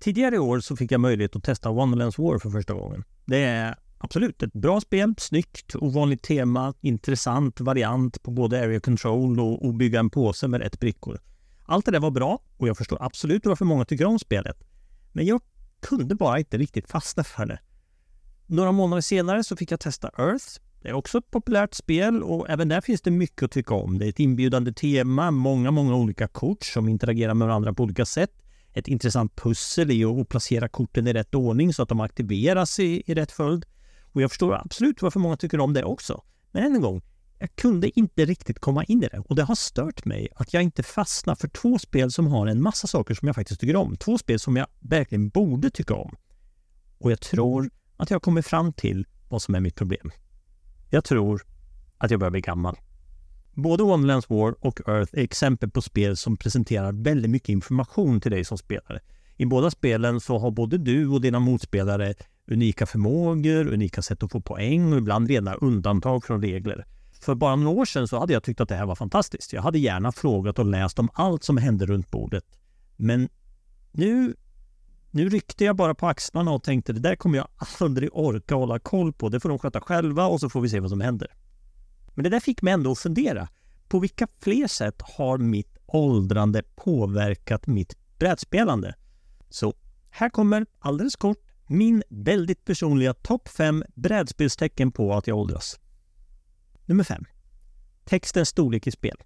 Tidigare 0.00 0.34
i 0.34 0.38
år 0.38 0.60
så 0.60 0.76
fick 0.76 0.92
jag 0.92 1.00
möjlighet 1.00 1.36
att 1.36 1.44
testa 1.44 1.70
Wonderlands 1.70 2.18
War 2.18 2.38
för 2.38 2.50
första 2.50 2.74
gången. 2.74 3.04
Det 3.24 3.38
är 3.44 3.76
absolut 3.98 4.42
ett 4.42 4.52
bra 4.52 4.80
spel, 4.80 5.14
snyggt, 5.18 5.76
ovanligt 5.76 6.22
tema, 6.22 6.74
intressant 6.80 7.60
variant 7.60 8.22
på 8.22 8.30
både 8.30 8.60
area 8.60 8.80
control 8.80 9.40
och, 9.40 9.66
och 9.66 9.74
bygga 9.74 10.00
en 10.00 10.10
påse 10.10 10.48
med 10.48 10.60
rätt 10.60 10.80
brickor. 10.80 11.20
Allt 11.64 11.84
det 11.84 11.90
där 11.90 12.00
var 12.00 12.10
bra 12.10 12.42
och 12.56 12.68
jag 12.68 12.76
förstår 12.76 12.98
absolut 13.02 13.46
varför 13.46 13.64
många 13.64 13.84
tycker 13.84 14.04
om 14.04 14.18
spelet. 14.18 14.56
Men 15.12 15.26
jag 15.26 15.42
kunde 15.80 16.14
bara 16.14 16.38
inte 16.38 16.58
riktigt 16.58 16.90
fastna 16.90 17.24
för 17.24 17.46
det. 17.46 17.58
Några 18.50 18.72
månader 18.72 19.00
senare 19.00 19.44
så 19.44 19.56
fick 19.56 19.72
jag 19.72 19.80
testa 19.80 20.10
Earth. 20.18 20.46
Det 20.82 20.88
är 20.88 20.92
också 20.92 21.18
ett 21.18 21.30
populärt 21.30 21.74
spel 21.74 22.22
och 22.22 22.50
även 22.50 22.68
där 22.68 22.80
finns 22.80 23.00
det 23.00 23.10
mycket 23.10 23.42
att 23.42 23.50
tycka 23.50 23.74
om. 23.74 23.98
Det 23.98 24.04
är 24.04 24.08
ett 24.08 24.20
inbjudande 24.20 24.72
tema, 24.72 25.30
många, 25.30 25.70
många 25.70 25.96
olika 25.96 26.28
kort 26.28 26.64
som 26.64 26.88
interagerar 26.88 27.34
med 27.34 27.48
varandra 27.48 27.74
på 27.74 27.82
olika 27.82 28.04
sätt. 28.04 28.30
Ett 28.72 28.88
intressant 28.88 29.36
pussel 29.36 29.90
i 29.90 30.04
att 30.04 30.28
placera 30.28 30.68
korten 30.68 31.06
i 31.06 31.12
rätt 31.12 31.34
ordning 31.34 31.74
så 31.74 31.82
att 31.82 31.88
de 31.88 32.00
aktiveras 32.00 32.78
i, 32.78 33.02
i 33.06 33.14
rätt 33.14 33.32
följd. 33.32 33.66
Och 34.12 34.22
jag 34.22 34.30
förstår 34.30 34.54
absolut 34.54 35.02
varför 35.02 35.20
många 35.20 35.36
tycker 35.36 35.60
om 35.60 35.72
det 35.72 35.84
också. 35.84 36.22
Men 36.52 36.64
än 36.64 36.74
en 36.74 36.80
gång, 36.80 37.02
jag 37.38 37.56
kunde 37.56 37.98
inte 37.98 38.24
riktigt 38.24 38.58
komma 38.58 38.84
in 38.84 39.02
i 39.02 39.08
det 39.08 39.18
och 39.18 39.36
det 39.36 39.42
har 39.42 39.54
stört 39.54 40.04
mig 40.04 40.28
att 40.34 40.54
jag 40.54 40.62
inte 40.62 40.82
fastnar 40.82 41.34
för 41.34 41.48
två 41.48 41.78
spel 41.78 42.10
som 42.10 42.26
har 42.26 42.46
en 42.46 42.62
massa 42.62 42.86
saker 42.86 43.14
som 43.14 43.26
jag 43.26 43.34
faktiskt 43.34 43.60
tycker 43.60 43.76
om. 43.76 43.96
Två 43.96 44.18
spel 44.18 44.38
som 44.38 44.56
jag 44.56 44.66
verkligen 44.80 45.28
borde 45.28 45.70
tycka 45.70 45.94
om. 45.94 46.16
Och 46.98 47.10
jag 47.10 47.20
tror 47.20 47.70
att 48.00 48.10
jag 48.10 48.22
kommer 48.22 48.42
fram 48.42 48.72
till 48.72 49.06
vad 49.28 49.42
som 49.42 49.54
är 49.54 49.60
mitt 49.60 49.74
problem. 49.74 50.10
Jag 50.90 51.04
tror 51.04 51.42
att 51.98 52.10
jag 52.10 52.20
börjar 52.20 52.30
bli 52.30 52.40
gammal. 52.40 52.76
Både 53.54 53.82
Wonderlands 53.82 54.30
War 54.30 54.54
och 54.60 54.88
Earth 54.88 55.14
är 55.14 55.22
exempel 55.22 55.70
på 55.70 55.82
spel 55.82 56.16
som 56.16 56.36
presenterar 56.36 56.92
väldigt 56.92 57.30
mycket 57.30 57.48
information 57.48 58.20
till 58.20 58.30
dig 58.30 58.44
som 58.44 58.58
spelare. 58.58 59.00
I 59.36 59.46
båda 59.46 59.70
spelen 59.70 60.20
så 60.20 60.38
har 60.38 60.50
både 60.50 60.78
du 60.78 61.08
och 61.08 61.20
dina 61.20 61.38
motspelare 61.38 62.14
unika 62.50 62.86
förmågor, 62.86 63.66
unika 63.72 64.02
sätt 64.02 64.22
att 64.22 64.32
få 64.32 64.40
poäng 64.40 64.92
och 64.92 64.98
ibland 64.98 65.28
rena 65.28 65.54
undantag 65.54 66.24
från 66.24 66.42
regler. 66.42 66.86
För 67.20 67.34
bara 67.34 67.56
några 67.56 67.80
år 67.80 67.84
sedan 67.84 68.08
så 68.08 68.18
hade 68.18 68.32
jag 68.32 68.42
tyckt 68.42 68.60
att 68.60 68.68
det 68.68 68.74
här 68.74 68.86
var 68.86 68.94
fantastiskt. 68.94 69.52
Jag 69.52 69.62
hade 69.62 69.78
gärna 69.78 70.12
frågat 70.12 70.58
och 70.58 70.64
läst 70.64 70.98
om 70.98 71.08
allt 71.12 71.44
som 71.44 71.56
hände 71.56 71.86
runt 71.86 72.10
bordet. 72.10 72.44
Men 72.96 73.28
nu, 73.92 74.34
nu 75.10 75.28
ryckte 75.28 75.64
jag 75.64 75.76
bara 75.76 75.94
på 75.94 76.06
axlarna 76.06 76.50
och 76.50 76.62
tänkte 76.62 76.92
det 76.92 77.00
där 77.00 77.16
kommer 77.16 77.38
jag 77.38 77.48
aldrig 77.80 78.10
orka 78.12 78.54
hålla 78.54 78.78
koll 78.78 79.12
på. 79.12 79.28
Det 79.28 79.40
får 79.40 79.48
de 79.48 79.58
sköta 79.58 79.80
själva 79.80 80.26
och 80.26 80.40
så 80.40 80.48
får 80.48 80.60
vi 80.60 80.68
se 80.68 80.80
vad 80.80 80.90
som 80.90 81.00
händer. 81.00 81.28
Men 82.14 82.24
det 82.24 82.30
där 82.30 82.40
fick 82.40 82.62
mig 82.62 82.72
ändå 82.72 82.92
att 82.92 82.98
fundera. 82.98 83.48
På 83.88 83.98
vilka 83.98 84.26
fler 84.40 84.66
sätt 84.66 85.02
har 85.02 85.38
mitt 85.38 85.78
åldrande 85.86 86.62
påverkat 86.76 87.66
mitt 87.66 87.96
brädspelande? 88.18 88.94
Så 89.48 89.74
här 90.10 90.30
kommer 90.30 90.66
alldeles 90.78 91.16
kort 91.16 91.38
min 91.66 92.02
väldigt 92.08 92.64
personliga 92.64 93.14
topp 93.14 93.48
5 93.48 93.84
brädspelstecken 93.94 94.92
på 94.92 95.14
att 95.14 95.26
jag 95.26 95.38
åldras. 95.38 95.80
Nummer 96.84 97.04
5. 97.04 97.24
Textens 98.04 98.48
storlek 98.48 98.86
i 98.86 98.90
spel. 98.90 99.16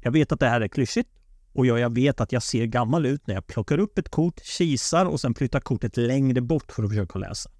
Jag 0.00 0.10
vet 0.10 0.32
att 0.32 0.40
det 0.40 0.48
här 0.48 0.60
är 0.60 0.68
klyschigt 0.68 1.08
och 1.56 1.66
jag 1.66 1.94
vet 1.94 2.20
att 2.20 2.32
jag 2.32 2.42
ser 2.42 2.66
gammal 2.66 3.06
ut 3.06 3.26
när 3.26 3.34
jag 3.34 3.46
plockar 3.46 3.78
upp 3.78 3.98
ett 3.98 4.08
kort, 4.08 4.40
kisar 4.44 5.06
och 5.06 5.20
sen 5.20 5.34
flyttar 5.34 5.60
kortet 5.60 5.96
längre 5.96 6.40
bort 6.40 6.72
för 6.72 6.82
att 6.82 6.88
försöka 6.88 7.18
läsa. 7.18 7.50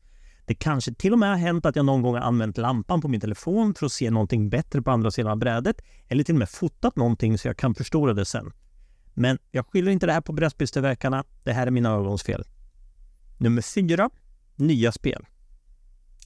Det 0.46 0.54
kanske 0.54 0.94
till 0.94 1.12
och 1.12 1.18
med 1.18 1.28
har 1.28 1.36
hänt 1.36 1.66
att 1.66 1.76
jag 1.76 1.84
någon 1.84 2.02
gång 2.02 2.14
har 2.14 2.20
använt 2.20 2.58
lampan 2.58 3.00
på 3.00 3.08
min 3.08 3.20
telefon 3.20 3.74
för 3.74 3.86
att 3.86 3.92
se 3.92 4.10
någonting 4.10 4.48
bättre 4.48 4.82
på 4.82 4.90
andra 4.90 5.10
sidan 5.10 5.32
av 5.32 5.38
brädet 5.38 5.82
eller 6.08 6.24
till 6.24 6.34
och 6.34 6.38
med 6.38 6.48
fotat 6.48 6.96
någonting 6.96 7.38
så 7.38 7.48
jag 7.48 7.56
kan 7.56 7.74
förstora 7.74 8.14
det 8.14 8.24
sen. 8.24 8.52
Men 9.14 9.38
jag 9.50 9.66
skyller 9.66 9.92
inte 9.92 10.06
det 10.06 10.12
här 10.12 10.20
på 10.20 10.32
brädspelstillverkarna. 10.32 11.24
Det 11.44 11.52
här 11.52 11.66
är 11.66 11.70
mina 11.70 11.90
ögonsfel. 11.90 12.44
Nummer 13.38 13.62
fyra, 13.62 14.10
nya 14.56 14.92
spel. 14.92 15.26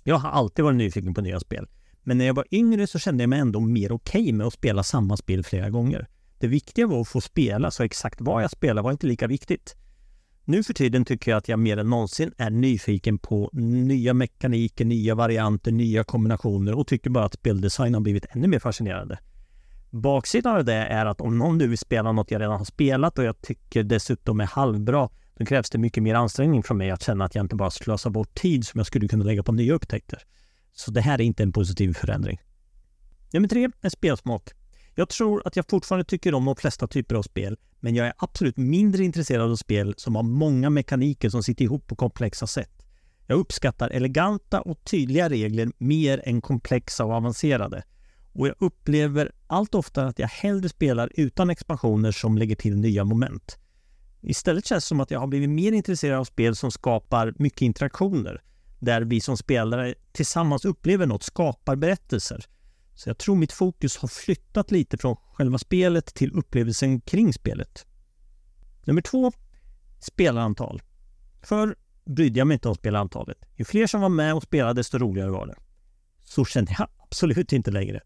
Jag 0.05 0.16
har 0.16 0.31
alltid 0.31 0.64
varit 0.64 0.77
nyfiken 0.77 1.14
på 1.14 1.21
nya 1.21 1.41
spel. 1.41 1.68
Men 2.03 2.18
när 2.18 2.25
jag 2.25 2.35
var 2.35 2.47
yngre 2.51 2.87
så 2.87 2.99
kände 2.99 3.23
jag 3.23 3.29
mig 3.29 3.39
ändå 3.39 3.61
mer 3.61 3.93
okej 3.93 4.23
okay 4.23 4.33
med 4.33 4.47
att 4.47 4.53
spela 4.53 4.83
samma 4.83 5.16
spel 5.16 5.45
flera 5.45 5.71
gånger. 5.71 6.09
Det 6.41 6.47
viktiga 6.47 6.86
var 6.86 7.01
att 7.01 7.09
få 7.09 7.20
spela, 7.20 7.70
så 7.70 7.82
exakt 7.82 8.20
vad 8.20 8.43
jag 8.43 8.51
spelade 8.51 8.82
var 8.82 8.91
inte 8.91 9.07
lika 9.07 9.26
viktigt. 9.26 9.76
Nu 10.45 10.62
för 10.62 10.74
tiden 10.74 11.05
tycker 11.05 11.30
jag 11.30 11.38
att 11.38 11.49
jag 11.49 11.59
mer 11.59 11.76
än 11.76 11.91
någonsin 11.91 12.32
är 12.38 12.51
nyfiken 12.51 13.18
på 13.18 13.51
nya 13.53 14.14
mekaniker, 14.14 14.84
nya 14.84 15.14
varianter, 15.14 15.72
nya 15.72 16.05
kombinationer 16.05 16.74
och 16.74 16.86
tycker 16.86 17.11
bara 17.11 17.24
att 17.24 17.34
speldesign 17.34 17.95
har 17.95 18.01
blivit 18.01 18.26
ännu 18.30 18.49
mer 18.49 18.59
fascinerande. 18.59 19.18
Baksidan 19.91 20.57
av 20.57 20.64
det 20.64 20.74
är 20.74 21.07
att 21.07 21.20
om 21.20 21.38
någon 21.38 21.59
nu 21.59 21.66
vill 21.66 21.78
spela 21.78 22.12
något 22.12 22.30
jag 22.30 22.41
redan 22.41 22.59
har 22.59 22.64
spelat 22.64 23.18
och 23.18 23.24
jag 23.24 23.41
tycker 23.41 23.82
dessutom 23.82 24.41
är 24.41 24.47
halvbra, 24.47 25.09
då 25.34 25.45
krävs 25.45 25.70
det 25.70 25.78
mycket 25.78 26.03
mer 26.03 26.14
ansträngning 26.14 26.62
från 26.62 26.78
mig 26.78 26.91
att 26.91 27.03
känna 27.03 27.24
att 27.24 27.34
jag 27.34 27.45
inte 27.45 27.57
bara 27.57 27.70
slösar 27.70 28.11
bort 28.11 28.34
tid 28.34 28.66
som 28.66 28.78
jag 28.78 28.86
skulle 28.86 29.09
kunna 29.09 29.24
lägga 29.24 29.43
på 29.43 29.53
nya 29.53 29.74
upptäckter. 29.74 30.22
Så 30.72 30.91
det 30.91 31.01
här 31.01 31.20
är 31.20 31.24
inte 31.24 31.43
en 31.43 31.53
positiv 31.53 31.95
förändring. 31.95 32.41
Nummer 33.32 33.49
tre 33.49 33.68
är 33.80 33.88
spelsmak. 33.88 34.51
Jag 35.01 35.09
tror 35.09 35.42
att 35.44 35.57
jag 35.57 35.70
fortfarande 35.70 36.05
tycker 36.05 36.34
om 36.34 36.44
de 36.44 36.57
flesta 36.57 36.86
typer 36.86 37.14
av 37.14 37.22
spel, 37.22 37.57
men 37.80 37.94
jag 37.94 38.07
är 38.07 38.12
absolut 38.16 38.57
mindre 38.57 39.05
intresserad 39.05 39.51
av 39.51 39.57
spel 39.57 39.94
som 39.96 40.16
har 40.16 40.22
många 40.22 40.70
mekaniker 40.70 41.30
som 41.30 41.42
sitter 41.42 41.64
ihop 41.64 41.86
på 41.86 41.96
komplexa 41.96 42.46
sätt. 42.46 42.86
Jag 43.26 43.38
uppskattar 43.38 43.90
eleganta 43.90 44.61
och 44.61 44.84
tydliga 44.84 45.28
regler 45.28 45.72
mer 45.78 46.22
än 46.24 46.40
komplexa 46.40 47.05
och 47.05 47.12
avancerade. 47.12 47.82
Och 48.32 48.48
jag 48.48 48.55
upplever 48.59 49.32
allt 49.46 49.74
oftare 49.74 50.09
att 50.09 50.18
jag 50.18 50.28
hellre 50.28 50.68
spelar 50.68 51.11
utan 51.14 51.51
expansioner 51.51 52.12
som 52.12 52.38
lägger 52.38 52.57
till 52.57 52.76
nya 52.76 53.05
moment. 53.05 53.59
Istället 54.22 54.66
känns 54.66 54.84
det 54.84 54.88
som 54.88 55.01
att 55.01 55.11
jag 55.11 55.20
har 55.20 55.26
blivit 55.26 55.51
mer 55.51 55.72
intresserad 55.72 56.18
av 56.18 56.24
spel 56.24 56.57
som 56.57 56.70
skapar 56.70 57.34
mycket 57.38 57.62
interaktioner 57.62 58.42
där 58.78 59.03
vi 59.03 59.20
som 59.20 59.36
spelare 59.36 59.94
tillsammans 60.12 60.64
upplever 60.64 61.07
något, 61.07 61.22
skapar 61.22 61.76
berättelser. 61.76 62.46
Så 63.01 63.09
jag 63.09 63.18
tror 63.18 63.36
mitt 63.36 63.53
fokus 63.53 63.96
har 63.96 64.09
flyttat 64.09 64.70
lite 64.70 64.98
från 64.98 65.16
själva 65.32 65.59
spelet 65.59 66.07
till 66.14 66.32
upplevelsen 66.32 67.01
kring 67.01 67.32
spelet. 67.32 67.86
Nummer 68.84 69.03
två, 69.03 69.32
spelarantal. 69.98 70.82
Förr 71.42 71.76
brydde 72.05 72.38
jag 72.38 72.46
mig 72.46 72.55
inte 72.55 72.68
om 72.68 72.74
spelarantalet. 72.74 73.38
Ju 73.57 73.64
fler 73.64 73.86
som 73.86 74.01
var 74.01 74.09
med 74.09 74.34
och 74.34 74.42
spelade, 74.42 74.80
desto 74.80 74.98
roligare 74.98 75.30
var 75.30 75.46
det. 75.46 75.55
Så 76.24 76.44
känner 76.44 76.76
jag 76.78 76.88
absolut 77.03 77.53
inte 77.53 77.70
längre. 77.70 78.01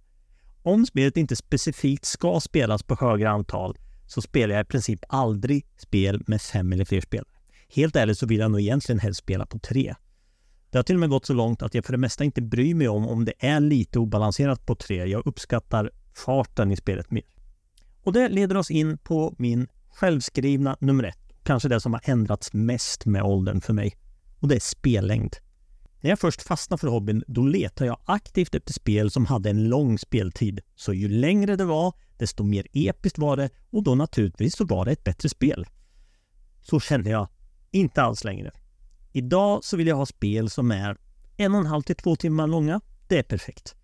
Om 0.62 0.86
spelet 0.86 1.16
inte 1.16 1.36
specifikt 1.36 2.04
ska 2.04 2.40
spelas 2.40 2.82
på 2.82 2.96
högre 3.00 3.30
antal 3.30 3.78
så 4.06 4.22
spelar 4.22 4.54
jag 4.54 4.64
i 4.64 4.68
princip 4.68 5.00
aldrig 5.08 5.66
spel 5.76 6.22
med 6.26 6.42
fem 6.42 6.72
eller 6.72 6.84
fler 6.84 7.00
spelare. 7.00 7.28
Helt 7.68 7.96
ärligt 7.96 8.18
så 8.18 8.26
vill 8.26 8.38
jag 8.38 8.50
nog 8.50 8.60
egentligen 8.60 8.98
helst 8.98 9.20
spela 9.20 9.46
på 9.46 9.58
tre. 9.58 9.94
Det 10.74 10.78
har 10.78 10.82
till 10.82 10.96
och 10.96 11.00
med 11.00 11.10
gått 11.10 11.26
så 11.26 11.32
långt 11.32 11.62
att 11.62 11.74
jag 11.74 11.84
för 11.84 11.92
det 11.92 11.98
mesta 11.98 12.24
inte 12.24 12.42
bryr 12.42 12.74
mig 12.74 12.88
om 12.88 13.08
om 13.08 13.24
det 13.24 13.32
är 13.38 13.60
lite 13.60 13.98
obalanserat 13.98 14.66
på 14.66 14.74
tre. 14.74 15.04
Jag 15.04 15.26
uppskattar 15.26 15.90
farten 16.14 16.72
i 16.72 16.76
spelet 16.76 17.10
mer. 17.10 17.22
Och 18.02 18.12
det 18.12 18.28
leder 18.28 18.56
oss 18.56 18.70
in 18.70 18.98
på 18.98 19.34
min 19.38 19.68
självskrivna 19.88 20.76
nummer 20.80 21.04
ett. 21.04 21.18
Kanske 21.42 21.68
det 21.68 21.80
som 21.80 21.92
har 21.92 22.00
ändrats 22.04 22.52
mest 22.52 23.06
med 23.06 23.22
åldern 23.22 23.60
för 23.60 23.72
mig. 23.72 23.94
Och 24.40 24.48
det 24.48 24.54
är 24.54 24.60
spellängd. 24.60 25.36
När 26.00 26.10
jag 26.10 26.18
först 26.18 26.42
fastnade 26.42 26.80
för 26.80 26.88
hobbyn, 26.88 27.24
då 27.26 27.42
letade 27.42 27.86
jag 27.86 27.98
aktivt 28.04 28.54
efter 28.54 28.72
spel 28.72 29.10
som 29.10 29.26
hade 29.26 29.50
en 29.50 29.68
lång 29.68 29.98
speltid. 29.98 30.60
Så 30.74 30.92
ju 30.92 31.08
längre 31.08 31.56
det 31.56 31.64
var, 31.64 31.92
desto 32.18 32.44
mer 32.44 32.66
episkt 32.72 33.18
var 33.18 33.36
det 33.36 33.50
och 33.70 33.82
då 33.82 33.94
naturligtvis 33.94 34.56
så 34.56 34.64
var 34.64 34.84
det 34.84 34.92
ett 34.92 35.04
bättre 35.04 35.28
spel. 35.28 35.66
Så 36.60 36.80
kände 36.80 37.10
jag 37.10 37.28
inte 37.70 38.02
alls 38.02 38.24
längre. 38.24 38.52
Idag 39.16 39.64
så 39.64 39.76
vill 39.76 39.86
jag 39.86 39.96
ha 39.96 40.06
spel 40.06 40.50
som 40.50 40.70
är 40.70 40.96
en 41.36 41.54
och 41.54 41.60
en 41.60 41.66
halv 41.66 41.82
till 41.82 41.96
två 41.96 42.16
timmar 42.16 42.46
långa. 42.46 42.80
Det 43.08 43.18
är 43.18 43.22
perfekt. 43.22 43.74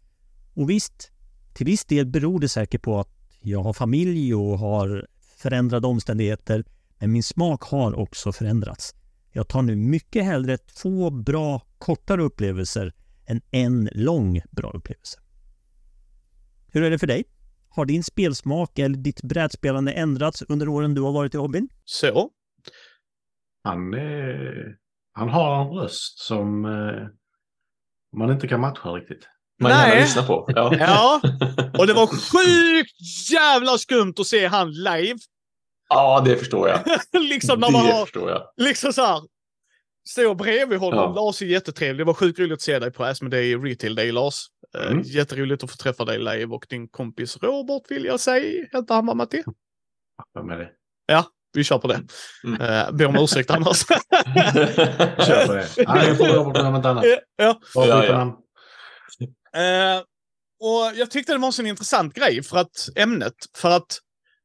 Och 0.55 0.71
visst, 0.71 1.13
till 1.55 1.67
viss 1.67 1.85
del 1.85 2.07
beror 2.07 2.41
det 2.41 2.49
säkert 2.49 2.83
på 2.83 3.01
att 3.01 3.09
jag 3.41 3.63
har 3.63 3.73
familj 3.73 4.35
och 4.35 4.59
har 4.59 5.07
förändrade 5.37 5.87
omständigheter. 5.87 6.65
Men 6.99 7.13
min 7.13 7.23
smak 7.23 7.63
har 7.63 7.99
också 7.99 8.33
förändrats. 8.33 8.95
Jag 9.33 9.49
tar 9.49 9.63
nu 9.63 9.77
mycket 9.77 10.25
hellre 10.25 10.59
två 10.59 11.11
bra 11.11 11.63
kortare 11.79 12.23
upplevelser 12.23 12.95
än 13.27 13.41
en 13.51 13.89
lång 13.93 14.43
bra 14.51 14.71
upplevelse. 14.71 15.21
Hur 16.73 16.83
är 16.83 16.91
det 16.91 16.99
för 16.99 17.07
dig? 17.07 17.25
Har 17.69 17.85
din 17.85 18.05
spelsmak 18.05 18.79
eller 18.79 18.97
ditt 18.97 19.23
brädspelande 19.23 19.93
ändrats 19.93 20.43
under 20.43 20.69
åren 20.69 20.95
du 20.95 21.01
har 21.01 21.13
varit 21.13 21.35
i 21.35 21.39
hobbyn? 21.39 21.69
Så. 21.85 22.31
Han, 23.63 23.95
eh, 23.95 24.01
han 25.21 25.29
har 25.29 25.63
en 25.63 25.69
röst 25.71 26.19
som 26.19 26.65
eh, 26.65 27.07
man 28.19 28.31
inte 28.31 28.49
kan 28.49 28.61
matcha 28.61 28.89
riktigt. 28.91 29.29
Man 29.63 29.71
Nej. 29.73 30.01
lyssna 30.01 30.23
på. 30.23 30.45
Ja. 30.49 30.75
Ja, 30.79 31.21
och 31.79 31.87
det 31.87 31.93
var 31.95 32.07
sjukt 32.33 33.31
jävla 33.33 33.79
skumt 33.79 34.15
att 34.19 34.27
se 34.27 34.47
han 34.47 34.73
live. 34.73 35.19
ja, 35.89 36.23
det 36.25 36.37
förstår 36.37 36.69
jag. 36.69 36.81
liksom 37.23 37.61
när 37.61 37.71
man 37.71 37.87
det 37.87 37.93
har, 37.93 38.01
förstår 38.05 38.31
jag. 38.31 38.43
liksom 38.57 38.93
så 38.93 39.05
här. 39.05 39.21
Stå 40.09 40.35
bredvid 40.35 40.79
honom. 40.79 40.99
Ja. 40.99 41.25
Lars 41.25 41.43
är 41.43 41.47
jättetrevlig. 41.47 41.99
Det 42.01 42.05
var 42.05 42.15
sjukt 42.15 42.39
roligt 42.39 42.53
att 42.53 42.61
se 42.61 42.79
dig 42.79 42.93
på 42.93 43.05
Asmodee 43.05 43.57
Retail 43.57 43.95
Day, 43.95 44.13
Lars. 44.13 44.35
Eh, 44.79 44.87
Mm. 44.91 45.03
Jätteroligt 45.03 45.65
att 45.65 45.71
få 45.71 45.77
träffa 45.77 46.05
dig 46.05 46.19
live 46.19 46.47
och 46.47 46.67
din 46.69 46.89
kompis 46.89 47.37
Robert 47.43 47.83
vill 47.91 48.05
jag 48.05 48.21
säga. 48.21 48.67
Hette 48.73 48.95
han 48.95 49.07
var 49.07 49.15
Matti? 49.15 49.43
Vem 50.35 50.51
är 50.51 50.59
det? 50.59 50.71
Ja, 51.07 51.25
vi 51.53 51.65
kör 51.65 51.79
på 51.79 51.89
det. 51.89 52.01
Mm. 52.45 52.61
Eh, 52.61 52.91
ber 52.91 53.07
om 53.07 53.17
ursäkt 53.17 53.51
annars. 53.51 53.87
Kör 55.27 55.47
på 55.47 55.53
det. 55.53 55.69
Nej, 55.89 56.09
jag 56.09 56.17
får 56.17 56.29
jobba 56.29 56.51
på 56.51 56.71
något 56.71 56.85
annat. 56.85 57.05
ja. 57.37 57.61
Ja, 57.75 58.05
ja. 58.05 58.37
Eh, 59.61 60.01
och 60.61 60.97
jag 60.97 61.11
tyckte 61.11 61.33
det 61.33 61.39
var 61.39 61.47
en 61.47 61.53
sån 61.53 61.67
intressant 61.67 62.15
grej 62.15 62.43
för 62.43 62.57
att 62.57 62.89
ämnet. 62.97 63.35
För 63.57 63.71
att 63.71 63.99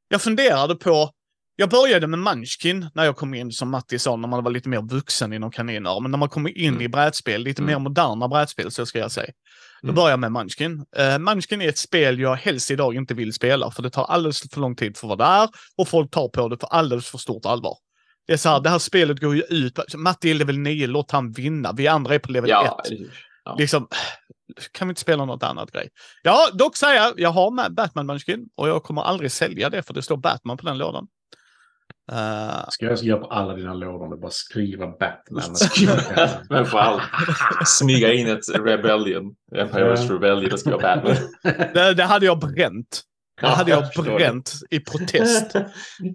jag 0.10 0.22
funderade 0.22 0.76
på. 0.76 1.10
Jag 1.56 1.70
började 1.70 2.08
med 2.08 2.20
Munchkin 2.20 2.90
när 2.94 3.06
jag 3.06 3.16
kom 3.16 3.34
in, 3.34 3.52
som 3.52 3.70
Matti 3.70 4.00
sa, 4.00 4.16
när 4.16 4.28
man 4.28 4.44
var 4.44 4.52
lite 4.52 4.70
mer 4.70 4.82
vuxen 4.82 5.34
inom 5.34 5.52
kaniner. 5.52 6.00
Men 6.02 6.12
när 6.12 6.18
man 6.18 6.30
kommer 6.30 6.58
in 6.58 6.70
Mm. 6.70 6.82
i 6.82 6.88
brädspel, 6.88 7.42
lite 7.44 7.62
Mm. 7.62 7.74
mer 7.74 7.80
moderna 7.80 8.28
brädspel, 8.28 8.72
så 8.72 8.86
ska 8.86 9.00
jag 9.00 9.12
säga. 9.12 9.32
Då 9.82 9.86
Mm. 9.88 9.96
börjar 9.96 10.10
jag 10.10 10.20
med 10.20 10.32
Munchkin. 10.32 10.86
Uh, 11.00 11.18
Munchkin 11.20 11.62
är 11.62 11.70
ett 11.70 11.78
spel 11.78 12.20
jag 12.20 12.36
helst 12.36 12.72
idag 12.72 12.96
inte 12.96 13.14
vill 13.14 13.34
spela, 13.34 13.72
för 13.72 13.84
det 13.84 13.90
tar 13.90 14.04
alldeles 14.06 14.42
för 14.54 14.62
lång 14.62 14.76
tid 14.76 14.98
för 14.98 15.08
vad 15.08 15.18
det 15.18 15.24
är 15.24 15.50
och 15.78 15.88
folk 15.88 16.12
tar 16.12 16.28
på 16.28 16.48
det 16.50 16.58
för 16.58 16.68
alldeles 16.68 17.08
för 17.10 17.18
stort 17.18 17.46
allvar. 17.46 17.78
Det 18.28 18.34
är 18.34 18.38
så 18.38 18.50
här, 18.50 18.60
det 18.60 18.70
här 18.70 18.80
spelet 18.80 19.20
går 19.20 19.36
ju 19.36 19.42
ut, 19.50 19.76
på- 19.76 19.98
Matti 19.98 20.30
är 20.32 20.34
level 20.34 20.58
9, 20.58 20.88
låt 20.88 21.12
han 21.12 21.32
vinna. 21.32 21.74
Vi 21.74 21.88
andra 21.88 22.16
är 22.16 22.20
på 22.20 22.32
level 22.32 22.50
1. 22.50 22.54
ja, 22.54 22.82
eller 22.86 22.98
hur? 22.98 23.14
Ja. 23.44 23.56
Liksom, 23.60 23.88
kan 24.72 24.88
vi 24.88 24.92
inte 24.92 25.02
spela 25.02 25.26
något 25.26 25.44
annat 25.44 25.72
grej? 25.72 25.90
Ja, 26.24 26.48
dock 26.54 26.78
säga, 26.78 27.14
jag 27.18 27.30
har 27.30 27.52
med 27.52 27.74
Batman 27.74 28.06
Munchkin 28.06 28.50
och 28.56 28.70
jag 28.70 28.84
kommer 28.84 29.02
aldrig 29.02 29.32
sälja 29.32 29.70
det 29.70 29.84
för 29.84 29.94
det 29.94 30.02
står 30.02 30.18
Batman 30.18 30.58
på 30.58 30.66
den 30.66 30.78
lådan. 30.78 31.08
Uh, 32.12 32.70
Ska 32.70 32.86
jag 32.86 32.98
göra 32.98 33.20
på 33.20 33.28
alla 33.28 33.54
dina 33.54 33.74
lådor 33.74 34.14
och 34.14 34.20
bara 34.20 34.32
skriva 34.32 34.88
Batman? 34.88 35.56
Skriva 35.56 35.96
Batman 36.16 36.66
på 36.66 36.80
allt. 36.80 37.02
Smyga 37.66 38.14
in 38.14 38.28
ett 38.28 38.50
Rebellion. 38.56 39.36
Empire's 39.56 40.14
Rebellion 40.14 40.52
och 40.54 40.60
skriva 40.60 40.78
Batman. 40.78 41.16
det, 41.74 41.94
det 41.94 42.04
hade 42.04 42.26
jag 42.26 42.40
bränt. 42.40 43.02
Det 43.42 43.48
hade 43.48 43.72
jag 43.72 43.84
bränt 44.04 44.54
i 44.70 44.80
protest 44.80 45.56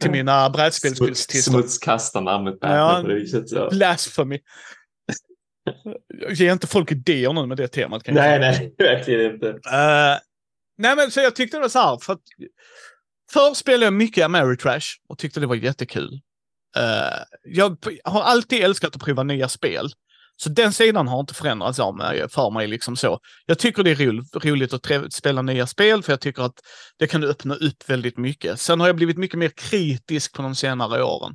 till 0.01 0.11
mina 0.11 0.51
brädspelskultister. 0.51 1.39
Smutskasta 1.39 2.21
namnet 2.21 2.61
Batman 2.61 2.79
ja, 2.79 2.99
på 3.03 3.09
det 3.09 3.14
viset. 3.14 3.53
Ja. 3.53 3.68
Blasphemy. 3.71 4.39
Ge 6.31 6.53
inte 6.53 6.66
folk 6.66 6.93
idéer 6.93 7.33
nu 7.33 7.47
med 7.47 7.57
det 7.57 7.68
temat. 7.68 8.03
Kan 8.03 8.14
nej, 8.14 8.39
nej, 8.39 8.75
verkligen 8.79 9.35
inte. 9.35 9.47
Uh, 9.47 10.18
nej, 10.79 10.97
men 10.97 11.11
så 11.11 11.21
jag 11.21 11.37
tyckte 11.37 11.57
det 11.57 11.61
var 11.61 11.68
så 11.68 11.79
här. 11.79 11.99
För 12.03 12.12
att, 12.12 12.21
förr 13.33 13.55
spelade 13.55 13.85
jag 13.85 13.93
mycket 13.93 14.24
Ameritrash 14.24 14.87
och 15.09 15.18
tyckte 15.18 15.41
det 15.41 15.47
var 15.47 15.55
jättekul. 15.55 16.20
Uh, 16.78 17.22
jag 17.45 17.76
har 18.05 18.22
alltid 18.22 18.64
älskat 18.64 18.97
att 18.97 19.03
prova 19.03 19.22
nya 19.22 19.49
spel. 19.49 19.91
Så 20.43 20.49
den 20.49 20.72
sidan 20.72 21.09
har 21.09 21.20
inte 21.20 21.35
förändrats 21.35 21.78
av 21.78 21.97
mig, 21.97 22.28
för 22.28 22.51
mig. 22.51 22.66
Liksom 22.66 22.97
så. 22.97 23.20
Jag 23.47 23.59
tycker 23.59 23.83
det 23.83 23.91
är 23.91 23.97
ro, 23.97 24.22
roligt 24.35 24.72
att 24.72 25.12
spela 25.12 25.43
nya 25.43 25.66
spel, 25.66 26.03
för 26.03 26.12
jag 26.12 26.20
tycker 26.20 26.43
att 26.43 26.61
det 26.99 27.07
kan 27.07 27.24
öppna 27.24 27.55
upp 27.55 27.91
väldigt 27.91 28.18
mycket. 28.18 28.61
Sen 28.61 28.81
har 28.81 28.87
jag 28.87 28.97
blivit 28.97 29.18
mycket 29.18 29.39
mer 29.39 29.49
kritisk 29.57 30.35
på 30.35 30.43
de 30.43 30.55
senare 30.55 31.03
åren. 31.03 31.35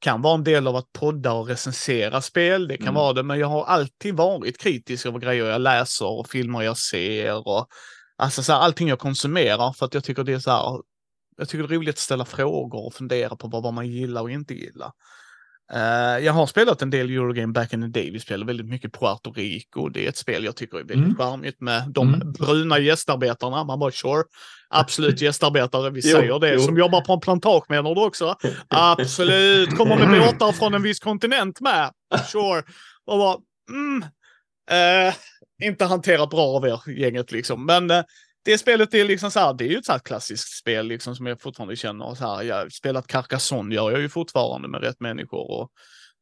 Kan 0.00 0.22
vara 0.22 0.34
en 0.34 0.44
del 0.44 0.66
av 0.66 0.76
att 0.76 0.92
podda 0.92 1.32
och 1.32 1.48
recensera 1.48 2.20
spel, 2.20 2.68
det 2.68 2.76
kan 2.76 2.86
mm. 2.86 2.94
vara 2.94 3.12
det, 3.12 3.22
men 3.22 3.38
jag 3.38 3.46
har 3.46 3.64
alltid 3.64 4.16
varit 4.16 4.58
kritisk 4.58 5.06
över 5.06 5.18
grejer 5.18 5.44
jag 5.44 5.60
läser 5.60 6.06
och 6.06 6.28
filmer 6.28 6.62
jag 6.62 6.78
ser 6.78 7.48
och 7.48 7.66
alltså 8.18 8.42
så 8.42 8.52
här, 8.52 8.60
allting 8.60 8.88
jag 8.88 8.98
konsumerar 8.98 9.72
för 9.72 9.86
att 9.86 9.94
jag 9.94 10.04
tycker 10.04 10.24
det 10.24 10.32
är 10.32 10.38
så 10.38 10.50
här. 10.50 10.80
Jag 11.38 11.48
tycker 11.48 11.68
det 11.68 11.74
är 11.74 11.78
roligt 11.78 11.94
att 11.94 11.98
ställa 11.98 12.24
frågor 12.24 12.86
och 12.86 12.94
fundera 12.94 13.36
på 13.36 13.48
vad, 13.48 13.62
vad 13.62 13.74
man 13.74 13.86
gillar 13.86 14.22
och 14.22 14.30
inte 14.30 14.54
gillar. 14.54 14.92
Uh, 15.74 16.24
jag 16.24 16.32
har 16.32 16.46
spelat 16.46 16.82
en 16.82 16.90
del 16.90 17.10
Eurogame 17.10 17.52
back 17.52 17.72
in 17.72 17.80
the 17.80 18.00
day. 18.00 18.10
Vi 18.10 18.20
spelar 18.20 18.46
väldigt 18.46 18.66
mycket 18.66 18.92
Puerto 18.92 19.32
Rico. 19.32 19.88
Det 19.88 20.04
är 20.04 20.08
ett 20.08 20.16
spel 20.16 20.44
jag 20.44 20.56
tycker 20.56 20.78
är 20.78 20.84
väldigt 20.84 20.96
mm. 20.96 21.16
charmigt 21.16 21.60
med 21.60 21.90
de 21.90 22.14
mm. 22.14 22.32
bruna 22.32 22.78
gästarbetarna. 22.78 23.64
Man 23.64 23.78
bara 23.78 23.90
sure, 23.90 24.24
absolut 24.68 25.20
gästarbetare. 25.20 25.90
Vi 25.90 26.02
säger 26.12 26.28
jo, 26.28 26.38
det. 26.38 26.54
Jo. 26.54 26.60
Som 26.60 26.78
jobbar 26.78 27.00
på 27.00 27.12
en 27.12 27.20
plantage 27.20 27.64
menar 27.68 27.94
du 27.94 28.04
också? 28.04 28.36
Absolut, 28.68 29.76
kommer 29.76 29.96
med 29.96 30.20
båtar 30.20 30.52
från 30.52 30.74
en 30.74 30.82
viss 30.82 31.00
kontinent 31.00 31.60
med. 31.60 31.90
Sure. 32.26 32.62
Och 33.06 33.18
bara, 33.18 33.36
mm. 33.70 34.02
uh, 34.72 35.14
inte 35.62 35.84
hanterat 35.84 36.30
bra 36.30 36.56
av 36.56 36.66
er 36.66 36.90
gänget 36.90 37.32
liksom. 37.32 37.66
Men 37.66 37.90
uh, 37.90 38.02
det 38.48 38.58
spelet 38.58 38.94
är 38.94 39.04
liksom 39.04 39.30
så 39.30 39.40
här, 39.40 39.54
det 39.54 39.64
är 39.64 39.68
ju 39.68 39.76
ett 39.76 39.84
så 39.84 39.92
här 39.92 39.98
klassiskt 39.98 40.58
spel 40.58 40.86
liksom 40.86 41.16
som 41.16 41.26
jag 41.26 41.40
fortfarande 41.40 41.76
känner 41.76 42.14
så 42.14 42.26
här. 42.26 42.42
Jag 42.42 42.56
har 42.56 42.68
spelat 42.68 43.06
Carcassonne 43.06 43.74
gör 43.74 43.90
jag 43.90 44.00
ju 44.00 44.08
fortfarande 44.08 44.68
med 44.68 44.80
rätt 44.80 45.00
människor 45.00 45.50
och 45.50 45.70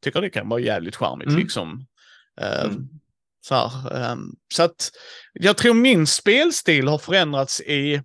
tycker 0.03 0.21
det 0.21 0.31
kan 0.31 0.49
vara 0.49 0.61
jävligt 0.61 0.97
charmigt 0.97 1.29
mm. 1.29 1.41
liksom. 1.41 1.87
Uh, 2.41 2.65
mm. 2.65 2.89
Så, 3.41 3.55
här, 3.55 4.13
um, 4.13 4.37
så 4.55 4.63
att 4.63 4.91
jag 5.33 5.57
tror 5.57 5.75
min 5.75 6.07
spelstil 6.07 6.89
har 6.89 6.99
förändrats 6.99 7.61
i. 7.61 8.03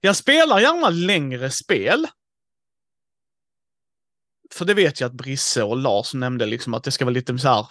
Jag 0.00 0.16
spelar 0.16 0.60
gärna 0.60 0.90
längre 0.90 1.50
spel. 1.50 2.06
För 4.52 4.64
det 4.64 4.74
vet 4.74 5.00
jag 5.00 5.08
att 5.08 5.16
Brisse 5.16 5.62
och 5.62 5.76
Lars 5.76 6.14
nämnde 6.14 6.46
liksom 6.46 6.74
att 6.74 6.84
det 6.84 6.90
ska 6.90 7.04
vara 7.04 7.14
lite 7.14 7.38
så 7.38 7.48
här. 7.48 7.66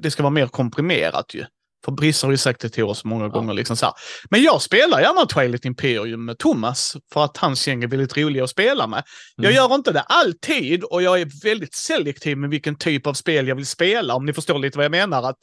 Det 0.00 0.10
ska 0.10 0.22
vara 0.22 0.30
mer 0.30 0.46
komprimerat 0.46 1.34
ju. 1.34 1.44
För 1.84 1.92
Brisse 1.92 2.26
har 2.26 2.30
ju 2.30 2.36
sagt 2.36 2.60
det 2.60 2.68
till 2.68 2.84
oss 2.84 3.04
många 3.04 3.24
ja. 3.24 3.28
gånger. 3.28 3.54
Liksom 3.54 3.76
så 3.76 3.86
här. 3.86 3.94
Men 4.30 4.42
jag 4.42 4.62
spelar 4.62 5.00
gärna 5.00 5.26
Twilight 5.26 5.64
Imperium 5.64 6.24
med 6.24 6.38
Thomas 6.38 6.96
för 7.12 7.24
att 7.24 7.36
hans 7.36 7.68
gäng 7.68 7.84
är 7.84 7.88
väldigt 7.88 8.16
roliga 8.16 8.44
att 8.44 8.50
spela 8.50 8.86
med. 8.86 8.98
Mm. 9.38 9.50
Jag 9.50 9.52
gör 9.52 9.74
inte 9.74 9.92
det 9.92 10.00
alltid 10.00 10.84
och 10.84 11.02
jag 11.02 11.20
är 11.20 11.44
väldigt 11.44 11.74
selektiv 11.74 12.38
med 12.38 12.50
vilken 12.50 12.76
typ 12.76 13.06
av 13.06 13.14
spel 13.14 13.48
jag 13.48 13.56
vill 13.56 13.66
spela. 13.66 14.14
Om 14.14 14.26
ni 14.26 14.32
förstår 14.32 14.58
lite 14.58 14.78
vad 14.78 14.84
jag 14.84 14.90
menar. 14.90 15.30
Att 15.30 15.38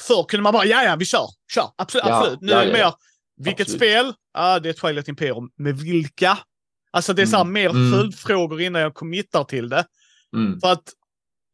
förr 0.00 0.24
kunde 0.28 0.42
man 0.42 0.52
bara, 0.52 0.64
ja 0.64 0.84
ja, 0.84 0.96
vi 0.96 1.04
kör, 1.04 1.26
kör, 1.54 1.68
absolut. 1.76 2.04
Ja, 2.06 2.18
absolut. 2.18 2.40
Nu 2.40 2.52
ja, 2.52 2.62
är 2.62 2.66
det 2.66 2.72
mer, 2.72 2.92
vilket 3.36 3.60
absolut. 3.60 3.80
spel? 3.80 4.12
Ja, 4.34 4.58
det 4.58 4.68
är 4.68 4.72
Twilight 4.72 5.08
Imperium. 5.08 5.50
Med 5.58 5.78
vilka? 5.78 6.38
Alltså 6.92 7.12
det 7.12 7.22
är 7.22 7.26
så 7.26 7.36
här, 7.36 7.42
mm. 7.42 7.52
mer 7.52 7.70
mm. 7.70 7.92
följdfrågor 7.92 8.60
innan 8.60 8.82
jag 8.82 8.94
committar 8.94 9.44
till 9.44 9.68
det. 9.68 9.84
Mm. 10.36 10.60
För 10.60 10.72
att 10.72 10.84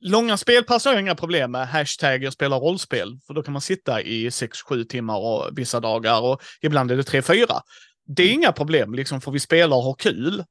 Långa 0.00 0.36
spelpass 0.36 0.84
har 0.84 0.92
jag 0.92 1.00
inga 1.00 1.14
problem 1.14 1.50
med. 1.50 1.68
Hashtag 1.68 2.24
jag 2.24 2.32
spelar 2.32 2.60
rollspel. 2.60 3.18
För 3.26 3.34
då 3.34 3.42
kan 3.42 3.52
man 3.52 3.62
sitta 3.62 4.02
i 4.02 4.28
6-7 4.28 4.84
timmar 4.84 5.18
och 5.18 5.58
vissa 5.58 5.80
dagar 5.80 6.20
och 6.20 6.42
ibland 6.60 6.90
är 6.90 6.96
det 6.96 7.02
3-4. 7.02 7.60
Det 8.06 8.22
är 8.22 8.26
mm. 8.26 8.40
inga 8.40 8.52
problem, 8.52 8.94
liksom, 8.94 9.20
för 9.20 9.30
vi 9.30 9.40
spelar 9.40 9.76
och 9.76 9.82
har 9.82 9.94
kul. 9.94 10.44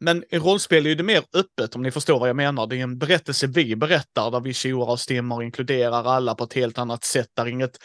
Men 0.00 0.24
i 0.30 0.38
rollspel 0.38 0.86
är 0.86 0.94
det 0.94 1.02
mer 1.02 1.22
öppet 1.34 1.74
om 1.74 1.82
ni 1.82 1.90
förstår 1.90 2.18
vad 2.20 2.28
jag 2.28 2.36
menar. 2.36 2.66
Det 2.66 2.76
är 2.76 2.82
en 2.82 2.98
berättelse 2.98 3.46
vi 3.46 3.76
berättar 3.76 4.30
där 4.30 4.40
vi 4.40 4.54
tjoar 4.54 4.90
och 4.90 5.00
stimmar 5.00 5.36
och 5.36 5.44
inkluderar 5.44 6.04
alla 6.04 6.34
på 6.34 6.44
ett 6.44 6.52
helt 6.52 6.78
annat 6.78 7.04
sätt. 7.04 7.28
Där 7.34 7.48
inget 7.48 7.78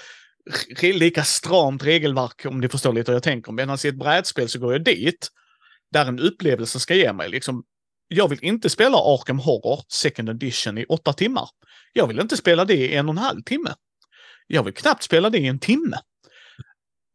lika 0.82 1.24
stramt 1.24 1.84
regelverk 1.84 2.46
om 2.46 2.60
ni 2.60 2.70
förstår 2.70 2.94
lite 2.94 3.12
hur 3.12 3.16
jag 3.16 3.24
tänker. 3.24 3.52
Medan 3.52 3.78
i 3.84 3.88
ett 3.88 3.96
brädspel 3.96 4.50
så 4.50 4.60
går 4.60 4.74
jag 4.74 4.84
dit 4.84 5.28
där 5.92 6.06
en 6.06 6.20
upplevelse 6.20 6.80
ska 6.80 6.96
ge 6.96 7.14
mig. 7.14 7.30
Liksom, 7.30 7.64
jag 8.14 8.28
vill 8.28 8.40
inte 8.42 8.70
spela 8.70 8.98
Arkham 8.98 9.40
Horror 9.40 9.84
Second 9.88 10.30
Edition 10.30 10.78
i 10.78 10.86
åtta 10.86 11.14
timmar. 11.14 11.50
Jag 11.94 12.08
vill 12.08 12.20
inte 12.20 12.38
spela 12.38 12.66
det 12.66 12.74
i 12.74 12.96
en 12.96 13.10
och 13.10 13.14
en 13.14 13.18
halv 13.18 13.42
timme. 13.42 13.74
Jag 14.48 14.64
vill 14.64 14.74
knappt 14.74 15.04
spela 15.04 15.30
det 15.30 15.38
i 15.38 15.48
en 15.48 15.60
timme. 15.60 15.98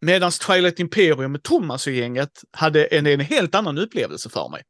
Medan 0.00 0.30
Twilight 0.30 0.80
Imperium 0.80 1.32
med 1.32 1.42
Thomas 1.42 1.86
och 1.86 1.92
gänget 1.92 2.30
hade 2.52 2.84
en, 2.84 3.06
en 3.06 3.20
helt 3.20 3.54
annan 3.54 3.78
upplevelse 3.78 4.30
för 4.30 4.48
mig. 4.48 4.62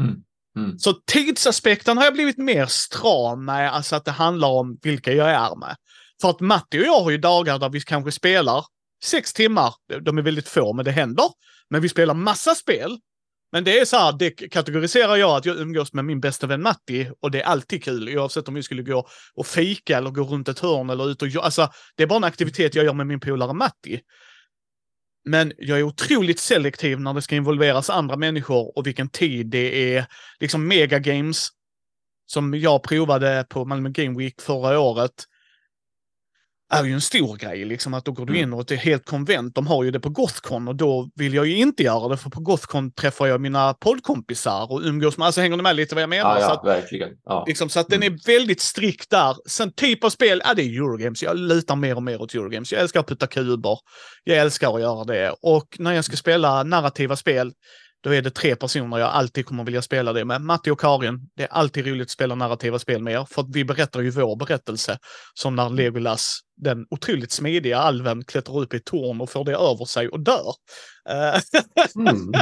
Mm. 0.00 0.22
Mm. 0.56 0.78
Så 0.78 0.92
tidsaspekten 0.92 1.96
har 1.96 2.04
jag 2.04 2.14
blivit 2.14 2.38
mer 2.38 2.66
stram 2.66 3.44
med, 3.44 3.72
alltså 3.72 3.96
att 3.96 4.04
det 4.04 4.10
handlar 4.10 4.48
om 4.48 4.78
vilka 4.82 5.12
jag 5.12 5.30
är 5.30 5.56
med. 5.56 5.76
För 6.20 6.30
att 6.30 6.40
Matti 6.40 6.78
och 6.78 6.86
jag 6.86 7.00
har 7.00 7.10
ju 7.10 7.18
dagar 7.18 7.58
där 7.58 7.68
vi 7.68 7.80
kanske 7.80 8.12
spelar 8.12 8.64
sex 9.04 9.32
timmar. 9.32 9.74
De 10.00 10.18
är 10.18 10.22
väldigt 10.22 10.48
få, 10.48 10.72
men 10.72 10.84
det 10.84 10.90
händer. 10.90 11.26
Men 11.70 11.80
vi 11.80 11.88
spelar 11.88 12.14
massa 12.14 12.54
spel 12.54 12.98
men 13.52 13.64
det 13.64 13.78
är 13.78 13.84
så 13.84 13.96
här, 13.96 14.12
det 14.12 14.30
kategoriserar 14.30 15.16
jag 15.16 15.36
att 15.36 15.46
jag 15.46 15.60
umgås 15.60 15.92
med 15.92 16.04
min 16.04 16.20
bästa 16.20 16.46
vän 16.46 16.62
Matti 16.62 17.10
och 17.20 17.30
det 17.30 17.42
är 17.42 17.46
alltid 17.46 17.84
kul 17.84 18.18
oavsett 18.18 18.48
om 18.48 18.54
vi 18.54 18.62
skulle 18.62 18.82
gå 18.82 19.08
och 19.34 19.46
fika 19.46 19.98
eller 19.98 20.10
gå 20.10 20.22
runt 20.22 20.48
ett 20.48 20.58
hörn 20.58 20.90
eller 20.90 21.10
ut 21.10 21.22
och 21.22 21.44
alltså 21.44 21.68
det 21.96 22.02
är 22.02 22.06
bara 22.06 22.16
en 22.16 22.24
aktivitet 22.24 22.74
jag 22.74 22.84
gör 22.84 22.92
med 22.92 23.06
min 23.06 23.20
polare 23.20 23.52
Matti. 23.52 24.00
Men 25.24 25.52
jag 25.58 25.78
är 25.78 25.82
otroligt 25.82 26.38
selektiv 26.38 27.00
när 27.00 27.14
det 27.14 27.22
ska 27.22 27.36
involveras 27.36 27.90
andra 27.90 28.16
människor 28.16 28.78
och 28.78 28.86
vilken 28.86 29.08
tid 29.08 29.46
det 29.46 29.96
är. 29.96 30.06
Liksom 30.40 30.68
megagames 30.68 31.48
som 32.26 32.54
jag 32.54 32.82
provade 32.82 33.46
på 33.48 33.64
Malmö 33.64 33.88
Game 33.88 34.18
Week 34.18 34.40
förra 34.40 34.80
året 34.80 35.24
är 36.72 36.84
ju 36.84 36.92
en 36.92 37.00
stor 37.00 37.36
grej, 37.36 37.64
liksom 37.64 37.94
att 37.94 38.04
då 38.04 38.12
går 38.12 38.26
du 38.26 38.32
mm. 38.32 38.42
in 38.42 38.52
och 38.52 38.72
ett 38.72 38.80
helt 38.80 39.06
konvent, 39.06 39.54
de 39.54 39.66
har 39.66 39.84
ju 39.84 39.90
det 39.90 40.00
på 40.00 40.08
Gothcon 40.08 40.68
och 40.68 40.76
då 40.76 41.10
vill 41.14 41.34
jag 41.34 41.46
ju 41.46 41.56
inte 41.56 41.82
göra 41.82 42.08
det, 42.08 42.16
för 42.16 42.30
på 42.30 42.40
Gothcon 42.40 42.92
träffar 42.92 43.26
jag 43.26 43.40
mina 43.40 43.74
poddkompisar 43.74 44.72
och 44.72 44.80
umgås 44.80 45.18
med, 45.18 45.26
alltså 45.26 45.40
hänger 45.40 45.56
ni 45.56 45.62
med 45.62 45.76
lite 45.76 45.94
vad 45.94 46.02
jag 46.02 46.10
menar? 46.10 46.34
Ja, 46.34 46.40
ja 46.40 46.46
så 46.46 46.52
att, 46.52 46.66
verkligen. 46.66 47.08
Ja. 47.24 47.44
Liksom, 47.48 47.68
så 47.68 47.80
att 47.80 47.92
mm. 47.92 48.00
den 48.00 48.12
är 48.12 48.38
väldigt 48.38 48.60
strikt 48.60 49.10
där. 49.10 49.36
Sen 49.48 49.72
typ 49.72 50.04
av 50.04 50.10
spel, 50.10 50.42
ja 50.44 50.54
det 50.54 50.62
är 50.62 50.66
Eurogames, 50.66 51.22
jag 51.22 51.36
litar 51.36 51.76
mer 51.76 51.96
och 51.96 52.02
mer 52.02 52.22
åt 52.22 52.34
Eurogames. 52.34 52.72
Jag 52.72 52.80
älskar 52.80 53.00
att 53.00 53.08
putta 53.08 53.26
kuber, 53.26 53.78
jag 54.24 54.38
älskar 54.38 54.74
att 54.74 54.80
göra 54.80 55.04
det. 55.04 55.34
Och 55.42 55.76
när 55.78 55.92
jag 55.92 56.04
ska 56.04 56.16
spela 56.16 56.62
narrativa 56.62 57.16
spel, 57.16 57.52
då 58.02 58.14
är 58.14 58.22
det 58.22 58.30
tre 58.30 58.56
personer 58.56 58.98
jag 58.98 59.08
alltid 59.08 59.46
kommer 59.46 59.64
vilja 59.64 59.82
spela 59.82 60.12
det 60.12 60.24
med. 60.24 60.40
Matti 60.40 60.70
och 60.70 60.80
Karin. 60.80 61.30
Det 61.36 61.42
är 61.42 61.48
alltid 61.48 61.86
roligt 61.86 62.02
att 62.02 62.10
spela 62.10 62.34
narrativa 62.34 62.78
spel 62.78 63.02
med 63.02 63.14
er, 63.14 63.26
för 63.30 63.42
att 63.42 63.48
vi 63.50 63.64
berättar 63.64 64.00
ju 64.00 64.10
vår 64.10 64.36
berättelse. 64.36 64.98
Som 65.34 65.56
när 65.56 65.70
Legolas, 65.70 66.40
den 66.56 66.86
otroligt 66.90 67.32
smidiga 67.32 67.78
alven, 67.78 68.24
klättrar 68.24 68.60
upp 68.60 68.74
i 68.74 68.76
ett 68.76 68.84
torn 68.84 69.20
och 69.20 69.30
får 69.30 69.44
det 69.44 69.52
över 69.52 69.84
sig 69.84 70.08
och 70.08 70.20
dör. 70.20 70.54
Mm. 71.96 72.32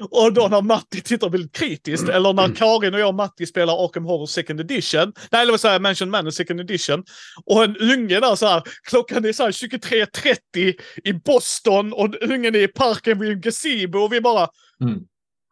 och 0.10 0.32
då 0.32 0.48
när 0.48 0.62
Matti 0.62 1.00
tittar 1.00 1.30
väldigt 1.30 1.52
kritiskt, 1.52 2.08
eller 2.08 2.32
när 2.32 2.54
Karin 2.54 2.94
och 2.94 3.00
jag 3.00 3.08
och 3.08 3.14
Matti 3.14 3.46
spelar 3.46 3.84
Arkham 3.84 4.04
Horror 4.04 4.26
Second 4.26 4.60
Edition, 4.60 5.12
nej 5.30 5.42
eller 5.42 5.52
vad 5.52 5.60
säger 5.60 5.74
jag, 5.74 5.82
Mansion 5.82 6.10
Manor 6.10 6.30
Second 6.30 6.60
Edition, 6.60 7.04
och 7.44 7.64
en 7.64 7.76
unge 7.76 8.20
där 8.20 8.34
så 8.34 8.46
här, 8.46 8.62
klockan 8.88 9.24
är 9.24 9.32
så 9.32 9.42
här 9.42 9.50
23.30 9.50 10.74
i 11.04 11.12
Boston 11.12 11.92
och 11.92 12.14
ungen 12.22 12.54
är 12.54 12.58
i 12.58 12.68
parken 12.68 13.18
vid 13.18 13.30
en 13.30 13.40
gazebo 13.40 13.98
och 13.98 14.12
vi 14.12 14.20
bara, 14.20 14.48
Mm. 14.82 15.00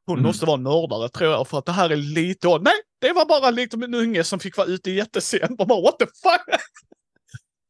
Hon 0.06 0.18
mm. 0.18 0.26
måste 0.26 0.46
vara 0.46 0.56
mördare 0.56 1.08
tror 1.08 1.30
jag, 1.30 1.48
för 1.48 1.58
att 1.58 1.66
det 1.66 1.72
här 1.72 1.90
är 1.90 1.96
lite... 1.96 2.48
Nej, 2.48 2.74
det 3.00 3.12
var 3.12 3.26
bara 3.26 3.50
liksom 3.50 3.82
en 3.82 3.94
unge 3.94 4.24
som 4.24 4.38
fick 4.38 4.56
vara 4.56 4.66
ute 4.66 4.90
jättesent. 4.90 5.60
Och 5.60 5.66
bara 5.66 5.82
what 5.82 5.98
the 5.98 6.06
fuck? 6.06 6.60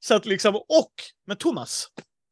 så 0.04 0.14
att 0.14 0.26
liksom, 0.26 0.56
och 0.56 0.92
med 1.26 1.38
Thomas. 1.38 1.86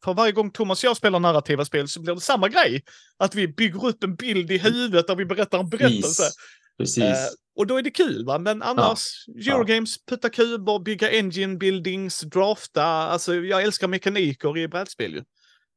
För 0.05 0.15
varje 0.15 0.33
gång 0.33 0.51
Thomas 0.51 0.85
och 0.85 0.89
jag 0.89 0.97
spelar 0.97 1.21
narrativa 1.21 1.65
spel 1.65 1.89
så 1.89 2.01
blir 2.01 2.15
det 2.15 2.21
samma 2.21 2.49
grej. 2.49 2.83
Att 3.17 3.35
vi 3.35 3.49
bygger 3.49 3.87
upp 3.87 4.05
en 4.05 4.15
bild 4.15 4.51
i 4.51 4.59
huvudet 4.59 5.07
där 5.07 5.17
vi 5.17 5.25
berättar 5.25 5.59
en 5.59 5.69
berättelse. 5.69 6.23
Precis. 6.23 6.37
Precis. 6.79 7.05
Eh, 7.05 7.29
Och 7.57 7.67
då 7.67 7.77
är 7.77 7.83
det 7.83 7.91
kul 7.91 8.25
va, 8.25 8.39
men 8.39 8.63
annars 8.63 9.25
ja. 9.27 9.55
Eurogames, 9.55 10.05
putta 10.05 10.31
kuber, 10.31 10.79
bygga 10.79 11.11
engine 11.11 11.57
buildings, 11.57 12.21
drafta, 12.21 12.85
alltså 12.85 13.35
jag 13.35 13.63
älskar 13.63 13.89
mekaniker 13.89 14.59
i 14.59 14.69
brädspel 14.69 15.13
ju. 15.15 15.25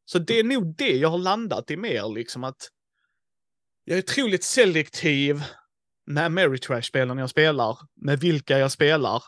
Så 0.05 0.19
det 0.19 0.39
är 0.39 0.43
nog 0.43 0.75
det 0.75 0.91
jag 0.91 1.09
har 1.09 1.17
landat 1.17 1.71
i 1.71 1.77
mer 1.77 2.13
liksom 2.15 2.43
att 2.43 2.69
jag 3.85 3.97
är 3.97 4.03
otroligt 4.03 4.43
selektiv 4.43 5.43
med 6.07 6.25
Ameritrash-spelen 6.25 7.17
jag 7.17 7.29
spelar, 7.29 7.77
med 8.01 8.19
vilka 8.19 8.59
jag 8.59 8.71
spelar. 8.71 9.23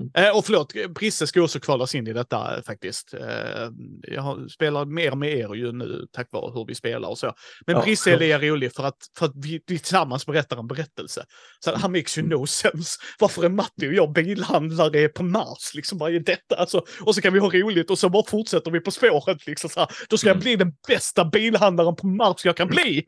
Mm. 0.00 0.10
Eh, 0.26 0.36
och 0.36 0.44
förlåt, 0.44 0.72
Brisse 0.94 1.26
ska 1.26 1.42
också 1.42 1.60
kvalas 1.60 1.94
in 1.94 2.06
i 2.06 2.12
detta 2.12 2.56
eh, 2.56 2.62
faktiskt. 2.62 3.14
Eh, 3.14 3.68
jag 4.02 4.50
spelar 4.50 4.84
mer 4.84 5.14
med 5.14 5.32
er 5.32 5.54
ju 5.54 5.72
nu 5.72 6.06
tack 6.12 6.28
vare 6.32 6.52
hur 6.54 6.66
vi 6.66 6.74
spelar 6.74 7.08
och 7.08 7.18
så. 7.18 7.32
Men 7.66 7.76
ja, 7.76 7.82
Brisse 7.82 8.10
är 8.10 8.38
rolig 8.38 8.72
för 8.72 8.84
att, 8.84 8.96
för 9.18 9.26
att 9.26 9.32
vi, 9.34 9.60
vi 9.66 9.78
tillsammans 9.78 10.26
berättar 10.26 10.56
en 10.56 10.66
berättelse. 10.66 11.24
Så 11.60 11.76
han 11.76 11.92
makes 11.92 12.18
you 12.18 12.28
no 12.28 12.46
sense. 12.46 13.00
Varför 13.18 13.44
är 13.44 13.48
Matti 13.48 13.88
och 13.88 13.94
jag 13.94 14.12
bilhandlare 14.12 15.08
på 15.08 15.22
Mars? 15.22 15.74
Liksom, 15.74 15.98
vad 15.98 16.14
är 16.14 16.20
detta? 16.20 16.56
Alltså, 16.56 16.84
och 17.00 17.14
så 17.14 17.20
kan 17.20 17.32
vi 17.32 17.38
ha 17.38 17.50
roligt 17.50 17.90
och 17.90 17.98
så 17.98 18.08
bara 18.08 18.24
fortsätter 18.26 18.70
vi 18.70 18.80
på 18.80 18.90
spåret. 18.90 19.46
Liksom, 19.46 19.70
så 19.70 19.80
här. 19.80 19.88
Då 20.08 20.18
ska 20.18 20.28
jag 20.28 20.34
mm. 20.34 20.42
bli 20.42 20.56
den 20.56 20.72
bästa 20.88 21.24
bilhandlaren 21.24 21.96
på 21.96 22.06
Mars 22.06 22.44
jag 22.44 22.56
kan 22.56 22.68
bli. 22.68 23.04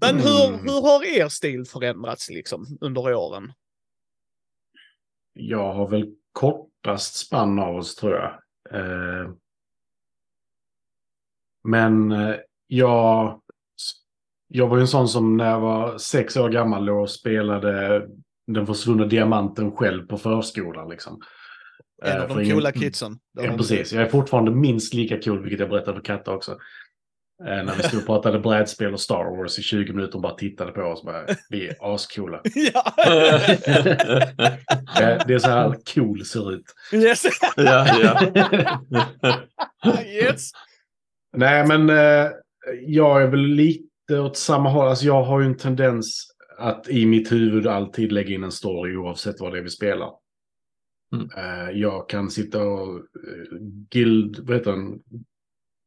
Men 0.00 0.16
hur, 0.16 0.48
mm. 0.48 0.60
hur 0.60 0.82
har 0.82 1.04
er 1.04 1.28
stil 1.28 1.64
förändrats 1.64 2.30
liksom 2.30 2.78
under 2.80 3.14
åren? 3.14 3.52
Jag 5.32 5.72
har 5.72 5.88
väl 5.88 6.14
kortast 6.32 7.14
spann 7.14 7.58
av 7.58 7.76
oss 7.76 7.94
tror 7.96 8.12
jag. 8.12 8.32
Eh, 8.70 9.30
men 11.64 12.12
eh, 12.12 12.36
jag, 12.66 13.40
jag 14.48 14.68
var 14.68 14.76
ju 14.76 14.80
en 14.80 14.88
sån 14.88 15.08
som 15.08 15.36
när 15.36 15.50
jag 15.50 15.60
var 15.60 15.98
sex 15.98 16.36
år 16.36 16.48
gammal 16.48 16.90
och 16.90 17.10
spelade 17.10 18.06
Den 18.46 18.66
försvunna 18.66 19.06
diamanten 19.06 19.72
själv 19.72 20.06
på 20.06 20.18
förskolan. 20.18 20.88
Liksom. 20.88 21.20
En 22.02 22.22
av 22.22 22.30
eh, 22.30 22.36
de 22.36 22.50
coola 22.50 22.72
kidsen. 22.72 23.18
Ja, 23.32 23.56
precis. 23.56 23.92
Jag 23.92 24.02
är 24.02 24.08
fortfarande 24.08 24.50
minst 24.50 24.94
lika 24.94 25.20
cool, 25.22 25.42
vilket 25.42 25.60
jag 25.60 25.70
berättade 25.70 25.96
för 25.96 26.04
Katta 26.04 26.34
också. 26.34 26.58
Eh, 27.46 27.64
när 27.64 27.76
vi 27.76 27.82
stod 27.82 28.00
och 28.00 28.06
pratade 28.06 28.38
brädspel 28.38 28.92
och 28.92 29.00
Star 29.00 29.36
Wars 29.36 29.58
i 29.58 29.62
20 29.62 29.92
minuter 29.92 30.14
och 30.14 30.22
bara 30.22 30.34
tittade 30.34 30.72
på 30.72 30.82
oss. 30.82 31.02
Bara, 31.02 31.26
vi 31.50 31.68
är 31.68 31.94
ascoola. 31.94 32.40
Ja. 32.54 32.94
det 35.26 35.34
är 35.34 35.38
så 35.38 35.48
här 35.48 35.76
cool 35.94 36.24
ser 36.24 36.52
ut. 36.52 36.64
Yes. 36.92 37.24
ja, 37.56 37.86
ja. 38.02 38.80
yes. 40.06 40.50
Nej, 41.36 41.66
men 41.66 41.90
eh, 41.90 42.30
jag 42.86 43.22
är 43.22 43.26
väl 43.26 43.40
lite 43.40 44.18
åt 44.18 44.36
samma 44.36 44.70
håll. 44.70 44.88
Alltså 44.88 45.06
jag 45.06 45.22
har 45.22 45.40
ju 45.40 45.46
en 45.46 45.56
tendens 45.56 46.26
att 46.58 46.88
i 46.88 47.06
mitt 47.06 47.32
huvud 47.32 47.66
alltid 47.66 48.12
lägga 48.12 48.34
in 48.34 48.44
en 48.44 48.52
story 48.52 48.96
oavsett 48.96 49.40
vad 49.40 49.52
det 49.52 49.58
är 49.58 49.62
vi 49.62 49.70
spelar. 49.70 50.10
Mm. 51.14 51.28
Eh, 51.36 51.70
jag 51.70 52.08
kan 52.08 52.30
sitta 52.30 52.62
och 52.62 53.02
guild, 53.90 54.38
vad 54.42 54.56
heter 54.56 54.70
den? 54.70 55.00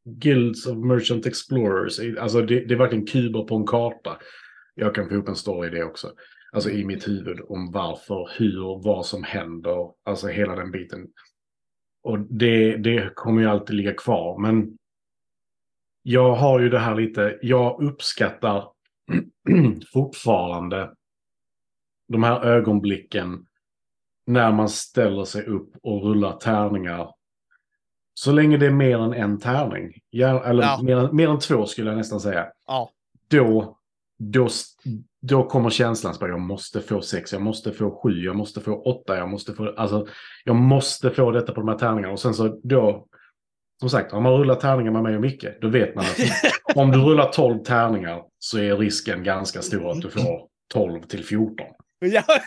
Guilds 0.04 0.66
of 0.66 0.78
Merchant 0.78 1.26
Explorers. 1.26 2.00
Alltså 2.18 2.40
det, 2.40 2.64
det 2.64 2.74
är 2.74 2.78
verkligen 2.78 3.06
kuber 3.06 3.44
på 3.44 3.56
en 3.56 3.66
karta. 3.66 4.18
Jag 4.74 4.94
kan 4.94 5.08
få 5.08 5.14
ihop 5.14 5.28
en 5.28 5.36
story 5.36 5.68
i 5.68 5.70
det 5.70 5.84
också. 5.84 6.12
Alltså 6.52 6.70
i 6.70 6.84
mitt 6.84 7.08
huvud 7.08 7.40
om 7.48 7.70
varför, 7.72 8.30
hur, 8.38 8.82
vad 8.84 9.06
som 9.06 9.22
händer. 9.22 9.92
Alltså 10.04 10.26
hela 10.28 10.56
den 10.56 10.70
biten. 10.70 11.06
Och 12.02 12.18
det, 12.18 12.76
det 12.76 13.14
kommer 13.14 13.42
ju 13.42 13.48
alltid 13.48 13.76
ligga 13.76 13.94
kvar. 13.94 14.38
Men 14.38 14.78
jag 16.02 16.34
har 16.34 16.60
ju 16.60 16.68
det 16.68 16.78
här 16.78 16.94
lite, 16.94 17.38
jag 17.42 17.82
uppskattar 17.82 18.68
fortfarande 19.92 20.94
de 22.08 22.22
här 22.22 22.44
ögonblicken 22.44 23.46
när 24.26 24.52
man 24.52 24.68
ställer 24.68 25.24
sig 25.24 25.46
upp 25.46 25.76
och 25.82 26.02
rullar 26.02 26.36
tärningar 26.36 27.10
så 28.14 28.32
länge 28.32 28.56
det 28.56 28.66
är 28.66 28.70
mer 28.70 28.98
än 28.98 29.12
en 29.12 29.40
tärning, 29.40 29.92
eller 30.12 30.62
ja. 30.62 30.80
mer, 30.82 31.12
mer, 31.12 31.28
än 31.28 31.38
två 31.38 31.66
skulle 31.66 31.90
jag 31.90 31.96
nästan 31.96 32.20
säga. 32.20 32.46
Ja. 32.66 32.90
Då, 33.30 33.76
då, 34.18 34.48
då 35.22 35.48
kommer 35.48 35.70
känslan 35.70 36.12
att 36.12 36.20
jag 36.20 36.40
måste 36.40 36.80
få 36.80 37.00
sex, 37.00 37.32
jag 37.32 37.42
måste 37.42 37.72
få 37.72 38.00
sju, 38.02 38.10
jag 38.10 38.36
måste 38.36 38.60
få 38.60 38.82
åtta, 38.82 39.16
jag 39.16 39.28
måste 39.28 39.52
få, 39.54 39.74
alltså, 39.76 40.06
jag 40.44 40.56
måste 40.56 41.10
få 41.10 41.30
detta 41.30 41.52
på 41.52 41.60
de 41.60 41.68
här 41.68 41.78
tärningarna. 41.78 42.12
Och 42.12 42.20
sen 42.20 42.34
så 42.34 42.60
då, 42.62 43.06
som 43.80 43.90
sagt, 43.90 44.12
om 44.12 44.22
man 44.22 44.32
rullar 44.32 44.54
tärningar 44.54 44.92
med 44.92 45.02
mig 45.02 45.14
och 45.14 45.20
Micke, 45.20 45.46
då 45.60 45.68
vet 45.68 45.94
man 45.94 46.04
att 46.04 46.76
om 46.76 46.90
du 46.90 46.98
rullar 46.98 47.32
tolv 47.32 47.58
tärningar 47.58 48.22
så 48.38 48.58
är 48.58 48.76
risken 48.76 49.24
ganska 49.24 49.62
stor 49.62 49.90
att 49.90 50.00
du 50.00 50.10
får 50.10 50.48
12 50.74 51.02
till 51.02 51.24
14. 51.24 51.66
Ja. 52.06 52.22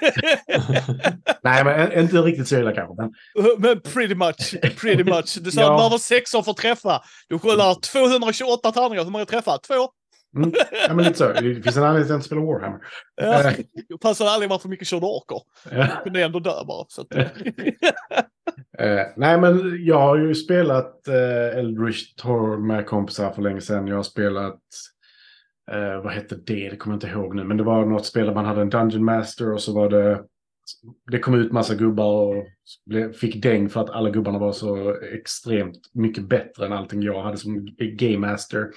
Nej, 1.43 1.63
men 1.63 1.99
inte 1.99 2.17
riktigt 2.17 2.47
så 2.47 2.55
illa 2.55 2.73
kanske. 2.73 2.95
Men... 3.03 3.11
men 3.59 3.81
pretty 3.81 4.15
much. 4.15 4.61
Pretty 4.81 5.03
much. 5.13 5.37
Du 5.41 5.51
sa 5.51 5.61
ja. 5.61 5.73
att 5.73 5.79
man 5.81 5.91
har 5.91 5.97
sexor 5.97 6.49
att 6.49 6.57
träffa. 6.57 7.01
Du 7.27 7.37
rullar 7.37 7.75
228 7.91 8.71
tärningar. 8.71 9.03
Hur 9.03 9.11
många 9.11 9.25
träffar? 9.25 9.57
Två? 9.67 9.89
Mm. 10.35 10.51
Ja, 10.87 10.93
men 10.93 11.05
lite 11.05 11.17
så. 11.17 11.33
Det 11.33 11.63
finns 11.63 11.77
en 11.77 11.83
anledning 11.83 12.07
till 12.07 12.13
att 12.13 12.17
inte 12.17 12.27
spela 12.27 12.41
Warhammer. 12.41 12.79
Ja, 13.15 13.51
det 13.89 13.97
passar 13.97 14.25
aldrig 14.25 14.49
varför 14.49 14.69
mycket 14.69 14.87
körde 14.87 15.05
orker. 15.05 15.41
Ja. 15.71 15.87
kunde 16.03 16.23
ändå 16.23 16.39
dö 16.39 16.63
bara. 16.67 16.85
Så 16.87 17.01
att... 17.01 17.15
uh, 17.15 17.25
nej, 19.15 19.39
men 19.39 19.85
jag 19.85 19.99
har 19.99 20.17
ju 20.17 20.35
spelat 20.35 21.03
uh, 21.07 21.59
Eldritch 21.59 22.15
Tor 22.15 22.57
med 22.57 22.85
kompisar 22.85 23.31
för 23.31 23.41
länge 23.41 23.61
sedan. 23.61 23.87
Jag 23.87 23.95
har 23.95 24.03
spelat 24.03 24.59
Eh, 25.71 26.01
vad 26.01 26.13
hette 26.13 26.35
det? 26.35 26.69
Det 26.69 26.77
kommer 26.77 26.95
jag 26.95 26.97
inte 26.97 27.07
ihåg 27.07 27.35
nu. 27.35 27.43
Men 27.43 27.57
det 27.57 27.63
var 27.63 27.85
något 27.85 28.05
spel 28.05 28.25
där 28.25 28.33
man 28.33 28.45
hade 28.45 28.61
en 28.61 28.69
Dungeon 28.69 29.05
Master 29.05 29.53
och 29.53 29.61
så 29.61 29.73
var 29.73 29.89
det... 29.89 30.23
Det 31.11 31.19
kom 31.19 31.33
ut 31.33 31.51
massa 31.51 31.75
gubbar 31.75 32.37
och 32.37 32.45
fick 33.15 33.41
däng 33.41 33.69
för 33.69 33.81
att 33.81 33.89
alla 33.89 34.09
gubbarna 34.09 34.39
var 34.39 34.51
så 34.51 35.01
extremt 35.01 35.79
mycket 35.93 36.23
bättre 36.23 36.65
än 36.65 36.73
allting 36.73 37.01
jag 37.01 37.21
hade 37.21 37.37
som 37.37 37.75
Game 37.77 38.17
Master. 38.17 38.71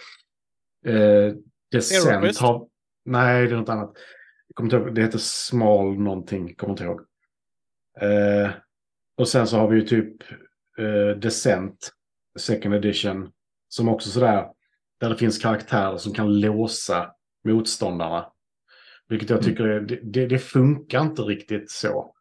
Eh, 0.87 1.35
Descent 1.71 2.39
har... 2.39 2.69
Nej, 3.05 3.47
det 3.47 3.55
är 3.55 3.57
något 3.57 3.69
annat. 3.69 3.97
Ihåg. 4.61 4.95
Det 4.95 5.03
heter 5.03 5.19
Small 5.19 5.99
någonting. 5.99 6.55
Kommer 6.55 6.73
inte 6.73 6.85
ihåg. 6.85 7.01
Eh, 8.01 8.51
och 9.17 9.29
sen 9.29 9.47
så 9.47 9.57
har 9.57 9.69
vi 9.69 9.77
ju 9.77 9.87
typ 9.87 10.23
eh, 10.79 11.19
Descent, 11.19 11.93
Second 12.39 12.75
Edition. 12.75 13.33
Som 13.69 13.89
också 13.89 14.11
sådär 14.11 14.47
där 15.01 15.09
det 15.09 15.17
finns 15.17 15.39
karaktärer 15.39 15.97
som 15.97 16.15
kan 16.15 16.41
låsa 16.41 17.15
motståndarna. 17.45 18.33
Vilket 19.09 19.31
jag 19.31 19.39
mm. 19.39 19.51
tycker 19.51 19.65
är, 19.65 19.81
det, 20.03 20.27
det 20.27 20.39
funkar 20.39 21.03
inte 21.03 21.23
riktigt 21.23 21.71
så. 21.71 22.15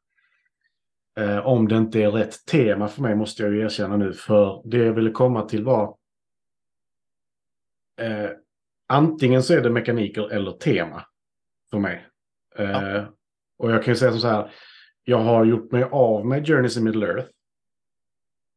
Eh, 1.18 1.48
om 1.48 1.68
det 1.68 1.78
inte 1.78 2.00
är 2.00 2.12
rätt 2.12 2.46
tema 2.46 2.88
för 2.88 3.02
mig 3.02 3.16
måste 3.16 3.44
jag 3.44 3.54
ju 3.54 3.62
erkänna 3.62 3.98
nu. 3.98 4.14
För 4.14 4.62
det 4.66 4.78
jag 4.78 4.94
ville 4.94 5.12
komma 5.12 5.42
till 5.42 5.64
var 5.64 5.97
eh, 8.01 8.30
antingen 8.88 9.43
så 9.43 9.54
är 9.54 9.62
det 9.62 9.70
mekaniker 9.70 10.32
eller 10.32 10.51
tema 10.51 11.06
för 11.70 11.80
mig. 11.80 12.08
Eh, 12.56 12.70
ja. 12.70 13.14
Och 13.58 13.72
jag 13.72 13.84
kan 13.84 13.93
ju 13.93 13.97
säga 13.97 14.12
så 14.12 14.28
här. 14.28 14.51
Jag 15.04 15.20
har 15.20 15.46
gjort 15.46 15.72
mig 15.72 15.84
av 15.84 16.26
med 16.26 16.47
Journeys 16.47 16.78
in 16.78 16.84
Middle 16.84 17.08
Earth. 17.08 17.30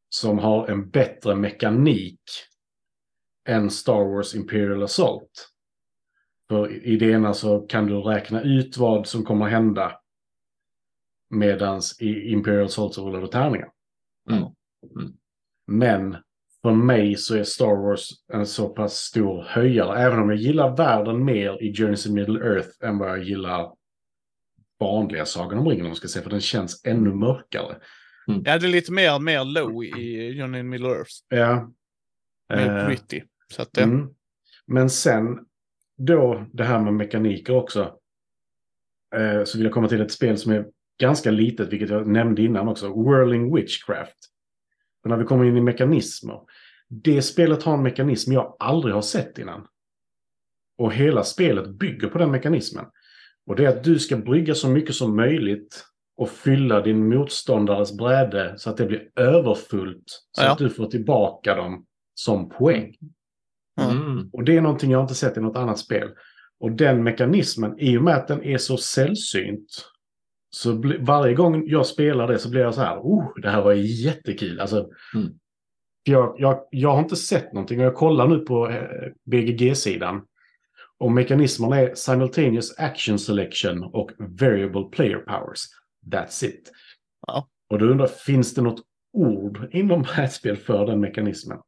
Som 0.09 0.39
har 0.39 0.69
en 0.69 0.91
bättre 0.91 1.35
mekanik 1.35 2.21
än 3.49 3.71
Star 3.71 4.05
Wars 4.15 4.35
Imperial 4.35 4.83
Assault. 4.83 5.49
För 6.49 6.87
i 6.87 6.97
det 6.97 7.11
ena 7.11 7.35
så 7.35 7.61
kan 7.61 7.87
du 7.87 7.95
räkna 7.95 8.43
ut 8.43 8.77
vad 8.77 9.07
som 9.07 9.25
kommer 9.25 9.47
att 9.47 9.53
hända. 9.53 10.01
Medans 11.31 12.01
i 12.01 12.33
Imperial 12.33 12.65
Assault 12.65 12.95
så 12.95 13.09
rullar 13.09 13.21
du 13.21 13.27
tärningar. 13.27 13.69
Mm. 14.31 14.43
Mm. 14.43 15.13
Men 15.67 16.17
för 16.63 16.73
mig 16.73 17.17
så 17.17 17.37
är 17.37 17.45
Star 17.45 17.77
Wars 17.77 18.09
en 18.33 18.47
så 18.47 18.69
pass 18.69 18.95
stor 18.95 19.43
höjare. 19.43 19.99
Även 19.99 20.19
om 20.19 20.31
jag 20.31 20.39
gillar 20.39 20.77
världen 20.77 21.25
mer 21.25 21.63
i 21.63 21.73
Journeys 21.73 22.07
in 22.07 22.15
Middle 22.15 22.41
Earth 22.41 22.69
än 22.83 22.99
vad 22.99 23.11
jag 23.11 23.23
gillar 23.23 23.73
vanliga 24.81 25.25
Sagan 25.25 25.59
om 25.59 25.69
ringen 25.69 25.85
om 25.85 25.89
man 25.89 25.97
ska 25.97 26.09
säga. 26.09 26.23
För 26.23 26.31
den 26.31 26.41
känns 26.41 26.85
ännu 26.85 27.15
mörkare. 27.15 27.77
Mm. 28.29 28.43
Ja, 28.45 28.59
det 28.59 28.67
är 28.67 28.71
lite 28.71 28.93
mer, 28.93 29.19
mer 29.19 29.45
low 29.45 29.85
i 29.85 30.35
Journey 30.39 30.61
in 30.61 30.69
Middle 30.69 30.89
Earth. 30.89 31.13
Ja. 31.29 31.73
Mer 32.49 32.81
uh, 32.81 32.89
gritty. 32.89 33.23
Så 33.53 33.63
att, 33.63 33.79
mm. 33.79 34.09
Men 34.67 34.91
sen 34.91 35.39
då 35.97 36.47
det 36.53 36.65
här 36.65 36.81
med 36.81 36.95
mekaniker 36.95 37.57
också. 37.57 37.99
Eh, 39.15 39.45
så 39.45 39.59
vill 39.59 39.65
jag 39.65 39.75
komma 39.75 39.89
till 39.89 40.01
ett 40.01 40.13
spel 40.13 40.39
som 40.39 40.53
är 40.53 40.67
ganska 41.01 41.31
litet, 41.31 41.73
vilket 41.73 41.91
jag 41.91 42.07
nämnde 42.07 42.43
innan 42.43 42.69
också. 42.69 43.03
Whirling 43.03 43.55
Witchcraft. 43.55 44.17
Och 45.03 45.11
när 45.11 45.17
vi 45.17 45.25
kommer 45.25 45.45
in 45.45 45.57
i 45.57 45.61
mekanismer. 45.61 46.41
Det 46.89 47.23
spelet 47.23 47.63
har 47.63 47.75
en 47.75 47.83
mekanism 47.83 48.33
jag 48.33 48.57
aldrig 48.59 48.95
har 48.95 49.03
sett 49.03 49.39
innan. 49.39 49.67
Och 50.79 50.93
hela 50.93 51.25
spelet 51.25 51.69
bygger 51.69 52.09
på 52.09 52.19
den 52.19 52.31
mekanismen. 52.31 52.85
Och 53.47 53.57
det 53.57 53.65
är 53.65 53.69
att 53.69 53.85
du 53.85 53.99
ska 53.99 54.17
brygga 54.17 54.55
så 54.55 54.69
mycket 54.69 54.95
som 54.95 55.17
möjligt 55.17 55.85
och 56.17 56.31
fylla 56.31 56.81
din 56.81 57.09
motståndares 57.09 57.97
bräde 57.97 58.55
så 58.59 58.71
att 58.71 58.77
det 58.77 58.87
blir 58.87 59.11
överfullt. 59.17 60.05
Så 60.33 60.43
ja. 60.43 60.53
att 60.53 60.59
du 60.59 60.71
får 60.71 60.87
tillbaka 60.87 61.55
dem 61.55 61.87
som 62.15 62.49
poäng. 62.49 62.97
Mm. 63.81 64.31
Och 64.33 64.45
det 64.45 64.57
är 64.57 64.61
någonting 64.61 64.91
jag 64.91 65.03
inte 65.05 65.15
sett 65.15 65.37
i 65.37 65.41
något 65.41 65.57
annat 65.57 65.79
spel. 65.79 66.09
Och 66.61 66.73
den 66.73 67.03
mekanismen, 67.03 67.79
i 67.79 67.99
och 67.99 68.03
med 68.03 68.17
att 68.17 68.29
den 68.29 68.45
är 68.45 68.59
så 68.59 68.77
sällsynt, 68.77 69.89
så 70.51 70.83
varje 71.01 71.35
gång 71.35 71.65
jag 71.67 71.87
spelar 71.87 72.29
det 72.29 72.39
så 72.39 72.51
blir 72.51 72.61
jag 72.61 72.75
så 72.75 72.81
här, 72.81 72.99
oh, 72.99 73.41
det 73.43 73.51
här 73.51 73.63
var 73.63 73.73
jättekul. 73.73 74.61
Alltså, 74.61 74.89
Mm. 75.15 75.33
jag, 76.03 76.35
jag, 76.39 76.69
jag 76.71 76.93
har 76.93 76.99
inte 76.99 77.17
sett 77.17 77.53
någonting 77.53 77.81
och 77.81 77.87
jag 77.87 77.95
kollar 77.95 78.29
nu 78.29 78.39
på 78.39 78.69
eh, 78.69 79.11
BGG-sidan. 79.25 80.23
Och 80.99 81.13
mekanismerna 81.13 81.81
är 81.81 81.95
simultaneous 81.95 82.79
action 82.79 83.19
selection 83.19 83.85
och 83.85 84.11
variable 84.19 84.85
player 84.93 85.19
powers. 85.19 85.61
That's 86.07 86.45
it. 86.45 86.73
Ja. 87.27 87.49
Och 87.71 87.79
då 87.79 87.87
undrar, 87.87 88.07
finns 88.07 88.55
det 88.55 88.63
något 88.63 88.83
ord 89.13 89.69
inom 89.73 90.03
brädspel 90.17 90.57
för 90.57 90.87
den 90.87 91.01
mekanismen? 91.01 91.59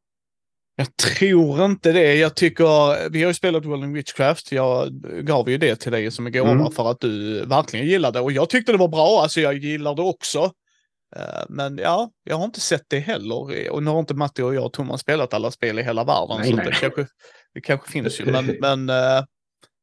Jag 0.75 0.95
tror 0.97 1.65
inte 1.65 1.91
det. 1.91 2.15
Jag 2.15 2.35
tycker, 2.35 3.09
vi 3.09 3.21
har 3.23 3.27
ju 3.29 3.33
spelat 3.33 3.65
Rolling 3.65 3.93
Witchcraft. 3.93 4.51
Jag 4.51 4.91
gav 5.25 5.49
ju 5.49 5.57
det 5.57 5.75
till 5.75 5.91
dig 5.91 6.11
som 6.11 6.25
en 6.25 6.31
gåva 6.31 6.51
Mm. 6.51 6.71
för 6.71 6.91
att 6.91 6.99
du 6.99 7.45
verkligen 7.45 7.85
gillade. 7.87 8.19
Och 8.19 8.31
jag 8.31 8.49
tyckte 8.49 8.71
det 8.71 8.77
var 8.77 8.87
bra. 8.87 9.21
Alltså 9.21 9.41
jag 9.41 9.53
gillar 9.57 9.95
det 9.95 10.01
också. 10.01 10.39
Eh, 11.15 11.43
Men 11.49 11.77
ja, 11.77 12.09
jag 12.23 12.35
har 12.37 12.45
inte 12.45 12.59
sett 12.59 12.83
det 12.87 12.99
heller. 12.99 13.69
Och 13.69 13.83
nu 13.83 13.89
har 13.91 13.99
inte 13.99 14.13
Matti 14.13 14.41
och 14.41 14.55
jag 14.55 14.65
och 14.65 14.73
Thomas 14.73 15.01
spelat 15.01 15.33
alla 15.33 15.51
spel 15.51 15.79
i 15.79 15.83
hela 15.83 16.03
världen. 16.03 16.37
Nej, 16.39 16.49
så 16.49 16.55
nej. 16.55 16.65
Det, 16.65 16.71
kanske, 16.71 17.07
det 17.53 17.61
kanske 17.61 17.91
finns 17.91 18.19
ju. 18.19 18.25
Men, 18.25 18.45
men 18.61 18.89
eh, 18.89 19.23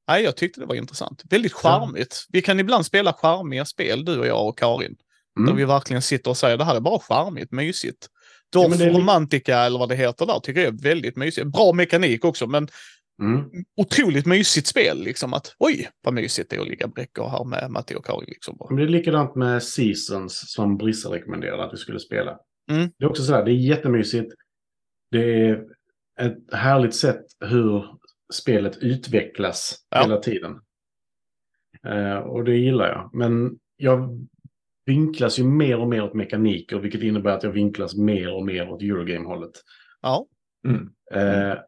nej, 0.09 0.25
jag 0.25 0.37
tyckte 0.37 0.61
det 0.61 0.67
var 0.67 0.75
intressant. 0.75 1.23
Väldigt 1.31 1.53
charmigt. 1.53 2.27
Vi 2.29 2.43
kan 2.43 2.61
ibland 2.61 2.87
spela 2.87 3.13
charmiga 3.13 3.65
spel, 3.65 4.05
du 4.05 4.19
och 4.19 4.27
jag 4.27 4.49
och 4.49 4.59
Karin. 4.59 4.95
Där 5.37 5.43
Mm. 5.43 5.57
vi 5.57 5.65
verkligen 5.65 6.03
sitter 6.03 6.31
och 6.31 6.37
säger 6.37 6.57
det 6.57 6.65
här 6.65 6.77
är 6.77 6.81
bara 6.81 6.99
charmigt, 6.99 7.53
mysigt. 7.53 8.07
Ja, 8.55 8.69
Dorf 8.69 8.79
li- 8.81 8.91
Romantica 8.91 9.59
eller 9.59 9.79
vad 9.79 9.89
det 9.89 9.97
heter 9.97 10.27
där 10.27 10.39
tycker 10.41 10.61
jag 10.61 10.75
är 10.75 10.83
väldigt 10.83 11.17
mysigt. 11.17 11.47
Bra 11.47 11.73
mekanik 11.73 12.25
också, 12.25 12.47
men 12.47 12.69
Mm. 13.23 13.45
otroligt 13.77 14.27
mysigt 14.27 14.67
spel. 14.67 15.03
Liksom 15.05 15.35
att 15.35 15.55
oj, 15.59 15.89
vad 16.03 16.15
mysigt 16.15 16.51
det 16.51 16.57
är 16.57 16.61
att 16.61 16.69
ligga 16.69 16.89
bräckor 16.89 17.29
här 17.29 17.45
med 17.45 17.71
Matti 17.71 17.95
och 17.95 18.05
Karin. 18.07 18.25
Liksom. 18.29 18.57
Men 18.69 18.77
det 18.77 18.83
är 18.83 18.89
likadant 18.89 19.35
med 19.35 19.63
Seasons 19.63 20.53
som 20.53 20.77
Brissa 20.77 21.09
rekommenderade 21.09 21.65
att 21.65 21.73
vi 21.73 21.77
skulle 21.77 21.99
spela. 22.01 22.39
Mm. 22.71 22.91
Det 22.99 23.05
är 23.05 23.09
också 23.11 23.23
så 23.23 23.33
här, 23.35 23.45
det 23.45 23.51
är 23.51 23.55
jättemysigt. 23.55 24.33
Det 25.11 25.47
är 25.49 25.65
ett 26.21 26.53
härligt 26.55 26.95
sätt 26.95 27.25
hur 27.45 27.85
spelet 28.35 28.77
utvecklas 28.77 29.77
Ja. 29.91 30.03
hela 30.03 30.17
tiden. 30.19 30.61
Eh, 31.87 32.17
och 32.19 32.45
det 32.45 32.57
gillar 32.57 32.89
jag. 32.89 33.11
Men 33.13 33.59
jag 33.77 34.27
vinklas 34.87 35.39
ju 35.39 35.45
mer 35.45 35.79
och 35.79 35.89
mer 35.89 36.03
åt 36.05 36.15
mekaniker, 36.15 36.79
vilket 36.79 37.03
innebär 37.03 37.31
att 37.31 37.43
jag 37.43 37.51
vinklas 37.51 37.97
mer 37.97 38.35
och 38.35 38.45
mer 38.45 38.71
åt 38.71 38.83
Eurogame-hållet. 38.83 39.53
Ja, 40.01 40.27
Mm. 40.65 40.91
Eh, 41.13 41.59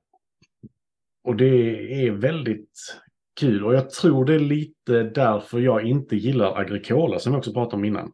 och 1.25 1.37
det 1.37 2.05
är 2.07 2.11
väldigt 2.11 3.01
kul. 3.41 3.65
Och 3.65 3.75
jag 3.75 3.91
tror 3.91 4.25
det 4.25 4.35
är 4.35 4.39
lite 4.39 5.03
därför 5.03 5.61
jag 5.61 5.87
inte 5.87 6.17
gillar 6.17 6.59
Agricola, 6.59 7.19
som 7.19 7.33
vi 7.33 7.39
också 7.39 7.53
pratade 7.53 7.77
om 7.77 7.85
innan. 7.85 8.13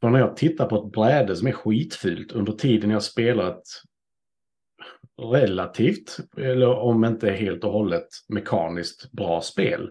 För 0.00 0.10
när 0.10 0.18
jag 0.18 0.36
tittar 0.36 0.66
på 0.66 0.76
ett 0.86 0.92
bräde 0.92 1.36
som 1.36 1.48
är 1.48 1.52
skitfult 1.52 2.32
under 2.32 2.52
tiden 2.52 2.90
jag 2.90 3.02
spelar 3.02 3.50
ett 3.50 3.66
relativt, 5.32 6.16
eller 6.36 6.68
om 6.68 7.04
inte 7.04 7.30
helt 7.30 7.64
och 7.64 7.72
hållet 7.72 8.08
mekaniskt 8.28 9.12
bra 9.12 9.40
spel. 9.40 9.90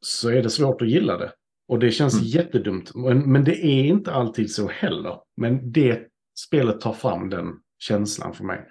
Så 0.00 0.30
är 0.30 0.42
det 0.42 0.50
svårt 0.50 0.82
att 0.82 0.88
gilla 0.88 1.18
det. 1.18 1.32
Och 1.68 1.78
det 1.78 1.90
känns 1.90 2.14
Mm. 2.14 2.26
jättedumt. 2.26 2.94
Men, 2.94 3.32
men 3.32 3.44
det 3.44 3.64
är 3.66 3.84
inte 3.84 4.12
alltid 4.12 4.54
så 4.54 4.68
heller. 4.68 5.20
Men 5.36 5.72
det 5.72 6.08
spelet 6.38 6.80
tar 6.80 6.92
fram 6.92 7.30
den 7.30 7.54
känslan 7.78 8.34
för 8.34 8.44
mig. 8.44 8.68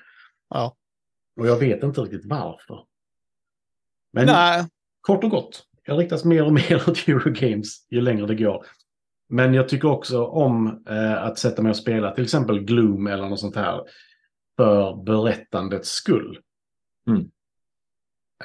Ja. 0.49 0.76
Och 1.40 1.48
jag 1.48 1.60
vet 1.60 1.84
inte 1.84 2.02
riktigt 2.02 2.26
varför. 2.26 2.86
Men 4.14 4.26
nej, 4.26 4.65
kort 5.02 5.24
och 5.24 5.30
gott, 5.30 5.64
jag 5.84 5.99
riktas 5.99 6.26
mer 6.26 6.45
och 6.45 6.53
mer 6.69 6.90
åt 6.90 7.07
Eurogames 7.07 7.88
ju 7.90 8.02
längre 8.02 8.26
det 8.28 8.36
går. 8.36 8.65
Men 9.30 9.53
jag 9.53 9.69
tycker 9.69 9.88
också 9.88 10.26
om 10.26 10.84
eh, 10.90 11.24
att 11.24 11.40
sätta 11.40 11.61
mig 11.61 11.69
och 11.69 11.78
spela 11.78 12.11
till 12.11 12.24
exempel 12.24 12.60
Gloom 12.60 13.07
eller 13.07 13.30
något 13.30 13.40
sånt 13.40 13.56
här. 13.56 13.82
För 14.57 15.03
berättandets 15.03 15.90
skull. 15.90 16.40
Mm. 17.07 17.22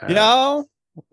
Eh, 0.03 0.15
ja. 0.15 0.65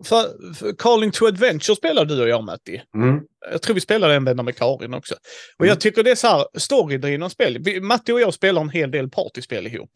För, 0.04 0.54
för 0.54 0.72
Calling 0.78 1.10
to 1.10 1.26
Adventure 1.26 1.76
spelade 1.76 2.16
du 2.16 2.22
och 2.22 2.28
jag 2.28 2.44
Matti. 2.44 2.82
Mm, 2.96 3.20
Jag 3.52 3.62
tror 3.62 3.74
vi 3.74 3.80
spelade 3.80 4.14
en 4.14 4.24
vända 4.24 4.42
med 4.42 4.56
Karin 4.56 4.94
också. 4.94 5.14
Och 5.58 5.64
Mm. 5.64 5.68
jag 5.68 5.80
tycker 5.80 6.02
det 6.02 6.10
är 6.10 6.14
så 6.14 6.26
här, 6.26 6.44
storydrivna 6.54 7.30
spel. 7.30 7.58
Vi, 7.60 7.80
Matti 7.80 8.12
och 8.12 8.20
jag 8.20 8.34
spelar 8.34 8.62
en 8.62 8.70
hel 8.70 8.90
del 8.90 9.08
partyspel 9.10 9.66
ihop. 9.66 9.90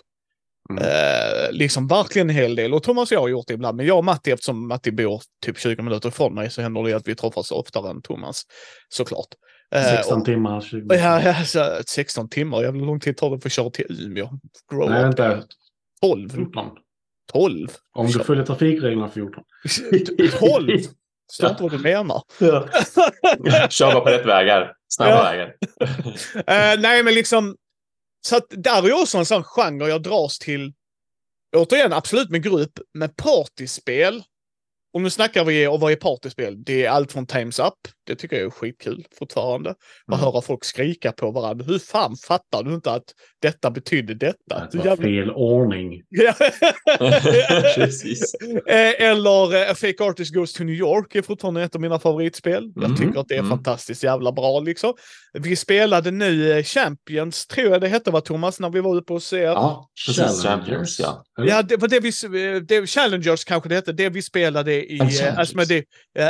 Mm. 0.71 0.83
Eh, 0.85 1.53
liksom 1.53 1.87
verkligen 1.89 2.31
en 2.31 2.37
hel 2.37 2.57
del. 2.57 2.75
Och 2.75 2.83
Thomas 2.83 3.11
och 3.11 3.15
jag 3.17 3.21
har 3.21 3.29
gjort 3.29 3.47
det 3.49 3.55
ibland. 3.55 3.77
Men 3.77 3.87
jag 3.87 3.99
och 3.99 4.05
Matti, 4.05 4.31
eftersom 4.31 4.69
Matti 4.69 4.93
bor 4.93 5.23
typ 5.45 5.59
20 5.59 5.83
minuter 5.83 6.09
ifrån 6.09 6.35
mig, 6.35 6.51
så 6.51 6.63
händer 6.63 6.83
det 6.83 6.93
att 6.93 7.09
vi 7.09 7.15
träffas 7.15 7.51
oftare 7.51 7.91
än 7.91 8.03
Thomas. 8.03 8.43
Såklart. 8.89 9.27
Eh, 9.75 9.83
16 9.85 10.19
och- 10.21 10.25
timmar. 10.25 10.61
20. 10.61 10.95
Ja, 10.97 11.23
ja, 11.23 11.45
så 11.45 11.83
16 11.87 12.29
timmar. 12.29 12.63
Jävla 12.63 12.85
lång 12.85 13.01
tid 13.01 13.17
tar 13.17 13.31
det 13.31 13.41
för 13.41 13.49
att 13.49 13.53
köra 13.53 13.71
till 13.71 13.87
Umeå. 14.07 14.29
Grow 14.73 14.91
Nej, 14.91 15.03
vänta. 15.03 15.43
12. 16.03 16.31
14. 16.31 16.67
12. 17.33 17.69
Om 17.95 18.07
du 18.07 18.25
följer 18.25 18.45
trafikreglerna 18.45 19.11
14. 19.11 19.45
12. 20.39 20.79
Förstår 21.31 21.51
inte 21.51 21.63
vad 21.63 21.73
du 21.73 21.79
menar. 21.79 22.23
Kör 23.71 23.93
bara 23.95 24.01
på 24.01 24.11
rätt 24.11 24.27
vägar. 24.27 24.73
Snabba 24.89 25.11
Ja. 25.11 25.23
vägar. 25.23 25.55
Eh, 26.75 26.81
nej, 26.81 27.03
men 27.03 27.15
liksom. 27.15 27.57
Så 28.27 28.37
att 28.37 28.47
där 28.51 28.89
är 28.89 29.03
också 29.03 29.19
en 29.19 29.27
sån 29.27 29.45
genre 29.45 29.89
jag 29.89 30.03
dras 30.03 30.39
till. 30.39 30.73
Återigen, 31.57 31.93
absolut 31.93 32.31
med 32.31 32.43
grupp, 32.43 32.79
med 32.95 33.17
partyspel. 33.17 34.23
Och 34.95 35.01
nu 35.03 35.11
snackar 35.11 35.45
vi 35.45 35.67
vad 35.67 35.93
är 35.93 35.97
partyspel? 35.97 36.65
Det 36.65 36.85
är 36.85 36.91
allt 36.91 37.13
från 37.13 37.27
Times 37.27 37.59
Up. 37.59 37.73
Det 38.07 38.15
tycker 38.17 38.37
jag 38.37 38.47
är 38.47 38.51
skitkul 38.51 39.05
fortfarande. 39.19 39.71
Att 39.71 39.77
Mm. 40.13 40.21
höra 40.21 40.43
folk 40.43 40.65
skrika 40.65 41.13
på 41.13 41.31
varandra. 41.31 41.65
Hur 41.65 41.79
fan 41.79 42.17
fattar 42.17 42.63
du 42.63 42.75
inte 42.75 42.93
att 42.93 43.05
detta 43.43 43.71
betyder 43.71 44.15
detta? 44.15 44.69
Det 44.73 44.79
var 44.79 44.97
fel 44.97 45.31
ordning. 45.31 46.03
Precis. 47.75 48.35
Eh, 48.67 49.09
Eller 49.11 49.69
eh, 49.69 49.75
Fake 49.75 50.05
Artist 50.05 50.35
Goes 50.35 50.53
to 50.53 50.65
New 50.65 50.75
York 50.75 51.15
är 51.15 51.23
fortfarande 51.23 51.63
ett 51.63 51.75
av 51.75 51.81
mina 51.81 51.99
favoritspel. 51.99 52.73
Jag 52.75 52.91
Mhm, 52.91 52.97
tycker 52.97 53.21
att 53.21 53.29
det 53.29 53.35
är 53.35 53.39
mm. 53.39 53.51
fantastiskt 53.51 54.03
jävla 54.05 54.33
bra 54.33 54.61
liksom. 54.61 54.95
Vi 55.33 55.57
spelade 55.57 56.11
nu 56.11 56.53
eh, 56.53 56.63
Champions, 56.65 57.47
tror 57.47 57.71
jag 57.73 57.81
det 57.81 57.89
hette 57.89 58.11
va 58.11 58.21
Thomas, 58.21 58.61
när 58.61 58.71
vi 58.71 58.81
var 58.81 58.97
uppe 58.97 59.13
hos 59.13 59.33
er. 59.33 59.43
Ja, 59.43 59.89
precis. 60.07 60.43
Champions, 60.43 61.01
ja. 61.01 61.25
Ja, 61.37 61.63
det 61.63 61.77
var 61.77 61.89
det 61.89 62.01
vi... 62.01 62.61
Det, 62.61 62.87
Challengers 62.87 63.45
kanske 63.45 63.69
det 63.69 63.75
hette. 63.75 63.93
Det 63.93 64.09
vi 64.09 64.23
spelade 64.23 64.84
i 64.85 64.97
Ja, 64.97 65.05
uh, 65.05 65.11
Challengers. 65.11 65.39
Asmodee, 65.39 65.85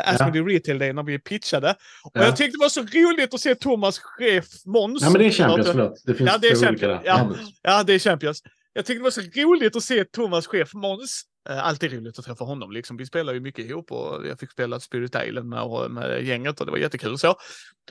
Asmodee 0.04 0.42
Retail 0.42 0.78
Day 0.78 0.92
när 0.92 1.02
vi 1.02 1.18
pitchade. 1.18 1.70
Och 2.04 2.12
Ja. 2.14 2.24
jag 2.24 2.36
tyckte 2.36 2.58
det 2.58 2.62
var 2.62 2.68
så 2.68 2.80
roligt 2.82 3.34
att 3.34 3.40
se 3.40 3.54
Thomas 3.54 3.98
chef 3.98 4.46
Måns. 4.66 5.02
Ja, 5.02 5.10
men 5.10 5.18
det 5.18 5.26
är 5.26 5.30
Champions, 5.30 5.66
förlåt. 5.68 6.02
Det 6.06 6.14
finns 6.14 6.30
Ja, 6.30 6.38
det 6.38 6.48
är 6.48 6.56
Champions. 6.56 7.00
Ja. 7.04 7.30
Ja, 7.62 7.82
det 7.82 7.92
är 7.92 7.98
Champions. 7.98 8.42
Jag 8.72 8.86
tyckte 8.86 9.00
det 9.00 9.04
var 9.04 9.10
så 9.10 9.20
roligt 9.20 9.76
att 9.76 9.82
se 9.82 10.04
Thomas 10.04 10.46
chef 10.46 10.74
Måns. 10.74 11.22
Eh, 11.50 11.66
alltid 11.66 11.92
roligt 11.92 12.18
att 12.18 12.24
träffa 12.24 12.44
honom. 12.44 12.72
Liksom. 12.72 12.96
Vi 12.96 13.06
spelar 13.06 13.34
ju 13.34 13.40
mycket 13.40 13.64
ihop 13.66 13.92
och 13.92 14.26
jag 14.26 14.40
fick 14.40 14.50
spela 14.50 14.80
Spirit 14.80 15.16
Island 15.28 15.48
med, 15.48 15.90
med 15.90 16.24
gänget 16.24 16.60
och 16.60 16.66
det 16.66 16.72
var 16.72 16.78
jättekul 16.78 17.18
så. 17.18 17.34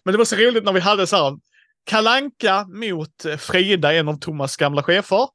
Men 0.03 0.11
det 0.11 0.17
var 0.17 0.25
så 0.25 0.35
roligt 0.35 0.63
när 0.63 0.73
vi 0.73 0.79
hade 0.79 1.07
så 1.07 1.15
här 1.15 1.37
Kalanka 1.85 2.65
mot 2.67 3.25
eh, 3.25 3.37
Frida, 3.37 3.93
en 3.93 4.07
av 4.07 4.19
Thomas 4.19 4.57
gamla 4.57 4.83
chefer. 4.83 5.27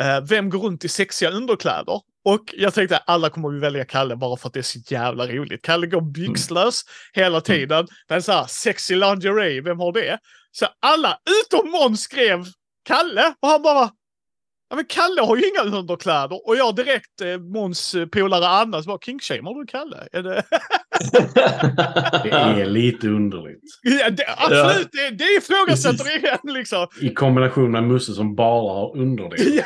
Eh, 0.00 0.20
vem 0.28 0.50
går 0.50 0.58
runt 0.58 0.84
i 0.84 0.88
sexiga 0.88 1.30
underkläder? 1.30 2.00
Och 2.26 2.54
jag 2.56 2.74
tänkte 2.74 2.96
alla 2.96 3.30
kommer 3.30 3.48
vi 3.48 3.58
välja 3.58 3.84
Kalle 3.84 4.16
bara 4.16 4.36
för 4.36 4.48
att 4.48 4.54
det 4.54 4.60
är 4.60 4.62
så 4.62 4.78
jävla 4.86 5.26
roligt. 5.26 5.62
Kalle 5.62 5.86
går 5.86 6.00
byxlös 6.00 6.82
hela 7.12 7.40
tiden. 7.40 7.86
Men 8.08 8.22
så 8.22 8.32
här, 8.32 8.46
sexy 8.46 8.94
lingerie, 8.94 9.60
vem 9.60 9.80
har 9.80 9.92
det? 9.92 10.18
Så 10.50 10.66
alla 10.80 11.18
utom 11.42 11.70
Måns 11.70 12.00
skrev 12.00 12.44
Kalle 12.84 13.34
och 13.40 13.48
han 13.48 13.62
bara 13.62 13.90
Ja 14.68 14.76
men 14.76 14.84
Kalle 14.84 15.22
har 15.22 15.36
ju 15.36 15.42
inga 15.48 15.76
underkläder 15.78 16.48
och 16.48 16.56
jag 16.56 16.76
direkt 16.76 17.20
eh, 17.20 17.38
Måns 17.38 17.94
eh, 17.94 18.06
polare 18.06 18.48
Anna 18.48 18.82
så 18.82 18.88
bara 18.88 18.98
kingshamear 18.98 19.54
du 19.54 19.66
Kalle? 19.66 20.08
Är 20.12 20.22
det... 20.22 20.42
Det 22.22 22.30
är 22.30 22.66
lite 22.66 23.08
underligt. 23.08 23.62
ja, 23.82 24.10
det, 24.10 24.24
absolut, 24.36 24.88
det, 24.92 25.10
det 25.10 25.24
ifrågasätter 25.24 26.18
igen 26.18 26.38
liksom. 26.44 26.86
I 27.00 27.14
kombination 27.14 27.70
med 27.70 27.84
Musse 27.84 28.12
som 28.12 28.34
bara 28.34 28.74
har 28.74 28.96
underdel. 28.96 29.60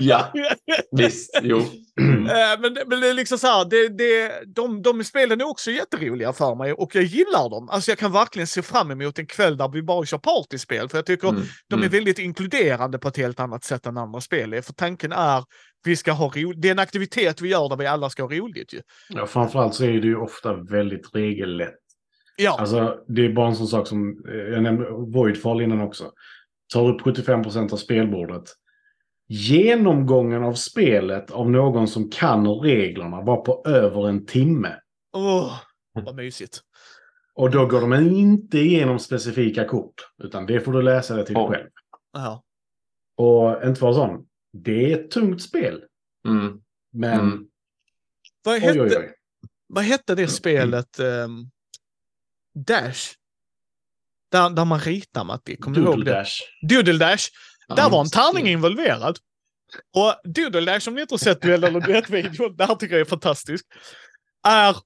Ja. 0.00 0.32
Visst, 0.96 1.40
jo. 1.42 1.58
Eh, 1.58 2.60
men, 2.60 2.76
men 2.86 3.00
det 3.00 3.08
är 3.08 3.14
liksom 3.14 3.38
så 3.38 3.46
här, 3.46 3.64
det, 3.64 3.88
det, 3.88 4.32
de, 4.54 4.82
de 4.82 5.04
spelen 5.04 5.40
är 5.40 5.48
också 5.48 5.70
jätteroliga 5.70 6.32
för 6.32 6.54
mig 6.54 6.72
och 6.72 6.94
jag 6.94 7.04
gillar 7.04 7.50
dem. 7.50 7.68
Alltså 7.68 7.90
jag 7.90 7.98
kan 7.98 8.12
verkligen 8.12 8.46
se 8.46 8.62
fram 8.62 8.90
emot 8.90 9.18
en 9.18 9.26
kväll 9.26 9.56
där 9.56 9.68
vi 9.68 9.82
bara 9.82 10.06
kör 10.06 10.18
partyspel 10.18 10.88
för 10.88 10.98
jag 10.98 11.06
tycker 11.06 11.26
Mm, 11.28 11.42
de 11.68 11.74
är 11.74 11.78
mm. 11.78 11.90
väldigt 11.90 12.18
inkluderande 12.18 12.98
på 12.98 13.08
ett 13.08 13.16
helt 13.16 13.40
annat 13.40 13.64
sätt 13.64 13.86
än 13.86 13.96
andra 13.96 14.20
spel 14.20 14.52
är. 14.52 14.62
För 14.62 14.72
tanken 14.72 15.12
är 15.12 15.44
vi 15.86 15.96
ska 15.96 16.12
ha 16.12 16.28
roligt. 16.28 16.62
Det 16.62 16.68
är 16.68 16.72
en 16.72 16.78
aktivitet 16.78 17.40
vi 17.40 17.48
gör 17.48 17.68
där 17.68 17.76
vi 17.76 17.86
alla 17.86 18.10
ska 18.10 18.22
ha 18.22 18.30
roligt 18.30 18.72
ju. 18.74 18.80
Ja, 19.08 19.26
framförallt 19.26 19.74
så 19.74 19.84
är 19.84 19.88
det 20.00 20.06
ju 20.06 20.16
ofta 20.16 20.54
väldigt 20.54 21.14
regellätt. 21.14 21.74
Ja, 22.36 22.56
Alltså, 22.60 22.98
det 23.08 23.24
är 23.24 23.32
bara 23.32 23.48
en 23.48 23.56
sån 23.56 23.66
sak 23.66 23.86
som, 23.86 24.24
eh, 24.28 24.34
jag 24.34 24.62
nämnde 24.62 24.90
Voidfall 24.90 25.60
innan 25.62 25.80
också. 25.80 26.12
Tar 26.72 26.88
upp 26.88 27.00
75 27.02 27.42
procent 27.42 27.72
av 27.72 27.76
spelbordet. 27.76 28.44
Genomgången 29.28 30.44
av 30.44 30.52
spelet 30.54 31.30
av 31.30 31.50
någon 31.50 31.88
som 31.88 32.10
kan 32.10 32.46
reglerna 32.48 33.22
var 33.22 33.36
på 33.36 33.62
över 33.66 34.08
en 34.08 34.26
timme. 34.26 34.76
Åh, 35.12 35.52
vad 35.92 36.14
mysigt. 36.14 36.60
Och 37.34 37.50
då 37.50 37.66
går 37.66 37.80
de 37.80 37.92
inte 37.94 38.58
igenom 38.58 38.98
specifika 38.98 39.64
kort. 39.64 39.94
Utan 40.24 40.46
det 40.46 40.60
får 40.60 40.72
du 40.72 40.82
läsa 40.82 41.16
det 41.16 41.24
till 41.26 41.34
Ja. 41.34 41.48
själv. 41.48 41.68
Ja. 42.12 42.42
Och 43.16 43.64
inte 43.68 43.80
vara 43.82 43.94
sån. 43.94 44.26
Det 44.62 44.92
är 44.92 44.98
ett 44.98 45.10
tungt 45.10 45.42
spel. 45.42 45.82
Mm. 46.28 46.60
Men 46.92 47.20
Mm. 47.20 47.46
Vad, 48.42 48.54
oj, 48.54 48.60
hette, 48.60 48.80
oj, 48.80 48.96
oj. 48.96 49.14
vad 49.66 49.84
hette 49.84 50.14
det 50.14 50.28
spelet? 50.28 50.98
ehm, 50.98 51.50
Dash? 52.54 53.12
Där, 54.28 54.50
där 54.50 54.64
man 54.64 54.80
ritar, 54.80 55.24
Matti. 55.24 55.56
Kommer 55.56 55.76
du 55.76 55.82
ihåg 55.82 55.94
Doodle 55.94 56.10
det? 56.12 56.18
Dash. 56.18 56.32
Doodle 56.68 56.98
Dash. 56.98 57.24
Där 57.68 57.76
Ja, 57.76 57.88
var 57.88 58.00
en 58.00 58.10
tärning 58.10 58.48
involverad. 58.48 59.18
Och 59.96 60.20
Doodle 60.24 60.60
Dash, 60.72 60.88
om 60.88 60.94
ni 60.94 61.00
inte 61.00 61.12
har 61.12 61.18
sett 61.18 61.40
duell 61.42 61.64
eller 61.64 61.80
duettvideon, 61.80 62.56
det 62.56 62.64
här 62.66 62.74
tycker 62.74 62.94
jag 62.94 63.00
är 63.00 63.04
fantastiskt. 63.10 63.66
Är, 64.46 64.76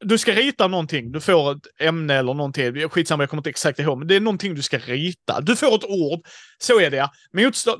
du 0.00 0.18
ska 0.18 0.32
rita 0.32 0.68
någonting, 0.68 1.12
du 1.12 1.20
får 1.20 1.52
ett 1.52 1.66
ämne 1.80 2.14
eller 2.14 2.34
någonting, 2.34 2.88
skitsamma 2.88 3.22
jag 3.22 3.30
kommer 3.30 3.40
inte 3.40 3.50
exakt 3.50 3.78
ihåg, 3.78 3.98
men 3.98 4.08
det 4.08 4.16
är 4.16 4.20
någonting 4.20 4.54
du 4.54 4.62
ska 4.62 4.78
rita. 4.78 5.40
Du 5.40 5.56
får 5.56 5.74
ett 5.74 5.84
ord, 5.84 6.20
så 6.58 6.80
är 6.80 6.90
det 6.90 6.96
ja. 6.96 7.10
Motstå- 7.32 7.76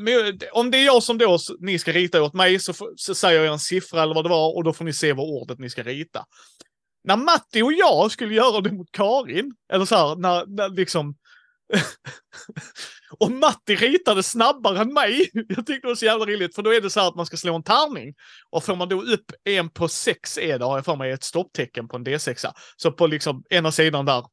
om 0.52 0.70
det 0.70 0.78
är 0.78 0.84
jag 0.84 1.02
som 1.02 1.18
då, 1.18 1.38
ni 1.60 1.78
ska 1.78 1.92
rita 1.92 2.22
åt 2.22 2.34
mig, 2.34 2.58
så, 2.58 2.72
så 2.96 3.14
säger 3.14 3.44
jag 3.44 3.52
en 3.52 3.58
siffra 3.58 4.02
eller 4.02 4.14
vad 4.14 4.24
det 4.24 4.28
var 4.28 4.56
och 4.56 4.64
då 4.64 4.72
får 4.72 4.84
ni 4.84 4.92
se 4.92 5.12
vad 5.12 5.26
ordet 5.26 5.58
ni 5.58 5.70
ska 5.70 5.82
rita. 5.82 6.24
När 7.04 7.16
Matti 7.16 7.62
och 7.62 7.72
jag 7.72 8.10
skulle 8.10 8.34
göra 8.34 8.60
det 8.60 8.72
mot 8.72 8.92
Karin, 8.92 9.54
eller 9.72 9.84
så 9.84 9.96
här, 9.96 10.16
när, 10.16 10.46
när 10.46 10.68
liksom 10.68 11.14
och 13.18 13.30
Matti 13.30 13.76
ritade 13.76 14.22
snabbare 14.22 14.80
än 14.80 14.92
mig. 14.92 15.30
Jag 15.32 15.66
tyckte 15.66 15.80
det 15.80 15.86
var 15.86 15.94
så 15.94 16.04
jävla 16.04 16.26
roligt, 16.26 16.54
för 16.54 16.62
då 16.62 16.74
är 16.74 16.80
det 16.80 16.90
så 16.90 17.00
här 17.00 17.08
att 17.08 17.16
man 17.16 17.26
ska 17.26 17.36
slå 17.36 17.54
en 17.54 17.62
tärning. 17.62 18.14
Och 18.50 18.64
får 18.64 18.76
man 18.76 18.88
då 18.88 19.02
upp 19.02 19.32
en 19.44 19.70
på 19.70 19.88
sex 19.88 20.38
e, 20.38 20.50
är 20.50 20.58
det, 20.58 20.64
har 20.64 20.76
jag 20.78 20.84
för 20.84 20.96
mig, 20.96 21.12
ett 21.12 21.24
stopptecken 21.24 21.88
på 21.88 21.96
en 21.96 22.06
D6. 22.06 22.52
Så 22.76 22.92
på 22.92 23.06
liksom 23.06 23.42
ena 23.50 23.72
sidan 23.72 24.06
där 24.06 24.24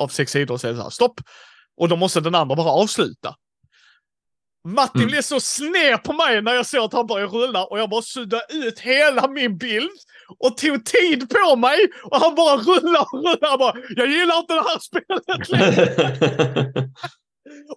av 0.00 0.08
sex 0.08 0.32
sidor 0.32 0.56
så 0.56 0.66
är 0.66 0.70
det 0.70 0.76
så 0.76 0.82
här, 0.82 0.90
stopp. 0.90 1.20
Och 1.76 1.88
då 1.88 1.96
måste 1.96 2.20
den 2.20 2.34
andra 2.34 2.56
bara 2.56 2.70
avsluta. 2.70 3.34
Matti 4.68 4.98
Mm. 4.98 5.08
blev 5.08 5.22
så 5.22 5.40
sned 5.40 6.02
på 6.02 6.12
mig 6.12 6.42
när 6.42 6.54
jag 6.54 6.66
såg 6.66 6.84
att 6.84 6.92
han 6.92 7.06
började 7.06 7.32
rulla 7.32 7.64
och 7.64 7.78
jag 7.78 7.90
bara 7.90 8.02
suddade 8.02 8.44
ut 8.52 8.78
hela 8.80 9.28
min 9.28 9.58
bild 9.58 9.90
och 10.38 10.56
tog 10.56 10.84
tid 10.84 11.28
på 11.30 11.56
mig 11.56 11.78
och 12.04 12.16
han 12.20 12.34
bara 12.34 12.56
rullade 12.56 13.06
och 13.12 13.24
rullade. 13.24 13.58
Bara, 13.58 13.74
jag 13.96 14.08
gillar 14.08 14.38
inte 14.38 14.54
det 14.54 14.60
här 14.62 14.78
spelet 14.78 15.48
längre. 15.48 16.84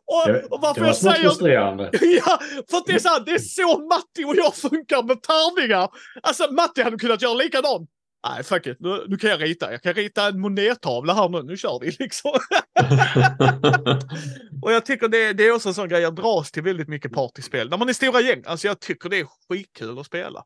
Och, 0.07 0.27
Det, 0.33 0.43
och 0.43 0.61
varför 0.61 0.73
det 0.75 0.81
var 0.81 0.87
jag 0.87 0.95
smått 0.97 1.13
säger... 1.15 1.29
frustrerande. 1.29 1.89
Ja, 2.01 2.39
för 2.69 2.77
att 2.77 2.85
det 2.85 2.93
är 2.93 2.99
så 2.99 3.09
här, 3.09 3.19
det 3.25 3.31
är 3.31 3.39
så 3.39 3.79
Matti 3.87 4.25
och 4.25 4.35
jag 4.35 4.55
funkar 4.55 5.03
med 5.03 5.21
tärningar. 5.23 5.89
Alltså 6.23 6.51
Matti 6.51 6.81
hade 6.81 6.97
kunnat 6.97 7.21
göra 7.21 7.33
likadant. 7.33 7.89
Nej, 8.29 8.43
fuck 8.43 8.67
it. 8.67 8.77
Nu, 8.79 9.05
nu 9.07 9.17
kan 9.17 9.29
jag 9.29 9.41
rita. 9.41 9.71
Jag 9.71 9.81
kan 9.81 9.93
rita 9.93 10.27
en 10.27 10.39
monettavla 10.39 11.13
här 11.13 11.29
nu. 11.29 11.43
Nu 11.43 11.57
kör 11.57 11.79
vi 11.81 11.91
liksom. 11.99 12.31
och 14.61 14.71
jag 14.71 14.85
tycker 14.85 15.07
det, 15.07 15.33
det 15.33 15.47
är 15.47 15.51
också 15.55 15.69
en 15.69 15.75
sån 15.75 15.89
grej, 15.89 16.01
jag 16.01 16.15
dras 16.15 16.51
till 16.51 16.63
väldigt 16.63 16.87
mycket 16.87 17.13
partyspel. 17.13 17.69
När 17.69 17.77
man 17.77 17.89
är 17.89 17.93
stora 17.93 18.21
gäng, 18.21 18.43
alltså 18.45 18.67
jag 18.67 18.79
tycker 18.79 19.09
det 19.09 19.19
är 19.19 19.27
skitkul 19.49 19.99
att 19.99 20.05
spela. 20.05 20.43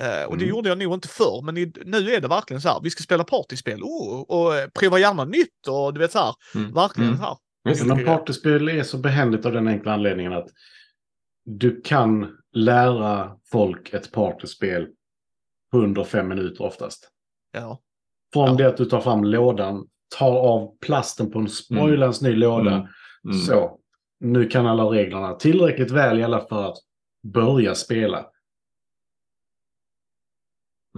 Eh, 0.00 0.24
och 0.24 0.38
det 0.38 0.44
Mm. 0.44 0.48
gjorde 0.56 0.68
jag 0.68 0.78
nog 0.78 0.94
inte 0.94 1.08
förr, 1.08 1.42
men 1.44 1.56
i, 1.56 1.72
nu 1.84 2.14
är 2.14 2.20
det 2.20 2.28
verkligen 2.28 2.60
så 2.60 2.68
här, 2.68 2.80
vi 2.82 2.90
ska 2.90 3.02
spela 3.02 3.24
partyspel. 3.24 3.82
Oh, 3.82 4.20
och 4.20 4.56
eh, 4.56 4.68
prova 4.80 4.98
gärna 4.98 5.24
nytt 5.24 5.66
och 5.68 5.94
du 5.94 6.00
vet 6.00 6.12
så 6.12 6.18
här, 6.18 6.34
Mm. 6.54 6.72
verkligen 6.74 7.08
Mm. 7.10 7.20
så 7.20 7.26
här. 7.26 7.36
Visst. 7.64 7.86
Men 7.86 8.04
partyspel 8.04 8.68
är 8.68 8.82
så 8.82 8.98
behändigt 8.98 9.46
av 9.46 9.52
den 9.52 9.68
enkla 9.68 9.92
anledningen 9.92 10.32
att 10.32 10.48
du 11.44 11.80
kan 11.80 12.26
lära 12.52 13.30
folk 13.52 13.92
ett 13.92 14.12
partyspel 14.12 14.86
på 15.72 15.78
under 15.78 16.04
fem 16.04 16.28
minuter 16.28 16.62
oftast. 16.64 17.10
Ja. 17.52 17.80
Från 18.32 18.48
Ja. 18.48 18.54
det 18.54 18.68
att 18.68 18.76
du 18.76 18.84
tar 18.84 19.00
fram 19.00 19.24
lådan, 19.24 19.88
tar 20.18 20.36
av 20.38 20.76
plasten 20.80 21.30
på 21.30 21.38
en 21.38 21.48
spoilans 21.48 22.22
ny 22.22 22.34
låda. 22.34 22.72
Mm. 22.74 22.86
Mm. 23.24 23.38
Så, 23.38 23.78
nu 24.20 24.48
kan 24.48 24.66
alla 24.66 24.84
reglerna 24.84 25.34
tillräckligt 25.34 25.90
väl 25.90 26.18
i 26.18 26.22
alla 26.22 26.46
för 26.48 26.68
att 26.70 26.76
börja 27.22 27.74
spela. 27.74 28.26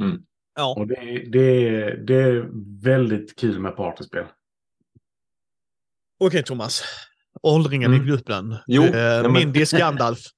Mm. 0.00 0.22
Ja. 0.54 0.74
Och 0.78 0.86
det, 0.86 1.24
det, 1.32 1.68
är- 1.68 1.96
det 1.96 2.14
är 2.14 2.48
väldigt 2.82 3.36
kul 3.38 3.58
med 3.58 3.76
partyspel. 3.76 4.24
Okej 6.18 6.42
Thomas. 6.44 6.82
Åldringen 7.42 7.92
Mm. 7.92 8.02
i 8.04 8.08
gruppen. 8.08 8.56
Jo, 8.66 8.82
eh, 8.82 8.90
nej, 8.92 9.22
men- 9.22 9.32
Min 9.32 9.52
disk 9.52 9.78
Gandalf. 9.78 10.18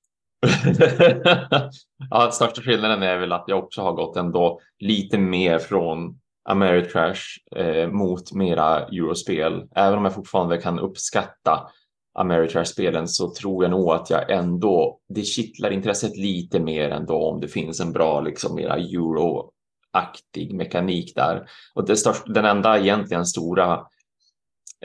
ja, 2.10 2.30
största 2.30 2.62
skillnaden 2.62 3.02
är 3.02 3.18
väl 3.18 3.32
att 3.32 3.44
jag 3.46 3.58
också 3.58 3.82
har 3.82 3.92
gått 3.92 4.16
ändå 4.16 4.60
lite 4.78 5.18
mer 5.18 5.58
från 5.58 6.20
Ameritrash 6.48 7.22
eh, 7.56 7.88
mot 7.88 8.32
mera 8.32 8.86
eurospel. 8.86 9.68
Även 9.74 9.98
om 9.98 10.04
jag 10.04 10.14
fortfarande 10.14 10.58
kan 10.58 10.78
uppskatta 10.78 11.70
Ameritrash-spelen 12.18 13.08
så 13.08 13.34
tror 13.34 13.64
jag 13.64 13.70
nog 13.70 13.90
att 13.90 14.10
jag 14.10 14.30
ändå, 14.30 14.98
det 15.08 15.22
kittlar 15.22 15.70
intresset 15.70 16.16
lite 16.16 16.60
mer 16.60 16.90
ändå 16.90 17.28
om 17.28 17.40
det 17.40 17.48
finns 17.48 17.80
en 17.80 17.92
bra, 17.92 18.20
liksom 18.20 18.54
mera 18.54 18.76
euro-aktig 18.76 20.54
mekanik 20.54 21.14
där. 21.14 21.48
Och 21.74 21.86
det 21.86 21.96
största, 21.96 22.32
den 22.32 22.44
enda 22.44 22.78
egentligen 22.78 23.26
stora 23.26 23.80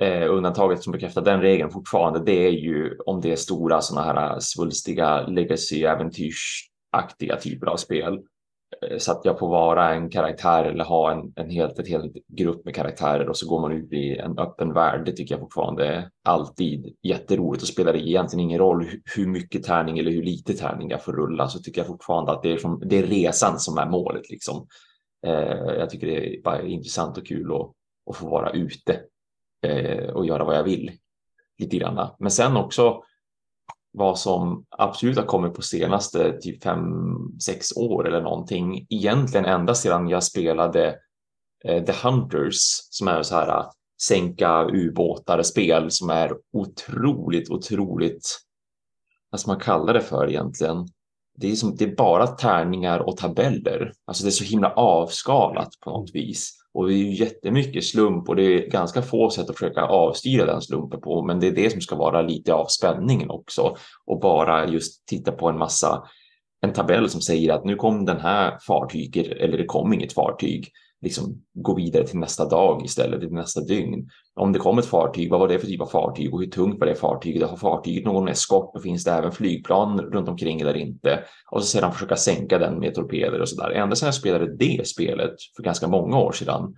eh, 0.02 0.34
undantaget 0.34 0.84
som 0.84 0.92
bekräftar 0.92 1.22
den 1.22 1.42
regeln 1.42 1.72
fortfarande, 1.72 2.24
det 2.26 2.46
är 2.46 2.52
ju 2.52 2.98
om 3.06 3.22
det 3.22 3.32
är 3.32 3.36
stora 3.36 3.82
sådana 3.82 4.14
här 4.14 4.40
svulstiga 4.40 5.28
legacy-äventyrsaktiga 5.28 7.36
typer 7.42 7.68
av 7.68 7.78
spel. 7.78 8.14
Eh, 8.14 8.20
Så 8.98 9.12
att 9.12 9.26
jag 9.26 9.40
får 9.40 9.50
vara 9.50 9.94
en 9.94 10.10
karaktär 10.10 10.66
eller 10.66 10.84
ha 10.84 11.12
en, 11.12 11.34
en 11.36 11.50
helt, 11.50 11.80
ett 11.80 11.88
helt 11.88 12.14
grupp 12.28 12.66
med 12.66 12.76
karaktärer 12.76 13.30
och 13.30 13.38
så 13.38 13.50
går 13.50 13.62
man 13.62 13.72
ut 13.72 13.94
i 13.94 14.18
en 14.18 14.40
öppen 14.40 14.74
värld. 14.74 15.06
Det 15.06 15.12
tycker 15.12 15.34
jag 15.36 15.42
fortfarande 15.42 15.86
är 15.86 16.10
alltid 16.26 16.96
jätteroligt 17.04 17.64
och 17.64 17.70
spelar 17.70 17.94
det 17.94 18.00
egentligen 18.00 18.46
ingen 18.46 18.60
roll 18.60 18.88
hur 19.16 19.28
mycket 19.28 19.64
tärning 19.64 20.00
eller 20.00 20.12
hur 20.12 20.24
lite 20.24 20.54
tärning 20.54 20.90
jag 20.90 21.04
får 21.04 21.14
rulla 21.14 21.48
så 21.48 21.60
tycker 21.60 21.82
jag 21.82 21.88
fortfarande 21.88 22.32
att 22.32 22.44
det 22.44 22.52
är, 22.52 22.58
som, 22.58 22.82
det 22.86 22.98
är 22.98 23.04
resan 23.04 23.60
som 23.60 23.78
är 23.78 23.86
målet 23.86 24.30
liksom. 24.30 24.68
Eh, 25.28 25.74
jag 25.80 25.90
tycker 25.90 26.08
det 26.08 26.38
är 26.38 26.42
bara 26.42 26.62
intressant 26.62 27.18
och 27.18 27.28
kul 27.28 27.52
att, 27.52 27.72
att 28.10 28.18
få 28.18 28.30
vara 28.30 28.52
ute 28.52 29.00
eh, 29.62 30.10
och 30.10 30.26
göra 30.26 30.44
vad 30.44 30.56
jag 30.56 30.64
vill. 30.64 30.92
Lite 31.58 31.78
grann. 31.78 32.10
Men 32.20 32.32
sen 32.32 32.58
också 32.58 33.04
vad 33.94 34.20
som 34.20 34.66
absolut 34.70 35.18
har 35.18 35.26
kommit 35.26 35.54
på 35.54 35.62
senaste 35.62 36.40
typ 36.42 36.64
fem, 36.64 36.84
sex 37.40 37.78
år 37.78 38.08
eller 38.08 38.22
någonting. 38.22 38.86
Egentligen 38.90 39.46
ända 39.46 39.76
sedan 39.76 40.10
jag 40.10 40.24
spelade 40.24 41.00
eh, 41.64 41.84
The 41.84 41.94
Hunters 42.04 42.58
som 42.90 43.08
är 43.08 43.24
så 43.24 43.36
här 43.36 43.48
eh, 43.48 43.70
sänka 44.02 44.68
ubåtar 44.74 45.44
spel 45.44 45.92
som 45.92 46.10
är 46.10 46.34
otroligt, 46.54 47.50
otroligt, 47.50 48.38
vad 49.30 49.40
ska 49.40 49.52
man 49.52 49.60
kalla 49.60 49.94
det 49.94 50.02
för 50.02 50.30
egentligen? 50.30 50.88
Det 51.38 51.52
är, 51.52 51.56
som, 51.56 51.76
det 51.76 51.86
är 51.86 51.96
bara 51.96 52.28
tärningar 52.28 53.00
och 53.00 53.18
tabeller. 53.18 53.94
Alltså 54.06 54.24
det 54.24 54.30
är 54.30 54.32
så 54.32 54.44
himla 54.44 54.74
avskalat 54.74 55.70
på 55.84 55.90
något 55.90 56.16
vis. 56.16 56.61
Och 56.74 56.88
det 56.88 56.94
är 56.94 56.98
ju 56.98 57.14
jättemycket 57.14 57.84
slump 57.84 58.30
och 58.30 58.36
det 58.36 58.44
är 58.44 58.70
ganska 58.70 59.02
få 59.02 59.30
sätt 59.30 59.50
att 59.50 59.58
försöka 59.58 59.82
avstyra 59.82 60.46
den 60.46 60.62
slumpen 60.62 61.02
på. 61.02 61.24
Men 61.24 61.40
det 61.40 61.48
är 61.48 61.52
det 61.52 61.70
som 61.70 61.82
ska 61.82 61.96
vara 61.96 62.22
lite 62.22 62.54
av 62.54 62.66
spänningen 62.66 63.30
också. 63.30 63.76
Och 64.06 64.20
bara 64.20 64.68
just 64.68 65.06
titta 65.06 65.32
på 65.32 65.50
en 65.50 65.58
massa, 65.58 66.04
en 66.62 66.74
tabell 66.74 67.10
som 67.10 67.22
säger 67.22 67.54
att 67.54 67.66
nu 67.66 67.76
kom 67.76 68.06
den 68.06 68.20
här 68.20 68.58
fartyget 68.68 69.28
eller 69.28 69.58
det 69.58 69.66
kom 69.66 69.94
inget 69.94 70.14
fartyg. 70.14 70.72
Liksom 71.02 71.42
gå 71.54 71.76
vidare 71.76 72.08
till 72.08 72.20
nästa 72.20 72.46
dag 72.46 72.86
istället, 72.86 73.20
till 73.20 73.32
nästa 73.32 73.62
dygn. 73.62 74.10
Om 74.36 74.52
det 74.52 74.60
kom 74.60 74.78
ett 74.78 74.86
fartyg, 74.86 75.30
vad 75.30 75.40
var 75.40 75.48
det 75.48 75.60
för 75.60 75.68
typ 75.68 75.82
av 75.82 75.86
fartyg 75.86 76.34
och 76.34 76.40
hur 76.40 76.48
tungt 76.48 76.80
var 76.80 76.88
det 76.88 76.96
fartyget? 76.96 77.50
Har 77.50 77.58
fartyget 77.58 78.06
någon 78.06 78.28
eskort 78.28 78.76
och 78.76 78.84
finns 78.84 79.04
det 79.04 79.12
även 79.12 79.32
flygplan 79.32 80.02
runt 80.02 80.30
omkring 80.30 80.62
eller 80.62 80.78
inte? 80.78 81.24
Och 81.52 81.62
så 81.64 81.68
sedan 81.68 81.94
försöka 81.94 82.16
sänka 82.16 82.58
den 82.58 82.80
med 82.80 82.96
torpeder 82.96 83.42
och 83.42 83.50
så 83.50 83.62
där. 83.62 83.72
Ända 83.72 83.96
sedan 83.96 84.08
jag 84.08 84.16
spelade 84.16 84.58
det 84.58 84.88
spelet 84.88 85.34
för 85.56 85.64
ganska 85.64 85.88
många 85.88 86.20
år 86.20 86.32
sedan 86.32 86.76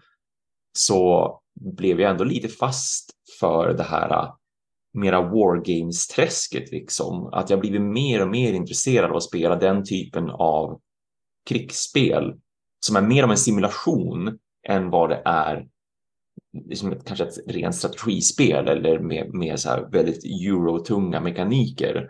så 0.78 1.32
blev 1.60 2.00
jag 2.00 2.12
ändå 2.12 2.24
lite 2.24 2.48
fast 2.48 3.10
för 3.40 3.74
det 3.74 3.84
här 3.84 4.10
äh, 4.10 4.34
mera 4.94 5.22
wargames-träsket 5.22 6.72
liksom. 6.72 7.30
Att 7.34 7.50
jag 7.50 7.60
blivit 7.60 7.82
mer 7.82 8.22
och 8.22 8.28
mer 8.28 8.54
intresserad 8.54 9.10
av 9.10 9.16
att 9.16 9.24
spela 9.24 9.56
den 9.56 9.86
typen 9.86 10.30
av 10.30 10.80
krigsspel 11.50 12.34
som 12.86 12.96
är 12.96 13.02
mer 13.02 13.24
om 13.24 13.32
en 13.32 13.38
simulation 13.38 14.38
än 14.68 14.90
vad 14.90 15.10
det 15.10 15.22
är 15.26 15.68
liksom 16.70 16.92
ett, 16.92 17.06
kanske 17.06 17.26
ett 17.26 17.38
rent 17.48 17.76
strategispel 17.76 18.68
eller 18.68 19.00
med, 19.00 19.34
med 19.34 19.60
så 19.60 19.70
här 19.70 19.88
väldigt 19.92 20.24
eurotunga 20.24 21.20
mekaniker. 21.20 22.10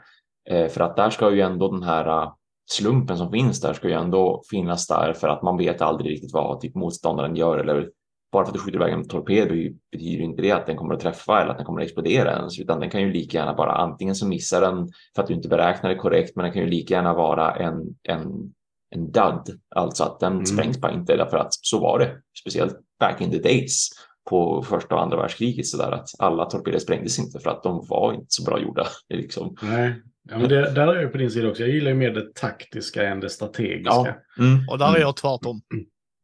Eh, 0.49 0.67
för 0.67 0.81
att 0.81 0.95
där 0.95 1.09
ska 1.09 1.31
ju 1.31 1.41
ändå 1.41 1.71
den 1.71 1.83
här 1.83 2.07
eh, 2.07 2.33
slumpen 2.71 3.17
som 3.17 3.31
finns 3.31 3.61
där 3.61 3.73
ska 3.73 3.87
ju 3.87 3.93
ändå 3.93 4.41
finnas 4.49 4.87
där 4.87 5.13
för 5.13 5.27
att 5.27 5.43
man 5.43 5.57
vet 5.57 5.81
aldrig 5.81 6.11
riktigt 6.11 6.33
vad 6.33 6.59
typ 6.59 6.75
motståndaren 6.75 7.35
gör 7.35 7.57
eller 7.57 7.89
bara 8.31 8.45
för 8.45 8.49
att 8.49 8.53
du 8.53 8.59
skjuter 8.59 8.79
iväg 8.79 8.93
en 8.93 9.07
torped 9.07 9.73
betyder 9.91 10.23
inte 10.23 10.41
det 10.41 10.51
att 10.51 10.65
den 10.65 10.77
kommer 10.77 10.93
att 10.93 10.99
träffa 10.99 11.41
eller 11.41 11.51
att 11.51 11.57
den 11.57 11.65
kommer 11.65 11.81
att 11.81 11.85
explodera 11.85 12.31
ens, 12.31 12.59
utan 12.59 12.79
den 12.79 12.89
kan 12.89 13.01
ju 13.01 13.11
lika 13.11 13.37
gärna 13.37 13.53
bara 13.53 13.71
antingen 13.71 14.15
så 14.15 14.27
missar 14.27 14.61
den 14.61 14.89
för 15.15 15.21
att 15.21 15.27
du 15.27 15.33
inte 15.33 15.49
beräknar 15.49 15.89
det 15.89 15.95
korrekt, 15.95 16.35
men 16.35 16.43
den 16.43 16.53
kan 16.53 16.61
ju 16.61 16.69
lika 16.69 16.93
gärna 16.93 17.13
vara 17.13 17.55
en, 17.55 17.95
en, 18.03 18.53
en 18.93 19.11
dud, 19.11 19.59
alltså 19.75 20.03
att 20.03 20.19
den 20.19 20.33
mm. 20.33 20.45
sprängs 20.45 20.81
bara 20.81 20.91
inte 20.91 21.17
därför 21.17 21.37
att 21.37 21.53
så 21.53 21.79
var 21.79 21.99
det, 21.99 22.15
speciellt 22.39 22.77
back 22.99 23.21
in 23.21 23.31
the 23.31 23.39
days 23.39 23.89
på 24.29 24.63
första 24.63 24.95
och 24.95 25.01
andra 25.01 25.17
världskriget 25.17 25.67
så 25.67 25.77
där 25.77 25.91
att 25.91 26.09
alla 26.19 26.45
torpeder 26.45 26.79
sprängdes 26.79 27.19
inte 27.19 27.39
för 27.39 27.49
att 27.49 27.63
de 27.63 27.85
var 27.89 28.13
inte 28.13 28.25
så 28.27 28.43
bra 28.43 28.59
gjorda. 28.59 28.87
Liksom. 29.09 29.55
Nej, 29.61 30.01
ja, 30.29 30.37
men 30.37 30.49
det, 30.49 30.73
där 30.73 30.87
är 30.87 31.01
jag 31.01 31.11
på 31.11 31.17
din 31.17 31.31
sida 31.31 31.49
också. 31.49 31.61
Jag 31.63 31.69
gillar 31.69 31.91
ju 31.91 31.97
mer 31.97 32.11
det 32.11 32.35
taktiska 32.35 33.07
än 33.07 33.19
det 33.19 33.29
strategiska. 33.29 33.93
Ja. 33.93 34.43
Mm. 34.43 34.69
Och 34.69 34.77
där 34.77 34.85
är 34.85 34.89
mm. 34.89 35.01
jag 35.01 35.15
tvärtom. 35.15 35.61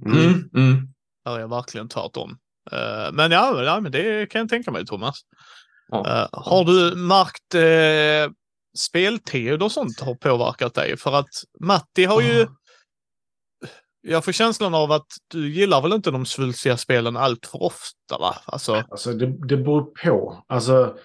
Mm. 0.06 0.18
Mm. 0.18 0.50
mm. 0.56 0.88
Där 1.26 1.36
är 1.36 1.40
jag 1.40 1.50
verkligen 1.50 1.90
tvärtom. 1.90 2.30
Uh, 2.74 3.14
men 3.14 3.32
ja, 3.32 3.64
ja, 3.64 3.80
men 3.80 3.91
det 3.91 4.30
kan 4.30 4.40
jag 4.40 4.50
tänka 4.50 4.72
mig 4.72 4.86
Thomas. 4.86 5.20
Ja. 5.91 5.98
Uh, 5.98 6.40
har 6.40 6.66
du 6.66 6.96
märkt 6.96 7.56
uh, 7.56 8.34
speltid 8.78 9.64
och 9.64 9.72
sånt 9.72 10.00
har 10.00 10.16
påverkat 10.16 10.74
dig? 10.74 10.98
För 10.98 11.16
att 11.16 11.30
Matti 11.60 12.06
har 12.06 12.22
ju 12.22 12.48
jag 14.02 14.26
får 14.26 14.32
känslan 14.32 14.74
av 14.74 14.92
att 14.92 15.08
du 15.28 15.50
gillar 15.50 15.82
väl 15.82 15.94
inte 15.94 16.12
de 16.12 16.26
svulstiga 16.26 16.78
spelen 16.78 17.18
allt 17.18 17.46
för 17.46 17.64
ofta 17.64 18.18
va? 18.20 18.36
Alltså, 18.46 18.74
alltså 18.74 19.14
det, 19.14 19.48
det 19.48 19.58
beror 19.58 19.82
på. 19.82 20.44
Alltså, 20.48 20.98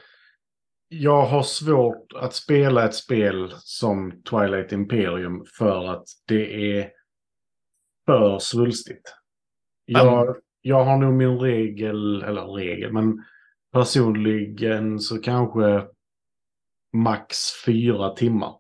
jag 0.89 1.27
har 1.27 1.43
svårt 1.43 2.13
att 2.17 2.35
spela 2.35 2.85
ett 2.85 2.95
spel 2.95 3.53
som 3.59 4.23
Twilight 4.31 4.73
Imperium 4.73 5.45
för 5.59 5.85
att 5.85 6.05
det 6.27 6.77
är 6.79 6.91
för 8.07 8.39
svulstigt. 8.39 9.15
Jag, 9.85 10.23
mm. 10.23 10.35
jag 10.61 10.85
har 10.85 10.97
nog 10.97 11.15
min 11.15 11.39
regel, 11.39 12.23
eller 12.23 12.47
regel, 12.47 12.93
men 12.93 13.25
personligen 13.73 15.01
så 15.01 15.21
kanske 15.21 15.87
max 16.93 17.37
fyra 17.67 18.11
timmar. 18.11 18.55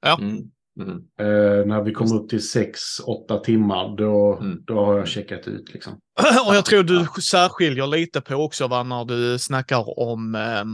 Ja. 0.00 0.18
Mm. 0.20 0.50
Mm. 0.80 0.96
Eh, 1.20 1.66
när 1.66 1.82
vi 1.82 1.92
kommer 1.92 2.14
upp 2.14 2.28
till 2.28 2.38
6-8 2.38 3.44
timmar 3.44 3.96
då, 3.96 4.38
mm. 4.40 4.58
då 4.66 4.84
har 4.84 4.98
jag 4.98 5.08
checkat 5.08 5.48
ut. 5.48 5.74
Liksom. 5.74 5.92
Och 6.46 6.54
jag 6.54 6.64
tror 6.64 6.82
du 6.82 7.06
särskiljer 7.22 7.86
lite 7.86 8.20
på 8.20 8.34
också 8.34 8.68
va, 8.68 8.82
när 8.82 9.04
du 9.04 9.38
snackar 9.38 9.98
om 9.98 10.34
eh, 10.34 10.64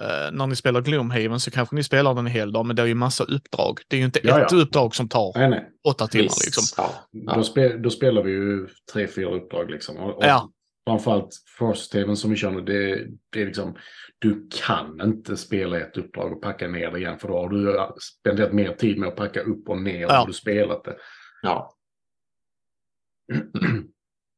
Uh, 0.00 0.32
när 0.32 0.46
ni 0.46 0.56
spelar 0.56 0.80
Gloomhaven 0.80 1.40
så 1.40 1.50
kanske 1.50 1.76
ni 1.76 1.82
spelar 1.82 2.14
den 2.14 2.26
en 2.26 2.32
hel 2.32 2.52
dag, 2.52 2.66
men 2.66 2.76
det 2.76 2.82
är 2.82 2.86
ju 2.86 2.94
massa 2.94 3.24
uppdrag. 3.24 3.80
Det 3.88 3.96
är 3.96 3.98
ju 3.98 4.04
inte 4.04 4.20
ja, 4.22 4.40
ett 4.40 4.52
ja. 4.52 4.58
uppdrag 4.58 4.94
som 4.94 5.08
tar 5.08 5.32
nej, 5.38 5.50
nej. 5.50 5.68
åtta 5.88 6.06
timmar. 6.06 6.24
Visst. 6.24 6.44
Liksom. 6.44 6.84
Ja. 7.12 7.34
Då, 7.34 7.44
spe, 7.44 7.76
då, 7.76 7.90
spelar 7.90 8.22
vi 8.22 8.30
ju 8.30 8.68
tre, 8.92 9.08
fyra 9.08 9.30
uppdrag. 9.30 9.70
Liksom. 9.70 9.96
Och, 9.96 10.16
och 10.16 10.24
ja. 10.24 10.50
Framförallt 10.86 11.42
Frost-TVn 11.58 12.16
som 12.16 12.30
vi 12.30 12.36
kör 12.36 12.50
nu, 12.50 12.60
det, 12.60 13.08
det 13.30 13.42
är 13.42 13.46
liksom, 13.46 13.76
du 14.18 14.48
kan 14.66 15.00
inte 15.00 15.36
spela 15.36 15.80
ett 15.80 15.96
uppdrag 15.96 16.32
och 16.32 16.42
packa 16.42 16.68
ner 16.68 16.90
det 16.90 16.98
igen, 16.98 17.18
för 17.18 17.28
då 17.28 17.38
har 17.38 17.48
du 17.48 17.78
spenderat 18.00 18.52
mer 18.52 18.72
tid 18.72 18.98
med 18.98 19.08
att 19.08 19.16
packa 19.16 19.40
upp 19.40 19.68
och 19.68 19.82
ner 19.82 20.00
ja. 20.00 20.20
om 20.20 20.26
du 20.26 20.32
spelat 20.32 20.84
det. 20.84 20.96
Ja. 21.42 21.74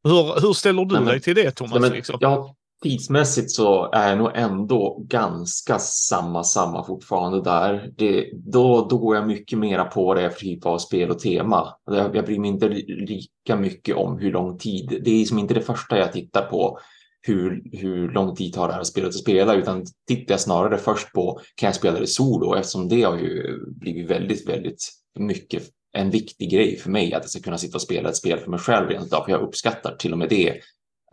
hur, 0.04 0.40
hur 0.40 0.52
ställer 0.52 0.84
du 0.84 0.94
Nej, 0.94 1.04
dig 1.04 1.20
till 1.20 1.34
det, 1.34 1.50
Thomas? 1.50 1.80
Men, 1.80 1.92
liksom? 1.92 2.18
Ja, 2.20 2.56
tidsmässigt 2.84 3.50
så 3.50 3.90
är 3.92 4.08
jag 4.08 4.18
nog 4.18 4.30
ändå 4.34 5.04
ganska 5.08 5.78
samma, 5.78 6.44
samma 6.44 6.84
fortfarande 6.84 7.42
där. 7.42 7.92
Det, 7.96 8.30
då, 8.32 8.86
då 8.90 8.98
går 8.98 9.16
jag 9.16 9.26
mycket 9.26 9.58
mera 9.58 9.84
på 9.84 10.14
det 10.14 10.30
för 10.30 10.40
typ 10.40 10.66
av 10.66 10.78
spel 10.78 11.10
och 11.10 11.18
tema. 11.18 11.76
Jag, 11.86 12.16
jag 12.16 12.24
bryr 12.24 12.38
mig 12.38 12.50
inte 12.50 12.68
lika 12.68 13.56
mycket 13.56 13.96
om 13.96 14.18
hur 14.18 14.32
lång 14.32 14.58
tid. 14.58 15.00
Det 15.04 15.10
är 15.10 15.18
liksom 15.18 15.38
inte 15.38 15.54
det 15.54 15.60
första 15.60 15.98
jag 15.98 16.12
tittar 16.12 16.42
på. 16.42 16.78
Hur, 17.26 17.62
hur 17.72 18.08
lång 18.08 18.36
tid 18.36 18.54
tar 18.54 18.68
det 18.68 18.74
här 18.74 18.84
spelet 18.84 19.08
att 19.08 19.14
spela 19.14 19.54
utan 19.54 19.84
tittar 20.08 20.32
jag 20.34 20.40
snarare 20.40 20.78
först 20.78 21.12
på 21.12 21.40
kan 21.54 21.66
jag 21.66 21.74
spela 21.74 22.00
det 22.00 22.06
solo 22.06 22.54
eftersom 22.54 22.88
det 22.88 23.02
har 23.02 23.18
ju 23.18 23.60
blivit 23.66 24.10
väldigt, 24.10 24.48
väldigt 24.48 24.88
mycket 25.18 25.62
en 25.96 26.10
viktig 26.10 26.50
grej 26.50 26.76
för 26.76 26.90
mig 26.90 27.14
att 27.14 27.22
jag 27.22 27.30
ska 27.30 27.40
kunna 27.40 27.58
sitta 27.58 27.76
och 27.76 27.82
spela 27.82 28.08
ett 28.08 28.16
spel 28.16 28.38
för 28.38 28.50
mig 28.50 28.60
själv 28.60 28.88
rent 28.88 29.12
av, 29.12 29.24
för 29.24 29.32
jag 29.32 29.42
uppskattar 29.42 29.96
till 29.96 30.12
och 30.12 30.18
med 30.18 30.28
det 30.28 30.60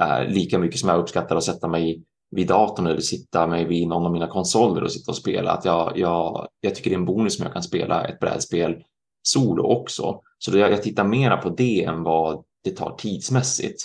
eh, 0.01 0.27
lika 0.27 0.59
mycket 0.59 0.79
som 0.79 0.89
jag 0.89 0.99
uppskattar 0.99 1.35
att 1.35 1.43
sätta 1.43 1.67
mig 1.67 2.03
vid 2.31 2.47
datorn 2.47 2.87
eller 2.87 2.99
sitta 2.99 3.47
mig 3.47 3.65
vid 3.65 3.87
någon 3.87 4.05
av 4.05 4.11
mina 4.11 4.27
konsoler 4.27 4.83
och 4.83 4.91
sitta 4.91 5.11
och 5.11 5.17
spela. 5.17 5.51
Att 5.51 5.65
jag, 5.65 5.97
jag, 5.97 6.47
jag 6.61 6.75
tycker 6.75 6.89
det 6.89 6.95
är 6.95 6.99
en 6.99 7.05
bonus 7.05 7.39
om 7.39 7.43
jag 7.43 7.53
kan 7.53 7.63
spela 7.63 8.05
ett 8.05 8.19
brädspel 8.19 8.83
solo 9.23 9.63
också. 9.63 10.19
Så 10.37 10.57
jag, 10.57 10.71
jag 10.71 10.83
tittar 10.83 11.03
mera 11.03 11.37
på 11.37 11.49
det 11.49 11.83
än 11.83 12.03
vad 12.03 12.43
det 12.63 12.71
tar 12.71 12.95
tidsmässigt. 12.97 13.83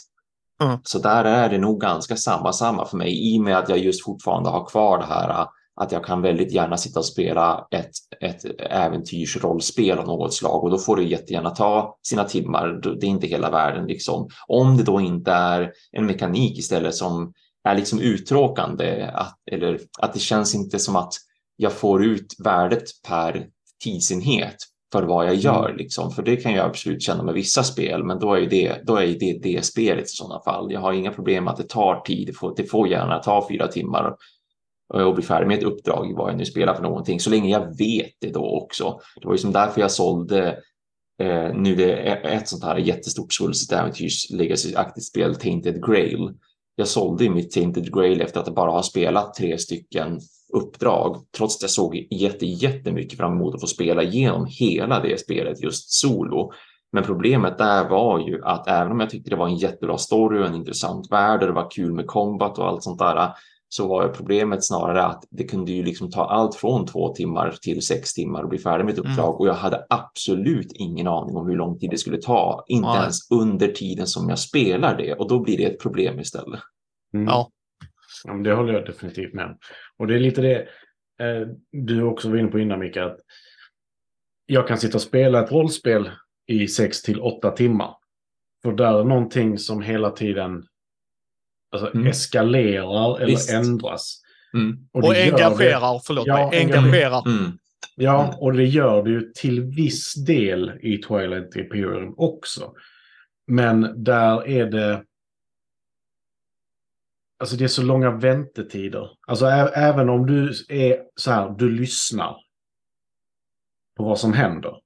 Mm. 0.63 0.79
Så 0.83 0.99
där 0.99 1.25
är 1.25 1.49
det 1.49 1.59
nog 1.59 1.81
ganska 1.81 2.17
samma, 2.17 2.53
samma 2.53 2.85
för 2.85 2.97
mig 2.97 3.35
i 3.35 3.39
och 3.39 3.43
med 3.43 3.59
att 3.59 3.69
jag 3.69 3.79
just 3.79 4.05
fortfarande 4.05 4.51
har 4.51 4.67
kvar 4.67 4.99
det 4.99 5.05
här 5.05 5.47
att 5.81 5.93
jag 5.93 6.05
kan 6.05 6.23
väldigt 6.23 6.53
gärna 6.53 6.77
sitta 6.77 6.99
och 6.99 7.07
spela 7.07 7.67
ett, 7.71 7.91
ett 8.21 8.45
äventyrsrollspel 8.71 9.99
av 9.99 10.07
något 10.07 10.35
slag 10.35 10.65
och 10.65 10.71
då 10.71 10.79
får 10.79 10.97
det 10.97 11.03
jättegärna 11.03 11.51
ta 11.51 11.99
sina 12.03 12.25
timmar. 12.25 12.81
Det 13.01 13.07
är 13.07 13.11
inte 13.11 13.27
hela 13.27 13.51
världen 13.51 13.87
liksom. 13.87 14.29
Om 14.47 14.77
det 14.77 14.83
då 14.83 15.01
inte 15.01 15.33
är 15.33 15.73
en 15.93 16.07
mekanik 16.07 16.59
istället 16.59 16.95
som 16.95 17.33
är 17.65 17.75
liksom 17.75 18.01
uttråkande 18.01 19.11
att, 19.15 19.35
eller 19.53 19.81
att 19.99 20.13
det 20.13 20.21
känns 20.21 20.55
inte 20.55 20.79
som 20.79 20.97
att 20.97 21.13
jag 21.57 21.73
får 21.73 22.05
ut 22.05 22.35
värdet 22.45 22.85
per 23.09 23.47
tidsenhet 23.85 24.57
för 24.93 25.03
vad 25.03 25.27
jag 25.27 25.35
gör 25.35 25.65
mm. 25.65 25.77
liksom. 25.77 26.11
För 26.11 26.23
det 26.23 26.37
kan 26.37 26.53
jag 26.53 26.67
absolut 26.67 27.03
känna 27.03 27.23
med 27.23 27.35
vissa 27.35 27.63
spel, 27.63 28.05
men 28.05 28.19
då 28.19 28.35
är 28.35 28.47
det, 28.47 28.83
då 28.87 28.97
är 28.97 29.07
det, 29.07 29.39
det 29.43 29.65
spelet 29.65 30.05
i 30.05 30.09
sådana 30.09 30.41
fall. 30.41 30.73
Jag 30.73 30.81
har 30.81 30.93
inga 30.93 31.11
problem 31.11 31.49
att 31.49 31.57
det 31.57 31.69
tar 31.69 32.01
tid. 32.01 32.27
Det 32.27 32.33
får, 32.33 32.55
det 32.57 32.65
får 32.65 32.89
gärna 32.89 33.19
ta 33.19 33.49
fyra 33.51 33.67
timmar 33.69 34.15
och 34.95 35.15
bli 35.15 35.25
färdig 35.25 35.49
med 35.49 35.59
ett 35.59 35.65
uppdrag, 35.65 36.15
vad 36.17 36.31
jag 36.31 36.39
nu 36.39 36.45
spelar 36.45 36.75
för 36.75 36.83
någonting, 36.83 37.21
så 37.21 37.31
länge 37.31 37.51
jag 37.51 37.79
vet 37.79 38.13
det 38.21 38.33
då 38.33 38.61
också. 38.63 39.01
Det 39.21 39.27
var 39.27 39.35
ju 39.35 39.39
som 39.39 39.53
därför 39.53 39.81
jag 39.81 39.91
sålde 39.91 40.49
eh, 41.23 41.55
nu 41.55 41.75
det 41.75 41.93
är 41.93 42.37
ett 42.37 42.49
sånt 42.49 42.65
här 42.65 42.77
jättestort 42.77 43.33
svulstigt 43.33 43.73
äventyrs 43.73 44.31
legacy-aktigt 44.31 45.05
spel, 45.05 45.35
Tainted 45.35 45.87
Grail. 45.87 46.35
Jag 46.77 46.89
sålde 46.89 47.25
ju 47.25 47.31
mitt 47.31 47.51
Tainted 47.51 47.95
Grail 47.95 48.21
efter 48.21 48.41
att 48.41 48.55
bara 48.55 48.71
ha 48.71 48.83
spelat 48.83 49.35
tre 49.35 49.59
stycken 49.59 50.21
uppdrag, 50.53 51.17
trots 51.37 51.57
att 51.57 51.63
jag 51.63 51.71
såg 51.71 52.07
jätte, 52.11 52.47
jättemycket 52.47 53.19
fram 53.19 53.33
emot 53.33 53.55
att 53.55 53.61
få 53.61 53.67
spela 53.67 54.03
igenom 54.03 54.47
hela 54.49 55.01
det 55.01 55.21
spelet 55.21 55.63
just 55.63 55.93
solo. 55.93 56.53
Men 56.93 57.05
problemet 57.05 57.59
där 57.59 57.89
var 57.89 58.29
ju 58.29 58.45
att 58.45 58.69
även 58.69 58.93
om 58.93 59.01
jag 59.01 59.11
tyckte 59.11 59.31
det 59.31 59.37
var 59.37 59.49
en 59.49 59.57
jättebra 59.57 59.99
story 59.99 60.43
och 60.43 60.47
en 60.47 60.55
intressant 60.55 61.13
värld 61.13 61.41
och 61.41 61.47
det 61.47 61.53
var 61.53 61.71
kul 61.71 61.93
med 61.93 62.07
combat 62.07 62.59
och 62.59 62.69
allt 62.69 62.83
sånt 62.83 62.99
där 62.99 63.29
så 63.69 63.89
var 63.89 64.09
problemet 64.09 64.65
snarare 64.65 65.05
att 65.05 65.25
det 65.31 65.45
kunde 65.45 65.73
ju 65.73 65.83
liksom 65.83 66.11
ta 66.11 66.25
allt 66.25 66.55
från 66.55 66.87
två 66.87 67.15
timmar 67.15 67.51
till 67.63 67.83
sex 67.83 68.15
timmar 68.15 68.43
och 68.43 68.49
bli 68.49 68.59
färdig 68.59 68.85
med 68.85 68.93
ett 68.93 68.99
mm. 68.99 69.11
uppdrag 69.11 69.29
mm. 69.29 69.41
och 69.41 69.49
jag 69.49 69.55
hade 69.55 69.87
absolut 69.89 70.73
ingen 70.75 71.07
aning 71.07 71.37
om 71.37 71.49
hur 71.49 71.57
lång 71.57 71.79
tid 71.79 71.91
det 71.91 71.99
skulle 71.99 72.19
ta, 72.19 72.65
inte 72.69 72.89
ja. 72.89 73.01
ens 73.01 73.31
under 73.31 73.69
tiden 73.69 74.07
som 74.07 74.29
jag 74.29 74.39
spelar 74.39 74.97
det 74.97 75.15
och 75.15 75.29
då 75.29 75.41
blir 75.41 75.57
det 75.57 75.65
ett 75.65 75.81
problem 75.81 76.21
istället. 76.21 76.61
Mm. 77.15 77.27
Ja. 77.27 77.51
ja 78.25 78.33
det 78.35 78.55
håller 78.55 78.73
jag 78.73 78.87
definitivt 78.87 79.35
med 79.35 79.45
om. 79.45 79.59
Och 79.99 80.07
det 80.07 80.15
är 80.15 80.19
lite 80.19 80.41
det 80.41 80.59
eh, 81.21 81.49
du 81.73 82.03
också 82.03 82.31
var 82.31 82.37
inne 82.37 82.51
på 82.51 82.59
innan 82.59 82.79
Mika, 82.79 83.05
att 83.05 83.19
jag 84.47 84.69
kan 84.69 84.79
sitta 84.79 84.97
och 84.97 85.03
spela 85.03 85.45
ett 85.45 85.53
rollspel 85.53 86.11
i 86.47 86.69
sex 86.69 87.03
till 87.03 87.21
åtta 87.21 87.51
timmar. 87.51 87.95
För 88.63 88.73
där 88.73 89.01
är 89.01 89.05
någonting 89.05 89.59
som 89.59 89.83
hela 89.83 90.11
tiden 90.11 90.67
alltså, 91.85 91.99
mm. 91.99 92.07
eskalerar 92.07 93.17
eller 93.17 93.27
Visst. 93.27 93.51
ändras. 93.51 94.23
Mm. 94.55 94.79
Och, 94.93 95.05
och 95.05 95.15
engagerar, 95.17 95.95
det, 95.95 96.01
förlåt 96.05 96.27
ja, 96.27 96.49
mig, 96.51 96.61
engagerar. 96.61 97.29
Mm. 97.29 97.59
Ja, 97.97 98.37
och 98.41 98.53
det 98.53 98.65
gör 98.65 99.03
det 99.03 99.11
ju 99.11 99.33
till 99.35 99.63
viss 99.63 100.15
del 100.15 100.73
i 100.83 100.99
Twilight 100.99 101.57
Imperium 101.57 102.15
också. 102.17 102.73
Men 103.47 104.05
där 104.05 104.49
är 104.49 104.67
det... 104.67 105.05
Alltså 107.39 107.57
det 107.57 107.65
är 107.65 107.69
så 107.69 107.83
långa 107.83 108.11
väntetider. 108.11 109.11
Alltså 109.27 109.47
även 109.47 110.09
om 110.09 110.27
du 110.27 110.53
är 110.69 111.03
så 111.17 111.31
här, 111.31 111.55
du 111.59 111.71
lyssnar 111.71 112.37
på 113.97 114.05
vad 114.05 114.19
som 114.19 114.33
händer. 114.33 114.81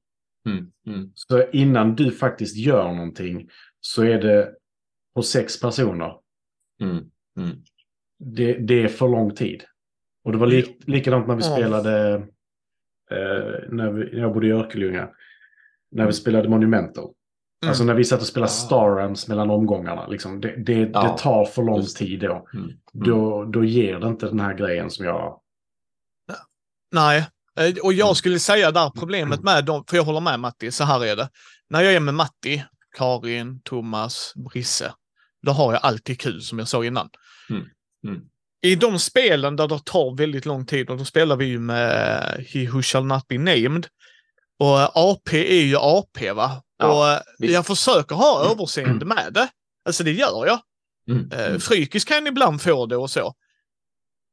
Mm, 0.46 0.72
mm. 0.86 1.12
Så 1.14 1.50
innan 1.50 1.94
du 1.94 2.12
faktiskt 2.12 2.56
gör 2.56 2.92
någonting 2.92 3.48
så 3.80 4.02
är 4.02 4.18
det 4.18 4.54
på 5.14 5.22
sex 5.22 5.60
personer 5.60 6.12
Mm. 6.80 7.04
Mm. 7.36 7.56
Det, 8.18 8.52
det, 8.54 8.82
är 8.82 8.88
för 8.88 9.08
lång 9.08 9.34
tid. 9.34 9.64
Och 10.24 10.32
det 10.32 10.38
var 10.38 10.46
lik, 10.46 10.82
likadant 10.86 11.28
när 11.28 11.36
vi 11.36 11.42
spelade, 11.42 12.14
eh, 13.10 13.68
när, 13.68 13.90
vi, 13.90 14.12
när 14.12 14.20
jag 14.20 14.34
bodde 14.34 14.46
i 14.46 14.52
Örkelljunga, 14.52 15.08
när 15.90 16.06
vi 16.06 16.12
spelade 16.12 16.48
Monumental. 16.48 17.14
Mm. 17.62 17.70
Alltså 17.70 17.84
när 17.84 17.94
vi 17.94 18.04
satt 18.04 18.20
och 18.20 18.26
spelade 18.26 18.52
Star 18.52 18.96
Realms 18.96 19.28
mellan 19.28 19.50
omgångarna. 19.50 20.06
Liksom, 20.06 20.40
det, 20.40 20.56
det, 20.56 20.72
ja. 20.72 21.02
det 21.02 21.22
tar 21.22 21.44
för 21.44 21.62
lång 21.62 21.84
tid 21.84 22.20
då. 22.20 22.48
Mm. 22.54 22.64
Mm. 22.64 22.76
då. 22.92 23.44
Då 23.44 23.64
ger 23.64 23.98
det 23.98 24.08
inte 24.08 24.26
den 24.26 24.40
här 24.40 24.54
grejen 24.54 24.90
som 24.90 25.06
jag... 25.06 25.40
Nej, 26.92 27.26
eh, 27.58 27.74
och 27.82 27.92
jag 27.92 28.16
skulle 28.16 28.38
säga 28.38 28.70
där 28.70 28.90
problemet 28.90 29.42
med 29.42 29.64
dem, 29.64 29.84
för 29.88 29.96
jag 29.96 30.04
håller 30.04 30.20
med 30.20 30.40
Matti, 30.40 30.70
så 30.70 30.84
här 30.84 31.04
är 31.04 31.16
det. 31.16 31.28
När 31.68 31.80
jag 31.80 31.94
är 31.94 32.00
med 32.00 32.14
Matti, 32.14 32.64
Karin, 32.98 33.60
Thomas, 33.60 34.32
Brisse, 34.36 34.92
då 35.42 35.52
har 35.52 35.72
jag 35.72 35.82
alltid 35.84 36.20
kul 36.20 36.42
som 36.42 36.58
jag 36.58 36.68
sa 36.68 36.84
innan. 36.84 37.08
Mm. 37.50 37.62
Mm. 38.06 38.20
I 38.62 38.74
de 38.74 38.98
spelen 38.98 39.56
där 39.56 39.68
det 39.68 39.80
tar 39.84 40.16
väldigt 40.16 40.46
lång 40.46 40.66
tid, 40.66 40.90
och 40.90 40.98
då 40.98 41.04
spelar 41.04 41.36
vi 41.36 41.44
ju 41.44 41.58
med 41.58 42.44
He 42.48 42.66
Who 42.70 42.82
Shall 42.82 43.04
Not 43.04 43.28
Be 43.28 43.38
Named. 43.38 43.86
Och 44.58 44.96
AP 44.96 45.58
är 45.60 45.62
ju 45.64 45.76
AP 45.78 46.32
va? 46.32 46.62
Ja, 46.78 47.16
och 47.16 47.22
visst. 47.38 47.52
jag 47.54 47.66
försöker 47.66 48.14
ha 48.14 48.50
överseende 48.50 49.04
med 49.04 49.32
det. 49.34 49.48
Alltså 49.84 50.04
det 50.04 50.12
gör 50.12 50.46
jag. 50.46 50.60
Mm. 51.10 51.30
Eh, 51.32 51.58
Frykis 51.58 52.04
kan 52.04 52.26
ibland 52.26 52.62
få 52.62 52.86
det 52.86 52.96
och 52.96 53.10
så. 53.10 53.34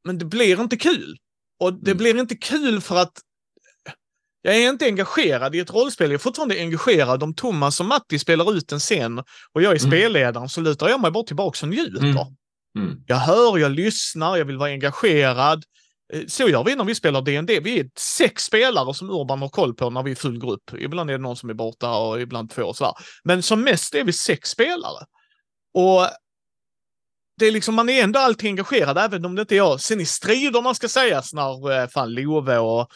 Men 0.05 0.17
det 0.17 0.25
blir 0.25 0.61
inte 0.61 0.77
kul. 0.77 1.17
Och 1.59 1.73
det 1.73 1.91
Mm. 1.91 1.97
blir 1.97 2.19
inte 2.19 2.35
kul 2.35 2.81
för 2.81 2.95
att 2.95 3.21
jag 4.41 4.55
är 4.55 4.69
inte 4.69 4.85
engagerad 4.85 5.55
i 5.55 5.59
ett 5.59 5.73
rollspel. 5.73 6.07
Jag 6.09 6.13
är 6.13 6.17
fortfarande 6.23 6.59
engagerad 6.59 7.23
om 7.23 7.33
Thomas 7.35 7.79
och 7.79 7.85
Matti 7.85 8.19
spelar 8.19 8.53
ut 8.57 8.71
en 8.71 8.79
scen 8.79 9.19
och 9.53 9.61
jag 9.61 9.75
är 9.75 9.79
Mm. 9.79 9.91
spelledaren 9.91 10.49
så 10.49 10.61
lutar 10.61 10.89
jag 10.89 11.01
mig 11.01 11.11
bara 11.11 11.23
tillbaka 11.23 11.65
och 11.65 11.69
njuter. 11.69 11.99
Mm. 12.03 12.17
Mm. 12.77 13.03
Jag 13.07 13.15
hör, 13.15 13.57
jag 13.57 13.71
lyssnar, 13.71 14.37
jag 14.37 14.45
vill 14.45 14.57
vara 14.57 14.69
engagerad. 14.69 15.63
Eh, 16.13 16.21
Så 16.27 16.49
gör 16.49 16.63
vi 16.63 16.75
när 16.75 16.83
vi 16.83 16.95
spelar 16.95 17.21
D&D. 17.21 17.59
Vi 17.59 17.79
är 17.79 17.89
sex 17.97 18.43
spelare 18.43 18.93
som 18.93 19.09
Urban 19.09 19.41
har 19.41 19.49
koll 19.49 19.73
på 19.73 19.89
när 19.89 20.03
vi 20.03 20.11
är 20.11 20.15
full 20.15 20.39
grupp. 20.39 20.73
Ibland 20.79 21.09
är 21.09 21.13
det 21.17 21.23
någon 21.23 21.35
som 21.35 21.49
är 21.49 21.53
borta 21.53 21.91
och 21.97 22.21
ibland 22.21 22.49
två 22.49 22.63
och 22.63 22.75
sådär. 22.77 22.93
Men 23.23 23.43
som 23.43 23.61
mest 23.61 23.95
är 23.95 24.03
vi 24.03 24.13
sex 24.13 24.49
spelare. 24.49 25.05
Och 25.73 26.07
det 27.39 27.45
är 27.45 27.51
liksom, 27.51 27.75
man 27.75 27.89
är 27.89 28.03
ändå 28.03 28.19
alltid 28.19 28.47
engagerad, 28.49 28.97
även 28.97 29.25
om 29.25 29.35
det 29.35 29.41
inte 29.41 29.55
är 29.55 29.57
jag. 29.57 29.81
Sen 29.81 30.01
i 30.01 30.05
striderna 30.05 30.73
ska 30.73 30.87
sägas 30.89 31.33
när 31.33 31.71
eh, 31.81 31.87
fan 31.87 32.13
Love 32.13 32.57
och 32.57 32.87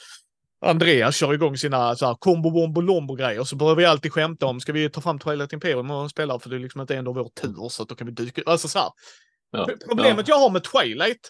Andreas 0.61 1.15
kör 1.15 1.33
igång 1.33 1.57
sina 1.57 1.95
så 1.95 2.05
här, 2.05 2.15
kombo 2.15 2.51
bombo 2.51 2.81
lombo 2.81 3.15
grejer 3.15 3.43
så 3.43 3.55
börjar 3.55 3.75
vi 3.75 3.85
alltid 3.85 4.13
skämta 4.13 4.45
om, 4.45 4.59
ska 4.59 4.73
vi 4.73 4.89
ta 4.89 5.01
fram 5.01 5.19
Twilight 5.19 5.53
Imperium 5.53 5.91
och 5.91 6.09
spela 6.09 6.39
för 6.39 6.49
det 6.49 6.55
är 6.55 6.59
liksom 6.59 6.81
inte 6.81 6.95
ändå 6.95 7.13
vår 7.13 7.29
tur 7.29 7.69
så 7.69 7.83
att 7.83 7.89
då 7.89 7.95
kan 7.95 8.07
vi 8.07 8.13
dyka 8.13 8.41
Alltså 8.45 8.67
så 8.67 8.79
här. 8.79 8.89
Ja. 9.51 9.69
Problemet 9.89 10.27
jag 10.27 10.39
har 10.39 10.49
med 10.49 10.63
Twilight 10.63 11.29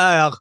är 0.00 0.34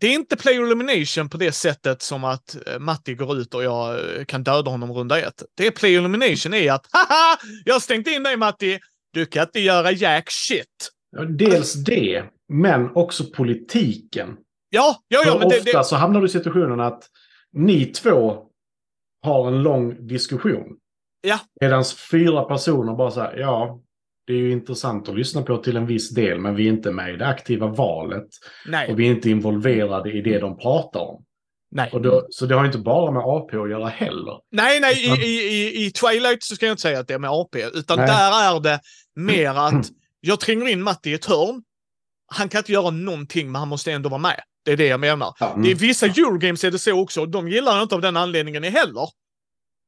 det 0.00 0.06
är 0.06 0.14
inte 0.14 0.36
player 0.36 0.62
elimination 0.62 1.28
på 1.28 1.36
det 1.36 1.52
sättet 1.52 2.02
som 2.02 2.24
att 2.24 2.56
eh, 2.66 2.78
Matti 2.78 3.14
går 3.14 3.38
ut 3.38 3.54
och 3.54 3.62
jag 3.62 4.18
eh, 4.18 4.24
kan 4.24 4.44
döda 4.44 4.70
honom 4.70 4.92
runda 4.92 5.20
ett. 5.20 5.42
Det 5.54 5.66
är 5.66 5.70
player 5.70 5.98
elimination 5.98 6.54
är 6.54 6.72
att 6.72 6.86
haha, 6.90 7.38
jag 7.64 7.74
har 7.74 7.80
stängt 7.80 8.08
in 8.08 8.22
dig 8.22 8.36
Matti, 8.36 8.78
du 9.12 9.26
kan 9.26 9.42
inte 9.42 9.60
göra 9.60 9.92
jack 9.92 10.30
shit. 10.30 10.90
Ja, 11.16 11.24
Dels 11.24 11.74
det, 11.74 12.24
men 12.48 12.90
också 12.94 13.24
politiken. 13.24 14.36
Ja, 14.70 14.96
ja, 15.08 15.22
ja, 15.26 15.32
För 15.32 15.38
men 15.38 15.48
det, 15.48 15.58
ofta 15.58 15.78
det, 15.78 15.84
så 15.84 15.96
hamnar 15.96 16.20
du 16.20 16.26
i 16.26 16.30
situationen 16.30 16.80
att 16.80 17.04
ni 17.52 17.84
två 17.86 18.46
har 19.22 19.48
en 19.48 19.62
lång 19.62 20.06
diskussion. 20.06 20.76
Ja. 21.20 21.38
Medan 21.60 21.84
fyra 22.10 22.44
personer 22.44 22.94
bara 22.94 23.10
säger 23.10 23.36
ja, 23.38 23.80
det 24.26 24.32
är 24.32 24.36
ju 24.36 24.52
intressant 24.52 25.08
att 25.08 25.16
lyssna 25.16 25.42
på 25.42 25.56
till 25.56 25.76
en 25.76 25.86
viss 25.86 26.10
del, 26.10 26.38
men 26.38 26.54
vi 26.54 26.64
är 26.66 26.72
inte 26.72 26.90
med 26.90 27.14
i 27.14 27.16
det 27.16 27.26
aktiva 27.26 27.66
valet. 27.66 28.26
nej, 28.66 28.92
Och 28.92 28.98
vi 29.00 29.06
är 29.06 29.10
inte 29.10 29.30
involverade 29.30 30.12
i 30.12 30.22
det 30.22 30.38
de 30.38 30.58
pratar 30.58 31.00
om. 31.00 31.24
nej. 31.70 31.90
Och 31.92 32.02
då, 32.02 32.26
så 32.30 32.46
det 32.46 32.54
har 32.54 32.66
inte 32.66 32.78
bara 32.78 33.10
med 33.10 33.22
AP 33.22 33.56
att 33.56 33.70
göra 33.70 33.88
heller. 33.88 34.40
Nej, 34.50 34.80
nej, 34.80 35.04
Utan- 35.06 35.18
i, 35.18 35.26
i, 35.26 35.82
i, 35.82 35.86
i 35.86 35.90
Twilight 35.90 36.42
så 36.42 36.54
ska 36.54 36.66
jag 36.66 36.72
inte 36.72 36.82
säga 36.82 36.98
att 37.00 37.08
det 37.08 37.14
är 37.14 37.18
med 37.18 37.30
AP, 37.30 37.62
utan 37.74 37.98
Nej. 37.98 38.06
där 38.06 38.56
är 38.56 38.60
det 38.60 38.80
mer 39.16 39.50
att 39.50 39.86
jag 40.20 40.40
tränger 40.40 40.68
in 40.68 40.82
Matti 40.82 41.10
i 41.10 41.14
ett 41.14 41.24
hörn. 41.24 41.62
Han 42.32 42.48
kan 42.48 42.58
inte 42.58 42.72
göra 42.72 42.90
någonting, 42.90 43.52
men 43.52 43.58
han 43.58 43.68
måste 43.68 43.92
ändå 43.92 44.08
vara 44.08 44.20
med. 44.20 44.40
Det 44.64 44.72
är 44.72 44.76
det 44.76 44.86
jag 44.86 45.00
menar. 45.00 45.34
Ja. 45.40 45.54
Det 45.62 45.70
är 45.70 45.74
vissa 45.74 46.06
Eurogames 46.06 46.64
är 46.64 46.70
det 46.70 46.78
så 46.78 47.00
också, 47.00 47.26
de 47.26 47.48
gillar 47.48 47.72
jag 47.72 47.82
inte 47.82 47.94
av 47.94 48.00
den 48.00 48.16
anledningen 48.16 48.64
heller. 48.64 49.06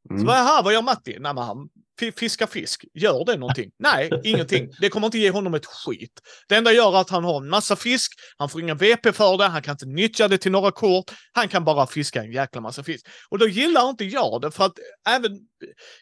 Så 0.08 0.14
Mm. 0.14 0.24
vad 0.26 0.36
är 0.36 0.42
här, 0.42 0.62
vad 0.62 0.72
gör 0.72 0.82
Matti? 0.82 1.16
Nej, 1.20 1.34
men 1.34 1.44
han 1.44 1.68
fi- 2.00 2.12
fiskar 2.12 2.46
fisk. 2.46 2.84
Gör 2.94 3.24
det 3.24 3.36
någonting? 3.36 3.70
Nej, 3.78 4.10
ingenting. 4.24 4.68
Det 4.80 4.88
kommer 4.88 5.06
inte 5.06 5.18
ge 5.18 5.30
honom 5.30 5.54
ett 5.54 5.66
skit. 5.66 6.12
Det 6.48 6.54
enda 6.56 6.72
gör 6.72 6.96
att 7.00 7.10
han 7.10 7.24
har 7.24 7.36
en 7.40 7.48
massa 7.48 7.76
fisk, 7.76 8.12
han 8.36 8.48
får 8.48 8.60
ingen 8.60 8.76
VP 8.76 9.12
för 9.12 9.38
det, 9.38 9.44
han 9.46 9.62
kan 9.62 9.72
inte 9.72 9.86
nyttja 9.86 10.28
det 10.28 10.38
till 10.38 10.52
några 10.52 10.70
kort, 10.70 11.04
han 11.32 11.48
kan 11.48 11.64
bara 11.64 11.86
fiska 11.86 12.22
en 12.22 12.32
jäkla 12.32 12.60
massa 12.60 12.82
fisk. 12.84 13.06
Och 13.28 13.38
då 13.38 13.48
gillar 13.48 13.88
inte 13.90 14.04
jag 14.04 14.40
det, 14.40 14.50
för 14.50 14.64
att 14.64 14.72
även... 15.08 15.38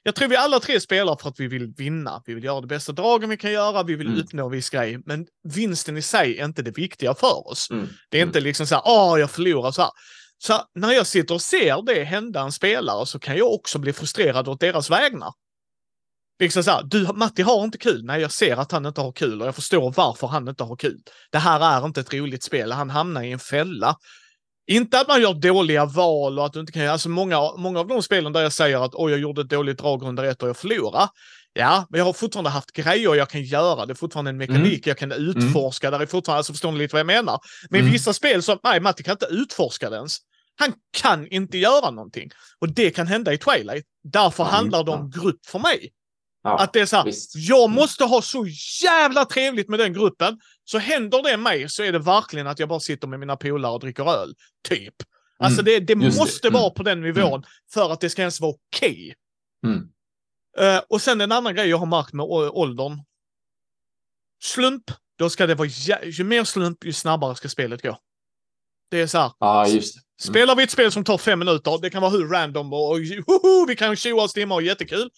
Jag 0.03 0.15
tror 0.15 0.29
vi 0.29 0.37
alla 0.37 0.61
tre 0.61 0.81
spelar 0.81 1.17
för 1.17 1.29
att 1.29 1.41
vi 1.41 1.47
vill 1.49 1.67
vinna. 1.77 2.23
Vi 2.27 2.35
vill 2.35 2.45
göra 2.45 2.61
det 2.61 2.67
bästa 2.67 2.93
dragen 2.93 3.31
vi 3.31 3.37
kan 3.37 3.53
göra, 3.53 3.83
vi 3.83 3.95
vill 3.95 4.07
Mm. 4.07 4.21
uppnå 4.21 4.49
viss 4.49 4.71
grej, 4.71 4.99
men 5.07 5.27
vinsten 5.55 5.97
i 5.97 6.03
sig 6.03 6.39
är 6.39 6.45
inte 6.45 6.63
det 6.63 6.79
viktiga 6.79 7.15
för 7.15 7.49
oss. 7.49 7.71
Mm. 7.71 7.89
Det 8.11 8.19
är 8.19 8.23
inte 8.23 8.41
liksom 8.41 8.67
så 8.67 8.75
här, 8.75 8.83
åh, 8.87 9.21
jag 9.21 9.31
förlorar 9.31 9.71
så 9.71 9.83
här. 9.83 9.91
Så 10.39 10.63
när 10.75 10.93
jag 10.93 11.07
sitter 11.07 11.35
och 11.35 11.43
ser 11.43 11.83
det 11.87 12.05
hända 12.05 12.41
en 12.41 12.53
spelare 12.53 13.07
så 13.07 13.19
kan 13.19 13.37
jag 13.37 13.53
också 13.53 13.79
bli 13.79 13.93
frustrerad 13.93 14.49
åt 14.49 14.61
deras 14.61 14.91
vägnar. 14.91 15.33
Liksom 16.41 16.63
så 16.65 16.71
här, 16.71 16.83
du 16.83 17.09
Matti 17.15 17.43
har 17.43 17.65
inte 17.65 17.79
kul. 17.79 18.05
Nej, 18.05 18.21
jag 18.21 18.33
ser 18.33 18.57
att 18.57 18.73
han 18.73 18.87
inte 18.87 19.01
har 19.01 19.13
kul 19.13 19.41
och 19.41 19.47
jag 19.49 19.55
förstår 19.55 19.93
varför 19.97 20.27
han 20.27 20.49
inte 20.49 20.65
har 20.65 20.77
kul. 20.77 20.99
Det 21.33 21.39
här 21.39 21.61
är 21.81 21.87
inte 21.87 22.01
ett 22.01 22.15
roligt 22.15 22.43
spel. 22.43 22.73
Han 22.73 22.91
hamnar 22.91 23.23
i 23.23 23.33
en 23.33 23.39
fälla. 23.39 23.97
Inte 24.71 25.01
att 25.01 25.09
man 25.09 25.23
gör 25.23 25.35
dåliga 25.35 25.85
val 25.85 26.39
och 26.39 26.47
att 26.47 26.53
du 26.53 26.61
inte 26.61 26.73
kan 26.73 26.83
göra, 26.83 26.93
alltså 26.93 27.09
många, 27.09 27.57
många 27.57 27.81
av 27.81 27.87
de 27.87 28.03
spelen 28.03 28.33
där 28.33 28.41
jag 28.43 28.53
säger 28.53 28.85
att 28.85 28.95
oj, 28.95 29.11
jag 29.11 29.21
gjorde 29.21 29.41
ett 29.41 29.49
dåligt 29.49 29.79
drag 29.79 30.03
under 30.03 30.25
ett 30.25 30.43
och 30.43 30.49
jag 30.49 30.57
förlorar. 30.57 31.09
Ja, 31.53 31.87
men 31.91 31.99
jag 31.99 32.05
har 32.05 32.13
fortfarande 32.13 32.51
haft 32.51 32.73
grejer 32.73 33.15
jag 33.15 33.29
kan 33.31 33.43
göra. 33.43 33.87
Det 33.87 33.93
är 33.93 33.95
fortfarande 33.95 34.31
en 34.31 34.37
mekanik 34.37 34.87
jag 34.87 34.99
kan 34.99 35.13
utforska. 35.13 35.91
Där 35.91 36.01
är 36.01 36.07
fortfarande, 36.07 36.37
alltså 36.37 36.53
förstår 36.53 36.73
ni 36.73 36.79
lite 36.79 36.93
vad 36.95 37.01
jag 37.01 37.07
menar? 37.07 37.39
Men 37.71 37.81
Mm. 37.81 37.93
vissa 37.93 38.13
spel 38.13 38.43
som, 38.43 38.59
nej, 38.63 38.81
Matti 38.81 39.03
kan 39.03 39.13
inte 39.13 39.27
utforska 39.27 39.91
det 39.91 39.97
ens. 39.97 40.17
Han 40.59 40.73
kan 40.97 41.27
inte 41.27 41.59
göra 41.59 41.91
någonting. 41.91 42.31
Och 42.61 42.69
det 42.75 42.91
kan 42.91 43.07
hända 43.07 43.33
i 43.33 43.39
Twilight. 43.39 43.85
Därför 44.13 44.43
Mm, 44.43 44.55
handlar 44.55 44.85
det 44.85 44.91
om 44.91 45.11
grupp 45.11 45.47
för 45.47 45.59
mig. 45.59 45.91
Ja, 46.43 46.59
Att 46.59 46.73
det 46.73 46.81
är 46.81 46.87
så 46.87 46.97
här, 46.97 47.05
visst. 47.05 47.33
jag 47.37 47.65
Mm. 47.65 47.75
måste 47.75 48.05
ha 48.05 48.23
så 48.23 48.47
jävla 48.83 49.25
trevligt 49.25 49.69
med 49.69 49.79
den 49.79 49.93
gruppen. 49.93 50.41
Så 50.65 50.79
händer 50.79 51.23
det 51.23 51.37
mig 51.37 51.69
så 51.69 51.83
är 51.83 51.93
det 51.93 51.99
verkligen 51.99 52.47
att 52.47 52.59
jag 52.59 52.69
bara 52.69 52.81
sitter 52.81 53.09
med 53.09 53.21
mina 53.21 53.37
polare 53.37 53.73
och 53.73 53.81
dricker 53.81 54.11
öl. 54.23 54.35
Typ. 54.69 54.95
Alltså 55.39 55.63
det, 55.63 55.81
det 55.81 55.93
Mm. 55.93 56.05
Just 56.05 56.17
det. 56.19 56.23
måste 56.23 56.49
Mm. 56.49 56.61
vara 56.61 56.71
på 56.71 56.83
den 56.83 57.01
nivån 57.01 57.45
för 57.73 57.91
att 57.93 58.01
det 58.01 58.11
ska 58.11 58.23
ens 58.23 58.41
vara 58.41 58.55
okej. 58.55 59.15
Mm. 59.67 59.89
Eh, 60.59 60.83
och 60.89 61.03
sen 61.03 61.21
en 61.21 61.33
annan 61.33 61.55
grej 61.55 61.69
jag 61.69 61.77
har 61.79 61.87
märkt 61.87 62.13
med 62.13 62.27
åldern. 62.27 62.99
Slump, 64.43 64.91
då 65.19 65.31
ska 65.31 65.47
det 65.47 65.55
vara, 65.55 65.69
ju 66.05 66.25
mer 66.25 66.45
slump 66.45 66.85
ju 66.85 66.93
snabbare 66.93 67.37
ska 67.37 67.49
spelet 67.49 67.83
gå. 67.83 67.99
Det 68.91 69.01
är 69.01 69.07
så 69.07 69.19
här, 69.19 69.33
Ja, 69.41 69.69
just 69.69 69.95
det. 69.95 69.99
Mm. 69.99 70.33
Spelar 70.35 70.57
vi 70.57 70.63
ett 70.63 70.71
spel 70.71 70.93
som 70.93 71.05
tar 71.05 71.19
fem 71.19 71.39
minuter, 71.39 71.79
det 71.83 71.91
kan 71.91 72.03
vara 72.03 72.11
hur 72.13 72.29
random 72.29 72.73
och, 72.73 72.91
och 72.91 72.99
hoho, 73.27 73.67
vi 73.69 73.77
kan 73.77 73.97
tjoa 73.97 74.23
oss 74.23 74.33
timmar 74.33 74.57
och 74.57 74.63
jättekul. 74.63 75.11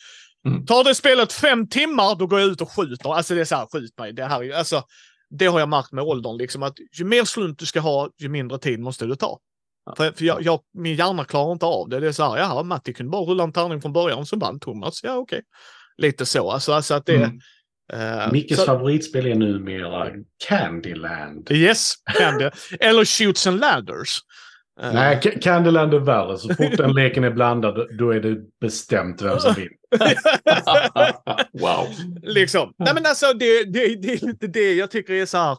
Mm. 0.46 0.66
Tar 0.66 0.84
det 0.84 0.94
spelet 0.94 1.32
fem 1.32 1.68
timmar, 1.68 2.14
då 2.14 2.26
går 2.26 2.40
jag 2.40 2.48
ut 2.48 2.60
och 2.60 2.70
skjuter. 2.76 3.14
Alltså 3.14 3.34
det 3.34 3.40
är 3.40 3.44
så 3.44 3.56
här, 3.56 3.66
skjut 3.72 3.98
mig. 3.98 4.12
Det, 4.12 4.24
här, 4.24 4.42
är- 4.44 4.54
alltså, 4.54 4.82
det 5.30 5.46
har 5.46 5.60
jag 5.60 5.68
märkt 5.68 5.92
med 5.92 6.04
åldern, 6.04 6.36
liksom 6.36 6.62
att 6.62 6.74
ju 6.98 7.04
mer 7.04 7.24
slump 7.24 7.58
du 7.58 7.66
ska 7.66 7.80
ha, 7.80 8.10
ju 8.18 8.28
mindre 8.28 8.58
tid 8.58 8.80
måste 8.80 9.06
du 9.06 9.16
ta. 9.16 9.38
Ja. 9.86 9.94
För, 9.96 10.12
för 10.12 10.24
jag, 10.24 10.42
jag, 10.42 10.60
min 10.78 10.94
hjärna 10.96 11.24
klarar 11.24 11.52
inte 11.52 11.66
av 11.66 11.88
det. 11.88 12.00
Det 12.00 12.08
är 12.08 12.12
så 12.12 12.30
här, 12.30 12.38
jaha, 12.38 12.62
Matti 12.62 12.92
kunde 12.92 13.10
bara 13.10 13.22
rulla 13.24 13.44
en 13.44 13.52
tärning 13.52 13.80
från 13.82 13.92
början, 13.92 14.26
så 14.26 14.36
vann 14.38 14.60
Thomas. 14.60 15.00
Ja, 15.02 15.14
okej. 15.16 15.42
Lite 15.96 16.26
så, 16.26 16.50
alltså, 16.50 16.72
alltså 16.72 16.94
att 16.94 17.06
det... 17.06 17.16
Mm. 17.16 17.40
eh, 18.22 18.32
Mickes 18.32 18.58
så- 18.58 18.64
favoritspel 18.64 19.26
är 19.26 19.34
numera 19.34 20.08
Candyland. 20.48 21.50
Yes, 21.50 21.92
kan 22.18 22.38
det. 22.38 22.50
Eller 22.80 23.04
Shoots 23.04 23.46
and 23.46 23.60
Ladders. 23.60 24.18
Eh, 24.82 24.92
Nej, 24.94 25.20
Ca- 25.22 25.38
Candyland 25.40 25.94
är 25.94 25.98
värre. 25.98 26.38
Så 26.38 26.48
fort 26.48 26.76
den 26.76 26.92
leken 26.94 27.24
är 27.24 27.30
blandad, 27.30 27.86
då 27.98 28.10
är 28.10 28.20
det 28.20 28.36
bestämt 28.60 29.22
vem 29.22 29.38
som 29.38 29.54
vinner. 29.54 29.72
wow. 31.60 31.86
liksom. 32.22 32.72
Nej 32.78 32.94
men 32.94 33.06
alltså 33.06 33.26
det, 33.32 33.64
det, 33.64 33.96
det 34.02 34.12
är 34.12 34.26
lite 34.26 34.46
det 34.46 34.74
jag 34.74 34.90
tycker 34.90 35.12
är 35.12 35.26
så 35.26 35.38
här. 35.38 35.58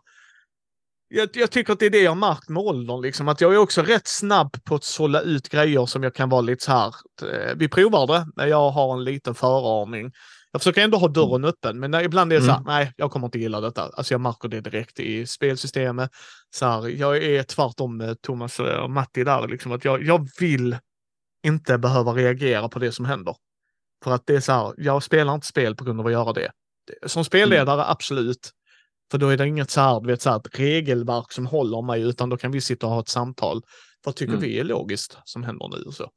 Jag, 1.15 1.29
jag 1.33 1.51
tycker 1.51 1.73
att 1.73 1.79
det 1.79 1.85
är 1.85 1.89
det 1.89 2.01
jag 2.01 2.11
har 2.11 2.15
märkt 2.15 2.49
med 2.49 2.63
åldern, 2.63 3.01
liksom. 3.01 3.27
Att 3.27 3.41
jag 3.41 3.53
är 3.53 3.57
också 3.57 3.81
rätt 3.81 4.07
snabb 4.07 4.63
på 4.63 4.75
att 4.75 4.83
sålla 4.83 5.21
ut 5.21 5.49
grejer 5.49 5.85
som 5.85 6.03
jag 6.03 6.15
kan 6.15 6.29
vara 6.29 6.41
lite 6.41 6.63
så 6.63 6.71
här. 6.71 6.87
eh, 7.21 7.53
Vi 7.55 7.69
provar 7.69 8.07
det, 8.07 8.25
men 8.35 8.49
jag 8.49 8.69
har 8.69 8.93
en 8.93 9.03
liten 9.03 9.35
föraning. 9.35 10.11
Jag 10.55 10.61
försöker 10.61 10.81
ändå 10.83 10.97
ha 10.97 11.07
dörren 11.07 11.45
öppen, 11.45 11.79
men 11.79 11.91
när- 11.91 12.03
ibland 12.03 12.33
är 12.33 12.39
det 12.39 12.45
så 12.45 12.51
här, 12.51 12.57
Mm. 12.59 12.67
nej, 12.67 12.93
jag 12.97 13.11
kommer 13.11 13.27
inte 13.27 13.39
gilla 13.39 13.61
detta. 13.61 13.81
Alltså 13.93 14.13
jag 14.13 14.21
märker 14.21 14.49
det 14.49 14.61
direkt 14.61 14.99
i 14.99 15.27
spelsystemet. 15.27 16.11
Så 16.55 16.65
här, 16.65 16.87
jag 16.87 17.17
är 17.23 17.43
tvärtom 17.43 17.97
med 17.97 18.21
Thomas 18.21 18.59
och 18.59 18.89
Matti 18.91 19.23
där, 19.23 19.47
liksom 19.47 19.71
att 19.71 19.85
jag, 19.85 20.03
jag 20.03 20.29
vill 20.39 20.77
inte 21.45 21.77
behöva 21.77 22.11
reagera 22.13 22.69
på 22.69 22.79
det 22.79 22.91
som 22.91 23.05
händer. 23.05 23.35
För 24.03 24.11
att 24.11 24.25
det 24.25 24.35
är 24.35 24.39
så 24.39 24.51
här, 24.51 24.73
jag 24.77 25.03
spelar 25.03 25.33
inte 25.35 25.47
spel 25.47 25.75
på 25.75 25.83
grund 25.83 25.99
av 25.99 26.05
att 26.05 26.11
göra 26.11 26.33
det. 26.33 26.51
Som 27.05 27.23
spelledare, 27.25 27.85
absolut. 27.85 28.51
För 29.11 29.17
då 29.17 29.27
är 29.29 29.37
det 29.37 29.47
inget 29.47 29.69
så 29.69 29.81
här, 29.81 29.99
du 30.01 30.07
vet, 30.07 30.21
så 30.21 30.29
här, 30.29 30.37
ett 30.37 30.59
regelverk 30.59 31.31
som 31.31 31.45
håller 31.45 31.81
mig, 31.81 32.01
utan 32.01 32.29
då 32.29 32.37
kan 32.37 32.51
vi 32.51 32.61
sitta 32.61 32.85
och 32.87 32.93
ha 32.93 32.99
ett 32.99 33.09
samtal. 33.09 33.61
Vad 34.05 34.15
tycker 34.15 34.33
Mm. 34.33 34.41
vi 34.43 34.59
är 34.59 34.63
logiskt 34.63 35.17
som 35.25 35.43
händer 35.43 35.69
nu? 35.77 35.83
Och 35.83 35.93
så 35.93 36.09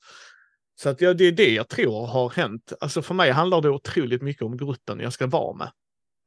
så 0.81 0.89
att 0.89 1.01
ja, 1.01 1.15
det 1.15 1.25
är 1.25 1.33
det 1.33 1.51
jag 1.55 1.69
tror 1.69 2.07
har 2.07 2.31
hänt. 2.31 2.73
Alltså 2.81 3.03
för 3.03 3.15
mig 3.15 3.31
handlar 3.31 3.61
det 3.61 3.71
otroligt 3.71 4.23
mycket 4.23 4.43
om 4.43 4.57
gruppen 4.57 5.01
jag 5.01 5.13
ska 5.13 5.27
vara 5.27 5.57
med. 5.57 5.71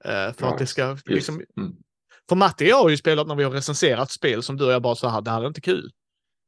Eh, 0.06 0.34
för 0.34 0.46
Ja, 0.46 0.52
att 0.52 0.58
det 0.58 0.66
ska 0.68 0.98
liksom... 1.06 1.36
Mm. 1.58 1.74
För 2.30 2.36
Matti 2.36 2.66
och 2.66 2.70
jag 2.70 2.82
har 2.82 2.90
ju 2.90 2.98
spelat 2.98 3.28
när 3.28 3.36
vi 3.36 3.44
har 3.44 3.52
recenserat 3.52 4.12
spel 4.12 4.44
som 4.44 4.58
du 4.58 4.66
och 4.66 4.72
jag 4.72 4.82
bara 4.82 4.96
så 4.96 5.08
här, 5.08 5.22
det 5.22 5.32
här 5.32 5.42
är 5.44 5.48
inte 5.48 5.62
kul. 5.62 5.92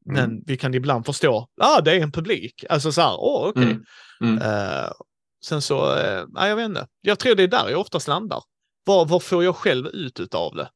Men 0.06 0.24
Mm. 0.32 0.44
vi 0.46 0.58
kan 0.58 0.74
ibland 0.74 1.06
förstå, 1.06 1.48
ja 1.56 1.78
ah, 1.78 1.82
det 1.82 1.92
är 1.92 2.02
en 2.02 2.12
publik. 2.12 2.66
Alltså 2.70 2.92
så 2.92 3.02
här, 3.02 3.16
åh 3.20 3.50
okej. 3.50 3.64
Mm. 3.64 3.84
Mm. 4.22 4.38
Eh, 4.38 4.92
Sen 5.46 5.62
så, 5.62 5.96
nej 6.30 6.50
jag 6.50 6.56
vet 6.56 6.66
inte. 6.66 6.88
Jag 7.02 7.20
tror 7.20 7.36
det 7.36 7.44
är 7.44 7.48
där 7.48 7.70
jag 7.70 7.80
oftast 7.80 8.08
landar. 8.08 8.44
Vad, 8.86 9.10
vad 9.10 9.24
får 9.24 9.44
jag 9.44 9.56
själv 9.56 9.88
ut 9.88 10.20
utav 10.20 10.56
det? 10.56 10.70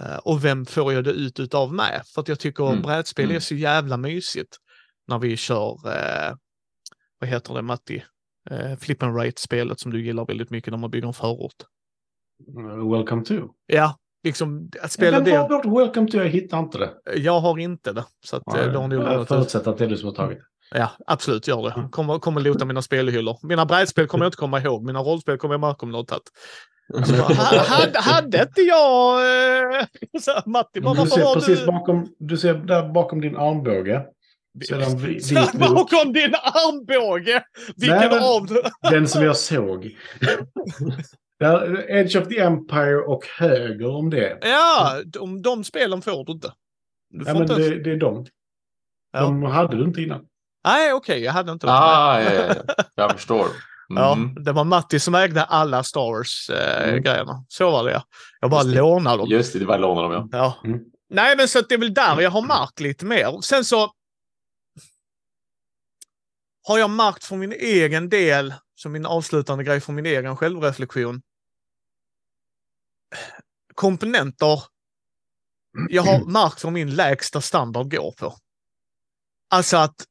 Eh, 0.00 0.16
och 0.16 0.44
vem 0.44 0.66
får 0.66 0.92
jag 0.92 1.04
det 1.04 1.10
ut 1.10 1.40
utav 1.40 1.74
med? 1.74 2.02
För 2.14 2.20
att 2.20 2.28
jag 2.28 2.38
tycker 2.38 2.68
Mm, 2.70 2.82
brädspel 2.82 3.24
är 3.24 3.30
mm. 3.30 3.40
så 3.40 3.54
jävla 3.54 3.96
mysigt. 3.96 4.56
När 5.08 5.18
vi 5.18 5.36
kör, 5.36 5.78
eh, 5.86 6.34
vad 7.22 7.28
heter 7.30 7.54
det 7.54 7.62
Matti? 7.62 8.04
Eh, 8.50 8.76
Flip 8.78 9.02
and 9.02 9.16
Rate-spelet 9.16 9.80
som 9.80 9.92
du 9.92 10.04
gillar 10.04 10.26
väldigt 10.26 10.50
mycket 10.50 10.70
när 10.70 10.78
man 10.78 10.90
bygger 10.90 11.06
en 11.06 11.12
förort. 11.14 11.52
Uh, 12.58 12.92
Welcome 12.92 13.24
to. 13.24 13.34
Ja, 13.66 13.96
liksom 14.24 14.70
att 14.82 14.92
spela 14.92 15.20
Vem 15.20 15.36
har 15.40 15.48
det. 15.48 15.54
gjort 15.54 15.64
Welcome 15.80 16.08
to? 16.10 16.16
Jag 16.16 16.28
hittar 16.28 16.58
inte 16.58 16.78
det. 16.78 16.90
Jag 17.16 17.40
har 17.40 17.58
inte 17.58 17.92
det. 17.92 18.04
Så 18.24 18.36
att, 18.36 18.54
eh, 18.56 18.72
då 18.72 18.80
har 18.80 18.92
jag 19.12 19.28
förutsätter 19.28 19.70
att 19.70 19.78
det 19.78 19.84
är 19.84 19.88
du 19.88 19.96
som 19.96 20.08
har 20.08 20.14
tagit 20.14 20.38
det. 20.38 20.78
Ja, 20.78 20.90
absolut, 21.06 21.48
gör 21.48 21.62
det. 21.62 21.88
Kommer, 21.90 22.18
kommer 22.18 22.40
lota 22.40 22.64
mina 22.64 22.82
spelhyllor. 22.82 23.38
Mina 23.42 23.66
brädspel 23.66 24.06
kommer 24.06 24.24
jag 24.24 24.28
inte 24.28 24.36
komma 24.36 24.60
ihåg. 24.60 24.84
Mina 24.86 24.98
rollspel 25.00 25.38
kommer 25.38 25.54
jag 25.54 25.60
märka 25.60 25.86
om 25.86 25.90
något 25.92 26.08
tagit. 26.08 26.30
Så 27.06 27.12
bara, 27.12 27.22
"Ha- 27.34 27.64
hade, 27.66 27.98
hade 28.00 28.42
inte 28.42 28.60
jag... 28.60 29.20
Eh... 29.80 29.86
Så, 30.20 30.50
Matti 30.50 30.80
bara, 30.80 31.04
Du 31.04 31.10
ser 31.10 31.24
har 31.24 31.34
precis 31.34 31.60
du... 31.60 31.66
bakom, 31.66 32.14
du 32.18 32.36
ser 32.36 32.54
där 32.54 32.88
bakom 32.88 33.20
din 33.20 33.36
armbåge. 33.36 34.02
Bok. 34.54 35.52
bakom 35.74 36.12
din 36.12 36.34
armbåge! 36.34 37.42
Vilken 37.76 37.96
Nej, 37.98 38.08
men- 38.10 38.22
av? 38.22 38.48
Den 38.90 39.08
som 39.08 39.22
jag 39.24 39.36
såg. 39.36 39.84
Edge 41.88 42.16
of 42.16 42.28
the 42.28 42.38
Empire 42.40 42.96
och 42.98 43.26
höger 43.38 43.90
om 43.96 44.10
det. 44.10 44.38
Ja, 44.42 45.00
de, 45.06 45.42
de 45.42 45.64
spelen 45.64 46.02
får 46.02 46.24
du 46.24 46.32
inte. 46.32 46.52
Du 47.10 47.24
Ja, 47.26 47.32
men 47.32 47.42
inte... 47.42 47.54
det, 47.54 47.82
det 47.84 47.90
är 47.92 47.96
de. 47.96 48.26
De 49.12 49.42
hade 49.42 49.76
du 49.76 49.84
inte 49.84 50.02
innan. 50.02 50.20
Nej, 50.64 50.92
okej, 50.92 51.22
jag 51.24 51.32
hade 51.32 51.52
inte. 51.52 51.66
Ah, 51.70 52.20
ja, 52.22 52.32
ja, 52.32 52.54
ja. 52.66 52.84
Jag 52.94 53.12
förstår. 53.16 53.46
Ja, 53.88 54.12
Mm. 54.12 54.44
det 54.44 54.52
var 54.52 54.64
Matti 54.64 55.00
som 55.00 55.14
ägde 55.14 55.44
alla 55.44 55.82
Star 55.82 56.00
Wars-grejerna. 56.12 57.44
Så 57.48 57.70
var 57.70 57.84
det 57.84 57.90
ja. 57.92 58.02
Jag 58.40 58.50
bara 58.50 58.60
Just 58.62 58.74
det. 58.74 58.78
lånade 58.80 59.16
dem. 59.16 59.28
Just 59.28 59.52
det, 59.52 59.58
det 59.58 59.64
var 59.64 59.78
låna 59.78 60.02
dem 60.02 60.28
ja. 60.32 60.38
Ja. 60.62 60.68
Mm. 60.68 60.80
Nej, 61.10 61.36
men 61.36 61.48
så 61.48 61.58
att 61.58 61.68
det 61.68 61.74
är 61.74 61.78
väl 61.78 61.94
där 61.94 62.20
jag 62.20 62.30
har 62.30 62.42
märkt 62.42 62.80
lite 62.80 63.04
mer. 63.04 63.40
Sen 63.42 63.64
så 63.64 63.90
har 66.62 66.78
jag 66.78 66.90
märkt 66.90 67.24
för 67.24 67.36
min 67.36 67.52
egen 67.52 68.08
del, 68.08 68.54
som 68.74 68.92
min 68.92 69.06
avslutande 69.06 69.64
grej 69.64 69.80
för 69.80 69.92
min 69.92 70.06
egen 70.06 70.36
självreflektion. 70.36 71.22
Komponenter 73.74 74.62
jag 75.88 76.02
har 76.02 76.24
märkt 76.24 76.64
vad 76.64 76.72
min 76.72 76.94
lägsta 76.94 77.40
standard 77.40 77.90
går 77.90 78.12
på. 78.12 78.36
Alltså 79.50 79.76
att 79.76 80.06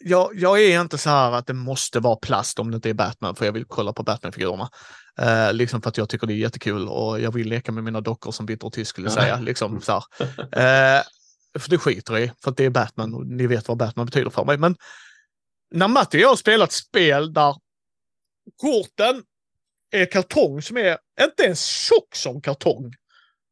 jag, 0.00 0.30
jag 0.34 0.62
är 0.62 0.80
inte 0.80 0.98
så 0.98 1.10
här 1.10 1.32
att 1.32 1.46
det 1.46 1.52
måste 1.54 2.00
vara 2.00 2.16
plast 2.16 2.58
om 2.58 2.70
det 2.70 2.74
inte 2.74 2.90
är 2.90 2.94
Batman, 2.94 3.36
för 3.36 3.44
jag 3.44 3.52
vill 3.52 3.64
kolla 3.64 3.92
på 3.92 4.02
Batman-figurerna. 4.02 4.70
Eh, 5.18 5.52
liksom 5.52 5.82
för 5.82 5.88
att 5.88 5.96
jag 5.96 6.08
tycker 6.08 6.26
det 6.26 6.32
är 6.32 6.36
jättekul 6.36 6.88
och 6.88 7.20
jag 7.20 7.32
vill 7.32 7.48
leka 7.48 7.72
med 7.72 7.84
mina 7.84 8.00
dockor 8.00 8.32
som 8.32 8.46
Bitter 8.46 8.70
Tysk 8.70 8.90
skulle 8.90 9.10
säga. 9.10 9.40
Liksom, 9.40 9.80
så. 9.80 9.96
Eh, 10.38 11.02
för 11.58 11.70
det 11.70 11.78
skiter 11.78 12.14
jag 12.14 12.22
i, 12.22 12.32
för 12.42 12.50
att 12.50 12.56
det 12.56 12.64
är 12.64 12.70
Batman 12.70 13.14
och 13.14 13.26
ni 13.26 13.46
vet 13.46 13.68
vad 13.68 13.76
Batman 13.76 14.06
betyder 14.06 14.30
för 14.30 14.44
mig. 14.44 14.58
Men 14.58 14.76
när 15.70 15.88
Matti 15.88 16.16
och 16.18 16.20
jag 16.20 16.28
har 16.28 16.36
spelat 16.36 16.72
spel 16.72 17.32
där 17.32 17.54
korten 18.56 19.22
är 19.90 20.06
kartong 20.06 20.62
som 20.62 20.76
är 20.76 20.98
inte 21.20 21.42
ens 21.42 21.66
tjock 21.66 22.16
som 22.16 22.40
kartong. 22.42 22.92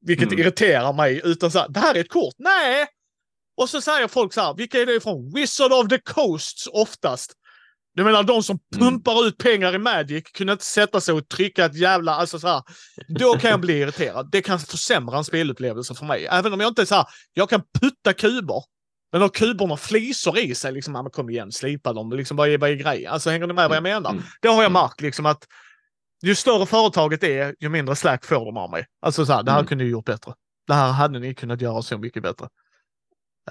Vilket 0.00 0.26
Mm. 0.28 0.38
irriterar 0.38 0.92
mig. 0.92 1.20
Utan 1.24 1.50
så 1.50 1.58
här, 1.58 1.68
det 1.68 1.80
här 1.80 1.94
är 1.94 2.00
ett 2.00 2.10
kort. 2.10 2.34
Nej! 2.38 2.86
Och 3.56 3.70
så 3.70 3.80
säger 3.80 4.08
folk 4.08 4.32
så 4.34 4.40
här, 4.40 4.54
vilka 4.54 4.78
är 4.80 4.86
det 4.86 4.94
ifrån? 4.94 5.32
Wizard 5.34 5.72
of 5.72 5.88
the 5.88 5.98
Coasts 5.98 6.66
oftast. 6.66 7.32
Du 7.94 8.04
menar 8.04 8.22
de 8.22 8.42
som 8.42 8.58
Mm. 8.76 8.88
pumpar 8.88 9.26
ut 9.26 9.38
pengar 9.38 9.74
i 9.74 9.78
Magic 9.78 10.24
kunde 10.32 10.52
inte 10.52 10.64
sätta 10.64 11.00
sig 11.00 11.14
och 11.14 11.28
trycka 11.28 11.64
ett 11.64 11.74
jävla, 11.78 12.12
alltså 12.14 12.38
så 12.38 12.48
här. 12.48 12.62
Då 13.18 13.38
kan 13.38 13.50
jag 13.50 13.60
bli 13.60 13.78
irriterad. 13.78 14.30
Det 14.32 14.42
kan 14.42 14.58
försämra 14.60 15.18
en 15.18 15.24
spelupplevelse 15.24 15.94
för 15.94 16.04
mig. 16.04 16.26
Även 16.30 16.52
om 16.52 16.60
jag 16.60 16.68
inte 16.70 16.82
är 16.82 16.86
så 16.86 16.94
här, 16.94 17.06
jag 17.32 17.50
kan 17.50 17.62
putta 17.80 18.12
kuber. 18.12 18.62
Men 19.12 19.20
har 19.22 19.28
kuberna 19.28 19.76
flisor 19.76 20.38
i 20.38 20.54
sig, 20.54 20.72
liksom, 20.72 20.92
men 20.92 21.10
kom 21.10 21.30
igen, 21.30 21.52
slipa 21.52 21.92
dem, 21.92 22.12
liksom, 22.12 22.36
vad 22.36 22.48
är, 22.48 22.58
vad 22.58 22.70
är 22.70 22.74
grejen? 22.74 23.12
Alltså 23.12 23.30
hänger 23.30 23.46
ni 23.46 23.52
med 23.52 23.68
vad 23.68 23.76
jag 23.76 23.82
menar? 23.82 24.10
Mm. 24.10 24.22
Det 24.40 24.48
har 24.48 24.54
jag 24.62 24.70
Mm. 24.70 24.72
märkt 24.82 25.00
liksom 25.00 25.26
att 25.26 25.44
ju 26.22 26.34
större 26.34 26.66
företaget 26.66 27.22
är, 27.22 27.54
ju 27.60 27.68
mindre 27.68 27.96
slack 27.96 28.24
får 28.24 28.44
de 28.44 28.56
av 28.56 28.70
mig. 28.70 28.86
Alltså 29.02 29.26
så 29.26 29.32
här, 29.32 29.42
det 29.42 29.50
här 29.50 29.58
Mm. 29.58 29.66
kunde 29.68 29.84
ni 29.84 29.90
gjort 29.90 30.04
bättre. 30.04 30.32
Det 30.66 30.74
här 30.74 30.92
hade 30.92 31.18
ni 31.18 31.34
kunnat 31.34 31.60
göra 31.60 31.82
så 31.82 31.98
mycket 31.98 32.22
bättre. 32.22 32.48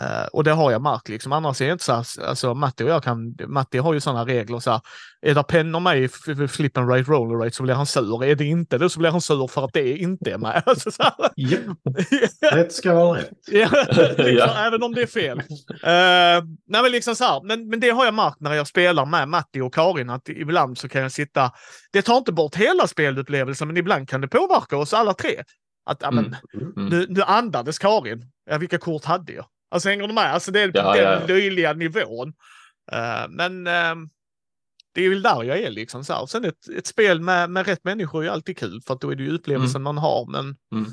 Eh, 0.02 0.26
och 0.34 0.44
det 0.44 0.52
har 0.52 0.72
jag 0.72 0.82
märkt 0.82 1.10
liksom. 1.10 1.32
Annars 1.32 1.62
är 1.62 1.66
det 1.66 1.72
inte 1.72 1.84
så 1.84 1.94
här, 1.94 2.06
alltså 2.28 2.54
Matti 2.54 2.84
och 2.84 2.90
jag 2.90 3.04
kan, 3.04 3.36
Matti 3.48 3.78
har 3.78 3.94
ju 3.94 4.00
sådana 4.00 4.26
regler 4.26 4.60
så 4.60 4.72
här. 4.72 4.82
Är 5.22 5.36
det 5.36 5.44
pennor 5.44 5.80
med 5.80 6.00
i 6.02 6.04
f- 6.06 6.12
f- 6.28 6.52
flip 6.52 6.78
and 6.78 6.90
rate, 6.90 7.12
roller 7.12 7.36
rate 7.46 7.56
så 7.56 7.64
blir 7.64 7.74
han 7.74 7.86
sur. 7.86 8.24
Är 8.24 8.36
det 8.36 8.46
inte 8.46 8.78
det 8.78 8.90
så 8.90 9.00
blir 9.00 9.12
han 9.12 9.22
sur 9.22 9.48
för 9.48 9.66
att 9.66 9.74
det 9.74 9.98
inte 9.98 10.32
är 10.32 10.38
med. 10.38 10.64
Alltså, 10.66 10.92
så 10.92 11.04
här. 11.04 11.14
Japp, 11.36 11.62
rätt 12.54 12.74
ska 12.74 12.94
vara 12.94 13.20
rätt. 13.20 13.30
Ja, 13.52 13.70
liksom, 14.18 14.26
Ja. 14.38 14.66
även 14.68 14.84
om 14.84 14.94
det 14.96 15.02
är 15.02 15.08
fel. 15.08 15.40
Uh, 15.40 16.46
nej, 16.68 16.82
men, 16.82 16.92
liksom 16.92 17.16
så 17.16 17.24
här, 17.24 17.42
men, 17.44 17.70
men 17.70 17.80
det 17.80 17.90
har 17.90 18.06
jag 18.06 18.14
märkt 18.14 18.40
när 18.40 18.54
jag 18.54 18.68
spelar 18.68 19.06
med 19.06 19.28
Matti 19.30 19.62
och 19.62 19.74
Karin 19.74 20.10
att 20.10 20.30
ibland 20.30 20.78
så 20.78 20.90
kan 20.90 21.02
jag 21.02 21.12
sitta... 21.12 21.52
Det 21.94 22.02
tar 22.02 22.18
inte 22.18 22.32
bort 22.34 22.56
hela 22.56 22.88
spelupplevelsen 22.88 23.68
men 23.68 23.78
ibland 23.78 24.10
kan 24.10 24.22
det 24.22 24.28
påverka 24.28 24.78
oss 24.78 24.94
alla 24.94 25.14
tre. 25.14 25.44
Att 25.86 25.98
ja, 26.02 26.12
men, 26.12 26.36
Mm. 26.54 26.74
Mm. 26.78 26.90
nu, 26.90 27.06
nu 27.10 27.22
andades 27.22 27.80
Karin. 27.80 28.32
Ja, 28.50 28.58
vilka 28.58 28.78
kort 28.78 29.06
hade 29.06 29.34
jag? 29.34 29.46
Alltså 29.70 29.90
hänger 29.90 30.08
du 30.08 30.14
med? 30.14 30.34
Alltså 30.34 30.52
det 30.52 30.62
är 30.62 30.72
på 30.72 30.78
Ja, 30.78 30.94
den 30.96 31.22
ja, 31.22 31.28
löjliga 31.28 31.74
nivån. 31.74 32.34
Eh, 32.92 33.28
men 33.30 33.68
eh, 33.68 33.96
det 34.94 35.02
är 35.06 35.10
väl 35.10 35.22
där 35.22 35.44
jag 35.44 35.58
är 35.60 35.72
liksom. 35.72 36.04
Så 36.04 36.14
här. 36.14 36.26
Sen 36.26 36.46
ett, 36.46 36.70
ett 36.70 36.88
spel 36.88 37.22
med, 37.22 37.50
med 37.50 37.66
rätt 37.68 37.84
människor 37.84 38.20
är 38.20 38.24
ju 38.24 38.30
alltid 38.32 38.58
kul 38.58 38.82
för 38.82 38.94
att 38.94 39.02
då 39.02 39.12
är 39.12 39.16
det 39.16 39.24
ju 39.24 39.32
upplevelsen 39.36 39.82
man 39.84 39.98
har. 39.98 40.26
Men 40.32 40.46
Mm. 40.72 40.90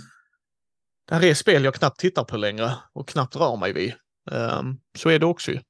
det 1.08 1.14
här 1.14 1.24
är 1.24 1.34
spel 1.34 1.64
jag 1.64 1.74
knappt 1.74 2.00
tittar 2.00 2.24
på 2.24 2.36
längre 2.36 2.72
och 2.92 3.08
knappt 3.08 3.36
rör 3.36 3.56
mig 3.56 3.72
vid. 3.72 3.94
Ehm, 4.30 4.76
så 4.98 5.08
är 5.08 5.18
det 5.18 5.26
också 5.26 5.50
ju. 5.50 5.60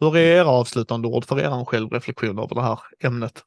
Hur 0.00 0.16
är 0.16 0.20
era 0.36 0.48
avslutande 0.48 1.08
ord 1.08 1.24
för 1.24 1.40
er 1.40 1.64
självreflektion 1.64 2.38
över 2.38 2.54
det 2.54 2.62
här 2.62 2.78
ämnet? 3.00 3.44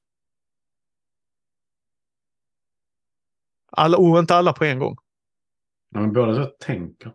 Alla, 3.72 3.98
oh, 3.98 4.20
inte 4.20 4.36
alla 4.36 4.54
på 4.54 4.66
en 4.66 4.80
gång. 4.80 4.98
Ja, 5.90 6.00
men 6.00 6.14
båda 6.14 6.36
så 6.36 6.46
tänker. 6.60 7.14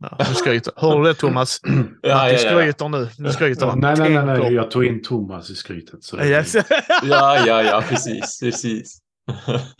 Ja, 0.00 0.16
nu 0.18 0.34
skryter. 0.34 0.72
Hör 0.76 0.98
du 0.98 1.04
det 1.04 1.14
Thomas? 1.14 1.60
Ja, 1.62 1.70
Matti 1.70 1.98
ja, 2.02 2.30
ja. 2.30 2.38
skryter 2.38 2.88
nu. 2.88 3.08
Nu 3.18 3.30
skryter 3.30 3.66
han. 3.66 3.80
Nej, 3.80 3.94
nej, 3.98 4.10
nej, 4.10 4.38
nej, 4.38 4.54
jag 4.54 4.70
tog 4.70 4.84
in 4.84 5.02
Thomas 5.02 5.50
i 5.50 5.54
skrytet. 5.54 6.04
Så 6.04 6.20
Yes. 6.20 6.54
ja, 7.02 7.46
ja, 7.46 7.62
ja, 7.62 7.84
precis, 7.88 8.40
precis. 8.40 8.98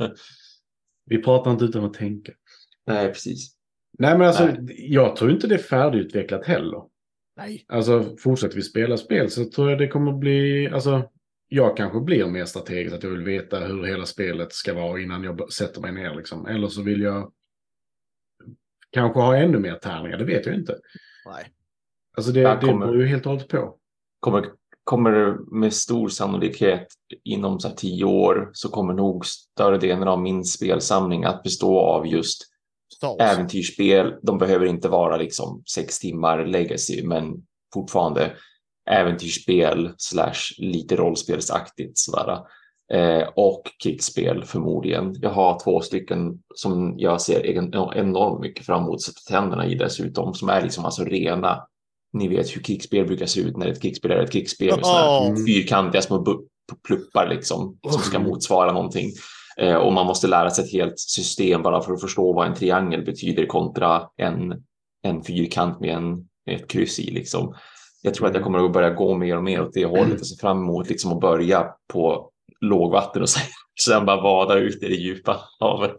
Vi 1.07 1.23
pratar 1.23 1.51
inte 1.51 1.65
utan 1.65 1.85
att 1.85 1.95
tänka. 1.95 2.33
Nej, 2.87 3.09
precis. 3.09 3.55
Nej, 3.99 4.19
men 4.19 4.27
alltså, 4.27 4.45
Nej. 4.45 4.93
jag 4.93 5.17
tror 5.17 5.31
inte 5.31 5.47
det 5.47 5.55
är 5.55 5.59
färdigutvecklat 5.59 6.47
heller. 6.47 6.83
Nej. 7.37 7.65
Alltså, 7.69 8.17
fortsätter 8.19 8.57
vi 8.57 8.63
spela 8.63 8.97
spel 8.97 9.31
så 9.31 9.45
tror 9.45 9.71
jag 9.71 9.79
det 9.79 9.89
kommer 9.89 10.13
bli... 10.13 10.69
Alltså, 10.69 11.11
jag 11.49 11.77
kanske 11.77 12.01
blir 12.01 12.27
mer 12.27 12.45
strategisk, 12.45 12.95
att 12.95 13.03
jag 13.03 13.11
vill 13.11 13.25
veta 13.25 13.61
hur 13.61 13.85
hela 13.85 14.07
spelet 14.07 14.53
ska 14.53 14.75
vara 14.75 15.01
innan 15.01 15.25
jag 15.25 15.53
sätter 15.53 15.81
mig 15.81 15.93
ner. 15.93 16.15
Liksom. 16.15 16.47
Eller 16.47 16.69
så 16.69 16.83
vill 16.83 17.01
jag 17.01 17.33
kanske 18.95 19.21
ha 19.21 19.37
ännu 19.37 19.59
mer 19.59 19.75
tärningar, 19.75 20.19
det 20.19 20.25
vet 20.25 20.47
jag 20.47 20.55
inte. 20.55 20.79
Nej. 21.27 21.45
Alltså 22.17 22.33
det, 22.33 22.41
det 22.41 22.67
kommer- 22.67 22.87
beror 22.87 23.01
ju 23.03 23.07
helt 23.07 23.27
och 23.27 23.33
hållet 23.33 23.49
på. 23.49 23.77
kommer, 24.21 24.47
kommer 24.85 25.37
med 25.61 25.73
stor 25.75 26.09
sannolikhet 26.09 26.87
inom 27.25 27.61
så 27.61 27.69
här 27.69 27.75
tio 27.75 28.05
år 28.05 28.51
så 28.53 28.69
kommer 28.69 28.95
nog 28.95 29.27
större 29.27 29.79
delen 29.79 30.09
av 30.09 30.21
min 30.23 30.45
spelsamling 30.45 31.25
att 31.25 31.43
bestå 31.43 31.79
av 31.79 32.07
just 32.07 32.43
Star 32.97 33.09
Wars. 33.09 33.21
äventyrsspel. 33.21 34.15
De 34.23 34.39
behöver 34.39 34.67
inte 34.67 34.89
vara 34.89 35.17
liksom 35.17 35.63
sex 35.67 35.99
timmar 35.99 36.47
legacy, 36.47 37.07
men 37.07 37.35
fortfarande 37.75 38.37
äventyrsspel 38.91 39.95
slash 39.97 40.35
lite 40.59 40.97
rollspelsaktigt 40.97 41.99
sådär. 41.99 42.39
Eh, 42.93 43.29
och 43.37 43.63
krigsspel 43.83 44.45
förmodligen. 44.45 45.15
Jag 45.21 45.31
har 45.31 45.61
två 45.65 45.81
stycken 45.81 46.39
som 46.55 46.95
jag 46.97 47.21
ser 47.21 47.47
enormt 47.97 48.41
mycket 48.41 48.67
fram 48.67 48.83
emot 48.83 49.03
sätta 49.03 49.21
tänderna 49.29 49.67
i 49.67 49.75
dessutom, 49.75 50.35
som 50.35 50.49
är 50.49 50.63
liksom 50.63 50.85
alltså 50.85 51.05
rena. 51.05 51.67
Ni 52.13 52.29
vet 52.29 52.57
hur 52.57 52.63
krigsspel 52.63 53.07
brukar 53.07 53.27
se 53.27 53.41
ut 53.41 53.57
när 53.57 53.67
ett 53.67 53.83
krigsspel 53.83 54.11
är 54.11 54.23
ett 54.23 54.33
krigsspel. 54.33 54.69
med 54.77 54.87
här 54.87 55.05
Ja. 55.05 55.37
fyrkantiga 55.47 56.03
små 56.03 56.45
pluppar 56.87 57.29
liksom 57.29 57.79
som 57.91 58.01
ska 58.01 58.19
motsvara 58.19 58.73
någonting. 58.73 59.11
Eh, 59.57 59.75
och 59.75 59.93
man 59.93 60.07
måste 60.07 60.27
lära 60.27 60.51
sig 60.51 60.65
ett 60.65 60.73
helt 60.73 60.99
system 60.99 61.63
bara 61.63 61.81
för 61.83 61.93
att 61.93 62.01
förstå 62.01 62.33
vad 62.33 62.47
en 62.47 62.55
triangel 62.55 63.05
betyder 63.05 63.47
kontra 63.47 64.03
en, 64.17 64.63
en 65.03 65.23
fyrkant 65.23 65.81
med 65.81 65.95
en, 65.95 66.29
ett 66.51 66.69
kryss 66.69 66.99
i. 66.99 67.11
Liksom. 67.11 67.55
Jag 68.03 68.15
tror 68.15 68.29
att 68.29 68.35
jag 68.35 68.45
kommer 68.45 68.65
att 68.65 68.73
börja 68.73 68.91
gå 68.91 69.15
mer 69.15 69.37
och 69.37 69.45
mer 69.45 69.63
åt 69.63 69.73
det 69.73 69.85
hållet 69.85 70.21
och 70.21 70.27
se 70.27 70.37
fram 70.37 70.59
emot 70.59 70.91
liksom, 70.91 71.13
att 71.13 71.21
börja 71.21 71.67
på 71.93 72.31
lågvatten 72.61 73.23
och 73.23 73.29
sen, 73.29 73.43
sen 73.81 74.07
bara 74.07 74.21
vada 74.21 74.55
ut 74.55 74.83
i 74.83 74.89
det 74.89 74.95
djupa 74.95 75.41
havet. 75.61 75.97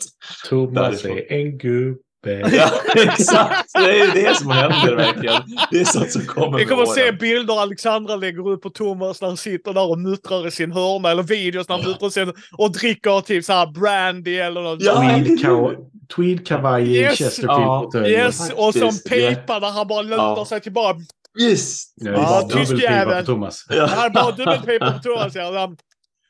Thomas 0.50 1.06
är 1.06 1.32
en 1.32 1.58
gubbe. 1.58 2.02
Ja, 2.52 2.70
exakt. 2.96 3.74
Det 3.74 4.00
är 4.00 4.14
det 4.14 4.36
som 4.38 4.50
händer 4.52 4.96
verkligen. 4.96 5.42
Det 5.72 5.80
är 5.80 5.86
sånt 5.86 6.12
som 6.12 6.26
kommer 6.26 6.58
Vi 6.58 6.66
kommer 6.66 6.84
att 6.84 6.94
se 6.94 7.12
bilder 7.12 7.62
Alexandra 7.62 8.16
lägger 8.16 8.48
upp 8.50 8.62
på 8.62 8.70
Thomas 8.70 9.22
när 9.22 9.28
han 9.28 9.38
sitter 9.38 9.74
där 9.74 9.90
och 9.90 10.00
muttrar 10.00 10.48
i 10.48 10.52
sin 10.52 10.72
hörna 10.72 11.12
eller 11.12 11.24
videos 11.24 11.70
när 11.70 11.78
han 11.78 11.86
muttrar 11.88 12.10
sin 12.10 12.34
och 12.58 12.72
dricker 12.72 13.22
typ 13.22 13.46
så 13.46 13.54
här 13.54 13.68
brandy 13.68 14.36
eller 14.38 14.62
något. 14.62 14.82
Ja? 14.82 15.72
Tweed-kavaj 16.16 16.84
i 16.84 17.00
Yes. 17.00 17.20
Chesterfield-fåtölj. 17.20 18.10
Yes, 18.12 18.52
och 18.56 18.74
som 18.74 18.92
pipa 19.10 19.60
där 19.60 19.70
han 19.72 19.88
bara 19.88 20.02
lutar 20.02 20.18
Ja. 20.38 20.46
sig 20.50 20.62
tillbaka. 20.62 21.00
Yes! 21.42 21.84
Ja, 21.96 22.12
Ja, 22.12 22.42
tysk 22.42 22.72
dubbelpipa 22.72 22.92
jävel. 22.94 23.26
Thomas. 23.26 23.66
Ja. 23.70 23.86
Han 23.86 24.14
bara 24.14 24.32
dubbelpipa 24.32 24.92
på 24.92 25.00
Thomas. 25.00 25.36
Ja, 25.36 25.76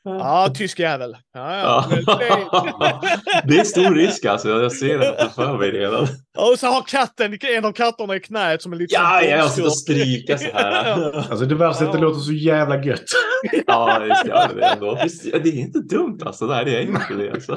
ja 0.05 0.49
tysk 0.55 0.79
jävel. 0.79 1.15
Ja, 1.33 1.57
ja. 1.59 1.85
Ja. 2.07 3.01
Det- 3.47 3.59
är 3.59 3.63
stor 3.63 3.95
risk 3.95 4.25
alltså. 4.25 4.49
Jag 4.49 4.71
ser 4.71 4.99
det 4.99 5.29
för 5.35 5.57
mig 5.57 5.71
redan. 5.71 6.07
Och 6.37 6.59
så 6.59 6.67
har 6.67 6.81
katten, 6.81 7.37
en 7.57 7.65
av 7.65 7.71
katterna 7.71 8.15
i 8.15 8.19
knät 8.19 8.61
som 8.61 8.73
är 8.73 8.77
lite 8.77 8.95
Ja, 8.95 9.19
som 9.21 9.29
jag 9.29 9.49
sitter 9.51 9.65
och 9.67 9.77
stryka 9.77 10.37
så 10.37 10.45
här. 10.53 11.13
Alltså 11.31 11.45
det 11.45 11.55
värsta 11.55 11.83
är 11.83 11.87
att 11.87 11.93
det 11.93 11.99
Ja. 11.99 12.03
låter 12.03 12.19
så 12.19 12.33
jävla 12.33 12.83
gött. 12.83 13.03
Ja, 13.67 13.99
det 13.99 14.15
ska 14.15 14.27
jag 14.27 14.49
det 14.55 14.65
ändå. 14.65 14.99
Visst, 15.03 15.23
Det 15.23 15.49
är 15.49 15.59
inte 15.59 15.79
dumt 15.79 16.19
alltså. 16.25 16.45
Nej, 16.45 16.65
det 16.65 16.75
är 16.77 16.81
inte 16.81 17.13
det 17.17 17.31
alltså. 17.31 17.53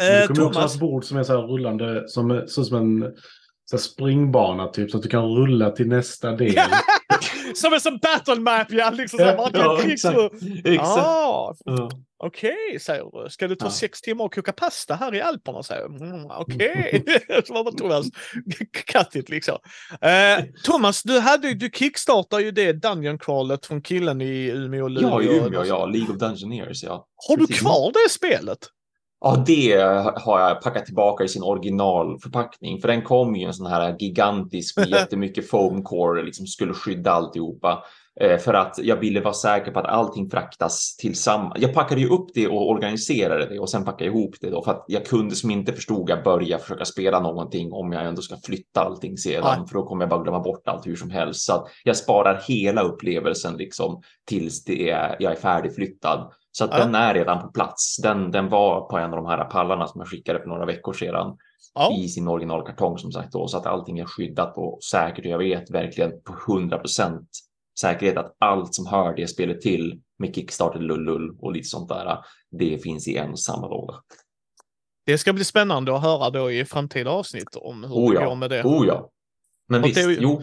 Eh, 0.00 0.26
kommer 0.26 0.42
också 0.42 0.42
ha 0.42 0.52
Thomas, 0.52 0.74
ett 0.74 0.80
bord 0.80 1.04
som 1.04 1.18
är 1.18 1.22
så 1.22 1.32
här 1.40 1.42
rullande, 1.46 2.04
som, 2.08 2.42
så 2.46 2.64
som 2.64 2.76
en 2.76 3.10
så 3.70 3.76
här 3.76 3.82
springbana 3.82 4.66
typ, 4.66 4.90
så 4.90 4.96
att 4.96 5.02
du 5.02 5.08
kan 5.08 5.24
rulla 5.24 5.70
till 5.70 5.88
nästa 5.88 6.32
del. 6.32 6.54
Som 7.54 7.72
en 7.72 7.80
sån 7.80 7.98
battle 7.98 8.40
map 8.40 8.66
ja, 8.72 8.90
liksom 8.90 9.18
såhär, 9.18 9.36
man 9.36 9.52
kan 9.52 9.60
Ja, 9.60 9.78
krigs- 9.82 9.92
exakt. 9.92 10.18
Exakt. 10.64 10.98
Ah, 10.98 11.54
Ja. 11.64 11.90
Okej, 12.24 12.78
säger 12.80 13.24
du. 13.24 13.30
Ska 13.30 13.48
det 13.48 13.56
ta 13.56 13.66
Ja. 13.66 13.70
sex 13.70 14.00
timmar 14.00 14.24
att 14.24 14.34
koka 14.34 14.52
pasta 14.52 14.94
här 14.94 15.14
i 15.14 15.20
Alperna? 15.20 15.62
Säger. 15.62 15.86
Mm, 15.86 16.26
Okej, 16.30 17.04
så 17.46 17.52
var 17.62 17.72
Thomas. 17.72 18.06
Kattigt 18.86 19.28
liksom. 19.28 19.58
Eh, 20.00 20.44
Thomas, 20.64 21.02
du, 21.02 21.18
hade, 21.20 21.54
du 21.54 21.70
kickstartade 21.74 22.42
ju 22.42 22.50
det 22.50 22.72
Dungeon 22.72 23.18
Crawlet 23.18 23.66
från 23.66 23.82
killen 23.82 24.20
i 24.20 24.46
Umeå 24.48 24.84
och 24.84 24.90
Luleå. 24.90 25.22
Ja, 25.22 25.32
i 25.32 25.38
Umeå, 25.38 25.64
ja. 25.64 25.86
League 25.86 26.10
of 26.14 26.18
Dungeoneers, 26.20 26.82
ja. 26.82 27.06
Har 27.28 27.36
du 27.36 27.46
kvar 27.46 27.92
det 28.04 28.10
spelet? 28.10 28.58
Ja, 29.20 29.44
det 29.46 29.80
har 30.16 30.40
jag 30.40 30.62
packat 30.62 30.86
tillbaka 30.86 31.24
i 31.24 31.28
sin 31.28 31.42
originalförpackning. 31.42 32.80
För 32.80 32.88
den 32.88 33.02
kom 33.02 33.36
ju 33.36 33.46
en 33.46 33.54
sån 33.54 33.66
här 33.66 33.96
gigantisk 33.98 34.76
med 34.76 34.88
jättemycket 34.90 35.50
foam 35.50 35.82
core, 35.82 36.22
liksom 36.22 36.46
skulle 36.46 36.74
skydda 36.74 37.10
alltihopa. 37.10 37.84
Eh, 38.20 38.38
för 38.38 38.54
att 38.54 38.78
jag 38.82 38.96
ville 38.96 39.20
vara 39.20 39.34
säker 39.34 39.72
på 39.72 39.78
att 39.78 39.86
allting 39.86 40.30
fraktas 40.30 40.96
tillsammans. 40.96 41.54
Jag 41.58 41.74
packade 41.74 42.00
ju 42.00 42.08
upp 42.08 42.26
det 42.34 42.48
och 42.48 42.70
organiserade 42.70 43.46
det 43.46 43.58
och 43.58 43.70
sen 43.70 43.84
packade 43.84 44.04
jag 44.04 44.14
ihop 44.14 44.34
det 44.40 44.50
då 44.50 44.62
för 44.62 44.70
att 44.70 44.84
jag 44.88 45.06
kunde 45.06 45.34
som 45.34 45.50
inte 45.50 45.72
förstod 45.72 46.10
att 46.10 46.24
börja 46.24 46.58
försöka 46.58 46.84
spela 46.84 47.20
någonting 47.20 47.72
om 47.72 47.92
jag 47.92 48.06
ändå 48.06 48.22
ska 48.22 48.36
flytta 48.36 48.80
allting 48.80 49.16
sedan. 49.16 49.58
Nej. 49.58 49.68
För 49.68 49.74
då 49.74 49.82
kommer 49.82 50.02
jag 50.02 50.10
bara 50.10 50.22
glömma 50.22 50.40
bort 50.40 50.68
allt 50.68 50.86
hur 50.86 50.96
som 50.96 51.10
helst. 51.10 51.40
Så 51.40 51.52
att 51.52 51.68
jag 51.84 51.96
sparar 51.96 52.42
hela 52.48 52.82
upplevelsen 52.82 53.56
liksom 53.56 54.02
tills 54.24 54.64
det 54.64 54.90
är, 54.90 55.16
jag 55.18 55.32
är 55.32 55.36
färdigflyttad. 55.36 56.32
Så 56.58 56.64
att 56.64 56.70
Ja. 56.72 56.78
den 56.78 56.94
är 56.94 57.14
redan 57.14 57.42
på 57.42 57.48
plats. 57.48 57.96
Den, 58.02 58.30
den 58.30 58.48
var 58.48 58.80
på 58.88 58.98
en 58.98 59.10
av 59.10 59.16
de 59.16 59.26
här 59.26 59.44
pallarna 59.44 59.86
som 59.86 60.00
jag 60.00 60.08
skickade 60.08 60.38
för 60.40 60.46
några 60.48 60.66
veckor 60.66 60.92
sedan 60.92 61.36
Ja. 61.74 61.92
i 61.96 62.08
sin 62.08 62.28
originalkartong 62.28 62.98
som 62.98 63.12
sagt 63.12 63.32
då, 63.32 63.48
så 63.48 63.56
att 63.58 63.66
allting 63.66 63.98
är 63.98 64.04
skyddat 64.04 64.56
och 64.56 64.78
säkert. 64.90 65.24
Och 65.24 65.30
jag 65.30 65.38
vet 65.38 65.70
verkligen 65.70 66.10
på 66.24 66.52
100 66.52 66.78
procent 66.78 67.28
säkerhet 67.80 68.16
att 68.16 68.36
allt 68.38 68.74
som 68.74 68.86
hör 68.86 69.14
det 69.16 69.26
spelet 69.28 69.60
till 69.60 70.00
med 70.18 70.34
Kickstarter, 70.34 70.80
lullull 70.80 71.36
och 71.40 71.52
lite 71.52 71.68
sånt 71.68 71.88
där, 71.88 72.18
det 72.50 72.82
finns 72.82 73.08
i 73.08 73.16
en 73.16 73.30
och 73.30 73.40
samma 73.40 73.68
låda. 73.68 73.94
Det 75.06 75.18
ska 75.18 75.32
bli 75.32 75.44
spännande 75.44 75.96
att 75.96 76.02
höra 76.02 76.30
då 76.30 76.50
i 76.50 76.64
framtida 76.64 77.10
avsnitt 77.10 77.56
om 77.56 77.84
hur 77.84 77.90
Oh 77.94 78.12
det 78.12 78.20
ja. 78.20 78.28
går 78.28 78.34
med 78.36 78.50
det. 78.50 78.62
Oh 78.64 78.86
ja. 78.86 79.10
Men 79.68 79.80
Och 79.80 79.86
visst, 79.88 79.96
det 79.96 80.02
är 80.02 80.08
ju- 80.10 80.18
jo, 80.20 80.42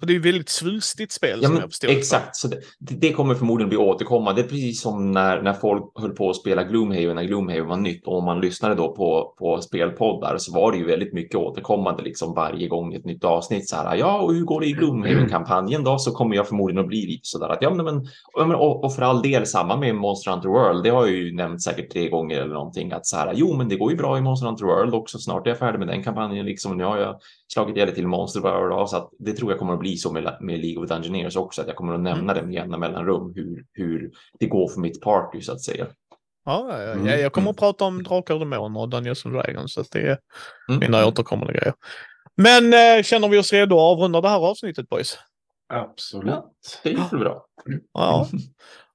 För 0.00 0.06
det 0.06 0.12
är 0.12 0.14
ju 0.14 0.20
väldigt 0.20 0.48
svulstigt 0.48 1.12
spel 1.12 1.38
Ja, 1.42 1.48
som 1.48 1.56
jag 1.56 1.70
förstår 1.70 1.88
exakt. 1.88 2.36
Så 2.36 2.48
det, 2.48 2.58
det 2.78 3.12
kommer 3.12 3.34
förmodligen 3.34 3.68
bli 3.68 3.78
återkommande. 3.78 4.42
Det 4.42 4.46
är 4.46 4.50
precis 4.50 4.80
som 4.80 5.12
när, 5.12 5.42
när 5.42 5.52
folk 5.52 5.92
höll 5.94 6.10
på 6.10 6.30
att 6.30 6.36
spela 6.36 6.64
Gloomhaven 6.64 7.16
när 7.16 7.24
Gloomhaven 7.24 7.66
var 7.66 7.76
nytt 7.76 8.06
och 8.06 8.18
om 8.18 8.24
man 8.24 8.40
lyssnade 8.40 8.74
då 8.74 8.94
på, 8.94 9.34
på 9.38 9.60
spelpoddar 9.60 10.38
så 10.38 10.52
var 10.52 10.72
det 10.72 10.78
ju 10.78 10.84
väldigt 10.84 11.12
mycket 11.12 11.34
återkommande 11.34 12.02
liksom 12.02 12.34
varje 12.34 12.68
gång 12.68 12.94
ett 12.94 13.04
nytt 13.04 13.24
avsnitt 13.24 13.68
så 13.68 13.76
här. 13.76 13.96
Ja, 13.96 14.20
och 14.20 14.34
hur 14.34 14.44
går 14.44 14.60
det 14.60 14.66
i 14.66 14.72
Gloomhaven-kampanjen 14.72 15.84
då? 15.84 15.98
Så 15.98 16.12
kommer 16.12 16.36
jag 16.36 16.48
förmodligen 16.48 16.80
att 16.80 16.88
bli 16.88 17.06
lite 17.06 17.20
så 17.22 17.38
där 17.38 17.48
att 17.48 17.62
ja, 17.62 17.70
men, 17.70 18.54
och, 18.54 18.84
och 18.84 18.94
för 18.94 19.02
all 19.02 19.22
del 19.22 19.46
samma 19.46 19.76
med 19.76 19.94
Monster 19.94 20.30
Hunter 20.30 20.48
World. 20.48 20.84
Det 20.84 20.90
har 20.90 21.06
jag 21.06 21.14
ju 21.14 21.34
nämnt 21.34 21.62
säkert 21.62 21.92
tre 21.92 22.08
gånger 22.08 22.40
eller 22.40 22.54
någonting 22.54 22.92
att 22.92 23.06
så 23.06 23.16
här. 23.16 23.32
Jo, 23.36 23.56
men 23.56 23.68
det 23.68 23.76
går 23.76 23.90
ju 23.90 23.96
bra 23.96 24.18
i 24.18 24.20
Monster 24.20 24.46
Hunter 24.46 24.64
World 24.64 24.94
också. 24.94 25.18
Snart 25.18 25.46
är 25.46 25.50
jag 25.50 25.58
färdig 25.58 25.78
med 25.78 25.88
den 25.88 26.02
kampanjen 26.02 26.46
liksom. 26.46 26.76
Nu 26.76 26.84
har 26.84 26.98
jag 26.98 27.20
slagit 27.52 27.76
ihjäl 27.76 27.94
till 27.94 28.06
Monster 28.06 28.40
World 28.40 28.72
av, 28.72 28.86
så 28.86 28.96
att 28.96 29.10
det 29.18 29.32
tror 29.32 29.50
jag 29.50 29.58
kommer 29.58 29.72
att 29.72 29.80
bli 29.80 29.87
så 29.96 30.12
med, 30.12 30.36
med 30.40 30.60
League 30.60 30.82
of 30.82 30.88
Dungeoneers 30.88 31.36
också, 31.36 31.60
att 31.60 31.66
jag 31.66 31.76
kommer 31.76 31.94
att 31.94 32.00
nämna 32.00 32.34
det 32.34 32.42
med 32.42 32.54
jämna 32.54 32.78
mellanrum 32.78 33.32
hur, 33.34 33.64
hur 33.72 34.10
det 34.38 34.46
går 34.46 34.68
för 34.68 34.80
mitt 34.80 35.00
party 35.00 35.40
så 35.40 35.52
att 35.52 35.60
säga. 35.62 35.86
Ja, 36.44 36.66
ja, 36.70 36.82
ja. 36.82 36.92
Mm, 36.92 37.20
jag 37.20 37.32
kommer 37.32 37.50
att 37.50 37.56
prata 37.56 37.84
om 37.84 38.02
Drakar 38.02 38.34
och 38.34 38.40
Demoner 38.40 38.80
och 38.80 38.88
Dungeons 38.88 39.26
and 39.26 39.34
Dragons. 39.34 39.72
Så 39.74 39.84
det 39.92 39.98
är 39.98 40.18
Mm. 40.68 40.80
mina 40.80 41.06
återkommande 41.06 41.52
grejer. 41.52 41.74
Men 42.36 42.64
eh, 42.72 43.02
känner 43.02 43.28
vi 43.28 43.38
oss 43.38 43.52
redo 43.52 43.74
att 43.74 43.80
avrunda 43.80 44.20
det 44.20 44.28
här 44.28 44.38
avsnittet 44.50 44.88
boys? 44.88 45.18
Absolut. 45.72 46.80
Det 46.82 46.90
gick 46.90 47.12
väl 47.12 47.20
bra. 47.20 47.44
Ja. 47.92 48.28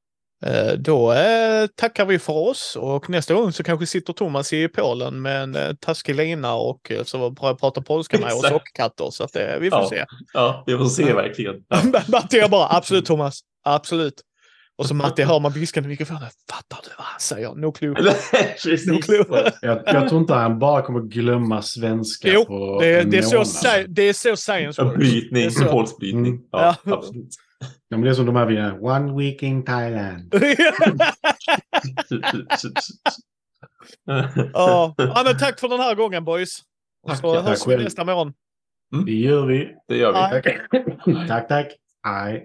Eh, 0.45 0.73
Då 0.77 1.11
eh, 1.13 1.67
tackar 1.75 2.05
vi 2.05 2.19
för 2.19 2.33
oss 2.33 2.77
och 2.79 3.09
nästa 3.09 3.33
gång 3.33 3.51
så 3.51 3.63
kanske 3.63 3.85
sitter 3.85 4.13
Thomas 4.13 4.53
i 4.53 4.67
Polen 4.67 5.21
med 5.21 5.43
en 5.43 5.55
eh, 5.55 5.73
taskig 5.81 6.15
lina 6.15 6.53
och 6.55 6.91
så 7.05 7.29
börjar 7.29 7.53
prata 7.55 7.81
polska 7.81 8.19
med 8.19 8.33
och 8.53 8.61
katter. 8.73 9.09
Så 9.11 9.23
att 9.23 9.35
eh, 9.35 9.55
vi 9.59 9.69
får 9.69 9.79
Ja. 9.79 9.89
se. 9.89 10.05
Ja, 10.33 10.63
vi 10.67 10.77
får 10.77 10.85
se 10.85 11.13
verkligen. 11.13 11.55
Ja. 11.67 12.01
Matti 12.07 12.37
jag 12.37 12.49
bara 12.51 12.67
absolut 12.77 13.05
Thomas, 13.05 13.39
absolut. 13.65 14.21
Och 14.77 14.85
så 14.85 14.93
Matti 14.93 15.23
hör 15.23 15.39
man 15.39 15.51
viskande 15.51 15.87
i 15.87 15.89
mikrofonen. 15.89 16.29
Fattar 16.51 16.79
du 16.83 16.89
vad 16.97 17.05
han 17.05 17.19
säger? 17.19 17.55
No 17.55 17.71
clue. 17.71 17.93
No 18.87 19.01
clue. 19.01 19.51
Jag, 19.61 19.81
jag 19.85 20.09
tror 20.09 20.21
inte 20.21 20.33
han 20.33 20.59
bara 20.59 20.81
kommer 20.81 20.99
glömma 20.99 21.61
svenska 21.61 22.27
Jo, 22.33 22.45
på 22.45 22.77
Det, 22.81 22.99
en 23.01 23.09
det, 23.09 23.17
är 23.17 23.21
så, 23.21 23.35
månad. 23.35 23.47
sci- 23.47 23.85
det 23.87 24.01
är 24.01 24.13
så 24.13 24.35
science 24.35 24.81
En 24.81 24.87
works. 24.87 24.97
brytning, 24.99 25.43
Det 25.43 25.51
så. 25.51 25.65
polsk 25.65 25.97
brytning. 25.97 26.25
Mm. 26.25 26.41
Ja, 26.51 26.75
Ja. 26.85 26.93
absolut. 26.97 27.29
Ja, 27.87 27.97
men 27.97 28.01
det 28.01 28.09
är 28.09 28.13
som 28.13 28.25
de 28.25 28.35
här 28.35 28.45
videorna. 28.45 28.79
One 28.81 29.17
week 29.17 29.43
in 29.43 29.65
Thailand. 29.65 30.33
ja. 34.53 34.95
ja, 34.97 35.21
men 35.25 35.37
tack 35.37 35.59
för 35.59 35.69
den 35.69 35.79
här 35.79 35.95
gången 35.95 36.25
boys. 36.25 36.59
Och 37.03 37.09
Tack, 37.09 37.19
så 37.19 37.27
ja, 37.27 37.41
hörs 37.41 37.59
tack 37.59 37.79
vi 37.79 37.83
nästa 37.83 38.05
morgon. 38.05 38.33
Det 39.05 39.11
gör 39.11 39.45
vi. 39.45 39.75
Det 39.87 39.97
gör 39.97 40.11
vi. 40.11 40.19
Tack, 41.27 41.47
tack. 41.47 41.71
tack. 42.03 42.43